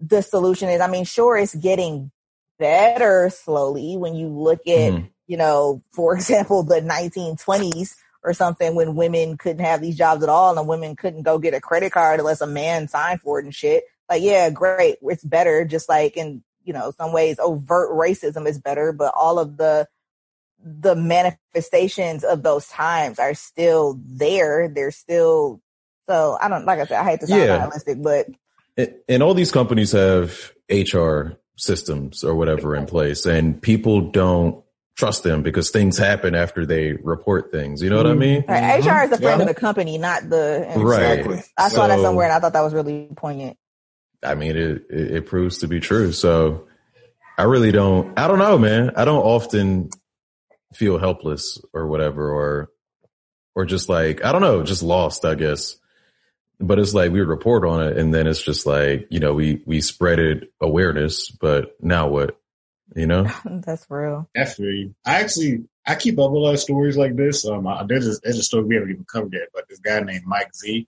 the 0.00 0.22
solution 0.22 0.68
is. 0.68 0.80
I 0.80 0.86
mean, 0.86 1.04
sure, 1.04 1.36
it's 1.36 1.54
getting 1.54 2.10
better 2.58 3.30
slowly 3.30 3.96
when 3.96 4.14
you 4.14 4.28
look 4.28 4.60
at, 4.66 4.92
mm. 4.92 5.10
you 5.26 5.36
know, 5.36 5.82
for 5.92 6.14
example, 6.16 6.62
the 6.62 6.80
1920s 6.80 7.94
or 8.22 8.32
something 8.32 8.74
when 8.74 8.94
women 8.94 9.36
couldn't 9.36 9.64
have 9.64 9.80
these 9.80 9.96
jobs 9.96 10.22
at 10.22 10.28
all 10.28 10.56
and 10.56 10.68
women 10.68 10.96
couldn't 10.96 11.22
go 11.22 11.38
get 11.38 11.54
a 11.54 11.60
credit 11.60 11.92
card 11.92 12.20
unless 12.20 12.40
a 12.40 12.46
man 12.46 12.88
signed 12.88 13.20
for 13.20 13.38
it 13.38 13.44
and 13.44 13.54
shit. 13.54 13.84
Like, 14.08 14.22
yeah, 14.22 14.50
great. 14.50 14.96
It's 15.02 15.24
better. 15.24 15.64
Just 15.64 15.88
like 15.88 16.16
in, 16.16 16.42
you 16.62 16.72
know, 16.72 16.92
some 16.96 17.12
ways 17.12 17.38
overt 17.38 17.90
racism 17.90 18.46
is 18.46 18.58
better, 18.58 18.92
but 18.92 19.12
all 19.14 19.38
of 19.38 19.56
the, 19.56 19.86
the 20.64 20.96
manifestations 20.96 22.24
of 22.24 22.42
those 22.42 22.66
times 22.68 23.18
are 23.18 23.34
still 23.34 24.00
there. 24.04 24.68
They're 24.68 24.90
still, 24.90 25.60
so 26.08 26.38
I 26.40 26.48
don't, 26.48 26.64
like 26.64 26.80
I 26.80 26.86
said, 26.86 27.00
I 27.00 27.04
hate 27.04 27.20
to 27.20 27.26
sound 27.26 27.42
yeah. 27.42 27.58
nihilistic, 27.58 28.02
but. 28.02 28.26
And 29.08 29.22
all 29.22 29.34
these 29.34 29.52
companies 29.52 29.92
have 29.92 30.52
HR 30.70 31.38
systems 31.56 32.24
or 32.24 32.34
whatever 32.34 32.74
in 32.74 32.86
place 32.86 33.26
and 33.26 33.60
people 33.60 34.10
don't 34.10 34.64
trust 34.96 35.22
them 35.22 35.42
because 35.42 35.70
things 35.70 35.98
happen 35.98 36.34
after 36.34 36.64
they 36.66 36.92
report 36.92 37.52
things. 37.52 37.82
You 37.82 37.90
know 37.90 37.96
what 37.96 38.06
I 38.06 38.14
mean? 38.14 38.44
Right. 38.48 38.80
HR 38.80 38.88
mm-hmm. 38.88 39.12
is 39.12 39.18
a 39.18 39.22
friend 39.22 39.40
yeah. 39.40 39.42
of 39.42 39.54
the 39.54 39.60
company, 39.60 39.98
not 39.98 40.28
the 40.28 40.72
right. 40.76 41.44
I 41.56 41.68
saw 41.68 41.82
so, 41.82 41.88
that 41.88 42.00
somewhere 42.00 42.26
and 42.26 42.34
I 42.34 42.40
thought 42.40 42.54
that 42.54 42.62
was 42.62 42.74
really 42.74 43.08
poignant. 43.14 43.56
I 44.22 44.34
mean, 44.34 44.56
it, 44.56 44.86
it, 44.90 45.10
it 45.16 45.26
proves 45.26 45.58
to 45.58 45.68
be 45.68 45.80
true. 45.80 46.12
So 46.12 46.66
I 47.36 47.42
really 47.42 47.72
don't. 47.72 48.18
I 48.18 48.28
don't 48.28 48.38
know, 48.38 48.58
man. 48.58 48.92
I 48.96 49.04
don't 49.04 49.22
often 49.22 49.90
feel 50.74 50.98
helpless 50.98 51.60
or 51.72 51.86
whatever, 51.86 52.30
or 52.30 52.70
or 53.54 53.64
just 53.64 53.88
like 53.88 54.24
I 54.24 54.32
don't 54.32 54.42
know, 54.42 54.62
just 54.62 54.82
lost, 54.82 55.24
I 55.24 55.34
guess. 55.34 55.76
But 56.60 56.78
it's 56.78 56.94
like 56.94 57.10
we 57.10 57.20
report 57.20 57.64
on 57.64 57.82
it, 57.82 57.96
and 57.96 58.14
then 58.14 58.26
it's 58.26 58.42
just 58.42 58.66
like 58.66 59.08
you 59.10 59.20
know 59.20 59.34
we 59.34 59.62
we 59.66 59.78
spreaded 59.78 60.46
awareness, 60.60 61.30
but 61.30 61.76
now 61.80 62.08
what? 62.08 62.38
You 62.94 63.06
know, 63.06 63.30
that's 63.44 63.86
real. 63.90 64.28
Definitely. 64.34 64.94
I 65.04 65.20
actually 65.20 65.64
I 65.86 65.96
keep 65.96 66.18
up 66.18 66.30
a 66.30 66.34
lot 66.34 66.54
of 66.54 66.60
stories 66.60 66.96
like 66.96 67.16
this. 67.16 67.46
Um, 67.46 67.66
I, 67.66 67.84
there's 67.88 68.06
a, 68.06 68.20
there's 68.22 68.38
a 68.38 68.42
story 68.42 68.64
we 68.64 68.74
haven't 68.76 68.90
even 68.90 69.04
covered 69.04 69.32
yet, 69.32 69.48
but 69.52 69.68
this 69.68 69.80
guy 69.80 70.00
named 70.00 70.24
Mike 70.26 70.54
Z, 70.54 70.86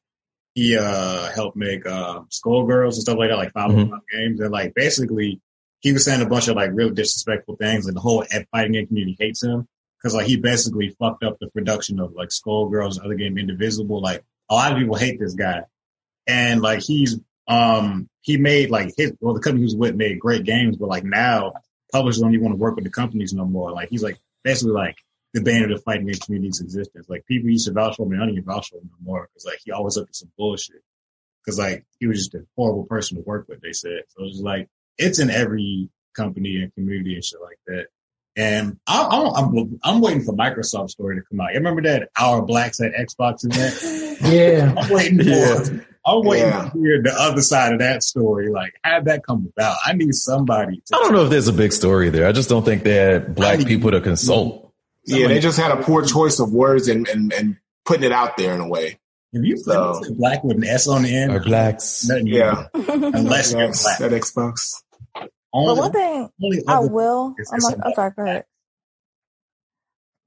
he 0.55 0.78
uh 0.78 1.30
helped 1.32 1.57
make 1.57 1.84
uh 1.84 2.20
Skullgirls 2.30 2.95
and 2.95 3.03
stuff 3.03 3.18
like 3.18 3.30
that, 3.30 3.37
like 3.37 3.53
5 3.53 3.70
mm-hmm. 3.70 3.95
games, 4.12 4.41
and 4.41 4.51
like 4.51 4.74
basically 4.74 5.41
he 5.80 5.93
was 5.93 6.05
saying 6.05 6.22
a 6.22 6.26
bunch 6.26 6.49
of 6.49 6.57
like 6.57 6.70
real 6.72 6.91
disrespectful 6.91 7.57
things, 7.57 7.87
and 7.87 7.97
the 7.97 8.01
whole 8.01 8.24
fighting 8.53 8.72
game 8.72 8.87
community 8.87 9.16
hates 9.18 9.43
him 9.43 9.66
because 10.07 10.14
like 10.14 10.26
he 10.28 10.36
basically 10.36 10.90
fucked 11.00 11.24
up 11.24 11.36
the 11.40 11.48
production 11.48 11.98
of 11.98 12.14
like 12.14 12.28
Skullgirls, 12.28 13.04
other 13.04 13.16
game 13.16 13.38
Indivisible. 13.38 14.00
Like 14.00 14.22
a 14.48 14.54
lot 14.54 14.70
of 14.70 14.78
people 14.78 14.94
hate 14.94 15.18
this 15.18 15.34
guy, 15.34 15.62
and 16.28 16.62
like 16.62 16.80
he's 16.80 17.18
um 17.48 18.09
he 18.20 18.36
made 18.36 18.70
like 18.70 18.94
his 18.96 19.14
well 19.20 19.34
the 19.34 19.40
company 19.40 19.62
he 19.62 19.64
was 19.64 19.74
with 19.74 19.96
made 19.96 20.20
great 20.20 20.44
games, 20.44 20.76
but 20.76 20.88
like 20.88 21.02
now 21.02 21.54
publishers 21.90 22.20
don't 22.20 22.34
even 22.34 22.44
want 22.44 22.54
to 22.54 22.61
work 22.61 22.76
with 22.76 22.84
the 22.84 22.90
companies 22.90 23.32
no 23.32 23.44
more. 23.44 23.72
Like 23.72 23.88
he's 23.88 24.04
like 24.04 24.16
basically 24.44 24.74
like 24.74 24.94
the 25.34 25.40
of 25.40 25.70
the 25.70 25.82
fighting 25.84 26.07
game 26.07 26.14
community's 26.24 26.61
existence. 26.61 27.09
Like 27.09 27.26
people 27.26 27.50
used 27.50 27.66
to 27.66 27.72
vouch 27.72 27.96
for 27.96 28.07
him, 28.07 28.12
and 28.12 28.22
I 28.22 28.26
don't 28.26 28.34
even 28.34 28.44
vouch 28.44 28.70
for 28.70 28.76
him 28.76 28.88
no 28.92 29.11
more 29.11 29.28
because 29.28 29.44
like 29.44 29.59
he 29.64 29.72
always 29.72 29.96
up 29.96 30.07
to 30.07 30.14
some 30.14 30.30
bullshit. 30.38 30.84
Because 31.44 31.59
like 31.59 31.84
he 31.98 32.07
was 32.07 32.18
just 32.18 32.34
a 32.36 32.46
horrible 32.54 32.84
person 32.84 33.16
to 33.16 33.24
work 33.24 33.48
with. 33.48 33.61
They 33.61 33.72
said 33.72 34.02
so. 34.11 34.22
It 34.22 34.28
was 34.28 34.40
like 34.40 34.68
it's 34.98 35.18
in 35.18 35.30
every 35.30 35.90
company 36.14 36.62
and 36.62 36.72
community 36.74 37.14
and 37.14 37.24
shit 37.24 37.40
like 37.42 37.59
that. 37.66 37.86
And 38.37 38.78
I, 38.87 39.07
am 39.39 39.78
I'm 39.82 40.01
waiting 40.03 40.22
for 40.22 40.34
Microsoft 40.34 40.91
story 40.91 41.16
to 41.16 41.22
come 41.22 41.41
out. 41.41 41.53
You 41.53 41.59
remember 41.59 41.82
that 41.82 42.11
our 42.18 42.43
blacks 42.43 42.80
at 42.80 42.93
Xbox 42.93 43.45
event? 43.45 44.03
Yeah, 44.22 44.72
I'm 44.78 44.91
waiting 44.91 45.18
for. 45.18 45.24
Yeah. 45.24 45.64
I'm 46.07 46.24
waiting 46.24 46.49
yeah. 46.49 46.70
to 46.70 46.78
hear 46.78 47.03
the 47.03 47.14
other 47.14 47.43
side 47.43 47.74
of 47.74 47.80
that 47.80 48.03
story. 48.03 48.51
Like, 48.51 48.72
how'd 48.82 49.05
that 49.05 49.26
come 49.26 49.53
about? 49.55 49.76
I 49.84 49.93
need 49.93 50.14
somebody. 50.14 50.82
I 50.91 50.97
don't 51.03 51.12
know 51.12 51.24
if 51.24 51.30
there's 51.30 51.49
a 51.49 51.53
big 51.53 51.70
story 51.70 52.09
there. 52.09 52.26
I 52.26 52.32
just 52.32 52.49
don't 52.49 52.64
think 52.64 52.82
they 52.82 52.95
had 52.95 53.34
black 53.34 53.59
need, 53.59 53.66
people 53.66 53.91
to 53.91 54.01
consult. 54.01 54.72
Yeah, 55.05 55.28
they 55.28 55.41
just 55.41 55.59
had 55.59 55.70
a 55.70 55.82
poor 55.82 56.03
choice 56.03 56.39
of 56.41 56.51
words 56.51 56.89
and, 56.89 57.07
and, 57.09 57.30
and 57.34 57.57
putting 57.84 58.05
it 58.05 58.12
out 58.12 58.39
there 58.39 58.55
in 58.55 58.61
a 58.61 58.68
way. 58.68 58.99
If 59.32 59.45
you 59.45 59.57
so, 59.59 60.01
black 60.14 60.45
with 60.45 60.57
an 60.57 60.64
S 60.64 60.89
on 60.89 61.03
the 61.03 61.14
end, 61.14 61.32
or 61.32 61.41
blacks, 61.41 62.09
yeah, 62.09 62.68
unless 62.72 63.53
you're 63.53 63.66
black. 63.66 63.99
That 63.99 64.12
Xbox. 64.12 64.82
Only, 65.57 65.74
but 65.74 65.80
one 65.80 65.92
thing 65.92 66.62
I 66.68 66.80
will, 66.80 67.34
I'm, 67.50 67.61
like, 67.61 67.94
sorry, 67.94 68.11
go 68.14 68.22
ahead. 68.24 68.44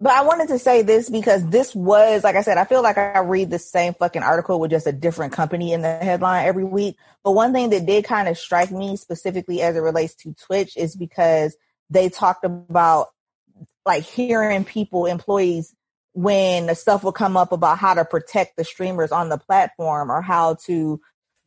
But 0.02 0.14
I 0.14 0.24
wanted 0.24 0.48
to 0.48 0.58
say 0.58 0.82
this 0.82 1.08
because 1.10 1.46
this 1.50 1.76
was, 1.76 2.24
like 2.24 2.36
I 2.36 2.42
said, 2.42 2.58
I 2.58 2.64
feel 2.64 2.82
like 2.82 2.98
I 2.98 3.20
read 3.20 3.52
the 3.52 3.60
same 3.60 3.94
fucking 3.94 4.24
article 4.24 4.60
with 4.60 4.72
just 4.72 4.88
a 4.88 4.92
different 4.92 5.34
company 5.34 5.72
in 5.74 5.82
the 5.82 5.98
headline 5.98 6.48
every 6.48 6.64
week. 6.64 6.96
But 7.24 7.34
one 7.34 7.54
thing 7.54 7.70
that 7.70 7.86
did 7.86 8.06
kind 8.06 8.28
of 8.28 8.40
strike 8.40 8.72
me 8.72 8.96
specifically 8.96 9.62
as 9.62 9.76
it 9.76 9.82
relates 9.82 10.16
to 10.16 10.34
Twitch 10.34 10.76
is 10.76 10.96
because 10.96 11.56
they 11.92 12.10
talked 12.10 12.44
about 12.44 13.10
like 13.86 14.04
hearing 14.04 14.64
people, 14.64 15.06
employees, 15.06 15.76
when 16.14 16.66
the 16.66 16.76
stuff 16.76 17.04
will 17.04 17.12
come 17.12 17.38
up 17.38 17.52
about 17.52 17.78
how 17.78 17.94
to 17.94 18.04
protect 18.04 18.58
the 18.58 18.64
streamers 18.64 19.12
on 19.12 19.30
the 19.30 19.38
platform 19.38 20.10
or 20.10 20.22
how 20.22 20.56
to 20.66 21.00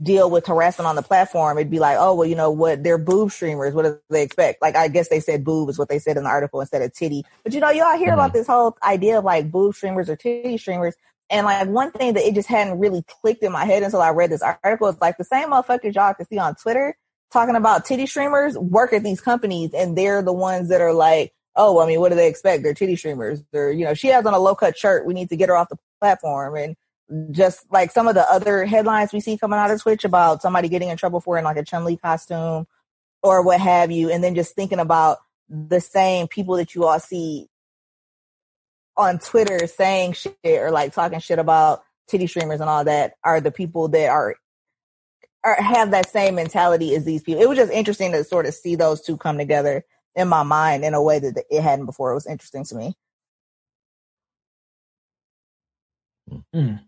deal 0.02 0.30
with 0.30 0.46
harassment 0.46 0.86
on 0.86 0.96
the 0.96 1.02
platform, 1.02 1.58
it'd 1.58 1.70
be 1.70 1.78
like, 1.78 1.96
oh, 1.98 2.14
well, 2.14 2.28
you 2.28 2.34
know 2.34 2.50
what? 2.50 2.82
They're 2.82 2.98
boob 2.98 3.30
streamers. 3.30 3.74
What 3.74 3.84
do 3.84 3.98
they 4.10 4.22
expect? 4.22 4.62
Like, 4.62 4.76
I 4.76 4.88
guess 4.88 5.08
they 5.08 5.20
said 5.20 5.44
boob 5.44 5.68
is 5.68 5.78
what 5.78 5.88
they 5.88 5.98
said 5.98 6.16
in 6.16 6.24
the 6.24 6.28
article 6.28 6.60
instead 6.60 6.82
of 6.82 6.92
titty. 6.92 7.24
But 7.44 7.52
you 7.52 7.60
know, 7.60 7.70
y'all 7.70 7.96
hear 7.96 8.08
mm-hmm. 8.08 8.14
about 8.14 8.32
this 8.32 8.46
whole 8.46 8.76
idea 8.82 9.18
of 9.18 9.24
like 9.24 9.50
boob 9.50 9.74
streamers 9.74 10.10
or 10.10 10.16
titty 10.16 10.58
streamers. 10.58 10.94
And 11.30 11.46
like 11.46 11.68
one 11.68 11.92
thing 11.92 12.14
that 12.14 12.24
it 12.24 12.34
just 12.34 12.48
hadn't 12.48 12.78
really 12.78 13.04
clicked 13.22 13.42
in 13.42 13.52
my 13.52 13.64
head 13.64 13.82
until 13.82 14.02
I 14.02 14.10
read 14.10 14.30
this 14.30 14.42
article 14.42 14.88
is 14.88 15.00
like 15.00 15.16
the 15.16 15.24
same 15.24 15.50
motherfuckers 15.50 15.94
y'all 15.94 16.12
can 16.14 16.26
see 16.26 16.38
on 16.38 16.54
Twitter 16.56 16.96
talking 17.32 17.56
about 17.56 17.86
titty 17.86 18.06
streamers 18.06 18.58
work 18.58 18.92
at 18.92 19.02
these 19.02 19.20
companies 19.20 19.70
and 19.72 19.96
they're 19.96 20.20
the 20.20 20.32
ones 20.32 20.68
that 20.68 20.82
are 20.82 20.92
like, 20.92 21.32
oh, 21.56 21.80
I 21.80 21.86
mean, 21.86 22.00
what 22.00 22.10
do 22.10 22.16
they 22.16 22.28
expect? 22.28 22.62
They're 22.62 22.74
titty 22.74 22.96
streamers. 22.96 23.42
They're, 23.52 23.72
you 23.72 23.84
know, 23.84 23.94
she 23.94 24.08
has 24.08 24.26
on 24.26 24.34
a 24.34 24.38
low 24.38 24.54
cut 24.54 24.76
shirt. 24.76 25.06
We 25.06 25.14
need 25.14 25.30
to 25.30 25.36
get 25.36 25.48
her 25.48 25.56
off 25.56 25.68
the 25.70 25.78
platform. 26.00 26.56
And 26.56 26.76
just 27.30 27.70
like 27.70 27.90
some 27.90 28.08
of 28.08 28.14
the 28.14 28.30
other 28.30 28.64
headlines 28.64 29.12
we 29.12 29.20
see 29.20 29.36
coming 29.38 29.58
out 29.58 29.70
of 29.70 29.80
Twitch 29.80 30.04
about 30.04 30.42
somebody 30.42 30.68
getting 30.68 30.88
in 30.88 30.96
trouble 30.96 31.20
for 31.20 31.38
in 31.38 31.44
like 31.44 31.56
a 31.56 31.64
Chun 31.64 31.84
Li 31.84 31.96
costume 31.96 32.66
or 33.22 33.42
what 33.42 33.60
have 33.60 33.90
you, 33.90 34.10
and 34.10 34.22
then 34.22 34.34
just 34.34 34.54
thinking 34.54 34.80
about 34.80 35.18
the 35.48 35.80
same 35.80 36.26
people 36.28 36.56
that 36.56 36.74
you 36.74 36.84
all 36.84 36.98
see 36.98 37.48
on 38.96 39.18
Twitter 39.18 39.66
saying 39.66 40.12
shit 40.12 40.36
or 40.44 40.70
like 40.70 40.92
talking 40.92 41.20
shit 41.20 41.38
about 41.38 41.82
titty 42.08 42.26
streamers 42.26 42.60
and 42.60 42.68
all 42.68 42.84
that 42.84 43.14
are 43.24 43.40
the 43.40 43.50
people 43.50 43.88
that 43.88 44.08
are 44.08 44.36
have 45.44 45.90
that 45.90 46.08
same 46.08 46.36
mentality 46.36 46.94
as 46.94 47.04
these 47.04 47.22
people. 47.22 47.42
It 47.42 47.48
was 47.48 47.58
just 47.58 47.72
interesting 47.72 48.12
to 48.12 48.24
sort 48.24 48.46
of 48.46 48.54
see 48.54 48.76
those 48.76 49.00
two 49.00 49.16
come 49.16 49.38
together 49.38 49.84
in 50.14 50.28
my 50.28 50.42
mind 50.42 50.84
in 50.84 50.94
a 50.94 51.02
way 51.02 51.18
that 51.18 51.44
it 51.50 51.62
hadn't 51.62 51.86
before. 51.86 52.12
It 52.12 52.14
was 52.14 52.26
interesting 52.26 52.64
to 52.64 52.74
me. 52.74 52.94
Mm. 56.54 56.80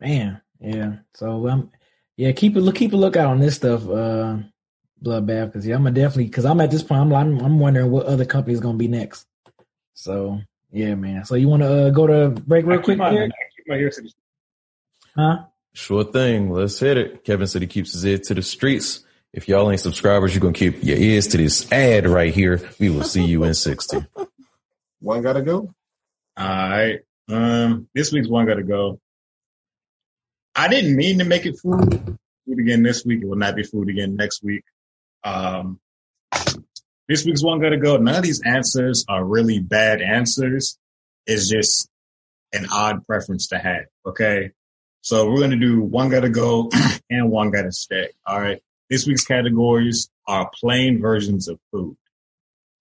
Man, 0.00 0.40
yeah. 0.60 0.96
So 1.14 1.48
um, 1.48 1.70
yeah, 2.16 2.32
keep 2.32 2.56
a 2.56 2.60
look, 2.60 2.76
keep 2.76 2.92
a 2.92 2.96
lookout 2.96 3.26
on 3.26 3.40
this 3.40 3.56
stuff, 3.56 3.88
uh, 3.88 4.38
Bloodbath, 5.02 5.46
because 5.46 5.66
yeah, 5.66 5.76
I'm 5.76 5.84
gonna 5.84 5.94
definitely 5.94 6.24
because 6.24 6.44
I'm 6.44 6.60
at 6.60 6.70
this 6.70 6.82
point, 6.82 7.00
I'm, 7.00 7.12
I'm 7.12 7.38
I'm 7.40 7.58
wondering 7.58 7.90
what 7.90 8.06
other 8.06 8.24
company 8.24 8.54
is 8.54 8.60
gonna 8.60 8.78
be 8.78 8.88
next. 8.88 9.26
So 9.94 10.40
yeah, 10.70 10.94
man. 10.94 11.24
So 11.24 11.34
you 11.34 11.48
want 11.48 11.62
to 11.62 11.86
uh, 11.86 11.90
go 11.90 12.06
to 12.06 12.30
break 12.30 12.66
real 12.66 12.80
quick? 12.80 12.98
My, 12.98 13.28
huh? 15.16 15.44
Sure 15.72 16.04
thing. 16.04 16.50
Let's 16.50 16.78
hit 16.78 16.96
it. 16.96 17.24
Kevin 17.24 17.46
said 17.46 17.62
he 17.62 17.68
keeps 17.68 17.92
his 17.92 18.04
ear 18.04 18.18
to 18.18 18.34
the 18.34 18.42
streets. 18.42 19.04
If 19.32 19.48
y'all 19.48 19.70
ain't 19.70 19.80
subscribers, 19.80 20.34
you're 20.34 20.40
gonna 20.40 20.54
keep 20.54 20.82
your 20.82 20.96
ears 20.96 21.28
to 21.28 21.36
this 21.36 21.70
ad 21.70 22.06
right 22.06 22.32
here. 22.32 22.68
We 22.80 22.90
will 22.90 23.04
see 23.04 23.24
you 23.24 23.44
in 23.44 23.54
60. 23.54 24.04
One 25.00 25.22
gotta 25.22 25.42
go. 25.42 25.74
All 26.36 26.46
right. 26.46 27.00
Um, 27.28 27.88
this 27.94 28.12
week's 28.12 28.28
one 28.28 28.46
gotta 28.46 28.62
go. 28.62 29.00
I 30.54 30.68
didn't 30.68 30.96
mean 30.96 31.18
to 31.18 31.24
make 31.24 31.46
it 31.46 31.58
food. 31.62 32.18
Food 32.46 32.58
again 32.60 32.82
this 32.82 33.04
week. 33.04 33.22
It 33.22 33.28
will 33.28 33.36
not 33.36 33.54
be 33.56 33.62
food 33.62 33.88
again 33.88 34.16
next 34.16 34.42
week. 34.42 34.64
Um, 35.24 35.78
this 37.08 37.24
week's 37.24 37.42
one 37.42 37.60
gotta 37.60 37.76
go. 37.78 37.96
None 37.96 38.16
of 38.16 38.22
these 38.22 38.42
answers 38.44 39.04
are 39.08 39.24
really 39.24 39.60
bad 39.60 40.00
answers. 40.02 40.78
It's 41.26 41.48
just 41.48 41.88
an 42.52 42.66
odd 42.72 43.06
preference 43.06 43.48
to 43.48 43.58
have. 43.58 43.84
Okay. 44.06 44.50
So 45.02 45.30
we're 45.30 45.48
to 45.50 45.56
do 45.56 45.80
one 45.82 46.08
gotta 46.10 46.28
go 46.28 46.70
and 47.10 47.30
one 47.30 47.50
gotta 47.50 47.72
stay. 47.72 48.10
All 48.26 48.40
right. 48.40 48.60
This 48.90 49.06
week's 49.06 49.24
categories 49.24 50.08
are 50.26 50.50
plain 50.60 51.00
versions 51.00 51.48
of 51.48 51.58
food. 51.70 51.96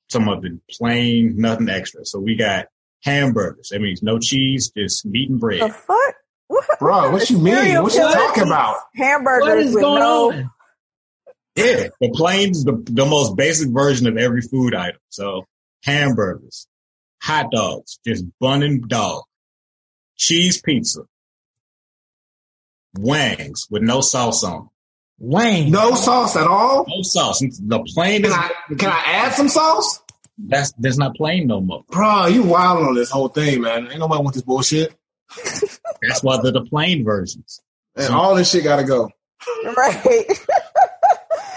some 0.09 0.29
of 0.29 0.41
the 0.41 0.59
plain, 0.71 1.35
nothing 1.37 1.69
extra. 1.69 2.05
So 2.05 2.19
we 2.19 2.35
got 2.37 2.67
hamburgers. 3.03 3.69
That 3.69 3.81
means 3.81 4.01
no 4.01 4.17
cheese, 4.19 4.71
just 4.75 5.05
meat 5.05 5.29
and 5.29 5.37
The 5.37 5.41
bread. 5.41 5.75
fuck? 5.75 6.15
What, 6.67 6.79
Bro, 6.79 7.11
what 7.11 7.29
you 7.29 7.37
mean? 7.37 7.81
What 7.83 7.93
you 7.93 8.01
talking 8.01 8.43
about? 8.43 8.77
Hamburgers 8.95 9.47
What 9.47 9.57
is 9.59 9.73
with 9.73 9.83
going 9.83 9.99
no. 9.99 10.31
on? 10.31 10.51
Yeah, 11.55 11.87
the 11.99 12.09
plain 12.13 12.51
is 12.51 12.63
the, 12.63 12.73
the 12.85 13.05
most 13.05 13.35
basic 13.35 13.69
version 13.69 14.07
of 14.07 14.17
every 14.17 14.41
food 14.41 14.75
item. 14.75 14.99
So 15.09 15.45
hamburgers, 15.83 16.67
hot 17.21 17.47
dogs, 17.51 17.99
just 18.05 18.25
bun 18.39 18.63
and 18.63 18.87
dog, 18.87 19.23
cheese 20.15 20.61
pizza, 20.61 21.01
wings 22.97 23.67
with 23.69 23.81
no 23.83 24.01
sauce 24.01 24.43
on. 24.43 24.53
'em. 24.55 24.69
Wayne. 25.19 25.71
No 25.71 25.95
sauce 25.95 26.35
at 26.35 26.45
all? 26.45 26.85
No 26.87 27.01
sauce. 27.01 27.39
The 27.39 27.83
plain 27.95 28.21
Can 28.21 28.31
is 28.31 28.37
I 28.37 28.51
can 28.77 28.89
I 28.91 29.03
add 29.05 29.33
some 29.33 29.49
sauce? 29.49 30.01
that's 30.37 30.71
that's 30.77 30.97
not 30.99 31.15
plain 31.15 31.47
no 31.47 31.59
more. 31.59 31.83
Bro, 31.89 32.27
you 32.27 32.43
wild 32.43 32.85
on 32.85 32.93
this 32.93 33.09
whole 33.09 33.27
thing, 33.29 33.61
man. 33.61 33.87
Ain't 33.87 33.99
nobody 33.99 34.21
want 34.21 34.35
this 34.35 34.43
bullshit. 34.43 34.93
That's 36.01 36.23
why 36.23 36.39
they're 36.41 36.51
the 36.51 36.65
plain 36.65 37.03
versions. 37.03 37.61
And 37.95 38.13
all 38.13 38.35
this 38.35 38.51
shit 38.51 38.63
gotta 38.63 38.83
go. 38.83 39.09
Right. 39.75 40.25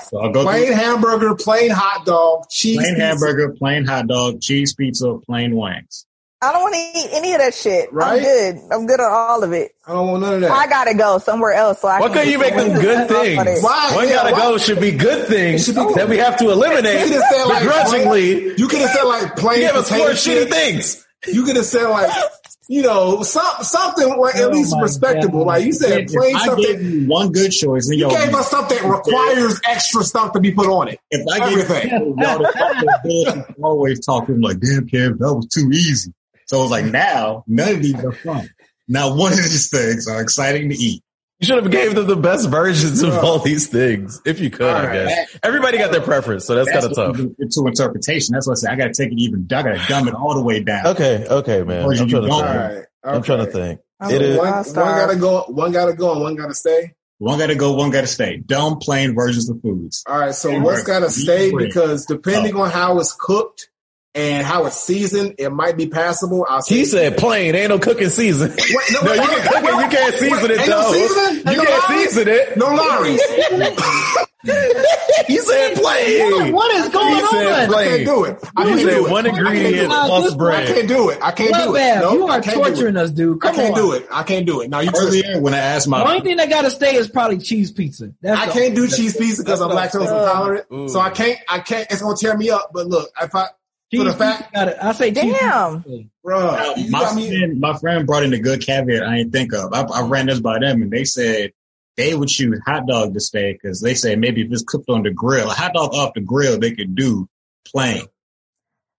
So 0.09 0.19
I'll 0.21 0.33
go 0.33 0.43
Plain 0.43 0.67
through 0.67 0.75
hamburger, 0.75 1.35
plain 1.37 1.71
hot 1.71 2.05
dog, 2.05 2.49
cheese. 2.51 2.77
plain 2.79 2.95
pizza. 2.95 3.05
hamburger, 3.07 3.51
plain 3.53 3.85
hot 3.85 4.09
dog, 4.09 4.41
cheese 4.41 4.75
pizza, 4.75 5.19
plain 5.25 5.55
wings. 5.55 6.05
I 6.43 6.53
don't 6.53 6.63
want 6.63 6.75
to 6.75 6.81
eat 6.99 7.09
any 7.13 7.33
of 7.35 7.39
that 7.39 7.55
shit. 7.55 7.93
Right? 7.93 8.17
I'm 8.17 8.23
good. 8.23 8.73
I'm 8.73 8.87
good 8.87 8.99
on 9.01 9.13
all 9.13 9.45
of 9.45 9.53
it. 9.53 9.73
I 9.87 9.93
don't 9.93 10.09
want 10.09 10.23
none 10.23 10.35
of 10.35 10.41
that. 10.41 10.51
I 10.51 10.67
gotta 10.69 10.95
go 10.95 11.19
somewhere 11.19 11.53
else. 11.53 11.81
So 11.83 11.89
I 11.89 12.01
Why 12.01 12.09
can 12.09 12.29
you 12.29 12.39
make 12.39 12.57
them 12.57 12.73
good 12.81 13.09
things? 13.09 13.63
Why? 13.63 13.93
One 13.95 14.09
Yeah, 14.09 14.15
gotta 14.15 14.33
why? 14.33 14.39
go 14.39 14.59
should 14.59 14.81
be 14.81 14.91
good 14.93 15.29
things 15.29 15.69
It 15.69 15.75
should 15.75 15.89
be- 15.89 15.95
that 15.95 16.09
we 16.09 16.17
have 16.17 16.39
to 16.39 16.45
You 16.45 16.51
eliminate 16.53 17.03
could 17.05 17.13
have 17.13 17.23
said 17.31 17.45
like 17.45 17.63
begrudgingly. 17.63 18.55
You 18.59 18.69
could 18.69 18.81
have 18.81 18.91
said 18.91 19.03
like 19.05 19.37
plain 19.37 19.61
You 19.61 19.67
have 19.67 19.77
us 19.77 19.89
potato 19.91 20.05
four 20.07 20.15
shitty 20.15 20.51
things. 20.51 21.07
You 21.29 21.45
could 21.45 21.57
have 21.57 21.67
said 21.67 21.87
like, 21.87 22.11
you 22.69 22.83
know, 22.83 23.23
some, 23.23 23.63
something 23.63 24.09
like 24.19 24.37
at 24.37 24.45
Oh 24.45 24.49
least 24.51 24.75
respectable. 24.81 25.41
God. 25.41 25.47
Like 25.49 25.65
you 25.65 25.73
said, 25.73 26.09
plain 26.09 26.39
something. 26.39 27.09
one 27.09 27.33
good 27.33 27.51
choice, 27.51 27.89
And 27.89 27.99
You 27.99 28.09
yo, 28.09 28.11
gave 28.11 28.35
us 28.35 28.51
something 28.51 28.77
that 28.77 28.89
requires 28.89 29.61
extra 29.65 30.03
stuff 30.05 30.33
to 30.33 30.41
be 30.41 30.53
put 30.53 30.67
on 30.67 30.89
it. 30.89 31.01
if 31.11 31.27
I 31.27 31.47
everything. 31.47 31.91
you 31.91 32.17
y'all 32.19 32.39
the 32.39 32.53
fucking 32.57 32.89
bullshit, 33.03 33.57
you 33.59 33.65
always 33.65 34.05
talking 34.05 34.41
like, 34.41 34.61
damn, 34.61 34.87
Kev, 34.89 35.19
that 35.19 35.35
was 35.35 35.47
too 35.49 35.71
easy. 35.73 36.13
So 36.47 36.63
it's 36.63 36.71
like 36.71 36.87
now, 36.87 37.45
none 37.47 37.75
of 37.77 37.83
these 37.83 38.05
are 38.05 38.13
fun. 38.13 38.49
Now 38.89 39.15
one 39.15 39.33
of 39.33 39.39
these 39.39 39.71
things 39.71 40.09
are 40.09 40.21
exciting 40.21 40.69
to 40.71 40.75
eat. 40.77 41.03
You 41.41 41.47
should 41.47 41.63
have 41.63 41.73
gave 41.73 41.95
them 41.95 42.07
the 42.07 42.17
best 42.17 42.51
versions 42.51 43.03
of 43.03 43.15
all 43.25 43.39
these 43.39 43.67
things, 43.67 44.21
if 44.27 44.41
you 44.41 44.51
could. 44.51 44.67
I 44.67 44.81
Alright. 44.81 44.93
guess 45.09 45.39
everybody 45.43 45.79
got 45.79 45.91
their 45.91 46.03
preference, 46.03 46.45
so 46.45 46.55
that's, 46.55 46.71
kind 46.71 46.85
of 46.85 46.91
what 46.91 47.17
tough. 47.17 47.17
we 47.39 47.49
To 47.49 47.67
interpretation, 47.67 48.35
that's 48.35 48.47
what 48.47 48.59
I 48.59 48.61
say. 48.61 48.69
I 48.69 48.77
got 48.77 48.93
to 48.93 48.93
take 48.93 49.11
it 49.11 49.19
even. 49.19 49.47
I 49.51 49.63
got 49.63 49.79
to 49.79 49.85
dumb 49.89 50.07
it 50.07 50.15
all 50.15 50.35
the 50.35 50.43
way 50.43 50.63
down. 50.63 50.89
Okay, 50.89 51.27
okay, 51.27 51.63
man. 51.63 51.87
I'm 51.87 51.97
trying 51.97 51.97
to 51.97 52.05
you 52.05 52.21
think. 52.21 52.31
don't. 52.31 52.33
All 52.33 52.43
right. 52.43 52.85
I'm 53.03 53.23
trying 53.23 53.47
to 53.47 53.51
think. 53.51 53.81
I'm 53.99 54.11
It 54.11 54.21
is. 54.21 54.37
One, 54.37 54.49
I'll 54.49 54.65
one 54.65 54.75
gotta 54.75 55.17
go. 55.17 55.45
One 55.49 55.73
gotta 55.73 55.95
go, 55.95 56.13
and 56.13 56.21
one 56.21 56.37
gotta 56.37 56.55
stay. 56.55 56.93
One 57.17 57.39
got 57.39 57.47
to 57.47 57.55
go, 57.55 57.73
one 57.73 57.91
got 57.91 58.03
to 58.03 58.07
stay. 58.07 58.37
Dumb, 58.39 58.79
plain 58.79 59.15
versions 59.15 59.49
of 59.49 59.63
foods. 59.63 60.05
All 60.07 60.19
right. 60.19 60.35
So 60.35 60.51
Yeah. 60.51 60.61
what's 60.63 60.83
gotta 60.83 61.09
stay 61.09 61.55
because 61.55 62.05
depending 62.05 62.57
oh. 62.57 62.63
on 62.63 62.71
how 62.71 62.99
it's 62.99 63.15
cooked 63.19 63.70
and 64.15 64.45
how 64.47 64.67
it's 64.67 64.77
seasoned, 64.77 65.37
it 65.39 65.51
might 65.51 65.77
be 65.77 65.87
passable. 65.87 66.45
I'll 66.49 66.63
He 66.67 66.85
said 66.85 67.17
plain, 67.17 67.55
ain't 67.55 67.69
no 67.69 67.79
cooking 67.79 68.09
season. 68.09 68.51
Wait, 68.51 68.69
No, 69.05 69.13
you 69.15 69.21
can 69.21 69.43
cook 69.53 69.65
it, 69.65 69.85
you 69.85 69.89
can't 69.99 70.15
season 70.17 70.51
it 70.51 70.59
Ain't 70.61 70.69
no 70.69 70.83
though. 70.83 70.93
seasoning? 70.93 71.37
You 71.53 71.57
no 71.59 71.65
can't 71.65 71.89
lard? 71.91 72.01
season 72.09 72.29
it. 72.29 72.57
No 72.57 72.67
Lawry's. 72.75 73.21
He 75.27 75.37
said 75.39 75.75
plain. 75.77 76.53
What 76.55 76.75
is 76.75 76.89
going 76.89 77.15
He 77.15 77.21
said 77.27 77.47
on? 77.47 77.53
I 77.53 77.67
plain. 77.67 77.89
can't 77.91 78.05
do 78.07 78.25
it. 78.25 78.39
I 78.57 78.63
He 78.65 78.69
can't 78.71 78.81
said 78.81 78.91
do 78.97 79.07
it. 79.07 79.11
one 79.11 79.27
I 79.27 79.29
ingredient 79.29 79.75
it. 79.77 79.91
Uh, 79.91 80.07
plus 80.07 80.25
this- 80.25 80.41
I 80.43 80.65
can't 80.67 80.89
do 80.89 81.09
it. 81.11 81.19
I 81.23 81.31
can't 81.33 81.55
do 81.55 81.77
it. 81.77 81.99
No, 82.01 82.13
you 82.15 82.27
are 82.27 82.41
can't 82.41 82.57
do 82.57 82.65
it. 82.65 82.67
torturing 82.71 82.97
us, 82.97 83.11
dude. 83.11 83.39
I 83.45 83.47
Come 83.49 83.55
can't 83.57 83.75
on. 83.75 83.81
do 83.81 83.93
it. 83.93 84.09
I 84.11 84.23
can't 84.23 84.47
do 84.47 84.61
it. 84.63 84.71
Now 84.71 84.81
you. 84.81 84.91
Earlier, 84.97 85.41
when 85.41 85.55
I 85.55 85.59
asked 85.59 85.89
The 85.89 85.97
only 85.97 86.21
thing 86.23 86.37
that 86.39 86.49
gotta 86.49 86.71
stay 86.71 86.95
is 86.97 87.07
probably 87.09 87.39
cheese 87.39 87.71
pizza. 87.71 88.11
That's 88.23 88.41
I 88.41 88.47
can't 88.51 88.75
do 88.75 88.89
cheese 88.89 89.17
pizza 89.17 89.45
because 89.45 89.61
I'm 89.61 89.71
lactose 89.71 90.03
intolerant. 90.03 90.91
So 90.91 90.99
I 91.01 91.11
can't. 91.11 91.39
I 91.49 91.59
can't. 91.61 91.87
It's 91.91 92.01
gonna 92.03 92.17
tear 92.17 92.37
me 92.37 92.51
up. 92.51 92.71
But 92.73 92.87
look, 92.89 93.11
if 93.23 93.35
I, 93.35 93.49
cheese 93.91 94.01
for 94.01 94.05
the 94.05 94.13
fact, 94.13 94.53
gotta, 94.53 94.85
I 94.85 94.93
say 94.93 95.11
Damn. 95.11 95.83
pizza. 95.83 96.09
bro, 96.23 96.39
uh, 96.49 96.75
you 96.77 96.91
my 96.91 97.01
got 97.01 97.15
me. 97.17 97.29
friend, 97.29 97.61
my 97.61 97.77
friend 97.79 98.07
brought 98.07 98.23
in 98.23 98.33
a 98.33 98.39
good 98.39 98.61
caveat 98.65 99.03
I 99.03 99.19
didn't 99.19 99.33
think 99.33 99.53
of. 99.53 99.73
I, 99.73 99.83
I 99.83 100.03
ran 100.07 100.27
this 100.27 100.41
by 100.41 100.59
them 100.59 100.83
and 100.83 100.91
they 100.91 101.05
said 101.05 101.53
they 101.97 102.15
would 102.15 102.29
choose 102.29 102.61
hot 102.67 102.87
dog 102.87 103.15
to 103.15 103.21
stay 103.21 103.53
because 103.53 103.81
they 103.81 103.95
say 103.95 104.17
maybe 104.17 104.43
if 104.43 104.53
it's 104.53 104.63
cooked 104.63 104.89
on 104.89 105.03
the 105.03 105.11
grill, 105.11 105.51
a 105.51 105.55
hot 105.55 105.75
dog 105.75 105.93
off 105.95 106.15
the 106.15 106.21
grill, 106.21 106.59
they 106.59 106.73
could 106.73 106.95
do 106.95 107.29
plain. 107.67 108.05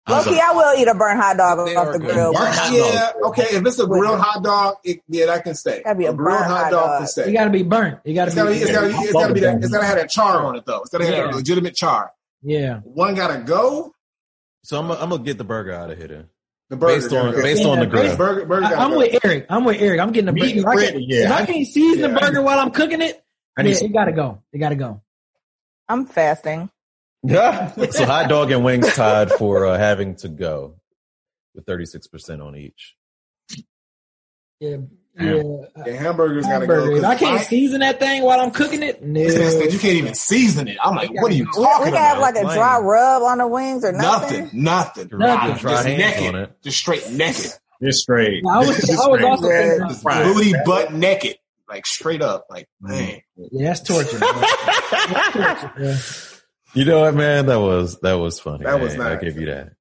I 0.07 0.17
Loki, 0.17 0.31
like, 0.31 0.41
I 0.41 0.51
will 0.53 0.79
eat 0.81 0.87
a 0.87 0.95
burnt 0.95 1.19
hot 1.21 1.37
dog 1.37 1.59
off 1.59 1.93
the 1.93 1.99
good. 1.99 2.11
grill. 2.13 2.33
Burnt 2.33 2.55
hot 2.55 2.73
Yeah, 2.73 3.11
okay. 3.27 3.55
If 3.55 3.65
it's 3.65 3.79
a 3.79 3.85
grilled 3.85 4.19
hot 4.19 4.43
dog, 4.43 4.75
it, 4.83 4.99
yeah, 5.07 5.27
that 5.27 5.43
can 5.43 5.53
stay. 5.53 5.83
Gotta 5.83 5.97
be 5.97 6.05
a 6.05 6.13
grilled 6.13 6.39
hot 6.41 6.63
hot 6.63 6.71
dog 6.71 6.85
dog. 6.85 6.97
can 6.99 7.07
stay. 7.07 7.27
You 7.27 7.33
gotta 7.33 7.51
be 7.51 7.61
burnt. 7.63 7.99
You 8.03 8.15
gotta 8.15 8.29
It's 8.29 8.35
gotta, 8.35 8.49
be. 8.51 8.57
it's 8.57 8.71
gotta, 8.71 8.87
it's 8.87 9.13
gotta 9.13 9.33
be 9.33 9.39
that. 9.41 9.57
It's 9.57 9.69
gotta 9.69 9.85
have 9.85 9.97
that 9.97 10.09
char 10.09 10.43
on 10.43 10.55
it 10.55 10.65
though. 10.65 10.81
It's 10.81 10.89
gotta 10.89 11.05
have 11.05 11.33
a 11.33 11.35
legitimate 11.35 11.75
char. 11.75 12.11
Yeah. 12.41 12.79
One 12.79 13.13
gotta 13.13 13.43
go. 13.43 13.93
So 14.63 14.79
I'm, 14.79 14.91
I'm 14.91 15.09
gonna 15.09 15.23
get 15.23 15.37
the 15.37 15.43
burger 15.43 15.71
out 15.73 15.89
of 15.91 15.97
here 15.97 16.07
then. 16.07 16.29
The 16.69 16.77
burger 16.77 16.95
Based 17.01 17.13
on 17.13 17.31
gotta 17.31 17.41
based 17.43 17.65
on 17.65 17.79
the 17.79 17.85
grill. 17.87 18.15
burger, 18.15 18.45
burger 18.45 18.65
I, 18.65 18.69
gotta 18.69 18.81
I'm 18.81 18.95
with 18.95 19.19
Eric. 19.25 19.45
I'm 19.49 19.65
with 19.65 19.81
Eric. 19.81 19.99
I'm 19.99 20.11
getting 20.11 20.27
the 20.27 20.31
Meat 20.33 20.63
burger. 20.63 20.79
and 20.79 20.79
If 20.79 20.87
I 20.87 20.91
can't- 20.91 21.03
yeah. 21.09 21.25
If 21.25 21.31
I 21.31 21.45
can't 21.45 21.67
season 21.67 21.99
Yeah. 21.99 22.07
the 22.07 22.19
burger 22.19 22.41
while 22.41 22.59
I'm 22.59 22.71
cooking 22.71 23.01
it, 23.01 23.23
I 23.57 23.61
yeah, 23.63 23.67
need 23.73 23.81
it 23.81 23.93
gotta 23.93 24.11
go. 24.13 24.41
It 24.53 24.59
gotta 24.59 24.75
go. 24.75 25.01
I'm 25.89 26.05
fasting. 26.05 26.69
Yeah. 27.23 27.71
so 27.91 28.05
hot 28.05 28.29
dog 28.29 28.51
and 28.51 28.63
wings 28.63 28.93
tied 28.93 29.31
for 29.31 29.65
uh, 29.65 29.77
having 29.77 30.15
to 30.17 30.29
go 30.29 30.75
with 31.53 31.65
36% 31.65 32.45
on 32.45 32.55
each. 32.55 32.95
Yeah. 34.59 34.77
Yeah. 35.19 35.35
Yeah. 35.35 35.83
The 35.83 35.95
hamburgers 35.97 36.43
gotta 36.45 36.59
Hamburger. 36.59 37.01
go. 37.01 37.07
I 37.07 37.15
can't 37.15 37.35
my- 37.35 37.41
season 37.43 37.81
that 37.81 37.99
thing 37.99 38.23
while 38.23 38.39
I'm 38.39 38.51
cooking 38.51 38.81
it, 38.81 39.03
no. 39.03 39.19
This 39.21 39.37
man 39.37 39.51
said 39.51 39.73
you 39.73 39.79
can't 39.79 39.95
even 39.97 40.13
season 40.15 40.67
it. 40.69 40.77
I'm 40.81 40.95
like, 40.95 41.13
what 41.13 41.31
are 41.31 41.35
you 41.35 41.43
We, 41.53 41.59
we 41.59 41.65
talking 41.65 41.85
can 41.87 41.95
have 41.95 42.17
about? 42.17 42.21
like 42.33 42.35
a 42.35 42.53
dry 42.55 42.79
rub 42.79 43.21
on 43.23 43.37
the 43.39 43.47
wings 43.47 43.83
or 43.83 43.91
nothing. 43.91 44.43
nothing, 44.53 44.63
nothing. 44.63 45.09
Nothing. 45.11 45.57
Just 45.57 45.85
hands 45.85 45.99
naked, 46.15 46.35
on 46.35 46.41
it. 46.43 46.61
just 46.63 46.77
straight 46.77 47.09
naked, 47.11 47.51
this 47.81 47.99
straight. 48.01 48.43
I 48.49 48.59
was, 48.59 48.77
this 48.77 48.89
I 48.89 49.07
was 49.07 49.19
straight. 49.19 49.23
also 49.29 49.47
thinking, 49.49 49.99
about- 50.01 50.23
booty 50.33 50.53
butt 50.65 50.93
naked, 50.93 51.35
like 51.67 51.85
straight 51.85 52.21
up, 52.21 52.45
like 52.49 52.67
mm. 52.83 52.89
man. 52.89 53.21
yeah, 53.51 53.67
that's 53.69 53.81
torture. 53.81 54.17
That's 54.19 55.33
torture, 55.33 55.71
bro. 55.75 55.95
You 56.73 56.85
know 56.85 57.01
what, 57.01 57.15
man? 57.15 57.47
That 57.47 57.59
was 57.59 57.99
that 57.99 58.13
was 58.13 58.39
funny. 58.39 58.63
That 58.63 58.79
was 58.79 58.95
man. 58.95 59.07
I 59.07 59.13
nice. 59.15 59.23
give 59.23 59.37
you 59.37 59.47
that. 59.47 59.73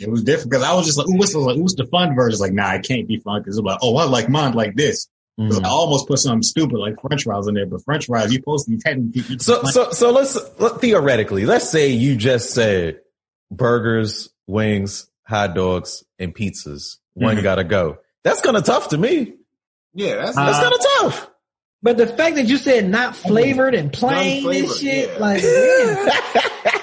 It 0.00 0.10
was 0.10 0.22
different 0.24 0.50
because 0.50 0.64
I 0.64 0.74
was 0.74 0.86
just 0.86 0.96
like, 0.98 1.08
ooh, 1.08 1.16
what's 1.16 1.32
the, 1.32 1.38
like, 1.40 1.56
what's 1.58 1.74
the 1.74 1.86
fun 1.86 2.14
version? 2.14 2.40
Like, 2.40 2.52
nah, 2.52 2.72
it 2.74 2.82
can't 2.84 3.06
be 3.06 3.18
fun 3.18 3.42
because 3.42 3.58
it's 3.58 3.64
like, 3.64 3.78
oh, 3.82 3.96
I 3.96 4.04
like 4.04 4.28
mine 4.28 4.54
like 4.54 4.74
this. 4.76 5.08
Mhm. 5.38 5.64
I 5.64 5.68
almost 5.68 6.06
put 6.08 6.18
something 6.18 6.42
stupid 6.42 6.76
like 6.78 7.00
French 7.00 7.24
fries 7.24 7.46
in 7.46 7.54
there, 7.54 7.64
but 7.66 7.82
French 7.84 8.06
fries, 8.06 8.32
you're 8.32 8.40
supposed 8.40 8.66
to 8.66 8.72
be 8.72 8.78
technically 8.78 9.38
So 9.38 9.62
so 9.64 9.90
so 9.90 10.10
let's 10.10 10.36
let, 10.58 10.80
theoretically, 10.80 11.46
let's 11.46 11.70
say 11.70 11.88
you 11.88 12.16
just 12.16 12.50
said 12.50 13.00
burgers, 13.50 14.28
wings, 14.46 15.06
hot 15.26 15.54
dogs, 15.54 16.04
and 16.18 16.34
pizzas. 16.34 16.96
One 17.14 17.36
Mhm. 17.36 17.42
gotta 17.42 17.64
go. 17.64 17.98
That's 18.22 18.40
kind 18.42 18.56
of 18.56 18.64
tough 18.64 18.88
to 18.88 18.98
me. 18.98 19.34
Yeah, 19.94 20.16
that's, 20.16 20.36
Uh, 20.36 20.44
That's 20.46 20.58
that's 20.58 20.60
kind 20.60 20.74
of 20.74 21.12
tough. 21.14 21.30
But 21.82 21.96
the 21.96 22.06
fact 22.06 22.36
that 22.36 22.46
you 22.46 22.58
said 22.58 22.88
not 22.88 23.16
flavored 23.16 23.74
and 23.74 23.90
plain 23.92 24.46
and 24.46 24.70
shit, 24.70 25.10
yeah. 25.12 25.18
like, 25.18 25.40
damn. 25.42 26.79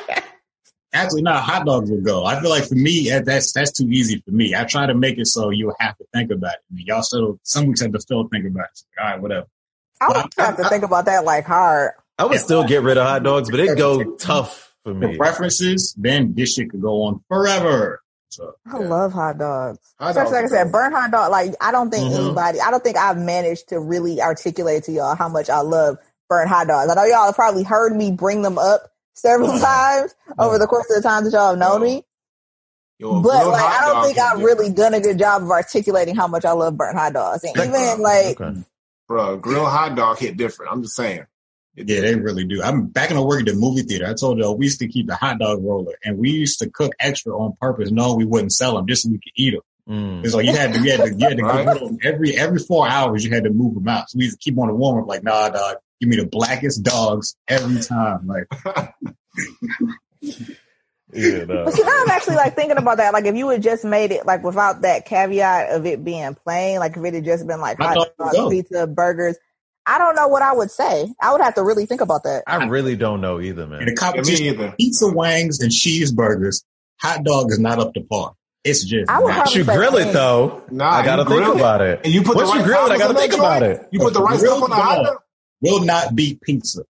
Actually, 0.94 1.22
no, 1.24 1.34
hot 1.34 1.66
dogs 1.66 1.90
will 1.92 2.02
go. 2.02 2.24
I 2.26 2.40
feel 2.40 2.50
like 2.50 2.66
for 2.66 2.76
me, 2.76 3.10
that's 3.10 3.52
that's 3.52 3.72
too 3.72 3.88
easy 3.90 4.22
for 4.26 4.32
me. 4.32 4.56
I 4.56 4.64
try 4.64 4.86
to 4.86 4.94
make 4.96 5.18
it 5.18 5.28
so 5.28 5.50
you 5.50 5.74
have 5.80 5.98
to 5.98 6.06
think 6.14 6.32
about 6.32 6.54
it. 6.54 6.60
I 6.72 6.76
mean, 6.76 6.86
y'all 6.88 7.02
still, 7.04 7.40
some 7.44 7.66
weeks 7.68 7.82
have 7.82 7.92
to 7.92 8.00
still 8.00 8.28
think 8.30 8.46
about 8.46 8.66
it. 8.66 8.82
All 9.00 9.06
right, 9.06 9.22
whatever. 9.22 9.48
I 10.00 10.08
would 10.08 10.34
have 10.38 10.58
to 10.58 10.70
think 10.70 10.84
about 10.84 11.06
that 11.06 11.26
like 11.26 11.46
hard. 11.46 11.92
I 12.18 12.26
would 12.26 12.40
still 12.40 12.64
get 12.64 12.84
rid 12.84 12.98
of 12.98 13.06
hot 13.06 13.24
dogs, 13.24 13.50
but 13.52 13.60
it 13.60 13.78
go 13.78 14.16
tough 14.16 14.74
for 14.84 14.94
For 14.94 15.00
me. 15.00 15.18
preferences, 15.18 15.94
then 15.98 16.34
this 16.36 16.54
shit 16.54 16.72
could 16.72 16.82
go 16.82 17.04
on 17.04 17.22
forever. 17.28 18.02
So 18.30 18.54
I 18.66 18.80
Yeah. 18.80 18.88
love 18.88 19.14
hot 19.14 19.38
dogs. 19.38 19.80
Hot 20.00 20.10
Especially 20.12 20.32
dogs 20.32 20.32
like 20.32 20.46
I 20.46 20.48
said, 20.48 20.64
good. 20.66 20.72
burnt 20.72 20.96
hot 20.96 21.12
dog. 21.12 21.32
Like 21.32 21.56
I 21.62 21.72
don't 21.72 21.90
think 21.90 22.12
Mhm. 22.12 22.16
anybody. 22.26 22.62
I 22.62 22.72
don't 22.72 22.84
think 22.84 22.98
I've 22.98 23.18
managed 23.18 23.70
to 23.70 23.80
really 23.80 24.22
articulate 24.22 24.84
to 24.86 24.92
y'all 24.92 25.16
how 25.16 25.28
much 25.30 25.50
I 25.50 25.60
love 25.62 25.98
burnt 26.30 26.50
hot 26.50 26.68
dogs. 26.68 26.90
I 26.92 26.96
know 26.96 27.04
y'all 27.06 27.26
have 27.26 27.36
probably 27.36 27.64
heard 27.64 27.96
me 27.96 28.12
bring 28.12 28.42
them 28.42 28.58
up 28.58 28.92
several 29.18 29.52
Oh. 29.52 29.60
times 29.60 30.16
over 30.40 30.58
the 30.58 30.68
course 30.68 30.90
of 30.90 31.02
the 31.02 31.08
times 31.08 31.30
that 31.32 31.38
y'all 31.38 31.50
have 31.50 31.58
known 31.60 31.82
me. 31.82 32.04
Yo, 33.00 33.22
But 33.22 33.48
like, 33.48 33.62
I 33.64 33.86
don't 33.86 34.06
think 34.06 34.18
I've 34.18 34.40
really 34.42 34.72
done 34.72 34.94
a 34.94 35.00
good 35.00 35.20
job 35.20 35.44
of 35.44 35.52
articulating 35.52 36.16
how 36.16 36.28
much 36.28 36.46
I 36.46 36.52
love 36.54 36.76
burnt 36.78 36.98
hot 36.98 37.14
dogs. 37.14 37.44
And 37.44 37.56
Like, 37.56 37.70
even 37.70 38.02
like, 38.02 38.42
Okay. 38.42 38.60
bro. 39.08 39.38
Grilled 39.38 39.68
hot 39.72 39.96
dog 39.96 40.18
hit 40.18 40.36
different. 40.38 40.72
I'm 40.72 40.82
just 40.82 40.96
saying. 40.96 41.26
It 41.76 41.88
yeah, 41.88 42.02
they 42.02 42.16
really 42.16 42.44
do. 42.44 42.64
I'm 42.64 42.88
back 42.88 43.12
in 43.12 43.18
the 43.18 43.22
work 43.24 43.42
at 43.42 43.46
the 43.46 43.54
movie 43.54 43.84
theater. 43.84 44.08
I 44.08 44.16
told 44.16 44.40
y'all 44.40 44.58
we 44.58 44.66
used 44.66 44.80
to 44.80 44.88
keep 44.88 45.06
the 45.06 45.16
hot 45.16 45.38
dog 45.38 45.64
roller 45.64 45.94
and 46.04 46.18
we 46.18 46.32
used 46.32 46.58
to 46.60 46.70
cook 46.72 46.94
extra 47.00 47.38
on 47.38 47.56
purpose, 47.62 47.92
knowing 47.92 48.18
we 48.18 48.26
wouldn't 48.26 48.52
sell 48.52 48.76
them 48.76 48.88
just 48.88 49.04
so 49.04 49.10
we 49.10 49.18
could 49.20 49.34
eat 49.36 49.52
them. 49.52 49.62
Mm. 49.88 50.26
It's 50.26 50.34
like 50.34 50.48
you 50.48 50.56
had 50.56 50.74
to, 50.74 50.82
you 50.82 50.90
had 50.92 51.02
to, 51.02 51.14
you 51.16 51.28
had 51.28 51.38
to 51.38 51.44
Right. 51.46 51.66
get 51.68 51.82
rid 51.82 52.00
every 52.04 52.36
every 52.36 52.58
four 52.60 52.90
hours. 52.90 53.24
You 53.24 53.30
had 53.32 53.44
to 53.44 53.52
move 53.52 53.76
them 53.76 53.88
out. 53.88 54.10
So 54.10 54.18
we 54.18 54.24
used 54.26 54.40
to 54.40 54.44
keep 54.44 54.58
on 54.58 54.68
the 54.70 54.74
warm 54.74 55.04
up. 55.04 55.08
Like, 55.08 55.24
nah, 55.24 55.50
dog, 55.50 55.76
give 56.00 56.10
me 56.10 56.18
the 56.18 56.26
blackest 56.26 56.84
dogs 56.84 57.36
every 57.48 57.82
time. 57.82 58.28
Like, 58.28 58.48
Yeah, 61.14 61.46
no. 61.46 61.64
But 61.64 61.74
see, 61.74 61.84
now 61.84 62.02
I'm 62.04 62.10
actually 62.10 62.36
like 62.36 62.56
thinking 62.56 62.78
about 62.78 62.98
that. 62.98 63.14
Like, 63.14 63.26
if 63.26 63.36
you 63.36 63.48
had 63.48 63.64
just 63.64 63.86
made 63.86 64.12
it 64.12 64.26
like 64.26 64.44
without 64.44 64.82
that 64.82 65.06
caveat 65.06 65.70
of 65.72 65.86
it 65.86 66.04
being 66.04 66.36
plain, 66.36 66.80
like 66.80 66.98
if 66.98 67.04
it 67.04 67.14
had 67.14 67.24
just 67.26 67.48
been 67.48 67.62
like 67.62 67.78
hot 67.78 68.10
dogs, 68.20 68.38
pizza, 68.50 68.88
burgers, 68.88 69.38
I 69.86 70.00
don't 70.00 70.16
know 70.16 70.28
what 70.28 70.42
I 70.42 70.52
would 70.54 70.70
say. 70.70 71.08
I 71.22 71.32
would 71.32 71.40
have 71.40 71.56
to 71.56 71.64
really 71.64 71.86
think 71.86 72.02
about 72.02 72.24
that. 72.24 72.44
I 72.46 72.66
really 72.66 72.98
don't 72.98 73.22
know 73.22 73.40
either, 73.40 73.64
In 73.64 73.70
man. 73.70 73.86
the 73.86 73.92
Yeah, 73.92 73.96
competition, 73.96 74.44
me 74.44 74.50
either. 74.50 74.74
pizza, 74.78 75.08
wings, 75.08 75.62
and 75.62 75.72
cheeseburgers, 75.72 76.66
hot 77.02 77.24
dog 77.24 77.52
is 77.52 77.60
not 77.60 77.80
up 77.80 77.94
to 77.94 78.02
par. 78.02 78.34
It's 78.66 78.84
just 78.84 79.10
I 79.10 79.20
would 79.20 79.30
not. 79.30 79.44
probably 79.46 79.60
You 79.60 79.64
grill 79.64 79.96
it 79.96 80.12
though. 80.12 80.64
Nah, 80.70 80.90
I 80.90 81.06
gotta 81.06 81.24
think 81.24 81.42
it. 81.42 81.56
about 81.56 81.80
it. 81.82 82.02
And 82.04 82.14
you 82.14 82.22
put 82.22 82.36
Once 82.36 82.52
the 82.52 82.58
you 82.58 82.64
grill 82.66 82.86
it, 82.88 82.92
I 82.92 82.98
gotta 82.98 83.10
on 83.10 83.16
that 83.16 83.22
think 83.22 83.34
about 83.36 83.64
it. 83.64 83.88
You 83.94 84.00
put 84.00 84.14
the 84.14 84.22
right 84.22 84.38
Grilled 84.38 84.58
stuff 84.58 84.64
on 84.64 84.70
the 84.72 84.76
hot 84.84 85.04
dog. 85.06 85.18
Dog. 85.64 85.72
will 85.72 85.86
not 85.86 86.16
be 86.16 86.40
pizza. 86.42 86.84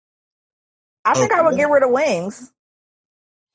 I 1.03 1.13
think 1.13 1.31
I 1.31 1.41
would 1.43 1.55
get 1.55 1.69
rid 1.69 1.83
of 1.83 1.91
wings. 1.91 2.51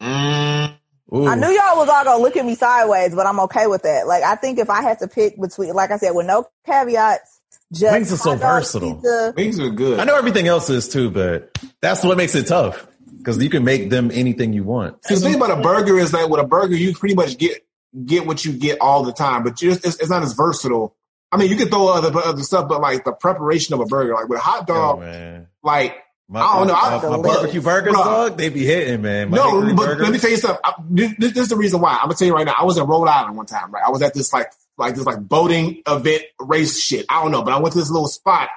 Mm. 0.01 0.77
I 1.12 1.35
knew 1.35 1.49
y'all 1.49 1.77
was 1.77 1.89
all 1.89 2.05
gonna 2.05 2.23
look 2.23 2.37
at 2.37 2.47
me 2.47 2.55
sideways, 2.55 3.15
but 3.15 3.27
I'm 3.27 3.41
okay 3.41 3.66
with 3.66 3.82
that. 3.82 4.07
Like, 4.07 4.23
I 4.23 4.37
think 4.37 4.59
if 4.59 4.70
I 4.70 4.82
had 4.82 5.01
to 5.01 5.09
pick 5.09 5.41
between, 5.41 5.74
like 5.74 5.91
I 5.91 5.97
said, 5.97 6.12
with 6.12 6.27
no 6.27 6.47
caveats, 6.65 7.41
just 7.73 7.93
Wings 7.93 8.12
are 8.12 8.16
so 8.16 8.37
versatile. 8.37 8.95
pizza, 8.95 9.35
Wings 9.37 9.61
are 9.61 9.70
good. 9.70 9.99
I 9.99 10.05
know 10.05 10.16
everything 10.16 10.47
else 10.47 10.70
is 10.70 10.89
too, 10.89 11.11
but 11.11 11.51
that's 11.81 12.05
what 12.05 12.16
makes 12.16 12.37
it 12.37 12.47
tough 12.47 12.87
because 13.19 13.43
you 13.43 13.51
can 13.51 13.65
make 13.65 13.91
them 13.91 14.11
anything 14.12 14.53
you 14.53 14.62
want. 14.62 15.05
See, 15.05 15.15
the 15.15 15.20
thing 15.20 15.35
about 15.35 15.59
a 15.59 15.62
burger 15.62 15.99
is 15.99 16.12
that 16.12 16.31
with 16.31 16.41
a 16.41 16.47
burger, 16.47 16.77
you 16.77 16.95
pretty 16.95 17.16
much 17.16 17.37
get 17.39 17.66
get 18.05 18.24
what 18.24 18.45
you 18.45 18.53
get 18.53 18.81
all 18.81 19.03
the 19.03 19.12
time, 19.12 19.43
but 19.43 19.57
just, 19.57 19.85
it's, 19.85 19.99
it's 19.99 20.11
not 20.11 20.23
as 20.23 20.32
versatile. 20.32 20.95
I 21.32 21.36
mean, 21.36 21.51
you 21.51 21.57
can 21.57 21.69
throw 21.69 21.89
other 21.89 22.16
other 22.19 22.43
stuff, 22.43 22.69
but 22.69 22.81
like 22.81 23.05
the 23.05 23.12
preparation 23.12 23.74
of 23.74 23.81
a 23.81 23.86
burger, 23.86 24.15
like 24.15 24.28
with 24.28 24.39
a 24.39 24.43
hot 24.43 24.65
Oh 24.69 24.74
dog, 24.74 25.01
man, 25.01 25.47
like 25.62 25.97
my, 26.28 26.40
I 26.40 26.59
don't 26.59 26.66
know, 26.69 26.74
I- 26.74 27.02
my, 27.02 27.16
my 27.16 27.23
barbecue 27.23 27.61
burgers, 27.61 27.94
bruh. 27.94 28.05
dog, 28.05 28.36
they 28.39 28.48
be 28.48 28.65
hitting, 28.65 29.02
man. 29.02 29.31
My 29.31 29.36
no, 29.36 29.61
but 29.74 29.77
burgers. 29.77 30.02
let 30.02 30.12
me 30.12 30.19
tell 30.19 30.31
you 30.31 30.36
something. 30.36 30.61
I, 30.65 30.73
this, 30.90 31.15
this 31.19 31.36
is 31.36 31.48
the 31.48 31.57
reason 31.57 31.81
why. 31.81 31.93
I'm 31.94 32.02
gonna 32.07 32.15
tell 32.15 32.27
you 32.28 32.35
right 32.35 32.47
now. 32.47 32.55
I 32.59 32.65
was 32.65 32.78
in 32.78 32.86
Rhode 32.86 33.07
Island 33.07 33.36
one 33.36 33.47
time, 33.47 33.70
right? 33.70 33.82
I 33.86 33.90
was 33.90 34.02
at 34.02 34.15
this 34.15 34.32
like 34.32 34.51
like 34.78 34.94
this 34.94 35.05
like 35.05 35.20
boating 35.20 35.82
event 35.86 36.23
race 36.40 36.81
shit. 36.81 37.07
I 37.09 37.23
don't 37.23 37.32
know, 37.32 37.43
but 37.43 37.52
I 37.52 37.59
went 37.61 37.73
to 37.74 37.78
this 37.78 37.90
little 37.90 38.09
spot 38.09 38.48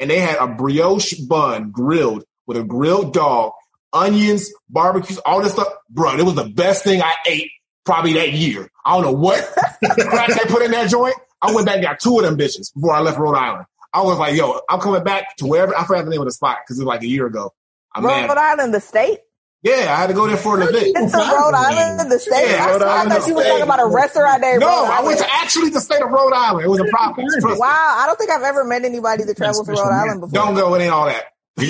and 0.00 0.10
they 0.10 0.18
had 0.18 0.36
a 0.38 0.48
brioche 0.48 1.14
bun 1.28 1.70
grilled 1.70 2.24
with 2.46 2.56
a 2.56 2.64
grilled 2.64 3.12
dog, 3.14 3.52
onions, 3.92 4.50
barbecues, 4.68 5.18
all 5.18 5.42
this 5.42 5.52
stuff. 5.52 5.68
Bro, 5.90 6.16
it 6.18 6.24
was 6.24 6.34
the 6.34 6.48
best 6.48 6.82
thing 6.84 7.00
I 7.02 7.14
ate 7.26 7.50
probably 7.84 8.14
that 8.14 8.32
year. 8.32 8.70
I 8.84 8.94
don't 8.94 9.02
know 9.04 9.12
what 9.12 9.38
they 9.82 10.44
put 10.46 10.62
in 10.62 10.70
that 10.72 10.88
joint. 10.90 11.14
I 11.42 11.52
went 11.52 11.66
back 11.66 11.76
and 11.76 11.84
got 11.84 12.00
two 12.00 12.18
of 12.18 12.24
them 12.24 12.36
bitches 12.36 12.72
before 12.74 12.92
I 12.94 13.00
left 13.00 13.18
Rhode 13.18 13.36
Island. 13.36 13.66
I 13.92 14.02
was 14.02 14.18
like, 14.18 14.34
yo, 14.34 14.60
I'm 14.68 14.80
coming 14.80 15.02
back 15.04 15.36
to 15.38 15.46
wherever 15.46 15.76
I 15.76 15.84
forgot 15.84 16.04
the 16.04 16.10
name 16.10 16.20
of 16.20 16.26
the 16.26 16.32
spot 16.32 16.58
because 16.64 16.78
it 16.78 16.82
was 16.82 16.88
like 16.88 17.02
a 17.02 17.06
year 17.06 17.26
ago. 17.26 17.52
I'm 17.94 18.04
Rhode 18.04 18.26
mad. 18.28 18.36
Island, 18.38 18.74
the 18.74 18.80
state. 18.80 19.20
Yeah, 19.62 19.92
I 19.92 19.96
had 19.96 20.06
to 20.08 20.14
go 20.14 20.26
there 20.28 20.36
for 20.36 20.56
an 20.60 20.68
event. 20.68 20.92
It's 20.94 21.14
a 21.14 21.16
Rhode 21.18 21.54
Island, 21.54 22.12
the 22.12 22.18
state. 22.20 22.48
Yeah, 22.50 22.64
I, 22.66 22.70
Rhode 22.72 22.82
I 22.82 22.96
Island, 22.98 23.12
thought 23.12 23.26
you 23.28 23.34
were 23.34 23.42
talking 23.42 23.62
about 23.62 23.80
a 23.80 23.86
restaurant 23.86 24.40
there. 24.40 24.54
in 24.54 24.60
No, 24.60 24.66
Rhode 24.68 24.90
I 24.92 25.02
went 25.02 25.18
to 25.18 25.26
actually 25.32 25.70
the 25.70 25.80
state 25.80 26.00
of 26.02 26.10
Rhode 26.10 26.32
Island. 26.32 26.64
It 26.66 26.68
was 26.68 26.78
a 26.80 26.84
province. 26.84 27.34
Wow, 27.42 27.96
I 27.98 28.04
don't 28.06 28.16
think 28.18 28.30
I've 28.30 28.42
ever 28.42 28.62
met 28.64 28.84
anybody 28.84 29.24
that 29.24 29.36
travels 29.36 29.66
to 29.66 29.72
Rhode 29.72 29.80
Island 29.90 30.20
before. 30.20 30.32
Don't 30.34 30.54
go. 30.54 30.74
It 30.74 30.82
ain't 30.82 30.92
all 30.92 31.06
that. 31.06 31.24
I 31.58 31.62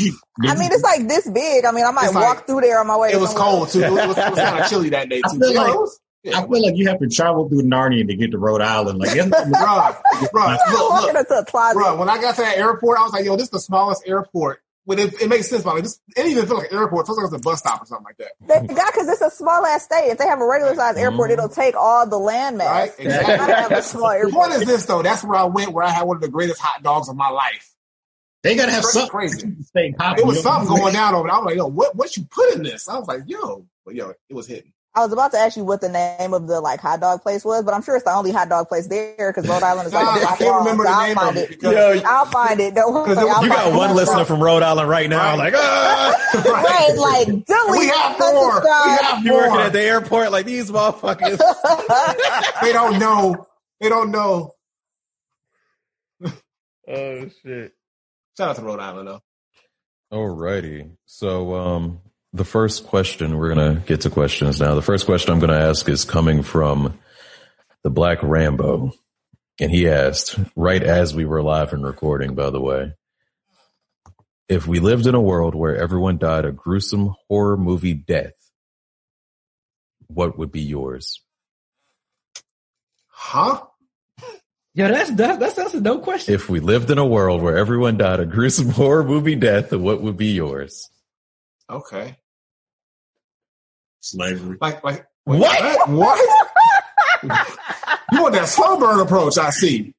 mean, 0.54 0.70
it's 0.70 0.82
like 0.82 1.08
this 1.08 1.26
big. 1.30 1.64
I 1.64 1.72
mean, 1.72 1.86
I 1.86 1.90
might 1.92 2.06
It's 2.06 2.14
walk 2.14 2.36
like- 2.38 2.46
through 2.46 2.60
there 2.60 2.78
on 2.80 2.86
my 2.88 2.96
way. 2.98 3.10
It 3.12 3.20
was 3.20 3.30
somewhere. 3.30 3.48
cold 3.52 3.68
too. 3.70 3.80
It 3.82 3.90
was, 3.90 4.06
was 4.08 4.16
kind 4.38 4.60
of 4.60 4.66
chilly 4.70 4.90
that 4.90 5.08
day 5.08 5.22
I 5.24 5.32
too. 5.32 5.38
feel 5.38 5.54
like- 5.54 5.74
it 5.74 5.78
was- 5.80 6.00
I 6.26 6.46
feel 6.46 6.62
like 6.62 6.76
you 6.76 6.88
have 6.88 6.98
to 6.98 7.08
travel 7.08 7.48
through 7.48 7.62
Narnia 7.62 8.06
to 8.06 8.14
get 8.14 8.32
to 8.32 8.38
Rhode 8.38 8.60
Island. 8.60 8.98
Like, 8.98 9.16
it's, 9.16 9.28
Bruh, 9.28 10.28
bruh, 10.32 10.58
I'm 10.58 10.72
look, 10.72 11.14
look, 11.14 11.16
into 11.16 11.34
a 11.38 11.96
When 11.96 12.08
I 12.08 12.20
got 12.20 12.34
to 12.36 12.42
that 12.42 12.58
airport, 12.58 12.98
I 12.98 13.02
was 13.02 13.12
like, 13.12 13.24
"Yo, 13.24 13.36
this 13.36 13.44
is 13.44 13.50
the 13.50 13.60
smallest 13.60 14.02
airport." 14.06 14.60
When 14.84 14.98
it, 14.98 15.20
it 15.20 15.28
makes 15.28 15.48
sense, 15.50 15.62
but 15.62 15.74
like, 15.74 15.82
this, 15.82 16.00
it 16.08 16.14
didn't 16.16 16.32
even 16.32 16.46
feel 16.46 16.56
like 16.56 16.72
an 16.72 16.78
airport. 16.78 17.04
It 17.04 17.06
feels 17.08 17.18
like 17.18 17.26
it's 17.26 17.34
a 17.34 17.38
bus 17.38 17.58
stop 17.58 17.82
or 17.82 17.84
something 17.84 18.06
like 18.06 18.16
that. 18.16 18.32
They 18.40 18.74
got 18.74 18.92
because 18.92 19.06
it's 19.06 19.20
a 19.20 19.30
small 19.30 19.64
ass 19.66 19.84
state. 19.84 20.08
If 20.08 20.16
they 20.16 20.26
have 20.26 20.40
a 20.40 20.46
regular 20.46 20.74
sized 20.74 20.96
mm-hmm. 20.96 21.04
airport, 21.04 21.30
it'll 21.30 21.50
take 21.50 21.76
all 21.76 22.08
the 22.08 22.16
landmass. 22.16 22.70
Right? 22.70 22.96
They 22.96 23.04
gotta 23.04 23.54
have 23.54 23.72
a 23.72 23.82
small 23.82 24.18
The 24.18 24.30
point 24.32 24.52
is 24.52 24.64
this 24.64 24.86
though. 24.86 25.02
That's 25.02 25.22
where 25.22 25.38
I 25.38 25.44
went, 25.44 25.72
where 25.72 25.84
I 25.84 25.90
had 25.90 26.04
one 26.04 26.16
of 26.16 26.22
the 26.22 26.30
greatest 26.30 26.60
hot 26.60 26.82
dogs 26.82 27.10
of 27.10 27.16
my 27.16 27.28
life. 27.28 27.70
they 28.42 28.56
gotta 28.56 28.72
have 28.72 28.84
something 28.84 29.10
crazy. 29.10 29.42
to. 29.42 29.94
It 30.18 30.26
was 30.26 30.42
something 30.42 30.74
going 30.74 30.94
down 30.94 31.14
over 31.14 31.28
there. 31.28 31.34
I 31.34 31.38
was 31.38 31.46
like, 31.46 31.56
"Yo, 31.56 31.66
what? 31.66 31.94
What 31.94 32.16
you 32.16 32.24
put 32.24 32.54
in 32.54 32.62
this?" 32.62 32.88
I 32.88 32.98
was 32.98 33.06
like, 33.06 33.20
"Yo," 33.26 33.66
but 33.84 33.94
yo, 33.94 34.14
it 34.28 34.34
was 34.34 34.46
hitting. 34.46 34.72
I 34.98 35.02
was 35.02 35.12
about 35.12 35.30
to 35.30 35.38
ask 35.38 35.56
you 35.56 35.62
what 35.64 35.80
the 35.80 35.88
name 35.88 36.34
of 36.34 36.48
the 36.48 36.60
like 36.60 36.80
hot 36.80 36.98
dog 37.00 37.22
place 37.22 37.44
was, 37.44 37.62
but 37.64 37.72
I'm 37.72 37.82
sure 37.82 37.94
it's 37.94 38.04
the 38.04 38.10
only 38.12 38.32
hot 38.32 38.48
dog 38.48 38.68
place 38.68 38.88
there 38.88 39.14
because 39.32 39.48
Rhode 39.48 39.62
Island 39.62 39.86
is 39.86 39.92
like 39.92 40.04
Nah, 40.04 40.10
a 40.10 40.14
I 40.16 40.20
block 40.20 40.38
can't 40.38 40.50
long, 40.50 40.58
remember 40.64 40.84
so 40.84 40.90
the 40.90 40.96
I'll 40.96 41.06
name 41.06 41.14
find 41.14 41.36
of 41.36 41.36
it 41.36 41.42
it. 41.44 41.48
because 41.50 41.72
Yo, 41.72 42.02
I'll 42.04 42.24
find 42.26 42.60
it. 42.60 42.74
Don't 42.74 42.92
worry. 42.92 43.16
I'll 43.16 43.42
you 43.44 43.48
got 43.48 43.64
find 43.64 43.76
one 43.76 43.90
it. 43.90 43.94
listener 43.94 44.24
from 44.24 44.42
Rhode 44.42 44.64
Island 44.64 44.88
right 44.88 45.08
now, 45.08 45.36
Right. 45.36 45.38
like, 45.38 45.54
ah, 45.56 46.32
Right, 46.34 46.96
like 46.98 47.26
delete. 47.46 47.80
We 47.80 47.86
have 47.86 48.16
four. 48.16 48.60
We 48.60 48.60
unsubscribe. 48.60 48.98
have 49.02 49.24
you 49.24 49.32
working 49.34 49.60
at 49.60 49.72
the 49.72 49.82
airport, 49.82 50.32
like 50.32 50.46
these 50.46 50.68
motherfuckers. 50.70 51.40
They 52.62 52.72
don't 52.72 52.98
know. 52.98 53.46
They 53.80 53.88
don't 53.88 54.10
know. 54.10 54.52
oh 56.88 57.28
shit. 57.42 57.72
Shout 58.36 58.50
out 58.50 58.56
to 58.56 58.62
Rhode 58.62 58.80
Island 58.80 59.08
though. 59.08 59.20
Alrighty. 60.12 60.90
So, 61.06 61.54
um, 61.54 62.00
the 62.32 62.44
first 62.44 62.86
question, 62.86 63.36
we're 63.38 63.54
going 63.54 63.76
to 63.76 63.80
get 63.86 64.02
to 64.02 64.10
questions 64.10 64.60
now. 64.60 64.74
The 64.74 64.82
first 64.82 65.06
question 65.06 65.32
I'm 65.32 65.40
going 65.40 65.50
to 65.50 65.66
ask 65.66 65.88
is 65.88 66.04
coming 66.04 66.42
from 66.42 66.98
the 67.82 67.90
Black 67.90 68.22
Rambo. 68.22 68.92
And 69.60 69.70
he 69.70 69.88
asked, 69.88 70.38
right 70.54 70.82
as 70.82 71.14
we 71.14 71.24
were 71.24 71.42
live 71.42 71.72
and 71.72 71.84
recording, 71.84 72.34
by 72.34 72.50
the 72.50 72.60
way, 72.60 72.92
if 74.48 74.66
we 74.66 74.78
lived 74.78 75.06
in 75.06 75.14
a 75.14 75.20
world 75.20 75.54
where 75.54 75.76
everyone 75.76 76.18
died 76.18 76.44
a 76.44 76.52
gruesome 76.52 77.14
horror 77.28 77.56
movie 77.56 77.94
death, 77.94 78.34
what 80.06 80.38
would 80.38 80.52
be 80.52 80.62
yours? 80.62 81.20
Huh? 83.08 83.62
Yeah, 84.74 84.88
that's 84.88 85.10
that's 85.10 85.38
that's, 85.38 85.54
that's 85.54 85.74
a 85.74 85.80
dope 85.80 86.04
question. 86.04 86.34
If 86.34 86.48
we 86.48 86.60
lived 86.60 86.90
in 86.90 86.98
a 86.98 87.04
world 87.04 87.42
where 87.42 87.58
everyone 87.58 87.96
died 87.98 88.20
a 88.20 88.26
gruesome 88.26 88.68
horror 88.70 89.02
movie 89.02 89.34
death, 89.34 89.72
what 89.72 90.00
would 90.02 90.16
be 90.16 90.32
yours? 90.32 90.88
Okay. 91.70 92.16
slavery. 94.00 94.56
Like 94.60 94.82
like 94.84 95.06
What? 95.24 95.88
What? 95.88 96.18
you 98.12 98.22
want 98.22 98.34
that 98.34 98.48
slow 98.48 98.78
burn 98.78 99.00
approach? 99.00 99.38
I 99.38 99.50
see. 99.50 99.92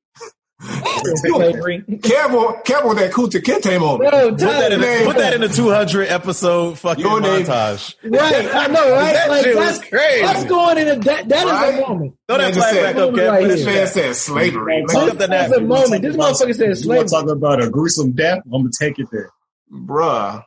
Slavery. 0.61 1.83
Careful, 2.03 2.53
careful 2.65 2.89
with 2.89 2.97
that 2.99 3.11
Kunta 3.13 3.41
Kinte 3.41 3.79
moment. 3.79 4.09
Bro, 4.11 4.31
Put 4.31 4.39
that 4.39 4.71
in 4.73 4.83
a, 4.83 5.05
put 5.05 5.15
that 5.17 5.33
in 5.33 5.41
a 5.43 5.47
200 5.47 6.09
episode 6.09 6.77
fucking 6.77 7.01
Your 7.05 7.21
name. 7.21 7.45
montage. 7.45 7.95
Right, 8.03 8.53
I 8.53 8.67
know, 8.67 8.91
right? 8.91 9.13
That 9.13 9.29
like 9.29 9.43
shit 9.45 9.55
was 9.55 9.79
that's, 9.79 9.89
crazy. 9.89 10.21
that's 10.25 10.43
going 10.45 10.77
in 10.79 10.87
a 10.89 10.95
that 10.97 11.29
that 11.29 11.45
is 11.45 11.51
Right? 11.51 11.75
a 11.83 11.87
moment. 11.87 12.15
Throw 12.27 12.37
that 12.37 12.43
Man 12.43 12.53
just 12.53 12.59
flag 12.69 12.73
said- 12.75 12.93
back 12.95 13.03
up, 13.03 13.09
Kev. 13.11 13.29
Right 13.31 13.41
Put 13.41 13.47
This 13.47 13.61
it 13.61 13.65
man 13.67 13.87
said 13.87 14.15
slavery. 14.17 14.81
Look 14.81 14.93
Like, 14.93 15.11
up 15.13 15.17
the 15.17 15.27
That's 15.27 15.53
a 15.53 15.61
moment. 15.61 16.01
This 16.01 16.15
motherfucker 16.17 16.55
said 16.55 16.59
You 16.59 16.65
want 16.67 16.77
slavery. 16.79 17.05
to 17.07 17.09
talk 17.09 17.27
about 17.29 17.63
a 17.63 17.69
gruesome 17.69 18.11
death? 18.11 18.39
I'm 18.45 18.51
gonna 18.51 18.69
take 18.77 18.99
it 18.99 19.07
there. 19.13 19.31
bruh. 19.71 20.43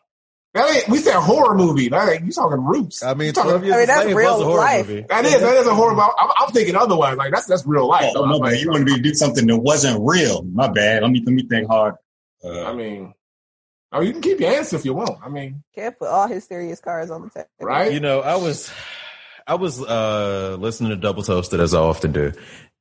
That 0.54 0.70
ain't, 0.74 0.88
we 0.88 0.98
said 0.98 1.14
horror 1.14 1.54
movie. 1.56 1.88
That 1.88 2.08
ain't, 2.12 2.24
you 2.26 2.32
talking 2.32 2.62
roots. 2.62 3.02
I 3.02 3.14
mean, 3.14 3.32
talking- 3.32 3.50
12 3.52 3.64
years 3.64 3.74
I 3.74 3.78
mean 3.78 3.86
that's 3.86 4.06
real 4.14 4.32
was 4.32 4.40
a 4.42 4.44
horror 4.44 4.58
life. 4.58 4.86
movie. 4.88 5.06
that 5.08 5.24
is, 5.24 5.40
that 5.40 5.56
is 5.56 5.66
a 5.66 5.74
horror. 5.74 5.98
I'm, 5.98 6.30
I'm 6.40 6.52
thinking 6.52 6.76
otherwise. 6.76 7.16
Like 7.16 7.32
that's, 7.32 7.46
that's 7.46 7.66
real 7.66 7.88
life. 7.88 8.12
Oh, 8.14 8.22
though. 8.22 8.28
no, 8.30 8.36
Like, 8.36 8.52
man, 8.52 8.60
you 8.60 8.70
want 8.70 8.86
to 8.88 9.00
do 9.00 9.14
something 9.14 9.46
that 9.46 9.56
wasn't 9.56 9.98
real. 10.02 10.42
My 10.42 10.68
bad. 10.68 11.02
Let 11.02 11.10
me 11.10 11.22
let 11.24 11.32
me 11.34 11.46
think 11.48 11.68
hard. 11.68 11.94
Uh, 12.44 12.64
I 12.64 12.74
mean, 12.74 13.14
oh, 13.92 14.02
you 14.02 14.12
can 14.12 14.20
keep 14.20 14.40
your 14.40 14.50
answer 14.52 14.76
if 14.76 14.84
you 14.84 14.92
want. 14.92 15.18
I 15.24 15.30
mean, 15.30 15.62
Kev 15.74 15.98
put 15.98 16.08
all 16.08 16.26
his 16.28 16.44
serious 16.44 16.80
cards 16.80 17.10
on 17.10 17.22
the 17.22 17.30
table. 17.30 17.48
right? 17.60 17.90
You 17.92 18.00
know, 18.00 18.20
I 18.20 18.34
was, 18.36 18.70
I 19.46 19.54
was, 19.54 19.80
uh, 19.82 20.56
listening 20.60 20.90
to 20.90 20.96
Double 20.96 21.22
Toasted 21.22 21.60
as 21.60 21.72
I 21.72 21.80
often 21.80 22.12
do. 22.12 22.32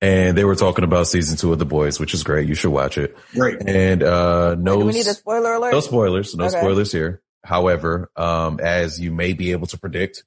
And 0.01 0.35
they 0.35 0.43
were 0.43 0.55
talking 0.55 0.83
about 0.83 1.07
season 1.07 1.37
two 1.37 1.53
of 1.53 1.59
The 1.59 1.65
Boys, 1.65 1.99
which 1.99 2.13
is 2.15 2.23
great. 2.23 2.49
You 2.49 2.55
should 2.55 2.71
watch 2.71 2.97
it. 2.97 3.15
great. 3.33 3.61
And, 3.67 4.01
uh, 4.03 4.55
no, 4.55 4.79
Do 4.79 4.85
we 4.87 4.93
need 4.93 5.05
a 5.07 5.13
spoiler 5.13 5.53
alert? 5.53 5.71
no 5.73 5.79
spoilers, 5.79 6.35
no 6.35 6.45
Okay. 6.45 6.57
spoilers 6.59 6.91
here. 6.91 7.21
However, 7.43 8.11
um, 8.15 8.59
as 8.59 8.99
you 8.99 9.11
may 9.11 9.33
be 9.33 9.51
able 9.51 9.67
to 9.67 9.77
predict, 9.77 10.23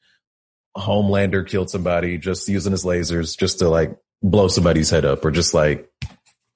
Homelander 0.77 1.47
killed 1.47 1.71
somebody 1.71 2.19
just 2.19 2.49
using 2.49 2.73
his 2.73 2.85
lasers 2.85 3.39
just 3.39 3.61
to 3.61 3.69
like 3.69 3.97
blow 4.23 4.49
somebody's 4.49 4.91
head 4.91 5.05
up 5.05 5.25
or 5.25 5.31
just 5.31 5.55
like, 5.55 5.89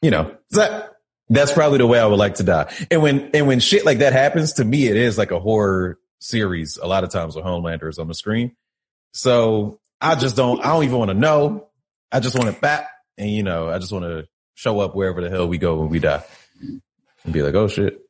you 0.03 0.11
know, 0.11 0.37
that, 0.51 0.95
that's 1.29 1.53
probably 1.53 1.79
the 1.79 1.87
way 1.87 2.01
I 2.01 2.07
would 2.07 2.19
like 2.19 2.37
to 2.37 2.43
die. 2.43 2.73
And 2.91 3.03
when, 3.03 3.31
and 3.35 3.47
when 3.47 3.61
shit 3.61 3.85
like 3.85 3.99
that 3.99 4.13
happens 4.13 4.55
to 4.55 4.65
me, 4.65 4.87
it 4.87 4.97
is 4.97 5.19
like 5.19 5.31
a 5.31 5.39
horror 5.39 5.99
series. 6.21 6.79
A 6.79 6.87
lot 6.87 7.05
of 7.05 7.11
times 7.11 7.37
when 7.37 7.45
Homelander 7.45 7.89
is 7.89 7.99
on 7.99 8.09
the 8.09 8.15
screen. 8.15 8.57
So 9.13 9.79
I 10.01 10.17
just 10.17 10.37
don't, 10.37 10.61
I 10.65 10.73
don't 10.73 10.85
even 10.85 10.99
want 10.99 11.11
to 11.11 11.17
know. 11.17 11.69
I 12.11 12.21
just 12.21 12.37
want 12.37 12.53
to 12.53 12.61
bat 12.61 12.89
and 13.17 13.31
you 13.31 13.43
know, 13.43 13.69
I 13.69 13.79
just 13.79 13.93
want 13.93 14.05
to 14.05 14.27
show 14.55 14.81
up 14.81 14.95
wherever 14.95 15.21
the 15.21 15.31
hell 15.31 15.47
we 15.47 15.59
go 15.59 15.77
when 15.77 15.91
we 15.91 15.99
die 15.99 16.25
and 17.25 17.33
be 17.33 17.43
like, 17.43 17.55
oh 17.55 17.69
shit. 17.69 18.01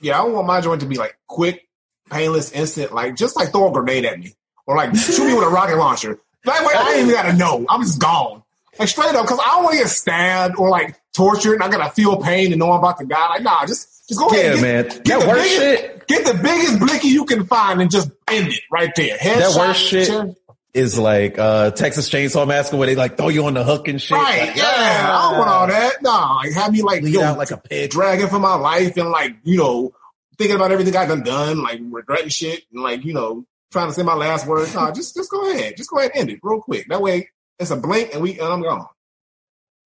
Yeah, 0.00 0.20
I 0.20 0.24
don't 0.24 0.32
want 0.34 0.46
my 0.46 0.60
joint 0.60 0.80
to 0.82 0.86
be 0.86 0.96
like 0.96 1.16
quick, 1.26 1.66
painless, 2.10 2.52
instant. 2.52 2.92
Like 2.94 3.16
just 3.16 3.36
like 3.36 3.50
throw 3.52 3.68
a 3.68 3.72
grenade 3.72 4.04
at 4.04 4.18
me 4.18 4.34
or 4.66 4.76
like 4.76 4.94
shoot 4.96 5.26
me 5.26 5.34
with 5.34 5.44
a 5.44 5.48
rocket 5.48 5.76
launcher. 5.76 6.18
That 6.44 6.64
way, 6.64 6.74
I 6.76 6.90
ain't 6.94 7.02
even 7.08 7.14
gotta 7.14 7.32
know. 7.36 7.64
I'm 7.68 7.82
just 7.82 8.00
gone. 8.00 8.42
Like 8.78 8.88
straight 8.88 9.14
up, 9.14 9.24
because 9.24 9.40
I 9.40 9.46
don't 9.54 9.64
want 9.64 9.76
to 9.76 9.82
get 9.84 9.88
stabbed 9.88 10.56
or 10.58 10.68
like 10.68 11.00
tortured, 11.14 11.54
and 11.54 11.62
I 11.62 11.70
gotta 11.70 11.90
feel 11.90 12.20
pain 12.20 12.52
and 12.52 12.58
know 12.58 12.70
I'm 12.72 12.78
about 12.78 12.98
to 12.98 13.06
die. 13.06 13.28
Like, 13.30 13.42
nah, 13.42 13.64
just 13.66 14.06
just 14.08 14.20
go 14.20 14.28
Yeah, 14.30 14.52
ahead. 14.52 14.62
man. 14.62 14.84
Get, 14.84 15.04
That 15.04 15.20
the 15.20 15.26
worst 15.28 15.42
biggest, 15.44 15.82
shit. 15.82 16.06
Get 16.06 16.24
the 16.26 16.34
biggest 16.34 16.78
blicky 16.78 17.08
you 17.08 17.24
can 17.24 17.46
find 17.46 17.80
and 17.80 17.90
just 17.90 18.10
end 18.28 18.48
it 18.48 18.60
right 18.70 18.94
there. 18.94 19.16
Headshot, 19.16 19.56
worst 19.58 19.80
shit- 19.80 20.06
chair- 20.08 20.34
is 20.76 20.98
like 20.98 21.38
uh 21.38 21.70
Texas 21.72 22.08
Chainsaw 22.10 22.46
Massacre 22.46 22.76
where 22.76 22.86
they 22.86 22.94
like 22.96 23.16
throw 23.16 23.28
you 23.28 23.46
on 23.46 23.54
the 23.54 23.64
hook 23.64 23.88
and 23.88 24.00
shit. 24.00 24.16
Right, 24.16 24.48
Like, 24.48 24.56
yeah. 24.56 24.64
I 25.10 25.30
don't 25.30 25.38
want 25.38 25.50
all 25.50 25.66
that. 25.66 26.02
No, 26.02 26.10
like 26.10 26.52
have 26.52 26.72
me 26.72 26.82
like 26.82 27.02
Lead 27.02 27.14
yo, 27.14 27.22
out 27.22 27.38
like 27.38 27.50
a 27.50 27.56
pig. 27.56 27.90
dragging 27.90 28.28
for 28.28 28.38
my 28.38 28.54
life 28.54 28.96
and 28.96 29.10
like, 29.10 29.36
you 29.42 29.56
know, 29.58 29.92
thinking 30.38 30.56
about 30.56 30.72
everything 30.72 30.94
I've 30.96 31.08
done 31.08 31.22
done, 31.22 31.62
like 31.62 31.80
regretting 31.82 32.28
shit 32.28 32.64
and 32.72 32.82
like, 32.82 33.04
you 33.04 33.14
know, 33.14 33.44
trying 33.72 33.88
to 33.88 33.92
say 33.94 34.02
my 34.02 34.14
last 34.14 34.46
words. 34.46 34.74
No, 34.74 34.90
just 34.92 35.14
just 35.14 35.30
go 35.30 35.50
ahead. 35.50 35.76
Just 35.76 35.90
go 35.90 35.98
ahead 35.98 36.12
and 36.14 36.20
end 36.22 36.30
it 36.30 36.40
real 36.42 36.60
quick. 36.60 36.86
That 36.88 37.00
way 37.00 37.30
it's 37.58 37.70
a 37.70 37.76
blink 37.76 38.12
and 38.12 38.22
we 38.22 38.38
and 38.38 38.48
I'm 38.52 38.62
gone. 38.62 38.86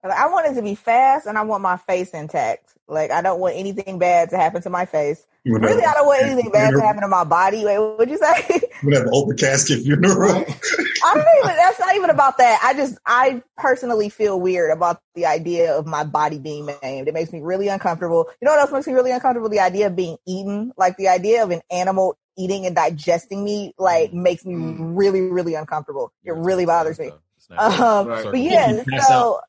I 0.03 0.29
want 0.29 0.47
it 0.47 0.55
to 0.55 0.63
be 0.63 0.75
fast 0.75 1.27
and 1.27 1.37
I 1.37 1.43
want 1.43 1.63
my 1.63 1.77
face 1.77 2.11
intact. 2.11 2.73
Like 2.89 3.11
I 3.11 3.23
don't 3.23 3.39
want 3.41 3.57
anything 3.57 3.99
bad 3.99 4.31
to 4.31 4.37
happen 4.37 4.63
to 4.63 4.71
my 4.71 4.87
face. 4.87 5.25
You 5.43 5.53
would 5.53 5.63
Really, 5.63 5.81
have- 5.83 5.93
I 5.93 5.95
don't 5.99 6.07
want 6.07 6.23
anything 6.23 6.51
bad 6.51 6.71
to 6.73 6.81
happen 6.81 7.01
to 7.01 7.09
my 7.09 7.25
body. 7.25 7.65
Wait, 7.65 7.79
what'd 7.79 8.11
you 8.11 8.19
say? 8.19 8.45
you 8.83 8.89
would 8.89 8.95
have 8.95 9.05
an 9.05 9.11
open 9.15 9.37
casket 9.39 9.81
funeral. 9.83 10.33
I 10.33 11.15
don't 11.15 11.27
even. 11.45 11.57
That's 11.57 11.79
not 11.81 11.97
even 11.97 12.11
about 12.11 12.37
that. 12.39 12.61
I 12.63 12.75
just, 12.75 12.99
I 13.07 13.43
personally 13.57 14.11
feel 14.11 14.39
weird 14.39 14.71
about 14.71 15.01
the 15.15 15.25
idea 15.25 15.75
of 15.75 15.87
my 15.87 16.05
body 16.05 16.39
being 16.39 16.67
maimed. 16.83 17.09
It 17.09 17.15
makes 17.15 17.33
me 17.33 17.41
really 17.41 17.69
uncomfortable. 17.69 18.27
You 18.41 18.47
know 18.47 18.53
what 18.53 18.61
else 18.61 18.71
makes 18.73 18.87
me 18.87 18.93
really 18.93 19.13
uncomfortable? 19.13 19.49
The 19.49 19.61
idea 19.61 19.87
of 19.87 19.97
being 19.97 20.19
eaten. 20.27 20.73
Like 20.77 20.99
the 20.99 21.09
idea 21.09 21.43
of 21.43 21.51
an 21.51 21.63
animal 21.71 22.19
eating 22.37 22.67
and 22.67 22.77
digesting 22.77 23.43
me, 23.43 23.73
like 23.79 24.13
makes 24.13 24.45
me 24.45 24.55
Mm. 24.55 24.93
really, 24.95 25.23
really 25.23 25.55
uncomfortable. 25.55 26.13
It 26.23 26.33
really 26.33 26.67
bothers 26.67 26.99
me. 26.99 27.13
Um, 27.57 28.07
Right. 28.07 28.25
but 28.31 28.39
yeah, 28.39 28.83
so, 29.09 29.41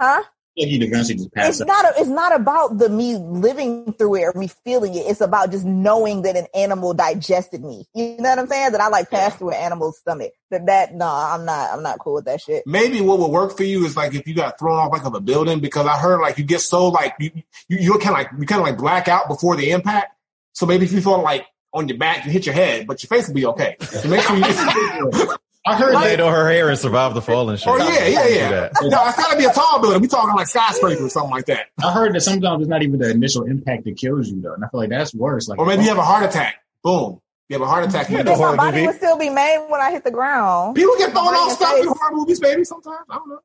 huh? 0.00 0.22
You'd 0.56 0.82
eventually 0.84 1.16
just 1.16 1.32
pass 1.32 1.48
It's 1.48 1.62
out. 1.62 1.66
not. 1.66 1.84
A, 1.84 2.00
it's 2.00 2.08
not 2.08 2.34
about 2.34 2.78
the 2.78 2.88
me 2.88 3.16
living 3.16 3.92
through 3.94 4.14
it 4.16 4.22
or 4.22 4.38
me 4.38 4.46
feeling 4.46 4.94
it. 4.94 5.00
It's 5.00 5.20
about 5.20 5.50
just 5.50 5.64
knowing 5.64 6.22
that 6.22 6.36
an 6.36 6.46
animal 6.54 6.94
digested 6.94 7.64
me. 7.64 7.86
You 7.92 8.16
know 8.18 8.30
what 8.30 8.38
I'm 8.38 8.46
saying? 8.46 8.72
That 8.72 8.80
I 8.80 8.86
like 8.88 9.10
passed 9.10 9.38
through 9.38 9.50
an 9.50 9.56
animal's 9.56 9.98
stomach. 9.98 10.32
That 10.50 10.66
that 10.66 10.94
no, 10.94 11.06
I'm 11.06 11.44
not. 11.44 11.70
I'm 11.72 11.82
not 11.82 11.98
cool 11.98 12.14
with 12.14 12.26
that 12.26 12.40
shit. 12.40 12.62
Maybe 12.66 13.00
what 13.00 13.18
would 13.18 13.30
work 13.32 13.56
for 13.56 13.64
you 13.64 13.84
is 13.84 13.96
like 13.96 14.14
if 14.14 14.28
you 14.28 14.34
got 14.34 14.58
thrown 14.58 14.78
off 14.78 14.92
like 14.92 15.04
of 15.04 15.14
a 15.14 15.20
building 15.20 15.58
because 15.58 15.86
I 15.86 15.98
heard 15.98 16.20
like 16.20 16.38
you 16.38 16.44
get 16.44 16.60
so 16.60 16.88
like 16.88 17.14
you 17.18 17.32
you, 17.68 17.78
you 17.78 17.92
kind 17.98 18.10
of 18.10 18.12
like 18.12 18.28
you 18.38 18.46
kind 18.46 18.60
of 18.60 18.66
like 18.68 18.78
black 18.78 19.08
out 19.08 19.26
before 19.26 19.56
the 19.56 19.70
impact. 19.72 20.14
So 20.52 20.66
maybe 20.66 20.84
if 20.84 20.92
you 20.92 21.00
fall 21.00 21.22
like 21.22 21.46
on 21.72 21.88
your 21.88 21.98
back, 21.98 22.24
you 22.24 22.30
hit 22.30 22.46
your 22.46 22.54
head, 22.54 22.86
but 22.86 23.02
your 23.02 23.08
face 23.08 23.26
will 23.26 23.34
be 23.34 23.46
okay. 23.46 23.76
So 23.80 24.08
make 24.08 24.20
sure 24.20 24.36
you. 24.36 25.34
I 25.66 25.76
heard 25.76 25.94
Laid 25.94 26.18
that. 26.18 26.20
on 26.20 26.32
her 26.32 26.50
hair 26.50 26.68
and 26.68 26.78
survived 26.78 27.14
the 27.16 27.22
fall 27.22 27.48
and 27.48 27.58
shit. 27.58 27.68
Oh 27.68 27.76
yeah, 27.78 28.06
yeah, 28.06 28.26
yeah. 28.28 28.68
No, 28.82 29.06
it's 29.06 29.16
gotta 29.16 29.36
be 29.38 29.44
a 29.44 29.52
tall 29.52 29.80
building. 29.80 30.00
We 30.02 30.08
talking 30.08 30.34
like 30.34 30.46
skyscraper 30.46 31.04
or 31.04 31.08
something 31.08 31.30
like 31.30 31.46
that. 31.46 31.68
I 31.82 31.90
heard 31.90 32.14
that 32.14 32.20
sometimes 32.20 32.60
it's 32.62 32.68
not 32.68 32.82
even 32.82 32.98
the 32.98 33.10
initial 33.10 33.44
impact 33.44 33.84
that 33.84 33.96
kills 33.96 34.28
you 34.28 34.42
though, 34.42 34.52
and 34.52 34.62
I 34.64 34.68
feel 34.68 34.80
like 34.80 34.90
that's 34.90 35.14
worse. 35.14 35.48
Like, 35.48 35.58
Or 35.58 35.64
maybe 35.66 35.82
you 35.84 35.88
have 35.88 35.96
a 35.98 36.02
heart 36.04 36.24
attack. 36.24 36.56
Boom. 36.82 37.20
You 37.48 37.54
have 37.54 37.62
a 37.62 37.66
heart 37.66 37.84
attack. 37.88 38.10
Yeah, 38.10 38.18
You 38.18 38.24
the 38.24 38.36
my 38.36 38.56
body 38.56 38.72
movie. 38.76 38.86
would 38.88 38.96
still 38.96 39.18
be 39.18 39.30
made 39.30 39.66
when 39.70 39.80
I 39.80 39.90
hit 39.90 40.04
the 40.04 40.10
ground. 40.10 40.74
People 40.76 40.94
get 40.98 41.12
thrown 41.12 41.26
off 41.28 41.48
the 41.48 41.54
stuff 41.64 41.78
in 41.78 41.86
horror 41.86 42.12
movies, 42.12 42.40
baby. 42.40 42.64
Sometimes 42.64 42.98
I 43.10 43.14
don't 43.16 43.28
know. 43.30 43.38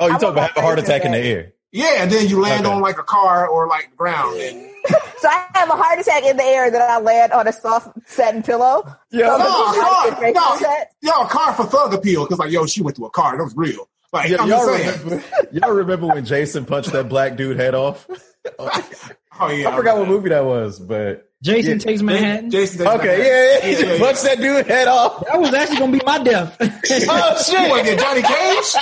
Oh, 0.00 0.06
you 0.08 0.12
I 0.14 0.18
talking 0.18 0.28
about 0.30 0.48
have 0.50 0.56
a 0.56 0.62
heart 0.62 0.78
attack 0.80 1.04
in 1.04 1.12
the 1.12 1.18
intact. 1.18 1.34
air? 1.46 1.52
Yeah, 1.74 2.02
and 2.02 2.10
then 2.10 2.28
you 2.28 2.40
land 2.40 2.64
Okay. 2.66 2.74
on 2.74 2.80
like 2.80 2.98
a 2.98 3.02
car 3.02 3.46
or 3.48 3.66
like 3.68 3.90
the 3.90 3.96
ground. 3.96 4.40
And 4.40 4.70
So 5.18 5.28
I 5.28 5.46
have 5.54 5.68
a 5.70 5.72
heart 5.74 5.98
attack 5.98 6.22
in 6.24 6.36
the 6.36 6.44
air 6.44 6.70
that 6.70 6.80
I 6.82 7.00
land 7.00 7.32
on 7.32 7.48
a 7.48 7.52
soft 7.52 7.88
satin 8.06 8.42
pillow. 8.42 8.84
Yeah. 9.10 9.26
So 9.26 9.38
No, 9.38 9.38
the 9.38 9.44
no, 9.44 9.72
face 10.12 10.18
face 10.20 10.34
no. 10.34 10.40
contact. 10.42 10.94
yo, 11.02 11.12
a 11.22 11.26
car 11.28 11.52
for 11.54 11.64
thug 11.64 11.92
appeal 11.94 12.24
because 12.24 12.38
like 12.38 12.50
yo, 12.52 12.64
she 12.66 12.80
went 12.82 12.96
through 12.96 13.06
a 13.06 13.10
car. 13.10 13.36
That 13.36 13.42
was 13.44 13.56
real. 13.56 13.88
Like 14.12 14.30
Yeah, 14.30 14.42
I'm 14.42 14.48
y'all, 14.48 14.66
just 14.66 14.84
saying. 14.84 15.04
remember, 15.04 15.24
y'all 15.52 15.70
remember 15.72 16.06
when 16.06 16.24
Jason 16.24 16.64
punched 16.64 16.92
that 16.92 17.08
black 17.08 17.36
dude 17.36 17.58
head 17.58 17.74
off? 17.74 18.06
Oh 19.40 19.48
yeah, 19.50 19.70
I 19.70 19.74
forgot 19.76 19.98
what 19.98 20.06
movie 20.06 20.28
that 20.28 20.44
was, 20.44 20.78
but 20.78 21.28
Jason 21.44 21.72
Yeah. 21.72 21.78
takes 21.78 22.02
Manhattan. 22.02 22.50
Jason. 22.50 22.78
takes 22.78 22.90
okay, 22.90 23.06
Manhattan. 23.06 23.24
yeah, 23.26 23.44
yeah, 23.54 23.60
he 23.60 23.72
Yeah, 23.72 23.80
just 23.80 23.92
yeah, 24.00 24.04
punched 24.06 24.22
that 24.24 24.38
dude 24.38 24.66
head 24.66 24.88
off. 24.88 25.24
That 25.26 25.40
was 25.40 25.54
actually 25.54 25.78
gonna 25.78 25.92
be 25.92 26.00
my 26.04 26.18
death. 26.18 26.56
Oh 26.60 26.66
You 26.98 27.06
want 27.08 27.38
to 27.38 27.44
shit! 27.44 27.84
get 27.84 27.98
Johnny 28.00 28.22
Cage? 28.22 28.74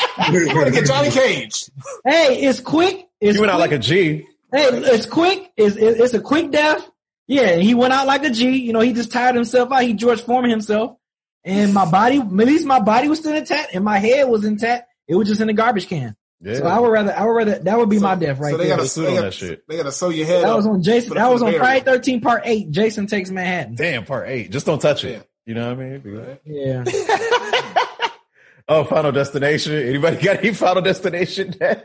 You 0.50 0.54
want 0.56 0.66
to 0.68 0.72
get 0.72 0.86
Johnny 0.86 1.10
Cage? 1.10 1.64
hey, 2.06 2.42
it's 2.42 2.60
quick. 2.60 3.06
It's 3.20 3.36
He 3.36 3.40
went 3.40 3.50
out 3.52 3.60
like 3.60 3.72
a 3.72 3.78
G. 3.78 4.26
Hey, 4.52 4.68
it's 4.70 5.06
quick. 5.06 5.50
It's, 5.56 5.76
it's 5.76 6.14
a 6.14 6.20
quick 6.20 6.50
death. 6.50 6.88
Yeah, 7.26 7.56
he 7.56 7.74
went 7.74 7.92
out 7.92 8.06
like 8.06 8.24
a 8.24 8.30
G. 8.30 8.58
You 8.58 8.72
know, 8.72 8.80
he 8.80 8.92
just 8.92 9.10
tired 9.12 9.34
himself 9.34 9.72
out. 9.72 9.82
He 9.82 9.94
George 9.94 10.20
Foreman 10.22 10.50
himself. 10.50 10.96
And 11.44 11.72
my 11.74 11.90
body, 11.90 12.18
at 12.18 12.28
least 12.30 12.66
my 12.66 12.78
body 12.80 13.08
was 13.08 13.18
still 13.20 13.34
intact 13.34 13.74
and 13.74 13.84
my 13.84 13.98
head 13.98 14.28
was 14.28 14.44
intact. 14.44 14.88
It 15.08 15.14
was 15.16 15.26
just 15.28 15.40
in 15.40 15.46
the 15.48 15.52
garbage 15.52 15.88
can. 15.88 16.14
Yeah, 16.42 16.54
So 16.56 16.66
I 16.66 16.80
would 16.80 16.88
rather, 16.90 17.12
I 17.16 17.24
would 17.24 17.32
rather, 17.32 17.58
that 17.60 17.78
would 17.78 17.88
be 17.88 17.98
my 18.00 18.14
death 18.16 18.38
right 18.40 18.50
so 18.50 18.56
they 18.56 18.66
there. 18.66 18.76
gotta, 18.76 18.88
Suit 18.88 19.04
they 19.06 19.10
gotta, 19.14 19.22
that 19.26 19.32
shit. 19.34 19.68
they 19.68 19.76
gotta 19.76 19.92
sew 19.92 20.08
your 20.08 20.26
head 20.26 20.42
that 20.42 20.50
up. 20.50 20.56
was 20.56 20.66
on 20.66 20.82
Jason. 20.82 21.14
That 21.14 21.30
was 21.32 21.42
on. 21.42 21.54
Friday 21.54 21.84
13 21.84 22.20
part 22.20 22.42
eight. 22.44 22.70
Jason 22.70 23.06
takes 23.06 23.30
Manhattan. 23.30 23.76
Damn, 23.76 24.04
part 24.04 24.28
eight. 24.28 24.50
Just 24.50 24.66
don't 24.66 24.80
touch 24.82 25.04
it. 25.04 25.12
Yeah. 25.12 25.22
You 25.46 25.54
know 25.54 25.68
what 25.74 25.80
I 25.80 25.98
mean? 25.98 26.38
Yeah. 26.44 26.84
oh, 28.68 28.84
Final 28.84 29.12
Destination. 29.12 29.74
Anybody 29.74 30.16
got 30.22 30.38
any 30.38 30.52
Final 30.54 30.82
Destination 30.82 31.50
deaths? 31.52 31.84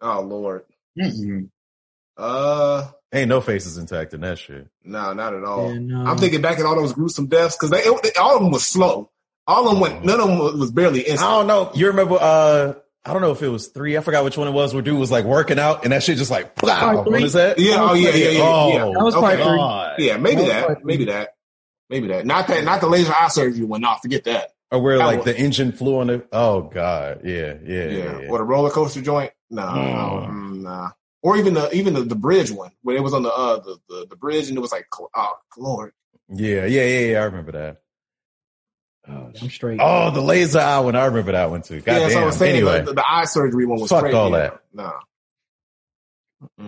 Oh 0.00 0.20
lord. 0.20 0.64
Mm-mm. 0.98 1.48
Uh, 2.16 2.86
Ain't 3.12 3.28
no 3.28 3.40
faces 3.40 3.78
intact 3.78 4.12
in 4.14 4.20
that 4.22 4.38
shit. 4.38 4.66
no, 4.84 5.12
not 5.14 5.34
at 5.34 5.44
all. 5.44 5.72
Yeah, 5.72 5.78
no. 5.78 6.04
I'm 6.04 6.18
thinking 6.18 6.42
back 6.42 6.58
at 6.58 6.66
all 6.66 6.76
those 6.76 6.92
gruesome 6.92 7.26
deaths 7.26 7.56
because 7.56 7.70
they, 7.70 7.78
it- 7.80 8.16
all 8.18 8.36
of 8.36 8.42
them 8.42 8.50
was 8.52 8.64
slow. 8.66 9.10
All 9.46 9.66
of 9.66 9.72
them 9.72 9.80
went. 9.80 10.04
None 10.04 10.20
of 10.20 10.28
them 10.28 10.58
was 10.58 10.70
barely 10.70 11.10
I 11.10 11.16
don't 11.16 11.46
know. 11.46 11.70
You 11.74 11.88
remember? 11.88 12.16
uh 12.20 12.74
I 13.06 13.12
don't 13.12 13.20
know 13.22 13.32
if 13.32 13.42
it 13.42 13.48
was 13.48 13.68
three. 13.68 13.96
I 13.98 14.00
forgot 14.00 14.24
which 14.24 14.38
one 14.38 14.48
it 14.48 14.52
was. 14.52 14.72
Where 14.72 14.82
dude 14.82 14.98
was 14.98 15.10
like 15.10 15.24
working 15.26 15.58
out, 15.58 15.84
and 15.84 15.92
that 15.92 16.02
shit 16.02 16.16
just 16.16 16.30
like 16.30 16.54
plow 16.56 16.80
Part 16.80 16.96
on 16.98 17.04
three? 17.04 17.20
his 17.22 17.34
head. 17.34 17.58
Yeah. 17.58 17.76
Oh 17.78 17.92
yeah. 17.94 18.10
Yeah. 18.10 18.30
Yeah. 18.30 18.40
Oh, 18.42 18.68
yeah. 18.72 18.78
That 18.98 19.04
was 19.04 19.14
part 19.14 19.38
three. 19.96 20.06
Yeah. 20.06 20.16
Maybe 20.16 20.42
That 20.46 20.68
that. 20.68 20.84
Maybe 20.84 21.04
that. 21.06 21.30
Maybe 21.90 22.08
that. 22.08 22.24
Not 22.24 22.48
that. 22.48 22.64
Not 22.64 22.80
the 22.80 22.88
laser 22.88 23.12
eye 23.12 23.28
surgery 23.28 23.64
one. 23.64 23.82
Not 23.82 24.00
forget 24.00 24.24
that. 24.24 24.50
Or 24.70 24.80
where 24.80 24.96
That 24.98 25.04
like 25.06 25.16
was- 25.18 25.26
the 25.26 25.38
engine 25.38 25.72
flew 25.72 25.98
on 26.00 26.06
the. 26.06 26.24
Oh 26.32 26.62
God. 26.62 27.20
Yeah. 27.24 27.54
Yeah. 27.62 27.84
Yeah. 27.84 27.86
Yeah. 27.88 28.20
yeah. 28.22 28.28
Or 28.30 28.38
the 28.38 28.44
roller 28.44 28.70
coaster 28.70 29.02
joint. 29.02 29.32
Nah. 29.50 29.74
Mm. 29.74 30.28
mm, 30.30 30.62
Nah. 30.62 30.90
Or 31.22 31.36
even 31.36 31.52
the 31.54 31.70
even 31.74 31.92
the, 31.94 32.02
the 32.02 32.14
bridge 32.16 32.50
one 32.50 32.70
where 32.82 32.96
it 32.96 33.02
was 33.02 33.12
on 33.14 33.22
the 33.22 33.32
uh 33.32 33.58
the, 33.60 33.78
the, 33.88 34.06
the 34.10 34.16
bridge 34.16 34.48
and 34.48 34.56
it 34.56 34.60
was 34.60 34.72
like 34.72 34.86
oh 35.14 35.32
lord 35.58 35.92
Yeah. 36.30 36.64
Yeah. 36.64 36.84
Yeah. 36.84 36.98
Yeah. 37.12 37.20
I 37.20 37.24
remember 37.24 37.52
that. 37.52 37.82
Oh, 39.08 39.30
I'm 39.40 39.50
straight. 39.50 39.80
oh, 39.82 40.10
the 40.10 40.20
laser 40.22 40.60
eye 40.60 40.78
one. 40.80 40.96
I 40.96 41.04
remember 41.06 41.32
that 41.32 41.50
one 41.50 41.60
too. 41.62 41.80
God 41.82 42.00
yeah 42.00 42.08
so 42.08 42.22
I 42.22 42.24
was 42.24 42.36
saying 42.36 42.56
anyway. 42.56 42.78
the, 42.80 42.86
the, 42.86 42.94
the 42.94 43.04
eye 43.06 43.24
surgery 43.26 43.66
one 43.66 43.80
was 43.80 43.90
Fuck 43.90 44.00
crazy. 44.02 44.16
all 44.16 44.30
that. 44.30 44.60
Nah. 44.72 44.92
All 46.58 46.66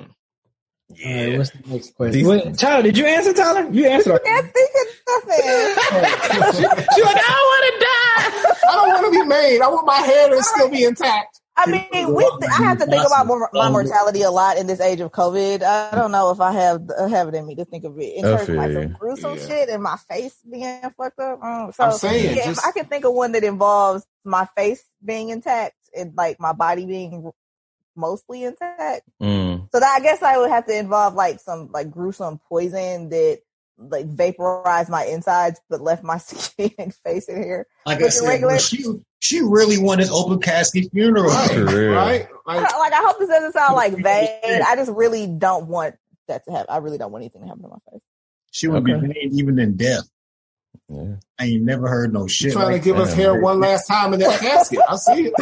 right, 1.04 1.38
what's 1.38 1.50
the 1.50 1.58
next 1.66 1.94
question? 1.96 2.12
These- 2.12 2.26
Wait, 2.26 2.58
Tyler, 2.58 2.82
did 2.82 2.96
you 2.96 3.06
answer, 3.06 3.32
Tyler? 3.32 3.68
You 3.70 3.86
answered. 3.86 4.14
I 4.14 4.18
Can't 4.18 4.52
think 4.52 4.70
of 4.70 4.86
nothing. 5.08 5.42
She's 6.94 7.04
like, 7.04 7.16
I 7.16 7.32
don't 7.32 7.48
want 7.50 7.64
to 7.66 7.78
die. 7.80 8.54
I 8.68 8.72
don't 8.74 8.88
want 8.88 9.04
to 9.14 9.20
be 9.20 9.26
made. 9.26 9.60
I 9.62 9.68
want 9.68 9.86
my 9.86 9.96
hair 9.96 10.28
to 10.30 10.42
still 10.42 10.70
be 10.70 10.84
intact. 10.84 11.40
I 11.58 11.70
mean, 11.70 12.14
we, 12.14 12.24
I 12.50 12.62
have 12.64 12.78
to 12.78 12.86
think 12.86 13.06
about 13.06 13.26
my 13.52 13.70
mortality 13.70 14.22
a 14.22 14.30
lot 14.30 14.58
in 14.58 14.66
this 14.66 14.80
age 14.80 15.00
of 15.00 15.10
COVID. 15.10 15.62
I 15.62 15.94
don't 15.94 16.12
know 16.12 16.30
if 16.30 16.40
I 16.40 16.52
have 16.52 16.90
I 17.00 17.08
have 17.08 17.28
it 17.28 17.34
in 17.34 17.46
me 17.46 17.54
to 17.56 17.64
think 17.64 17.84
of 17.84 17.98
it 17.98 18.14
in 18.14 18.22
terms 18.24 18.48
of 18.48 18.54
like 18.56 18.72
some 18.72 18.92
gruesome 18.92 19.38
Yeah. 19.38 19.46
shit 19.46 19.68
and 19.70 19.82
my 19.82 19.96
face 20.08 20.36
being 20.50 20.80
fucked 20.96 21.18
up. 21.18 21.42
Um, 21.42 21.72
so 21.72 21.84
I'm 21.84 21.92
saying, 21.92 22.36
yeah, 22.36 22.44
just- 22.46 22.60
if 22.60 22.64
I 22.66 22.72
can 22.72 22.86
think 22.86 23.04
of 23.06 23.14
one 23.14 23.32
that 23.32 23.44
involves 23.44 24.04
my 24.24 24.46
face 24.56 24.84
being 25.04 25.30
intact 25.30 25.74
and 25.96 26.12
like 26.14 26.38
my 26.38 26.52
body 26.52 26.84
being 26.84 27.30
mostly 27.96 28.44
intact. 28.44 29.02
Mm. 29.22 29.68
So 29.72 29.80
that 29.80 29.96
I 29.98 30.00
guess 30.02 30.22
I 30.22 30.36
would 30.36 30.50
have 30.50 30.66
to 30.66 30.76
involve 30.78 31.14
like 31.14 31.40
some 31.40 31.70
like 31.72 31.90
gruesome 31.90 32.38
poison 32.48 33.08
that 33.08 33.40
like 33.78 34.06
vaporized 34.06 34.88
my 34.88 35.04
insides 35.04 35.60
but 35.68 35.80
left 35.80 36.02
my 36.02 36.18
skin 36.18 36.70
and 36.78 36.94
face 36.94 37.28
and 37.28 37.38
hair. 37.38 37.66
Like 37.84 38.02
I 38.02 38.08
said, 38.08 38.26
regular. 38.26 38.58
she 38.58 38.84
she 39.20 39.40
really 39.42 39.78
wanted 39.78 40.04
this 40.04 40.12
open 40.12 40.40
casket 40.40 40.90
funeral. 40.92 41.30
For 41.30 41.64
real. 41.64 41.92
Right? 41.92 42.28
Like, 42.46 42.62
like 42.62 42.92
I 42.92 43.02
hope 43.04 43.18
this 43.18 43.28
doesn't 43.28 43.54
sound 43.54 43.74
like 43.74 43.92
vain. 43.92 44.62
I 44.64 44.76
just 44.76 44.92
really 44.92 45.26
don't 45.26 45.66
want 45.66 45.96
that 46.28 46.44
to 46.44 46.52
happen. 46.52 46.66
I 46.68 46.76
really 46.76 46.96
don't 46.96 47.10
want 47.10 47.22
anything 47.22 47.40
to 47.42 47.48
happen 47.48 47.64
to 47.64 47.68
my 47.68 47.78
face. 47.90 48.00
She 48.52 48.68
would 48.68 48.88
Okay. 48.88 49.00
be 49.00 49.08
made 49.08 49.32
even 49.32 49.58
in 49.58 49.76
death. 49.76 50.08
Yeah. 50.88 51.16
I 51.40 51.46
ain't 51.46 51.64
never 51.64 51.88
heard 51.88 52.12
no 52.12 52.28
shit. 52.28 52.52
trying 52.52 52.66
like 52.70 52.82
to 52.82 52.84
give 52.84 52.98
us 52.98 53.12
hair 53.14 53.32
dude. 53.32 53.42
one 53.42 53.58
last 53.58 53.88
time 53.88 54.14
in 54.14 54.20
that 54.20 54.38
casket. 54.38 54.78
I 54.88 54.94
see 54.94 55.24
it. 55.26 55.32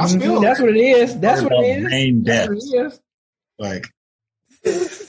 I 0.00 0.08
feel 0.18 0.40
That's 0.40 0.58
what 0.58 0.70
it 0.70 0.76
is. 0.76 1.20
That's 1.20 1.42
what 1.42 1.52
it 1.52 1.56
is. 1.64 1.84
Main 1.90 2.24
That's 2.24 2.48
death. 2.48 2.48
what 2.48 2.56
it 2.58 2.86
is. 2.86 3.00
Like 3.60 3.86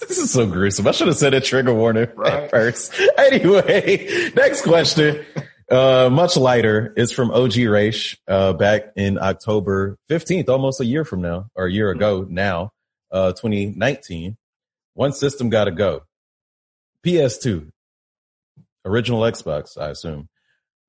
This 0.10 0.18
is 0.18 0.32
so 0.32 0.48
gruesome. 0.48 0.88
I 0.88 0.92
should 0.92 1.08
have 1.08 1.18
said 1.18 1.34
a 1.36 1.40
trigger 1.40 1.74
warning 1.74 2.10
Right. 2.16 2.34
at 2.34 2.50
first. 2.50 2.94
Anyway, 3.20 4.32
next 4.36 4.64
question. 4.64 5.24
Uh, 5.70 6.10
much 6.12 6.36
lighter. 6.36 6.94
It's 6.98 7.12
from 7.12 7.30
OG 7.30 7.54
Raish, 7.70 8.18
uh, 8.28 8.54
back 8.54 8.86
in 8.96 9.20
October 9.20 9.98
15th, 10.10 10.50
almost 10.50 10.82
a 10.82 10.86
year 10.86 11.06
from 11.06 11.22
now, 11.22 11.46
or 11.56 11.68
a 11.68 11.72
year 11.72 11.92
ago 11.92 12.26
now, 12.28 12.72
uh, 13.12 13.34
2019. 13.34 14.36
One 14.96 15.14
system 15.14 15.50
got 15.50 15.66
to 15.66 15.72
go. 15.72 16.02
PS2, 17.06 17.70
original 18.86 19.22
Xbox, 19.22 19.78
I 19.80 19.90
assume, 19.92 20.28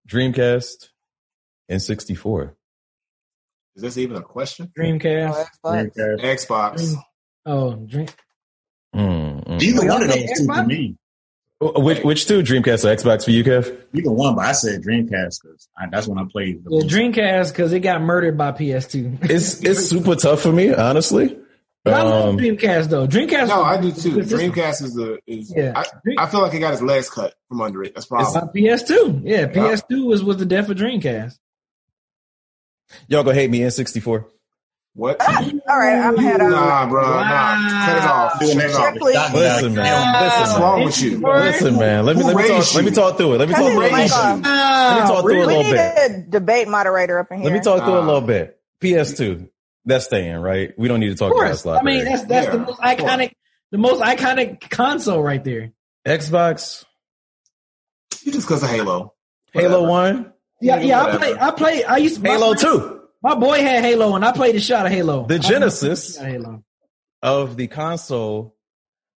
Dreamcast, 0.08 0.88
and 1.68 1.80
64. 1.82 2.56
Is 3.76 3.82
this 3.82 3.98
even 3.98 4.16
a 4.16 4.22
question? 4.22 4.72
Dreamcast. 4.76 5.44
Xbox. 5.62 5.92
Xbox. 6.20 6.94
Oh, 7.44 7.74
dream. 7.74 8.08
Mm-hmm. 8.94 9.00
Mm, 9.00 9.44
mm. 9.44 9.62
Either 9.62 9.88
one 9.88 10.02
of 10.02 10.08
those 10.08 10.38
two 10.38 10.46
for 10.46 10.64
me. 10.64 10.96
Which 11.62 12.02
which 12.02 12.26
two 12.26 12.42
Dreamcast 12.42 12.86
or 12.86 12.96
Xbox 12.96 13.24
for 13.24 13.32
you, 13.32 13.44
Kev? 13.44 13.76
Either 13.92 14.10
one, 14.10 14.34
but 14.34 14.46
I 14.46 14.52
said 14.52 14.82
Dreamcast 14.82 15.42
because 15.42 15.68
that's 15.90 16.06
when 16.06 16.18
I 16.18 16.24
played. 16.24 16.64
The 16.64 16.70
yeah, 16.70 16.84
Dreamcast 16.84 17.52
because 17.52 17.74
it 17.74 17.80
got 17.80 18.00
murdered 18.00 18.38
by 18.38 18.52
PS2. 18.52 19.28
it's 19.28 19.60
it's 19.62 19.90
super 19.90 20.14
tough 20.14 20.40
for 20.40 20.52
me, 20.52 20.72
honestly. 20.72 21.38
But 21.84 21.94
I 21.94 22.02
love 22.02 22.28
um, 22.30 22.38
Dreamcast 22.38 22.88
though. 22.88 23.06
Dreamcast. 23.06 23.48
No, 23.48 23.62
I 23.62 23.78
do 23.78 23.92
too. 23.92 24.16
Dreamcast 24.16 24.82
is 24.82 24.94
the 24.94 25.18
is. 25.26 25.52
Yeah. 25.54 25.72
I, 25.76 25.84
I, 26.18 26.26
feel 26.26 26.40
like 26.40 26.54
it 26.54 26.60
got 26.60 26.72
its 26.72 26.82
legs 26.82 27.10
cut 27.10 27.34
from 27.48 27.60
under 27.60 27.82
it. 27.82 27.94
That's 27.94 28.06
probably 28.06 28.66
it's 28.66 28.82
PS2. 28.82 29.22
Yeah, 29.24 29.46
PS2 29.46 30.06
was 30.06 30.24
was 30.24 30.38
the 30.38 30.46
death 30.46 30.70
of 30.70 30.78
Dreamcast. 30.78 31.38
Y'all 33.08 33.22
gonna 33.22 33.34
hate 33.34 33.50
me 33.50 33.62
in 33.62 33.70
64. 33.70 34.26
What? 34.94 35.18
Ah, 35.20 35.50
all 35.68 35.78
right, 35.78 35.98
I'm 35.98 36.16
head 36.16 36.40
out. 36.40 36.50
Nah, 36.50 36.88
bro, 36.88 37.02
wow. 37.02 37.84
Cut 37.86 37.96
it 37.96 38.04
off. 38.04 38.40
Doing 38.40 38.58
that 38.58 38.92
shit. 38.92 39.02
Listen, 39.32 39.74
man. 39.74 40.16
Uh, 40.16 40.40
listen, 40.40 40.60
wrong 40.60 40.84
with 40.84 41.02
you? 41.02 41.18
Listen, 41.18 41.78
man. 41.78 42.04
Let 42.06 42.16
me 42.16 42.24
let 42.24 42.36
me 42.36 42.48
talk. 42.48 42.74
Let 42.74 42.84
me 42.84 42.90
talk 42.90 43.16
through 43.16 43.34
it. 43.34 43.38
Let 43.38 43.48
me 43.48 43.54
talk 43.54 43.72
through 43.72 43.82
it. 43.82 43.92
Let 43.92 44.02
me 44.02 44.08
talk 44.08 45.22
through 45.22 45.40
it 45.40 45.44
a 45.44 45.46
little 45.46 45.62
bit. 45.62 46.10
A 46.10 46.26
debate 46.28 46.68
moderator 46.68 47.20
up 47.20 47.30
in 47.30 47.38
here. 47.38 47.44
Let 47.44 47.52
me 47.52 47.60
talk 47.60 47.84
through 47.84 47.98
a 47.98 48.00
little 48.00 48.20
bit. 48.20 48.60
PS2. 48.80 49.48
That's 49.84 50.06
staying 50.06 50.36
right. 50.36 50.72
We 50.76 50.88
don't 50.88 51.00
need 51.00 51.10
to 51.10 51.14
talk 51.14 51.32
about 51.32 51.56
that. 51.56 51.78
I 51.78 51.82
mean, 51.82 52.04
that's 52.04 52.24
that's 52.24 52.50
the 52.50 52.58
most 52.58 52.80
iconic, 52.80 53.32
the 53.70 53.78
most 53.78 54.02
iconic 54.02 54.68
console 54.70 55.22
right 55.22 55.42
there. 55.42 55.72
Xbox. 56.06 56.84
You 58.22 58.32
just 58.32 58.46
because 58.46 58.62
of 58.64 58.70
Halo. 58.70 59.14
Halo 59.52 59.88
One. 59.88 60.32
Yeah, 60.60 60.80
yeah. 60.80 61.04
I 61.04 61.16
play. 61.16 61.34
I 61.38 61.50
play. 61.52 61.84
I 61.84 61.96
used 61.98 62.26
Halo 62.26 62.54
Two. 62.54 62.99
My 63.22 63.34
boy 63.34 63.60
had 63.60 63.84
Halo, 63.84 64.14
and 64.16 64.24
I 64.24 64.32
played 64.32 64.54
a 64.56 64.60
shot 64.60 64.86
of 64.86 64.92
Halo. 64.92 65.26
The 65.26 65.38
Genesis. 65.38 66.16
played 66.16 66.26
the 66.26 66.32
shot 66.32 66.42
of 66.42 66.44
Halo. 66.46 66.64
of 67.22 67.56
the 67.56 67.66
console 67.66 68.56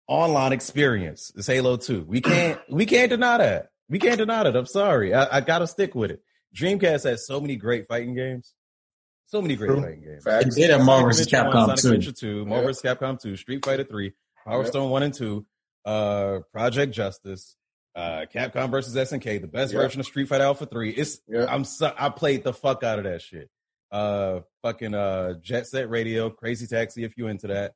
online 0.07 0.51
experience 0.51 1.31
is 1.35 1.47
Halo 1.47 1.77
2. 1.77 2.03
We 2.03 2.21
can't 2.21 2.59
we 2.69 2.85
can't 2.85 3.09
deny 3.09 3.37
that. 3.37 3.69
We 3.89 3.99
can't 3.99 4.17
deny 4.17 4.43
that. 4.43 4.55
I'm 4.55 4.65
sorry. 4.65 5.13
I, 5.13 5.37
I 5.37 5.41
gotta 5.41 5.67
stick 5.67 5.95
with 5.95 6.11
it. 6.11 6.21
Dreamcast 6.55 7.05
has 7.05 7.25
so 7.25 7.39
many 7.39 7.55
great 7.55 7.87
fighting 7.87 8.13
games. 8.15 8.53
So 9.27 9.41
many 9.41 9.55
great 9.55 9.67
True. 9.69 9.81
fighting 9.81 10.01
games. 10.03 10.23
It 10.27 10.53
did 10.55 10.69
have 10.69 10.83
Marvel 10.83 11.07
vs. 11.07 11.29
Sonic 11.29 11.53
1, 11.53 11.55
Capcom 11.55 11.65
Sonic 11.65 11.79
2. 11.81 11.87
Adventure 11.87 12.11
2, 12.11 12.45
Marvel 12.45 12.67
vs. 12.67 12.83
Capcom 12.83 13.19
2, 13.21 13.37
Street 13.37 13.65
Fighter 13.65 13.83
3, 13.83 14.11
Power 14.45 14.59
Yep. 14.63 14.67
Stone 14.67 14.89
1 14.91 15.03
and 15.03 15.13
2, 15.13 15.45
uh, 15.85 16.39
Project 16.51 16.93
Justice, 16.93 17.55
uh, 17.95 18.25
Capcom 18.31 18.69
versus 18.69 18.95
SNK, 18.95 19.41
the 19.41 19.47
best 19.47 19.73
Yep. 19.73 19.81
version 19.81 20.01
of 20.01 20.05
Street 20.05 20.27
Fighter 20.27 20.43
Alpha 20.43 20.67
3. 20.67 20.91
It's 20.91 21.19
Yep. 21.27 21.47
I'm 21.49 21.63
so, 21.63 21.91
I 21.97 22.09
played 22.09 22.43
the 22.43 22.53
fuck 22.53 22.83
out 22.83 22.99
of 22.99 23.05
that 23.05 23.21
shit. 23.23 23.49
Uh, 23.93 24.41
fucking 24.63 24.93
uh, 24.95 25.35
Jet 25.41 25.67
Set 25.67 25.89
Radio, 25.89 26.29
Crazy 26.31 26.65
Taxi, 26.67 27.03
if 27.03 27.15
you 27.15 27.27
into 27.27 27.47
that. 27.47 27.73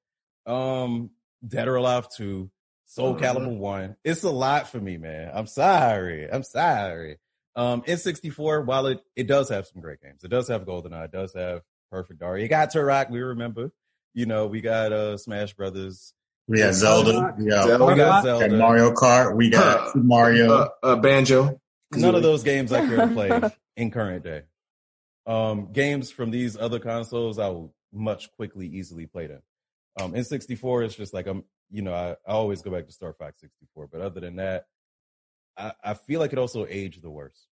Um, 0.51 1.11
Dead 1.47 1.67
or 1.67 1.75
Alive 1.75 2.09
2, 2.09 2.49
Soul 2.85 3.13
Mhm. 3.15 3.19
Calibur 3.19 3.57
1. 3.57 3.95
It's 4.03 4.23
a 4.23 4.31
lot 4.31 4.67
for 4.67 4.79
me, 4.81 4.97
man. 4.97 5.29
I'm 5.33 5.45
sorry. 5.45 6.27
I'm 6.29 6.41
sorry. 6.43 7.17
Um, 7.55 7.83
N64, 7.83 8.65
while 8.65 8.87
it, 8.87 8.99
it 9.15 9.27
does 9.27 9.49
have 9.49 9.67
some 9.67 9.81
great 9.81 10.01
games, 10.01 10.23
it 10.23 10.29
does 10.29 10.47
have 10.47 10.65
GoldenEye, 10.65 11.05
it 11.05 11.11
does 11.11 11.33
have 11.35 11.61
Perfect 11.91 12.19
Dark. 12.19 12.39
It 12.41 12.47
got 12.47 12.71
Turok, 12.73 13.09
we 13.11 13.19
remember. 13.19 13.71
You 14.13 14.25
know, 14.25 14.47
we 14.47 14.61
got 14.61 14.91
uh 14.91 15.17
Smash 15.17 15.53
Brothers. 15.53 16.13
We 16.47 16.57
got 16.59 16.73
Zelda. 16.73 17.35
We 17.37 17.49
got, 17.49 17.65
Zelda. 17.67 17.85
We 17.85 17.95
got 17.95 18.23
we 18.23 18.47
got 18.47 18.51
Mario 18.57 18.91
Kart. 18.93 19.35
We 19.35 19.49
got 19.51 19.95
Mario. 19.95 20.51
Uh, 20.51 20.69
uh, 20.81 20.95
Banjo. 20.95 21.61
None 21.93 22.15
of 22.15 22.23
those 22.23 22.43
games 22.43 22.71
I 22.71 22.85
care 22.85 22.97
to 22.97 23.07
play 23.13 23.41
in 23.77 23.91
current 23.91 24.23
day. 24.23 24.41
Um, 25.27 25.71
games 25.73 26.09
from 26.09 26.31
these 26.31 26.55
other 26.57 26.79
consoles, 26.79 27.37
I 27.37 27.49
will 27.49 27.73
much 27.93 28.31
quickly, 28.37 28.67
easily 28.67 29.05
play 29.05 29.27
them. 29.27 29.41
Um, 29.99 30.13
N64 30.13 30.85
is 30.85 30.95
just 30.95 31.13
like 31.13 31.27
I'm, 31.27 31.43
you 31.69 31.81
know, 31.81 31.93
I, 31.93 32.11
I 32.25 32.33
always 32.33 32.61
go 32.61 32.71
back 32.71 32.85
to 32.87 32.91
Star 32.93 33.13
Fox 33.13 33.41
64, 33.41 33.87
but 33.91 34.01
other 34.01 34.21
than 34.21 34.37
that, 34.37 34.65
I, 35.57 35.73
I 35.83 35.93
feel 35.95 36.19
like 36.21 36.31
it 36.33 36.39
also 36.39 36.65
aged 36.67 37.01
the 37.01 37.09
worst. 37.09 37.45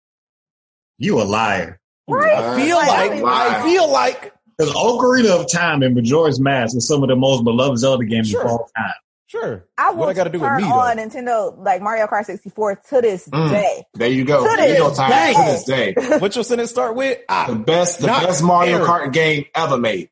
you 0.99 1.21
a 1.21 1.25
liar. 1.25 1.81
Right? 2.07 2.33
I 2.33 2.57
feel 2.63 2.77
Like, 2.77 3.11
like, 3.13 3.25
I 3.25 3.59
I 3.61 3.63
feel 3.63 3.91
like, 3.91 4.33
Because 4.59 4.73
Ocarina 4.75 5.41
of 5.41 5.51
Time 5.51 5.83
and 5.83 5.95
Majora's 5.97 6.39
Mask 6.39 6.77
is 6.77 6.87
some 6.87 7.03
of 7.03 7.09
the 7.09 7.17
most 7.17 7.43
beloved 7.45 7.79
Zelda 7.79 8.05
games 8.05 8.29
Sure. 8.29 8.45
of 8.45 8.51
all 8.51 8.71
time. 8.77 8.93
Sure. 9.41 9.67
I 9.79 9.91
will 9.91 9.99
what 10.01 10.09
I 10.09 10.13
got 10.15 10.25
to 10.25 10.31
do 10.31 10.41
with 10.41 10.51
me 10.57 10.65
on 10.65 10.97
though? 10.97 11.03
Nintendo 11.03 11.59
like 11.59 11.83
Mario 11.83 12.07
Kart 12.07 12.25
64 12.25 12.77
to 12.91 13.01
this 13.01 13.29
Mm. 13.29 13.51
day. 13.51 13.85
There 13.95 14.09
you 14.09 14.25
go. 14.25 14.43
To 14.49 14.57
There 14.57 14.69
you 14.73 14.79
go, 14.79 14.89
this 14.89 14.99
Ty. 14.99 15.09
day. 15.09 15.33
To 15.35 15.43
this 15.51 15.65
day. 15.65 16.19
What 16.19 16.35
your 16.35 16.45
sentence 16.45 16.71
start 16.71 16.95
with? 16.97 17.19
The 17.19 17.25
Ah, 17.29 17.55
best, 17.55 18.01
the 18.01 18.07
best 18.07 18.43
Mario 18.43 18.77
Eric. 18.77 18.89
Kart 18.89 19.13
game 19.13 19.45
ever 19.55 19.77
made. 19.79 20.11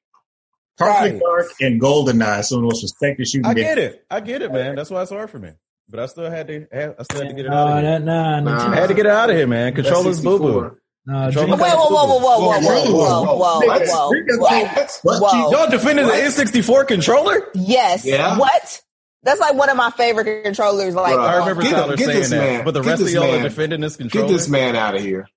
Perfect 0.78 1.00
Right. 1.14 1.20
Dark 1.20 1.46
and 1.60 1.80
GoldenEye, 1.80 2.42
some 2.44 2.58
of 2.58 2.62
the 2.62 2.66
most 2.66 2.82
respected 2.82 3.28
shooting 3.28 3.46
I 3.46 3.54
games. 3.54 3.66
get 3.66 3.78
it. 3.78 4.04
I 4.10 4.20
get 4.20 4.42
it, 4.42 4.52
man. 4.52 4.74
That's 4.74 4.90
why 4.90 5.02
it's 5.02 5.10
hard 5.10 5.30
for 5.30 5.38
me. 5.38 5.50
But 5.88 6.00
I 6.00 6.06
still 6.06 6.30
had 6.30 6.48
to. 6.48 6.66
I 6.98 7.02
still 7.02 7.20
had 7.20 7.28
to 7.28 7.34
get 7.34 7.46
it 7.46 7.50
No, 7.50 7.56
out 7.56 7.68
of 7.78 7.82
here. 7.82 7.90
that, 7.92 8.02
nah, 8.04 8.40
Nah. 8.40 8.72
I 8.72 8.76
had 8.76 8.88
to 8.88 8.94
get 8.94 9.04
it 9.06 9.12
out 9.12 9.28
of 9.30 9.36
here, 9.36 9.46
man. 9.46 9.74
Controllers 9.74 10.22
boo 10.22 10.38
boo. 10.38 10.76
no, 11.06 11.24
Control- 11.24 11.46
Dream- 11.46 11.58
Whoa, 11.58 11.66
whoa, 11.76 11.90
whoa, 11.90 12.06
whoa, 12.06 12.18
whoa, 12.18 12.38
whoa, 12.38 12.60
whoa, 12.60 12.92
whoa, 12.92 13.22
whoa, 13.22 13.34
whoa, 13.36 13.66
What? 13.66 13.82
whoa, 13.86 14.10
What? 14.38 14.98
What? 15.02 15.22
whoa. 15.22 15.50
Y'all 15.50 15.68
defended 15.70 16.06
the 16.06 16.12
N64 16.12 16.84
controller? 16.88 17.48
Yes. 17.54 18.04
Yeah. 18.06 18.38
What? 18.38 18.80
That's 19.24 19.40
like 19.40 19.54
one 19.54 19.70
of 19.70 19.76
my 19.76 19.90
favorite 19.90 20.42
controllers. 20.44 20.94
Like, 20.94 21.14
Bruh. 21.14 21.28
I 21.28 21.36
remember 21.38 21.62
Get- 21.62 21.70
Tyler 21.72 21.96
get 21.96 22.06
saying 22.06 22.18
this 22.18 22.30
that. 22.30 22.36
man. 22.36 22.64
But 22.64 22.74
the 22.74 22.80
Get 22.80 22.90
rest 22.90 23.02
of 23.02 23.10
y'all 23.10 23.22
man. 23.30 23.40
are 23.40 23.48
defending 23.48 23.80
this 23.80 23.96
controller. 23.96 24.26
Get 24.26 24.32
this 24.32 24.48
man 24.48 24.76
out 24.76 24.94
of 24.96 25.00
here. 25.00 25.28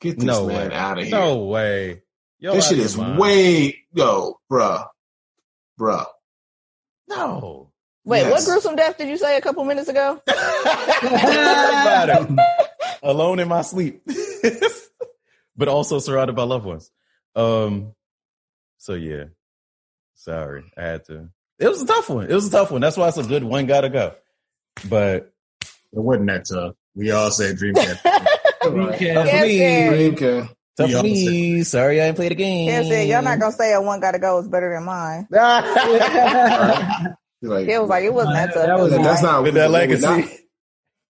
Get 0.00 0.16
this 0.16 0.24
no 0.24 0.46
man 0.46 0.70
way. 0.70 0.74
out 0.76 0.98
of 0.98 1.04
here. 1.04 1.10
No 1.14 1.44
way. 1.44 2.02
Y'all 2.38 2.54
this 2.54 2.68
shit 2.68 2.78
is 2.78 2.96
mind. 2.96 3.18
way 3.18 3.76
yo, 3.92 4.38
bruh, 4.50 4.86
bruh. 5.78 6.06
No. 7.08 7.70
wait, 8.04 8.30
what 8.30 8.42
gruesome 8.44 8.76
death 8.76 8.96
did 8.96 9.08
you 9.08 9.18
say 9.18 9.36
a 9.36 9.40
couple 9.42 9.62
minutes 9.64 9.88
ago? 9.88 10.22
Alone 13.02 13.40
in 13.40 13.48
my 13.48 13.62
sleep. 13.62 14.02
but 15.56 15.68
also 15.68 15.98
surrounded 15.98 16.34
by 16.34 16.44
loved 16.44 16.64
ones. 16.64 16.90
Um 17.36 17.94
so 18.78 18.94
yeah. 18.94 19.24
Sorry. 20.14 20.64
I 20.76 20.82
had 20.82 21.04
to. 21.06 21.28
It 21.60 21.68
was 21.68 21.82
a 21.82 21.86
tough 21.86 22.08
one. 22.08 22.30
It 22.30 22.34
was 22.34 22.46
a 22.48 22.50
tough 22.50 22.70
one. 22.70 22.80
That's 22.80 22.96
why 22.96 23.08
it's 23.08 23.18
a 23.18 23.22
good 23.22 23.44
one 23.44 23.66
gotta 23.66 23.88
go. 23.90 24.14
But 24.88 25.32
It 25.92 25.98
wasn't 26.00 26.26
that 26.28 26.46
tough. 26.46 26.74
We 26.94 27.10
all 27.12 27.30
said 27.30 27.56
Dreamcast. 27.56 28.00
Dreamcast. 28.62 29.14
tough 29.14 29.26
Yes, 29.26 29.42
me. 29.46 29.58
sir. 29.58 29.94
Okay. 30.12 30.48
Tough 30.76 31.02
me. 31.04 31.62
Sorry 31.64 32.00
I 32.00 32.06
didn't 32.06 32.16
play 32.16 32.28
the 32.30 32.34
game. 32.34 32.68
Kim 32.70 32.84
said, 32.86 33.08
"Y'all 33.08 33.22
not 33.22 33.38
gonna 33.38 33.52
say 33.52 33.72
a 33.74 33.80
one 33.82 34.00
gotta 34.00 34.18
go 34.18 34.38
is 34.40 34.48
better 34.48 34.72
than 34.74 34.84
mine." 34.84 35.28
Like, 37.42 37.68
It 37.68 37.80
was 37.80 37.88
like 37.88 38.04
it 38.04 38.12
wasn't 38.12 38.34
that 38.34 38.52
tough. 38.52 38.66
That 38.66 38.74
was 38.78 38.92
was 38.92 39.02
that's 39.02 39.06
alright. 39.06 39.22
not 39.22 39.42
With 39.44 39.54
that 39.54 39.70
legacy. 39.70 40.06
not- 40.06 40.24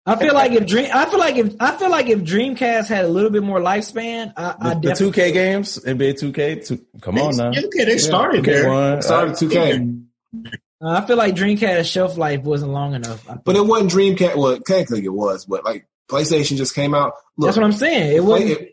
I 0.05 0.16
feel 0.16 0.33
like 0.35 0.53
if 0.53 0.66
Dream, 0.66 0.89
I 0.93 1.05
feel 1.07 1.19
like 1.19 1.37
if 1.37 1.55
I 1.61 1.77
feel 1.77 1.91
like 1.91 2.07
if 2.09 2.19
Dreamcast 2.20 2.89
had 2.89 3.05
a 3.05 3.09
little 3.09 3.29
bit 3.31 3.43
more 3.43 3.61
lifespan, 3.61 4.33
I, 4.39 4.55
I 4.59 4.75
The, 4.75 4.81
the 4.81 5.11
2K 5.11 5.33
games, 5.35 5.79
NBA 5.79 6.19
2K, 6.20 6.66
two, 6.66 6.83
come 7.03 7.19
on 7.19 7.37
now. 7.37 7.49
Okay, 7.51 7.85
they 7.85 7.97
started 7.99 8.43
2K 8.43 8.47
there. 8.47 8.69
one, 8.70 9.03
started 9.03 9.35
2K, 9.35 9.75
Uh, 9.75 10.08
Uh, 10.81 10.91
I 10.91 11.07
feel 11.07 11.17
like 11.17 11.35
Dreamcast 11.35 11.91
shelf 11.91 12.17
life 12.17 12.43
wasn't 12.43 12.73
long 12.73 12.95
enough. 12.95 13.27
But 13.45 13.57
it 13.57 13.67
wasn't 13.67 13.93
Dreamcast. 13.93 14.37
Well, 14.37 14.59
technically 14.61 15.05
it 15.05 15.13
was, 15.13 15.45
but 15.45 15.65
like 15.65 15.87
PlayStation 16.11 16.57
just 16.57 16.75
came 16.75 16.95
out. 16.95 17.15
Look, 17.37 17.49
That's 17.49 17.57
what 17.57 17.65
I'm 17.65 17.73
saying. 17.73 18.17
It 18.17 18.23
if, 18.23 18.69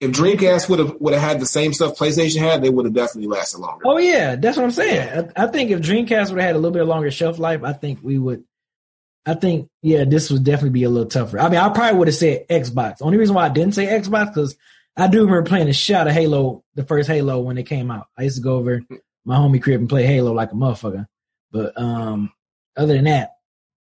if 0.00 0.10
Dreamcast 0.10 0.68
would 0.68 0.78
have 0.78 0.96
would 1.00 1.14
have 1.14 1.22
had 1.22 1.40
the 1.40 1.46
same 1.46 1.72
stuff 1.72 1.96
PlayStation 1.96 2.40
had, 2.40 2.62
they 2.62 2.70
would 2.70 2.84
have 2.84 2.94
definitely 2.94 3.28
lasted 3.28 3.58
longer. 3.60 3.86
Oh 3.86 3.98
yeah, 3.98 4.36
that's 4.36 4.56
what 4.56 4.64
I'm 4.64 4.70
saying. 4.70 5.32
I, 5.36 5.44
I 5.44 5.46
think 5.46 5.70
if 5.70 5.80
Dreamcast 5.80 6.30
would 6.30 6.38
have 6.38 6.46
had 6.48 6.56
a 6.56 6.58
little 6.58 6.72
bit 6.72 6.84
longer 6.84 7.10
shelf 7.10 7.38
life, 7.38 7.62
I 7.62 7.72
think 7.72 8.00
we 8.02 8.18
would. 8.18 8.44
I 9.24 9.34
think 9.34 9.68
yeah, 9.82 10.04
this 10.04 10.30
would 10.30 10.44
definitely 10.44 10.70
be 10.70 10.84
a 10.84 10.90
little 10.90 11.08
tougher. 11.08 11.40
I 11.40 11.48
mean, 11.48 11.58
I 11.58 11.70
probably 11.70 11.98
would 11.98 12.08
have 12.08 12.14
said 12.14 12.46
Xbox. 12.48 12.96
Only 13.00 13.18
reason 13.18 13.34
why 13.34 13.46
I 13.46 13.48
didn't 13.48 13.74
say 13.74 13.86
Xbox 13.86 14.26
because 14.26 14.56
I 14.96 15.08
do 15.08 15.20
remember 15.20 15.42
playing 15.42 15.68
a 15.68 15.72
shot 15.72 16.06
of 16.06 16.12
Halo, 16.12 16.62
the 16.74 16.84
first 16.84 17.08
Halo 17.08 17.40
when 17.40 17.58
it 17.58 17.64
came 17.64 17.90
out. 17.90 18.06
I 18.16 18.22
used 18.22 18.36
to 18.36 18.42
go 18.42 18.56
over 18.56 18.82
my 19.26 19.36
homie 19.36 19.60
crib 19.60 19.80
and 19.80 19.88
play 19.88 20.06
Halo 20.06 20.32
like 20.32 20.52
a 20.52 20.54
motherfucker. 20.54 21.06
But 21.50 21.78
um, 21.78 22.32
other 22.76 22.94
than 22.94 23.04
that, 23.04 23.32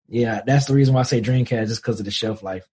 yeah, 0.09 0.41
that's 0.45 0.67
the 0.67 0.75
reason 0.75 0.95
why 0.95 1.01
I 1.01 1.05
say 1.05 1.21
Dreamcast 1.21 1.69
just 1.69 1.83
because 1.83 2.01
of 2.01 2.07
the 2.07 2.11
shelf 2.11 2.43
life. 2.43 2.67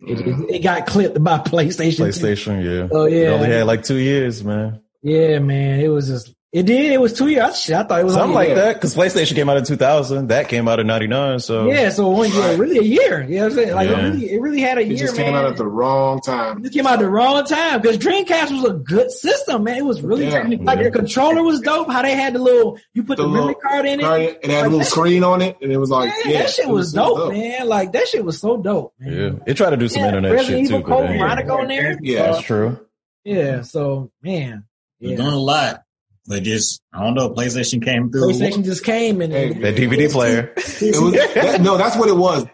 It, 0.00 0.20
it, 0.20 0.50
it 0.56 0.58
got 0.62 0.86
clipped 0.86 1.22
by 1.24 1.38
PlayStation. 1.38 2.06
PlayStation, 2.06 2.62
yeah. 2.62 2.88
Oh 2.92 3.06
It 3.06 3.26
only 3.28 3.48
yeah, 3.48 3.54
had 3.58 3.66
like 3.66 3.82
two 3.82 3.96
years, 3.96 4.44
man. 4.44 4.82
yeah, 5.02 5.38
man. 5.38 5.80
It 5.80 5.88
was 5.88 6.08
just. 6.08 6.34
It 6.52 6.62
did. 6.64 6.92
It 6.92 7.00
was 7.00 7.12
two 7.12 7.28
years. 7.28 7.60
Shit, 7.60 7.74
I 7.76 7.82
thought 7.82 8.00
it 8.00 8.04
was 8.04 8.14
Something 8.14 8.32
like 8.32 8.48
yeah. 8.50 8.54
that. 8.54 8.74
Because 8.74 8.94
PlayStation 8.94 9.34
came 9.34 9.48
out 9.50 9.56
in 9.58 9.64
2000. 9.64 10.28
That 10.28 10.48
came 10.48 10.68
out 10.68 10.78
in 10.80 10.86
99. 10.86 11.40
So 11.40 11.66
Yeah, 11.70 11.90
so 11.90 12.08
one 12.08 12.30
year, 12.32 12.56
really 12.56 12.78
a 12.78 12.82
year. 12.82 13.22
You 13.24 13.34
know 13.34 13.42
what 13.42 13.50
I'm 13.50 13.56
saying? 13.58 13.74
Like 13.74 13.90
Yeah. 13.90 13.98
it 13.98 14.02
really, 14.04 14.30
it 14.32 14.40
really 14.40 14.60
had 14.60 14.78
a 14.78 14.80
It 14.82 14.86
year, 14.86 14.96
just 14.96 15.16
man. 15.16 15.26
came 15.26 15.34
out 15.34 15.44
at 15.44 15.56
the 15.56 15.66
wrong 15.66 16.20
time. 16.20 16.64
it 16.64 16.72
came 16.72 16.86
out 16.86 16.94
at 16.94 16.98
the 17.00 17.10
wrong 17.10 17.44
time 17.44 17.82
because 17.82 17.98
Dreamcast 17.98 18.52
was 18.52 18.64
a 18.64 18.74
good 18.74 19.10
system, 19.10 19.64
man. 19.64 19.76
It 19.76 19.84
was 19.84 20.00
really 20.02 20.28
Yeah. 20.28 20.44
like 20.62 20.78
Yeah. 20.78 20.84
the 20.84 20.90
controller 20.92 21.42
was 21.42 21.60
dope. 21.60 21.90
How 21.90 22.00
they 22.00 22.14
had 22.14 22.32
the 22.34 22.38
little, 22.38 22.78
you 22.94 23.02
put 23.02 23.16
the, 23.18 23.24
The 23.24 23.28
memory 23.28 23.46
little 23.48 23.60
card 23.60 23.84
in 23.86 24.00
it. 24.00 24.04
Right? 24.04 24.38
It 24.42 24.50
had 24.50 24.66
a 24.66 24.68
little 24.70 24.84
screen 24.84 25.24
on 25.24 25.42
it, 25.42 25.56
and 25.60 25.70
it 25.72 25.78
was 25.78 25.90
like, 25.90 26.08
Man, 26.08 26.16
yeah, 26.26 26.38
that 26.42 26.50
shit 26.50 26.66
it 26.68 26.70
was, 26.72 26.92
so 26.92 27.16
dope, 27.18 27.32
man. 27.32 27.68
Like 27.68 27.92
that 27.92 28.06
shit 28.08 28.24
was 28.24 28.40
so 28.40 28.56
dope, 28.56 28.94
yeah, 29.00 29.10
man. 29.10 29.42
it 29.46 29.54
tried 29.58 29.70
to 29.70 29.76
do 29.76 29.88
some 29.88 30.00
Yeah, 30.02 30.08
internet 30.08 30.32
Resident 30.32 30.58
shit 30.68 30.70
Evil 30.70 30.80
too. 30.80 30.86
Code 30.86 31.06
But 31.08 31.18
Veronica 31.18 31.52
on 31.52 31.68
there. 31.68 31.98
Yeah, 32.00 32.22
that's 32.32 32.42
true. 32.42 32.78
Yeah, 33.24 33.60
so 33.62 34.10
man, 34.22 34.64
You're 35.00 35.10
yeah, 35.10 35.16
doing 35.18 35.34
a 35.34 35.38
lot. 35.38 35.82
But 36.28 36.42
just 36.42 36.80
I 36.92 37.02
don't 37.04 37.14
know. 37.14 37.30
PlayStation 37.30 37.82
came 37.84 38.10
through. 38.10 38.32
PlayStation 38.32 38.64
just 38.64 38.84
came 38.84 39.20
and 39.20 39.32
Hey, 39.32 39.52
That 39.52 39.76
DVD 39.76 40.10
player. 40.12 40.52
It 40.56 41.00
was 41.00 41.12
that, 41.34 41.60
no, 41.60 41.76
that's 41.76 41.96
what 41.96 42.08
it 42.08 42.16
was. 42.16 42.46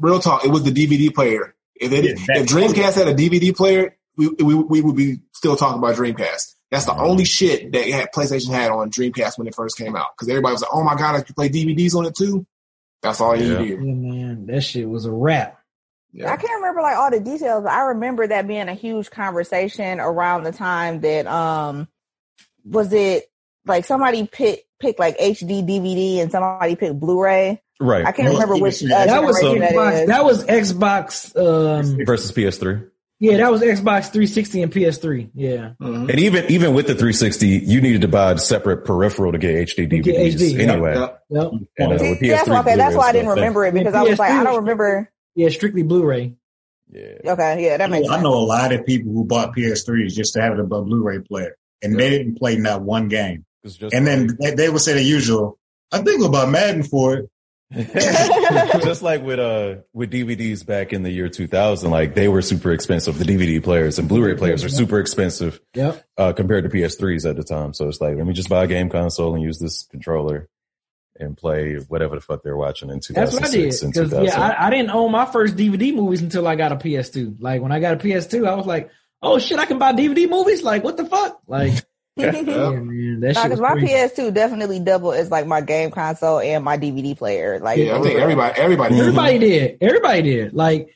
Real 0.00 0.20
talk. 0.20 0.44
It 0.44 0.50
was 0.50 0.62
the 0.62 0.70
DVD 0.70 1.12
player. 1.14 1.54
If, 1.76 1.90
they, 1.90 2.02
Yeah, 2.02 2.40
if 2.40 2.46
Dreamcast 2.46 2.94
had 2.94 3.08
a 3.08 3.14
DVD 3.14 3.54
player, 3.56 3.96
we, 4.16 4.28
we 4.28 4.54
we 4.54 4.80
would 4.80 4.94
be 4.96 5.18
still 5.32 5.56
talking 5.56 5.78
about 5.78 5.96
Dreamcast. 5.96 6.54
That's 6.70 6.86
the 6.86 6.94
only 6.96 7.24
shit 7.24 7.72
that 7.72 7.86
had 7.88 8.12
PlayStation 8.12 8.50
had 8.50 8.70
on 8.70 8.90
Dreamcast 8.90 9.38
when 9.38 9.46
it 9.46 9.54
first 9.54 9.76
came 9.76 9.96
out. 9.96 10.08
Because 10.16 10.28
everybody 10.28 10.52
was 10.52 10.62
like, 10.62 10.70
"Oh 10.72 10.84
my 10.84 10.94
god, 10.94 11.16
I 11.16 11.20
can 11.22 11.34
play 11.34 11.48
DVDs 11.48 11.94
on 11.94 12.06
it 12.06 12.14
too." 12.14 12.46
That's 13.02 13.20
all 13.20 13.36
you 13.36 13.52
Yeah. 13.52 13.58
needed. 13.58 13.78
yeah, 13.84 13.92
man, 13.94 14.46
that 14.46 14.62
shit 14.62 14.88
was 14.88 15.04
a 15.04 15.10
wrap. 15.12 15.60
I 16.16 16.36
can't 16.36 16.60
remember 16.60 16.80
like 16.80 16.96
all 16.96 17.10
the 17.10 17.18
details, 17.18 17.64
but 17.64 17.72
I 17.72 17.86
remember 17.86 18.26
that 18.28 18.46
being 18.46 18.68
a 18.68 18.74
huge 18.74 19.10
conversation 19.10 19.98
around 19.98 20.44
the 20.44 20.52
time 20.52 21.00
that 21.00 21.26
um 21.26 21.88
was 22.64 22.92
it 22.92 23.24
like 23.66 23.84
somebody 23.84 24.26
picked 24.26 24.64
picked 24.80 24.98
like 24.98 25.16
HD 25.18 25.62
DVD 25.66 26.20
and 26.20 26.30
somebody 26.30 26.76
picked 26.76 26.98
Blu-ray. 27.00 27.62
Right. 27.80 28.04
I 28.06 28.12
can't 28.12 28.28
Well, 28.28 28.34
remember 28.40 28.56
which 28.62 28.84
uh, 28.84 28.88
That 28.88 29.22
was 29.24 29.40
generation 29.40 29.60
that 29.60 29.72
Xbox. 29.72 30.02
is. 30.02 30.06
That 30.08 30.24
was 30.24 30.44
Xbox. 30.44 31.36
Um, 31.98 32.04
Versus 32.06 32.30
PS3. 32.32 32.88
yeah, 33.20 33.36
that 33.38 33.50
was 33.50 33.62
Xbox 33.62 34.10
360 34.12 34.62
and 34.62 34.72
PS3. 34.72 35.30
Yeah, 35.34 35.70
Mhm. 35.80 36.10
And 36.10 36.20
even 36.20 36.44
even 36.50 36.74
with 36.74 36.86
the 36.86 36.94
360, 36.94 37.48
you 37.48 37.80
needed 37.80 38.02
to 38.02 38.08
buy 38.08 38.32
a 38.32 38.38
separate 38.38 38.84
peripheral 38.84 39.32
to 39.32 39.38
get 39.38 39.54
HD 39.56 39.88
To 39.88 39.98
get 39.98 40.16
HD, 40.16 40.52
yeah. 40.56 40.72
anyway. 40.72 40.94
Yep. 40.94 41.22
yep. 41.30 41.50
And, 41.78 41.92
uh, 41.92 41.98
See, 41.98 42.10
with 42.10 42.20
that's 42.20 42.42
PS3 42.48 42.48
why, 42.52 42.60
okay, 42.60 42.76
that's 42.76 42.96
why 42.96 43.08
I 43.08 43.12
didn't 43.12 43.28
remember 43.28 43.64
it 43.64 43.74
because 43.74 43.94
I 43.94 44.02
was 44.02 44.18
like, 44.18 44.30
I 44.32 44.44
don't 44.44 44.56
remember. 44.56 45.10
yeah, 45.34 45.48
strictly 45.48 45.82
Blu-ray. 45.82 46.34
Yeah. 46.90 47.32
Okay, 47.32 47.64
yeah, 47.64 47.76
that 47.78 47.88
I 47.88 47.90
makes 47.90 48.08
know, 48.08 48.14
I 48.14 48.22
know 48.22 48.34
a 48.34 48.44
lot 48.44 48.72
of 48.72 48.84
people 48.86 49.12
who 49.12 49.24
bought 49.24 49.56
PS3s 49.56 50.14
just 50.14 50.34
to 50.34 50.42
have 50.42 50.52
it 50.52 50.60
a 50.60 50.64
Blu-ray 50.64 51.20
player, 51.20 51.56
and 51.84 51.98
they 51.98 52.10
didn't 52.10 52.36
play 52.36 52.56
not 52.56 52.82
one 52.82 53.08
game. 53.08 53.44
Just 53.64 53.82
And 53.94 54.06
then 54.06 54.36
they, 54.40 54.54
they 54.54 54.68
would 54.68 54.80
say 54.80 54.94
the 54.94 55.02
usual. 55.02 55.58
I 55.92 56.02
think 56.02 56.24
about 56.24 56.50
Madden 56.50 56.82
for 56.82 57.14
it. 57.14 57.30
just 58.84 59.02
like 59.02 59.22
with 59.22 59.40
uh 59.40 59.76
with 59.92 60.12
DVDs 60.12 60.64
back 60.64 60.92
in 60.92 61.02
the 61.02 61.10
year 61.10 61.28
2000, 61.28 61.90
like 61.90 62.14
they 62.14 62.28
were 62.28 62.42
super 62.42 62.72
expensive. 62.72 63.18
The 63.18 63.24
DVD 63.24 63.62
players 63.62 63.98
and 63.98 64.08
Blu-ray 64.08 64.36
players 64.36 64.62
are 64.62 64.68
super 64.68 65.00
expensive 65.00 65.60
Yep. 65.74 66.04
uh, 66.16 66.32
compared 66.34 66.64
to 66.64 66.70
PS3s 66.70 67.28
at 67.28 67.36
the 67.36 67.42
time. 67.42 67.74
So 67.74 67.88
it's 67.88 68.00
like, 68.00 68.16
let 68.16 68.26
me 68.26 68.32
just 68.32 68.48
buy 68.48 68.64
a 68.64 68.66
game 68.66 68.90
console 68.90 69.34
and 69.34 69.42
use 69.42 69.58
this 69.58 69.84
controller 69.90 70.48
and 71.18 71.36
play 71.36 71.76
whatever 71.76 72.16
the 72.16 72.20
fuck 72.20 72.42
they're 72.42 72.56
watching 72.56 72.90
in 72.90 73.00
That's 73.10 73.32
what 73.32 73.44
I 73.44 73.50
did. 73.50 73.72
2006 73.72 74.10
Because 74.10 74.24
yeah, 74.24 74.40
I, 74.40 74.66
I 74.66 74.70
didn't 74.70 74.90
own 74.90 75.10
my 75.10 75.26
first 75.26 75.56
DVD 75.56 75.94
movies 75.94 76.22
until 76.22 76.46
I 76.46 76.56
got 76.56 76.72
a 76.72 76.76
PS2. 76.76 77.36
Like 77.40 77.62
when 77.62 77.72
I 77.72 77.80
got 77.80 77.94
a 77.94 77.96
PS2, 77.96 78.46
I 78.46 78.54
was 78.54 78.66
like, 78.66 78.90
oh 79.24 79.38
shit, 79.38 79.58
I 79.58 79.66
can 79.66 79.78
buy 79.78 79.92
DVD 79.92 80.28
movies. 80.28 80.62
Like 80.62 80.84
what 80.84 80.96
the 80.96 81.04
fuck? 81.06 81.40
Like 81.46 81.72
yeah, 82.16 82.30
man, 82.30 83.20
that 83.20 83.34
shit 83.34 83.42
because 83.44 83.60
my 83.60 83.72
crazy. 83.72 83.88
PS2 83.88 84.32
definitely 84.34 84.78
doubled 84.78 85.14
as 85.16 85.30
like 85.30 85.46
my 85.46 85.60
game 85.60 85.90
console 85.90 86.38
and 86.38 86.64
my 86.64 86.78
DVD 86.78 87.16
player. 87.18 87.58
Like, 87.60 87.78
Yeah, 87.78 87.98
I 87.98 88.02
think 88.02 88.20
everybody, 88.20 88.60
everybody, 88.60 89.00
Everybody 89.00 89.38
did. 89.38 89.78
Everybody 89.80 90.22
did. 90.22 90.54
Like, 90.54 90.94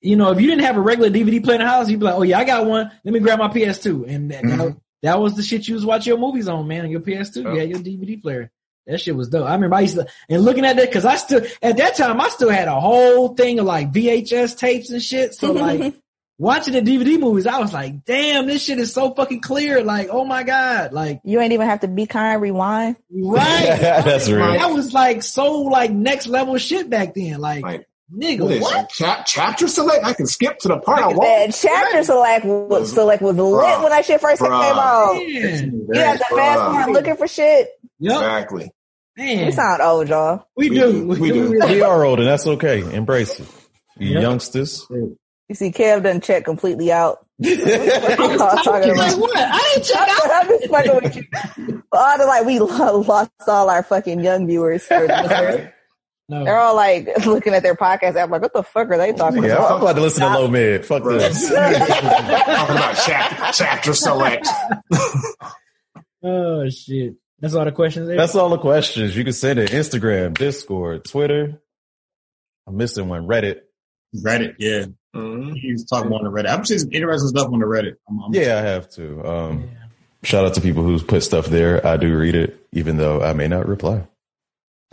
you 0.00 0.16
know, 0.16 0.32
if 0.32 0.40
you 0.40 0.48
didn't 0.48 0.64
have 0.64 0.76
a 0.76 0.80
regular 0.80 1.08
DVD 1.10 1.42
player 1.42 1.56
in 1.56 1.60
the 1.64 1.68
house, 1.70 1.88
you'd 1.88 2.00
be 2.00 2.06
like, 2.06 2.16
oh 2.16 2.22
yeah, 2.22 2.38
I 2.40 2.44
got 2.44 2.66
one. 2.66 2.90
Let 3.04 3.14
me 3.14 3.20
grab 3.20 3.38
my 3.38 3.48
PS2. 3.48 4.08
And 4.08 4.30
that, 4.32 4.42
Mm-hmm. 4.42 4.58
that, 4.58 4.76
that 5.02 5.20
was 5.20 5.36
the 5.36 5.42
shit 5.44 5.68
you 5.68 5.74
was 5.74 5.86
watching 5.86 6.10
your 6.10 6.18
movies 6.18 6.48
on, 6.48 6.66
man. 6.66 6.84
on 6.84 6.90
Your 6.90 7.00
PS2, 7.00 7.36
you 7.54 7.60
had 7.60 7.68
your 7.68 7.78
DVD 7.78 8.20
player. 8.20 8.50
That 8.88 9.00
shit 9.00 9.14
was 9.14 9.28
dope. 9.28 9.46
I 9.48 9.54
remember 9.54 9.76
I 9.76 9.80
used 9.82 9.94
to, 9.96 10.06
and 10.28 10.42
looking 10.42 10.64
at 10.64 10.76
that, 10.76 10.92
cause 10.92 11.04
I 11.04 11.16
still, 11.16 11.42
at 11.62 11.76
that 11.76 11.96
time, 11.96 12.20
I 12.20 12.28
still 12.28 12.50
had 12.50 12.66
a 12.68 12.80
whole 12.80 13.34
thing 13.34 13.58
of 13.60 13.66
like 13.66 13.92
VHS 13.92 14.56
tapes 14.58 14.90
and 14.90 15.02
shit. 15.02 15.34
So 15.34 15.52
like, 15.52 15.94
watching 16.38 16.74
the 16.74 16.80
DVD 16.80 17.18
movies, 17.18 17.46
I 17.46 17.58
was 17.60 17.72
like, 17.72 18.04
damn, 18.04 18.46
this 18.46 18.62
shit 18.64 18.78
is 18.78 18.92
so 18.92 19.14
fucking 19.14 19.40
clear. 19.40 19.82
Like, 19.82 20.08
oh 20.10 20.24
my 20.24 20.42
God. 20.42 20.92
Like, 20.92 21.20
you 21.24 21.40
ain't 21.40 21.52
even 21.52 21.66
have 21.66 21.80
to 21.80 21.88
be 21.88 22.06
kind, 22.06 22.40
rewind. 22.40 22.96
right. 23.10 23.66
That's 23.80 24.28
real. 24.28 24.44
That 24.52 24.70
was 24.72 24.92
like 24.92 25.22
so 25.22 25.62
like 25.62 25.90
next 25.90 26.26
level 26.26 26.56
shit 26.58 26.88
back 26.90 27.14
then. 27.14 27.38
Like, 27.40 27.62
Like, 27.62 27.88
nigga, 28.14 28.40
what 28.42 28.52
is 28.52 28.62
what? 28.62 28.88
Cha- 28.90 29.22
chapter 29.26 29.66
select? 29.68 30.04
I 30.04 30.12
can 30.12 30.26
skip 30.26 30.58
to 30.60 30.68
the 30.68 30.78
part 30.78 30.98
I 31.00 31.08
want. 31.08 31.54
chapter 31.54 32.02
select 32.04 32.44
was, 32.44 32.92
select 32.92 33.22
was 33.22 33.36
lit 33.36 33.44
Bruh. 33.64 33.82
when 33.82 33.90
that 33.90 34.04
shit 34.04 34.20
first 34.20 34.40
Bruh. 34.42 34.46
came 34.62 34.78
out. 34.78 35.14
Man. 35.14 35.86
You 35.92 36.00
had 36.00 36.18
to 36.18 36.24
fast 36.24 36.60
Bruh. 36.60 36.72
forward 36.72 36.92
looking 36.92 37.16
for 37.16 37.26
shit. 37.28 37.68
Yep. 37.98 38.12
Exactly. 38.14 38.70
We 39.18 39.24
Man. 39.36 39.52
sound 39.52 39.80
old, 39.80 40.08
y'all. 40.10 40.46
We, 40.54 40.68
We 40.68 40.76
do. 40.78 40.92
do. 40.92 41.06
We 41.20 41.32
do. 41.32 41.50
we 41.50 41.80
are 41.80 42.04
old 42.04 42.18
and 42.18 42.28
that's 42.28 42.46
okay. 42.46 42.80
Embrace 42.94 43.40
it. 43.40 43.48
You 43.98 44.10
Yep. 44.10 44.22
youngsters. 44.22 44.86
You 45.48 45.54
see, 45.54 45.70
Kev 45.70 46.02
done 46.02 46.20
check 46.20 46.44
completely 46.44 46.90
out. 46.90 47.24
like 47.40 47.58
what? 47.58 49.36
I 49.36 49.70
didn't 49.74 49.86
check 49.86 50.08
out. 50.08 50.30
I'm 50.30 50.48
just 50.48 50.68
fucking 50.68 50.94
with 50.96 51.16
you. 51.16 51.82
All 51.92 52.18
the 52.18 52.26
like 52.26 52.44
we 52.46 52.58
lost 52.58 53.30
all 53.46 53.70
our 53.70 53.82
fucking 53.82 54.20
young 54.20 54.46
viewers. 54.46 54.86
or 54.90 55.06
listeners. 55.06 55.70
They're 56.28 56.58
all 56.58 56.74
like 56.74 57.24
looking 57.24 57.54
at 57.54 57.62
their 57.62 57.76
podcast. 57.76 58.20
I'm 58.20 58.30
like, 58.30 58.42
what 58.42 58.52
the 58.52 58.64
fuck 58.64 58.90
are 58.90 58.98
they 58.98 59.12
talking 59.12 59.44
Yeah, 59.44 59.52
about? 59.52 59.70
I'm 59.76 59.80
about 59.82 59.92
to 59.94 60.00
listen 60.00 60.22
to 60.22 60.34
low 60.36 60.48
mid. 60.48 60.84
Fuck 60.84 61.04
Right. 61.04 61.18
this. 61.20 61.48
Talking 61.48 62.76
about 62.76 62.96
chapter, 63.06 63.52
chapter 63.52 63.94
select. 63.94 64.48
Oh 66.22 66.68
shit. 66.68 67.14
That's 67.38 67.54
all 67.54 67.64
the 67.64 67.70
questions 67.72 68.08
there. 68.08 68.16
That's 68.16 68.34
all 68.34 68.48
the 68.48 68.58
questions. 68.58 69.16
You 69.16 69.22
can 69.22 69.34
send 69.34 69.58
it 69.60 69.70
Instagram, 69.70 70.36
Discord, 70.36 71.04
Twitter. 71.04 71.60
I'm 72.66 72.76
missing 72.76 73.08
one. 73.08 73.26
Reddit. 73.28 73.60
Reddit, 74.16 74.54
yeah. 74.58 74.86
Mhm. 75.16 75.54
He's 75.56 75.84
talking 75.84 76.10
more 76.10 76.18
on 76.18 76.24
the 76.24 76.30
Reddit. 76.30 76.50
I'm 76.52 76.64
just 76.64 76.88
interesting 76.92 77.28
stuff 77.28 77.48
on 77.52 77.58
the 77.60 77.66
Reddit. 77.66 77.94
I'm, 78.08 78.20
I'm, 78.22 78.34
Yeah, 78.34 78.58
I 78.58 78.62
have 78.62 78.88
to. 78.90 79.26
Um, 79.28 79.70
shout 80.22 80.44
out 80.44 80.54
to 80.54 80.60
people 80.60 80.82
who 80.82 80.98
put 81.00 81.22
stuff 81.22 81.46
there. 81.46 81.84
I 81.86 81.96
do 81.96 82.16
read 82.16 82.34
it, 82.34 82.66
even 82.72 82.96
though 82.98 83.22
I 83.22 83.32
may 83.32 83.48
not 83.48 83.66
reply. 83.68 84.06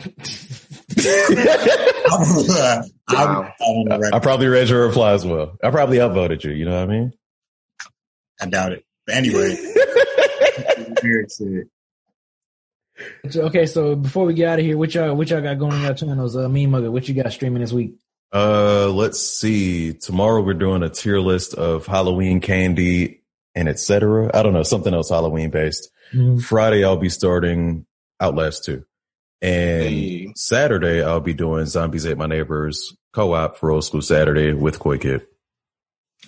I'm, 0.00 0.10
I'm 3.08 3.08
Wow. 3.08 3.52
on 3.60 3.88
the 3.88 3.98
Reddit. 3.98 4.14
I 4.14 4.18
probably 4.18 4.46
read 4.48 4.68
your 4.68 4.86
reply 4.86 5.12
as 5.12 5.24
well. 5.26 5.56
I 5.62 5.70
probably 5.70 5.98
upvoted 5.98 6.42
you. 6.44 6.52
You 6.52 6.64
know 6.64 6.80
what 6.80 6.90
I 6.90 6.92
mean? 6.92 7.12
I 8.40 8.46
doubt 8.46 8.72
it. 8.72 8.84
But 9.06 9.16
anyway, 9.16 9.56
Okay, 13.36 13.66
so 13.66 13.96
before 13.96 14.24
we 14.24 14.34
get 14.34 14.48
out 14.48 14.58
of 14.60 14.64
here, 14.64 14.78
what 14.78 14.94
y'all 14.94 15.14
what 15.14 15.28
y'all 15.28 15.42
got 15.42 15.58
going 15.58 15.72
on 15.72 15.82
your 15.82 15.94
channels? 15.94 16.36
Uh, 16.36 16.48
me 16.48 16.66
mugger, 16.66 16.90
what 16.90 17.06
you 17.08 17.14
got 17.14 17.30
streaming 17.32 17.60
this 17.60 17.72
week? 17.72 17.94
Uh, 18.34 18.88
let's 18.90 19.20
see. 19.20 19.92
Tomorrow 19.92 20.42
we're 20.42 20.54
doing 20.54 20.82
a 20.82 20.88
tier 20.88 21.20
list 21.20 21.54
of 21.54 21.86
Halloween 21.86 22.40
candy 22.40 23.22
and 23.54 23.68
etc. 23.68 24.30
I 24.34 24.42
don't 24.42 24.52
know, 24.52 24.64
something 24.64 24.92
else 24.92 25.10
Halloween 25.10 25.50
based. 25.50 25.90
Mhm. 26.12 26.42
Friday 26.42 26.84
I'll 26.84 26.96
be 26.96 27.08
starting 27.08 27.86
Outlast 28.20 28.64
2. 28.64 28.84
And 29.40 29.82
Hey. 29.84 30.32
Saturday 30.34 31.02
I'll 31.02 31.20
be 31.20 31.34
doing 31.34 31.66
Zombies 31.66 32.06
Ate 32.06 32.18
My 32.18 32.26
Neighbors 32.26 32.96
co-op 33.12 33.56
for 33.58 33.70
Old 33.70 33.84
School 33.84 34.02
Saturday 34.02 34.52
with 34.52 34.80
Koi 34.80 34.98
Kid. 34.98 35.22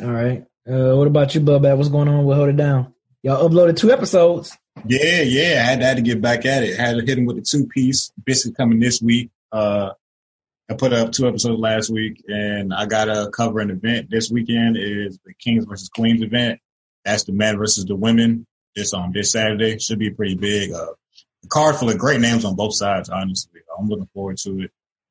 All 0.00 0.10
right. 0.12 0.44
Uh, 0.70 0.94
what 0.96 1.06
about 1.08 1.34
you, 1.34 1.40
Bubba? 1.40 1.76
What's 1.76 1.88
going 1.88 2.06
on? 2.08 2.24
We'll 2.24 2.36
hold 2.36 2.50
it 2.50 2.56
down. 2.56 2.92
Y'all 3.22 3.48
uploaded 3.48 3.76
two 3.76 3.90
episodes. 3.90 4.56
yeah, 4.86 5.22
yeah, 5.22 5.62
I 5.62 5.70
had, 5.70 5.82
I 5.82 5.86
had 5.86 5.96
to 5.96 6.02
get 6.02 6.20
back 6.20 6.44
at 6.46 6.62
it. 6.62 6.76
had 6.78 6.96
to 6.98 7.04
hit 7.04 7.18
him 7.18 7.24
with 7.24 7.36
the 7.36 7.42
two 7.42 7.66
piece. 7.66 8.12
Biscuit 8.24 8.56
coming 8.56 8.78
this 8.78 9.00
week. 9.02 9.30
Uh, 9.50 9.90
I 10.68 10.74
put 10.74 10.92
up 10.92 11.12
two 11.12 11.28
episodes 11.28 11.60
last 11.60 11.90
week 11.90 12.24
and 12.26 12.74
I 12.74 12.86
got 12.86 13.04
to 13.04 13.30
cover 13.30 13.60
an 13.60 13.70
event 13.70 14.10
this 14.10 14.30
weekend 14.30 14.76
is 14.76 15.18
the 15.24 15.32
Kings 15.34 15.64
versus 15.64 15.88
Queens 15.88 16.22
event. 16.22 16.60
That's 17.04 17.22
the 17.24 17.32
men 17.32 17.56
versus 17.56 17.84
the 17.84 17.94
women. 17.94 18.46
This 18.74 18.92
on 18.92 19.12
this 19.12 19.30
Saturday 19.30 19.78
should 19.78 20.00
be 20.00 20.10
pretty 20.10 20.34
big. 20.34 20.72
Uh, 20.72 20.88
the 21.42 21.48
card 21.48 21.76
full 21.76 21.88
of 21.88 21.98
great 21.98 22.20
names 22.20 22.44
on 22.44 22.56
both 22.56 22.74
sides, 22.74 23.08
honestly. 23.08 23.60
I'm 23.78 23.88
looking 23.88 24.08
forward 24.12 24.38
to 24.38 24.62
it. 24.62 24.70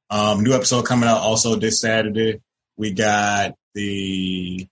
Um, 0.09 0.43
new 0.43 0.53
episode 0.53 0.85
coming 0.85 1.07
out 1.07 1.19
also 1.19 1.55
this 1.55 1.79
Saturday. 1.79 2.41
We 2.77 2.91
got 2.91 3.55
the 3.73 4.67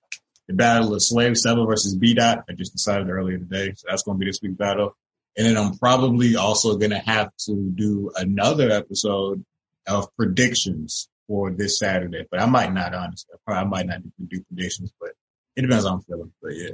the 0.47 0.53
battle 0.53 0.93
of 0.93 1.01
Slave 1.01 1.37
Seven 1.37 1.65
versus 1.65 1.95
B 1.95 2.13
Dot. 2.13 2.43
I 2.49 2.53
just 2.53 2.73
decided 2.73 3.09
earlier 3.09 3.37
today, 3.37 3.73
so 3.75 3.87
that's 3.89 4.03
going 4.03 4.17
to 4.17 4.19
be 4.19 4.29
this 4.29 4.41
week's 4.43 4.55
battle. 4.55 4.95
And 5.37 5.47
then 5.47 5.57
I'm 5.57 5.77
probably 5.77 6.35
also 6.35 6.77
going 6.77 6.91
to 6.91 6.99
have 6.99 7.29
to 7.45 7.71
do 7.73 8.11
another 8.15 8.69
episode 8.69 9.43
of 9.87 10.15
predictions 10.15 11.09
for 11.27 11.51
this 11.51 11.79
Saturday, 11.79 12.25
but 12.29 12.41
I 12.41 12.45
might 12.45 12.73
not 12.73 12.93
honestly. 12.93 13.33
I 13.33 13.37
probably 13.45 13.61
I 13.61 13.69
might 13.69 13.87
not 13.87 14.01
do 14.27 14.41
predictions, 14.43 14.93
but 14.99 15.11
it 15.55 15.61
depends 15.61 15.85
on 15.85 15.91
how 15.91 15.95
I'm 15.97 16.01
feeling. 16.03 16.31
But 16.41 16.55
yeah, 16.55 16.71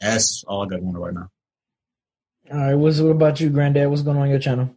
that's 0.00 0.44
all 0.46 0.64
I 0.64 0.68
got 0.68 0.80
going 0.80 0.96
on 0.96 1.02
right 1.02 1.14
now. 1.14 1.30
All 2.50 2.58
right. 2.58 2.74
What's 2.74 3.00
what 3.00 3.10
about 3.10 3.40
you, 3.40 3.50
Granddad? 3.50 3.88
What's 3.88 4.02
going 4.02 4.16
on, 4.16 4.24
on 4.24 4.30
your 4.30 4.38
channel? 4.38 4.74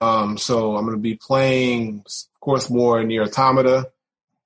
Um, 0.00 0.36
so 0.38 0.76
I'm 0.76 0.84
going 0.84 0.96
to 0.96 1.02
be 1.02 1.14
playing, 1.14 2.02
of 2.06 2.40
course, 2.40 2.68
more 2.68 3.02
NieR 3.02 3.26
Automata. 3.26 3.90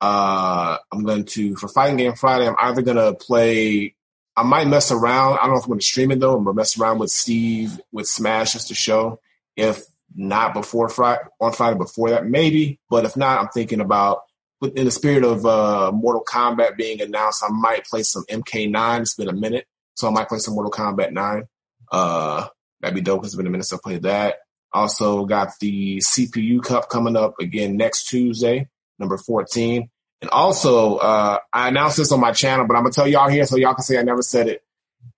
Uh, 0.01 0.78
I'm 0.93 1.03
going 1.05 1.24
to, 1.24 1.57
for 1.57 1.66
Fighting 1.69 1.97
Game 1.97 2.15
Friday, 2.15 2.47
I'm 2.47 2.55
either 2.61 2.82
going 2.82 2.97
to 2.97 3.15
play, 3.15 3.97
I 4.36 4.45
might 4.45 4.69
mess 4.69 4.93
around. 4.93 5.39
I 5.39 5.43
don't 5.43 5.55
know 5.55 5.59
if 5.59 5.65
I'm 5.65 5.70
going 5.70 5.81
to 5.81 5.85
stream 5.85 6.12
it 6.12 6.20
though. 6.20 6.36
I'm 6.36 6.45
going 6.45 6.55
to 6.55 6.59
mess 6.59 6.78
around 6.78 6.99
with 6.99 7.11
Steve 7.11 7.81
with 7.90 8.07
Smash 8.07 8.53
just 8.53 8.69
to 8.69 8.74
show. 8.74 9.20
If 9.57 9.82
not 10.15 10.55
before 10.55 10.89
Friday, 10.89 11.23
on 11.41 11.53
Friday 11.53 11.79
before 11.79 12.11
that, 12.11 12.27
maybe. 12.27 12.81
But 12.91 13.05
if 13.05 13.17
not, 13.17 13.41
I'm 13.41 13.49
thinking 13.49 13.81
about, 13.81 14.23
in 14.63 14.85
the 14.85 14.91
spirit 14.91 15.25
of 15.25 15.47
uh, 15.47 15.93
Mortal 15.93 16.25
Kombat 16.29 16.77
being 16.77 17.01
announced, 17.01 17.45
I 17.45 17.53
might 17.53 17.85
play 17.85 18.03
some 18.03 18.25
MK9. 18.29 19.01
It's 19.01 19.15
been 19.15 19.29
a 19.29 19.33
minute. 19.33 19.67
So 19.95 20.09
I 20.09 20.11
might 20.11 20.29
play 20.29 20.39
some 20.39 20.55
Mortal 20.55 20.73
Kombat 20.73 21.13
9. 21.13 21.45
Uh, 21.91 22.49
That'd 22.81 22.95
be 22.95 23.01
dope 23.01 23.21
because 23.21 23.33
it's 23.33 23.37
been 23.37 23.47
a 23.47 23.51
minute 23.51 23.65
since 23.67 23.81
I 23.81 23.83
played 23.83 24.03
that. 24.03 24.37
Also 24.73 25.25
got 25.25 25.59
the 25.61 25.99
CPU 25.99 26.63
Cup 26.63 26.89
coming 26.89 27.17
up 27.17 27.35
again 27.41 27.77
next 27.77 28.05
Tuesday, 28.09 28.69
number 28.99 29.17
14. 29.17 29.89
And 30.21 30.31
also, 30.31 30.97
uh, 30.97 31.39
I 31.53 31.69
announced 31.69 31.97
this 31.97 32.13
on 32.13 32.21
my 32.21 32.33
channel, 32.33 32.67
but 32.67 32.77
I'm 32.77 32.83
gonna 32.83 32.93
tell 32.93 33.09
y'all 33.09 33.29
here 33.29 33.47
so 33.47 33.57
y'all 33.57 33.75
can 33.75 33.85
say 33.85 33.99
I 33.99 34.03
never 34.03 34.23
said 34.23 34.49
it. 34.49 34.63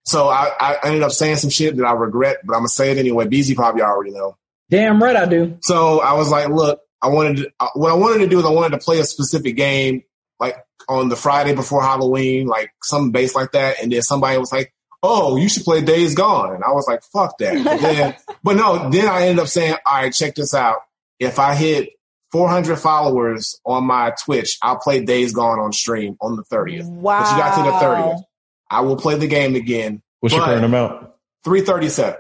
So 0.05 0.29
I, 0.29 0.51
I 0.59 0.77
ended 0.85 1.03
up 1.03 1.13
saying 1.13 1.37
some 1.37 1.51
shit 1.51 1.77
that 1.77 1.85
I 1.85 1.93
regret, 1.93 2.39
but 2.45 2.55
I'm 2.55 2.61
gonna 2.61 2.69
say 2.69 2.93
it 2.93 2.99
anyway. 2.99 3.27
BZ 3.27 3.57
probably 3.57 3.83
already 3.83 4.13
know. 4.13 4.37
Damn 4.71 5.03
right 5.03 5.17
I 5.17 5.27
do. 5.27 5.59
So 5.63 6.01
I 6.01 6.15
was 6.15 6.31
like, 6.31 6.49
look, 6.49 6.81
I 7.03 7.09
wanted 7.09 7.37
to, 7.39 7.53
uh, 7.61 7.69
what 7.75 7.91
I 7.91 7.95
wanted 7.95 8.19
to 8.21 8.29
do 8.29 8.39
is 8.39 8.45
I 8.45 8.51
wanted 8.51 8.79
to 8.79 8.85
play 8.85 8.99
a 9.01 9.05
specific 9.05 9.57
game, 9.57 10.03
like 10.39 10.57
on 10.89 11.09
the 11.09 11.17
Friday 11.17 11.55
before 11.55 11.83
Halloween, 11.83 12.47
like 12.47 12.71
some 12.83 13.11
base 13.11 13.35
like 13.35 13.53
that. 13.53 13.83
And 13.83 13.91
then 13.93 14.03
somebody 14.03 14.39
was 14.39 14.53
like, 14.53 14.73
oh, 15.03 15.37
you 15.37 15.49
should 15.49 15.65
play 15.65 15.81
Days 15.81 16.15
Gone. 16.15 16.55
And 16.55 16.63
I 16.63 16.73
was 16.73 16.87
like, 16.87 17.03
fuck 17.13 17.37
that. 17.39 17.65
But 17.65 17.81
then, 17.81 18.15
but 18.45 18.57
no, 18.57 18.91
then 18.91 19.09
I 19.09 19.23
ended 19.27 19.43
up 19.43 19.49
saying, 19.49 19.75
all 19.87 19.95
right, 20.03 20.13
check 20.13 20.35
this 20.35 20.55
out. 20.55 20.79
If 21.19 21.39
I 21.39 21.55
hit 21.55 21.91
400 22.33 22.77
followers 22.79 23.59
on 23.65 23.85
my 23.85 24.13
Twitch, 24.25 24.59
I'll 24.63 24.79
play 24.79 25.05
Days 25.05 25.33
Gone 25.33 25.59
on 25.59 25.73
stream 25.73 26.17
on 26.21 26.37
the 26.37 26.45
30th. 26.45 26.89
Wow. 26.89 27.23
But 27.23 27.31
you 27.33 27.37
got 27.39 27.57
to 27.57 27.63
the 27.71 27.77
30th. 27.87 28.23
I 28.71 28.83
will 28.83 28.97
play 28.97 29.17
the 29.17 29.27
game 29.27 29.57
again. 29.57 30.03
What's 30.21 30.35
your 30.35 30.45
current 30.45 30.65
amount? 30.65 31.09
337. 31.45 32.17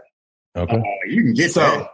Okay. 0.56 0.76
Uh, 0.76 0.82
you 1.06 1.22
can 1.22 1.34
get 1.34 1.52
So, 1.52 1.60
that. 1.60 1.90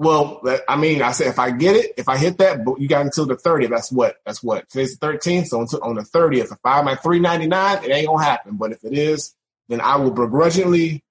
Well, 0.00 0.40
I 0.66 0.76
mean, 0.76 1.02
I 1.02 1.12
said 1.12 1.26
if 1.26 1.38
I 1.38 1.50
get 1.50 1.76
it, 1.76 1.92
if 1.98 2.08
I 2.08 2.16
hit 2.16 2.38
that, 2.38 2.64
but 2.64 2.80
you 2.80 2.88
got 2.88 3.04
until 3.04 3.26
the 3.26 3.36
30th. 3.36 3.68
That's 3.68 3.92
what. 3.92 4.16
That's 4.24 4.42
what. 4.42 4.66
Today's 4.70 4.98
the 4.98 5.06
13th, 5.06 5.48
so 5.48 5.60
until 5.60 5.84
on 5.84 5.96
the 5.96 6.00
30th, 6.02 6.52
if 6.52 6.58
I'm 6.64 6.88
at 6.88 7.02
399, 7.02 7.84
it 7.84 7.90
ain't 7.94 8.06
gonna 8.06 8.24
happen. 8.24 8.56
But 8.56 8.72
if 8.72 8.82
it 8.82 8.94
is, 8.94 9.34
then 9.68 9.82
I 9.82 9.96
will 9.96 10.10
begrudgingly 10.10 11.04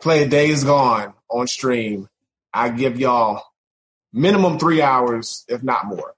play 0.00 0.26
Days 0.26 0.64
Gone 0.64 1.12
on 1.28 1.48
stream. 1.48 2.08
I 2.50 2.70
give 2.70 2.98
y'all 2.98 3.42
minimum 4.10 4.58
three 4.58 4.80
hours, 4.80 5.44
if 5.46 5.62
not 5.62 5.84
more. 5.84 6.14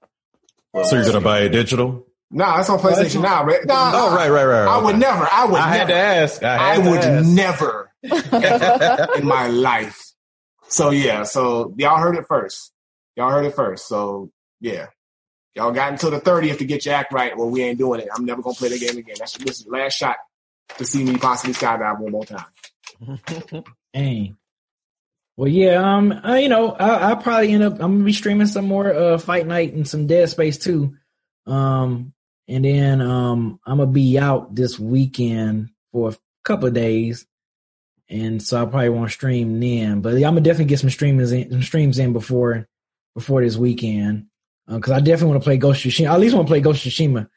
So 0.85 0.95
you're 0.95 1.03
gonna 1.05 1.19
buy 1.19 1.39
a 1.39 1.49
digital? 1.49 2.07
Nah, 2.31 2.55
that's 2.55 2.69
on 2.69 2.79
PlayStation 2.79 3.21
now, 3.21 3.43
right? 3.43 3.65
Nah, 3.65 3.91
Oh, 3.93 4.15
right, 4.15 4.29
right, 4.29 4.45
right. 4.45 4.65
I 4.65 4.81
would 4.81 4.97
never. 4.97 5.27
I 5.29 5.43
would 5.43 5.59
I 5.59 5.75
had 5.75 5.87
to 5.89 5.93
ask. 5.93 6.41
I, 6.41 6.71
I 6.71 6.75
to 6.81 6.89
would 6.89 6.99
ask. 6.99 7.27
never 7.27 7.91
in 9.17 9.25
my 9.25 9.49
life. 9.49 10.02
So 10.73 10.89
yeah, 10.89 11.21
so 11.21 11.73
y'all 11.77 11.99
heard 11.99 12.17
it 12.17 12.25
first. 12.27 12.71
Y'all 13.15 13.29
heard 13.29 13.45
it 13.45 13.53
first. 13.55 13.87
So 13.87 14.31
yeah. 14.59 14.87
Y'all 15.55 15.71
got 15.71 15.91
until 15.91 16.09
the 16.09 16.19
30th 16.19 16.57
to 16.57 16.65
get 16.65 16.83
your 16.83 16.95
act 16.95 17.13
right. 17.13 17.37
Well, 17.37 17.47
we 17.47 17.61
ain't 17.61 17.77
doing 17.77 17.99
it. 17.99 18.07
I'm 18.15 18.25
never 18.25 18.41
gonna 18.41 18.55
play 18.55 18.69
the 18.69 18.79
game 18.79 18.97
again. 18.97 19.17
That's 19.19 19.37
this 19.37 19.59
is 19.59 19.65
the 19.65 19.71
last 19.71 19.93
shot 19.93 20.17
to 20.79 20.85
see 20.85 21.03
me 21.03 21.15
possibly 21.17 21.53
skydive 21.53 21.99
one 21.99 22.11
more 22.11 22.25
time. 22.25 22.45
Dang. 23.93 24.35
Well, 25.37 25.49
yeah, 25.49 25.95
um, 25.95 26.11
uh, 26.11 26.35
you 26.35 26.49
know, 26.49 26.71
I, 26.71 27.09
I'll 27.09 27.17
probably 27.17 27.51
end 27.51 27.61
up. 27.61 27.73
I'm 27.73 27.93
gonna 27.93 28.03
be 28.03 28.13
streaming 28.13 28.47
some 28.47 28.65
more 28.65 28.91
uh 28.91 29.17
Fight 29.19 29.45
Night 29.45 29.73
and 29.73 29.87
some 29.87 30.07
Dead 30.07 30.27
Space 30.29 30.57
too, 30.57 30.95
um, 31.45 32.13
and 32.47 32.65
then 32.65 33.01
um, 33.01 33.59
I'm 33.63 33.77
gonna 33.77 33.91
be 33.91 34.17
out 34.17 34.55
this 34.55 34.79
weekend 34.79 35.69
for 35.91 36.09
a 36.09 36.15
couple 36.43 36.67
of 36.67 36.73
days, 36.73 37.27
and 38.13 38.41
so 38.41 38.61
I 38.61 38.65
probably 38.65 38.89
won't 38.89 39.11
stream 39.11 39.59
then. 39.59 40.01
But 40.01 40.15
I'm 40.15 40.21
gonna 40.21 40.41
definitely 40.41 40.65
get 40.65 40.79
some 40.79 40.89
streamers 40.89 41.31
in, 41.31 41.49
some 41.49 41.63
streams 41.63 41.99
in 41.99 42.13
before 42.13 42.67
before 43.15 43.41
this 43.41 43.57
weekend 43.57 44.27
because 44.67 44.91
I 44.91 44.99
definitely 44.99 45.31
want 45.31 45.43
to 45.43 45.45
play 45.45 45.57
Ghost 45.57 45.83
Tsushima. 45.83 46.09
I 46.09 46.13
at 46.13 46.19
least 46.19 46.35
want 46.35 46.47
to 46.47 46.51
play 46.51 46.61
Ghost 46.61 46.85
Tsushima 46.85 47.27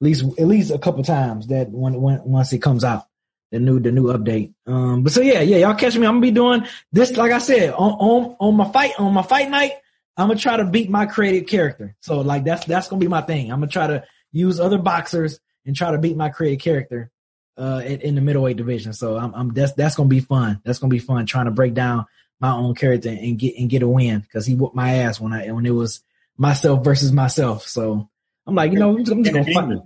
at 0.00 0.04
least 0.04 0.24
at 0.38 0.46
least 0.46 0.70
a 0.70 0.78
couple 0.78 1.02
times 1.02 1.46
that 1.48 1.70
when 1.70 2.00
when 2.00 2.22
once 2.24 2.52
it 2.52 2.58
comes 2.58 2.84
out 2.84 3.06
the 3.52 3.58
new 3.60 3.78
the 3.80 3.92
new 3.92 4.12
update. 4.12 4.52
Um, 4.66 5.02
but 5.02 5.12
so 5.12 5.20
yeah, 5.20 5.40
yeah, 5.40 5.58
y'all 5.58 5.74
catch 5.74 5.96
me. 5.96 6.06
I'm 6.06 6.14
gonna 6.14 6.20
be 6.20 6.30
doing 6.30 6.66
this, 6.92 7.16
like 7.16 7.32
I 7.32 7.38
said, 7.38 7.72
on 7.72 7.92
on 7.92 8.36
on 8.40 8.56
my 8.56 8.70
fight 8.70 8.98
on 8.98 9.14
my 9.14 9.22
fight 9.22 9.48
night. 9.48 9.72
I'm 10.16 10.28
gonna 10.28 10.38
try 10.38 10.56
to 10.56 10.64
beat 10.64 10.90
my 10.90 11.06
creative 11.06 11.48
character. 11.48 11.96
So 12.00 12.20
like 12.20 12.44
that's 12.44 12.66
that's 12.66 12.88
gonna 12.88 13.00
be 13.00 13.08
my 13.08 13.22
thing. 13.22 13.52
I'm 13.52 13.60
gonna 13.60 13.70
try 13.70 13.86
to 13.86 14.04
use 14.32 14.58
other 14.58 14.78
boxers 14.78 15.38
and 15.64 15.76
try 15.76 15.92
to 15.92 15.98
beat 15.98 16.16
my 16.16 16.28
creative 16.28 16.62
character 16.62 17.10
uh 17.56 17.82
in, 17.84 18.00
in 18.00 18.14
the 18.14 18.20
middleweight 18.20 18.56
division. 18.56 18.92
So 18.92 19.16
I'm, 19.16 19.34
I'm 19.34 19.54
that's 19.54 19.72
that's 19.72 19.94
gonna 19.96 20.08
be 20.08 20.20
fun. 20.20 20.60
That's 20.64 20.78
gonna 20.78 20.90
be 20.90 20.98
fun 20.98 21.26
trying 21.26 21.44
to 21.46 21.50
break 21.50 21.74
down 21.74 22.06
my 22.40 22.52
own 22.52 22.74
character 22.74 23.08
and 23.08 23.38
get 23.38 23.54
and 23.56 23.70
get 23.70 23.82
a 23.82 23.88
win 23.88 24.20
because 24.20 24.46
he 24.46 24.54
whooped 24.54 24.74
my 24.74 24.96
ass 24.96 25.20
when 25.20 25.32
I 25.32 25.50
when 25.52 25.66
it 25.66 25.70
was 25.70 26.00
myself 26.36 26.84
versus 26.84 27.12
myself. 27.12 27.66
So 27.68 28.08
I'm 28.46 28.54
like, 28.54 28.72
you 28.72 28.78
know, 28.78 28.90
I'm 28.90 28.98
just, 29.04 29.12
I'm 29.12 29.24
just 29.24 29.34
gonna 29.34 29.52
fight. 29.52 29.78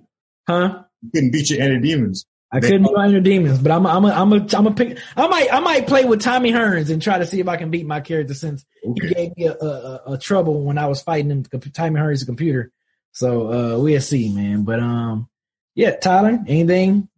Huh? 0.46 0.82
You 1.02 1.10
couldn't 1.14 1.30
beat 1.30 1.50
your 1.50 1.60
inner 1.60 1.78
demons. 1.78 2.24
I 2.50 2.60
They- 2.60 2.68
couldn't 2.68 2.84
do 2.84 2.98
Inner 3.02 3.20
Demons, 3.20 3.58
but 3.58 3.70
I'm 3.70 3.84
a, 3.84 3.88
I'm 3.90 4.04
a, 4.06 4.08
I'm 4.08 4.32
a, 4.32 4.46
I'm 4.56 4.66
a 4.66 4.70
pick. 4.72 4.98
I 5.14 5.26
might 5.26 5.52
I 5.52 5.60
might 5.60 5.86
play 5.86 6.06
with 6.06 6.22
Tommy 6.22 6.50
Hearns 6.50 6.88
and 6.90 7.02
try 7.02 7.18
to 7.18 7.26
see 7.26 7.40
if 7.40 7.46
I 7.48 7.58
can 7.58 7.70
beat 7.70 7.84
my 7.84 8.00
character 8.00 8.32
since 8.32 8.64
he 8.82 9.08
gave 9.08 9.36
me 9.36 9.44
a, 9.48 9.52
a, 9.52 9.66
a, 9.66 10.12
a 10.12 10.18
trouble 10.18 10.62
when 10.64 10.78
I 10.78 10.86
was 10.86 11.02
fighting 11.02 11.30
him. 11.30 11.42
Tommy 11.44 12.00
Hearns' 12.00 12.24
computer, 12.24 12.72
so 13.12 13.52
uh, 13.76 13.78
we'll 13.78 14.00
see, 14.00 14.34
man. 14.34 14.62
But 14.62 14.80
um, 14.80 15.28
yeah, 15.74 15.96
Tyler, 15.96 16.42
anything? 16.46 17.10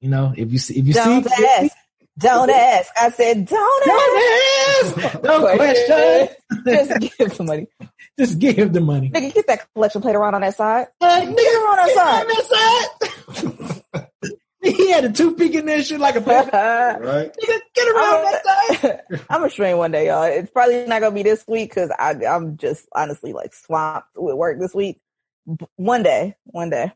Uh, 0.00 0.04
You 0.04 0.10
know, 0.10 0.32
if 0.36 0.52
you 0.52 0.58
see 0.58 0.78
if 0.78 0.86
you 0.86 0.92
see 0.92 0.98
Don't 1.00 1.28
see, 1.28 1.46
ask. 1.46 1.76
Don't 2.18 2.50
ask. 2.50 2.90
I 3.00 3.10
said, 3.10 3.46
don't 3.46 3.88
ask. 3.88 4.94
don't 4.96 5.12
ask, 5.14 5.22
no 5.22 5.56
question. 5.56 6.28
Just 6.66 7.18
give 7.18 7.36
the 7.36 7.44
money. 7.44 7.66
Just 8.18 8.38
give 8.38 8.72
the 8.72 8.80
money. 8.80 9.10
Nigga, 9.10 9.34
get 9.34 9.46
that 9.46 9.66
collection 9.74 10.02
plate 10.02 10.16
around 10.16 10.34
on 10.34 10.40
that 10.42 10.54
side. 10.54 10.88
Uh, 11.00 11.20
Get 11.20 11.30
it 11.38 11.64
around 11.64 11.76
that 11.76 11.94
side. 11.94 12.20
on 12.22 13.42
that 13.42 13.82
side. 13.94 14.26
he 14.62 14.90
had 14.90 15.04
a 15.06 15.12
toothpick 15.12 15.54
in 15.54 15.64
there, 15.64 15.82
shit 15.82 16.00
like 16.00 16.16
a 16.16 16.20
pepper. 16.20 16.54
I'm 16.56 17.02
Right? 17.02 17.32
Nigga, 17.32 17.58
get 17.74 17.88
around 17.88 18.24
that 18.24 18.42
side. 18.80 19.00
gonna 19.30 19.48
stream 19.50 19.78
one 19.78 19.90
day, 19.92 20.08
y'all. 20.08 20.24
It's 20.24 20.50
probably 20.50 20.84
not 20.86 21.00
gonna 21.00 21.14
be 21.14 21.22
this 21.22 21.44
week 21.48 21.70
because 21.70 21.90
I'm 21.98 22.56
just 22.58 22.86
honestly 22.94 23.32
like 23.32 23.54
swamped 23.54 24.08
with 24.16 24.34
work 24.34 24.58
this 24.60 24.74
week. 24.74 24.98
B- 25.46 25.66
One 25.76 26.02
day, 26.02 26.34
one 26.44 26.68
day, 26.68 26.92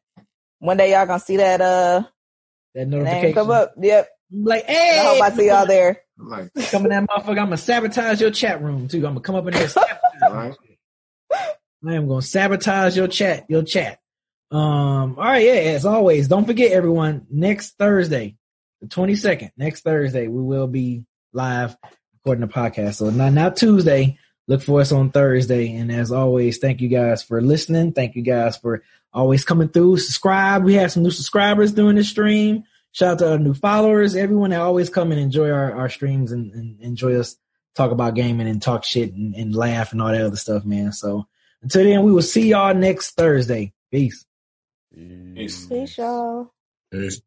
one 0.59 0.77
day, 0.77 0.93
y'all 0.93 1.07
gonna 1.07 1.21
see 1.21 1.39
that 1.39 1.61
uh 1.63 2.03
That 2.75 2.89
notification. 2.89 3.35
come 3.35 3.51
up. 3.51 3.75
Yep. 3.81 4.09
Like, 4.33 4.65
hey, 4.65 4.99
I 5.01 5.05
hope 5.05 5.23
I 5.23 5.31
see 5.37 5.47
y'all 5.47 5.67
there. 5.67 6.01
I'm 6.19 6.29
like, 6.29 6.55
Coming 6.71 6.89
that 6.91 7.05
motherfucker, 7.05 7.29
I'm 7.29 7.37
gonna 7.37 7.57
sabotage 7.57 8.21
your 8.21 8.31
chat 8.31 8.63
room 8.63 8.89
too. 8.89 8.99
I'm 8.99 9.15
gonna 9.15 9.21
come 9.21 9.37
up 9.37 9.47
in 9.47 9.53
there. 9.53 9.63
and 9.63 9.71
sabotage. 9.71 10.57
I 11.87 11.95
am 11.95 12.09
gonna 12.09 12.23
sabotage 12.23 12.97
your 12.97 13.09
chat, 13.09 13.45
your 13.49 13.63
chat. 13.63 13.99
Um, 14.51 15.17
all 15.19 15.25
right, 15.25 15.45
yeah, 15.45 15.53
as 15.53 15.85
always, 15.85 16.29
don't 16.29 16.47
forget 16.47 16.73
everyone, 16.73 17.27
next 17.31 17.77
Thursday, 17.79 18.37
the 18.81 18.87
22nd, 18.87 19.51
next 19.57 19.83
Thursday, 19.83 20.29
we 20.29 20.43
will 20.43 20.69
be 20.69 21.05
live 21.33 21.77
recording 22.15 22.47
the 22.47 22.53
podcast. 22.53 22.95
So 22.95 23.11
not 23.11 23.33
not 23.33 23.57
Tuesday. 23.57 24.19
Look 24.47 24.63
for 24.63 24.81
us 24.81 24.93
on 24.93 25.11
Thursday. 25.11 25.75
And 25.75 25.91
as 25.91 26.13
always, 26.13 26.59
thank 26.59 26.81
you 26.81 26.89
guys 26.89 27.23
for 27.23 27.41
listening. 27.41 27.93
Thank 27.93 28.15
you 28.15 28.23
guys 28.23 28.57
for 28.57 28.83
always 29.15 29.45
coming 29.45 29.69
through. 29.69 29.99
Subscribe. 29.99 30.65
We 30.65 30.75
have 30.75 30.93
some 30.93 31.03
new 31.03 31.11
subscribers 31.11 31.73
doing 31.73 31.97
the 31.97 32.05
stream. 32.05 32.65
Shout 32.93 33.13
out 33.13 33.19
to 33.21 33.33
our 33.33 33.39
new 33.39 33.55
followers, 33.55 34.15
everyone 34.15 34.51
that 34.51 34.61
always 34.61 34.91
come 34.91 35.11
and 35.11 35.21
enjoy 35.21 35.51
our, 35.51 35.73
our 35.73 35.89
streams 35.89 36.31
and, 36.31 36.53
and 36.53 36.81
enjoy 36.81 37.19
us 37.19 37.37
talk 37.75 37.91
about 37.91 38.15
gaming 38.15 38.47
and 38.47 38.63
talk 38.63 38.85
shit 38.85 39.13
and, 39.13 39.35
and 39.35 39.55
laugh 39.55 39.93
and 39.93 40.01
all 40.01 40.13
that 40.13 40.23
other 40.23 40.37
stuff, 40.37 40.65
man. 40.65 40.93
So 40.93 41.27
until 41.63 41.85
then, 41.85 42.03
we 42.03 42.13
will 42.13 42.23
see 42.23 42.51
y'all 42.51 42.75
next 42.75 43.13
Thursday. 43.13 43.73
Peace. 43.91 44.25
Peace. 44.95 45.67
Peace, 45.67 45.99
y'all. 45.99 46.53
Peace. 46.93 47.21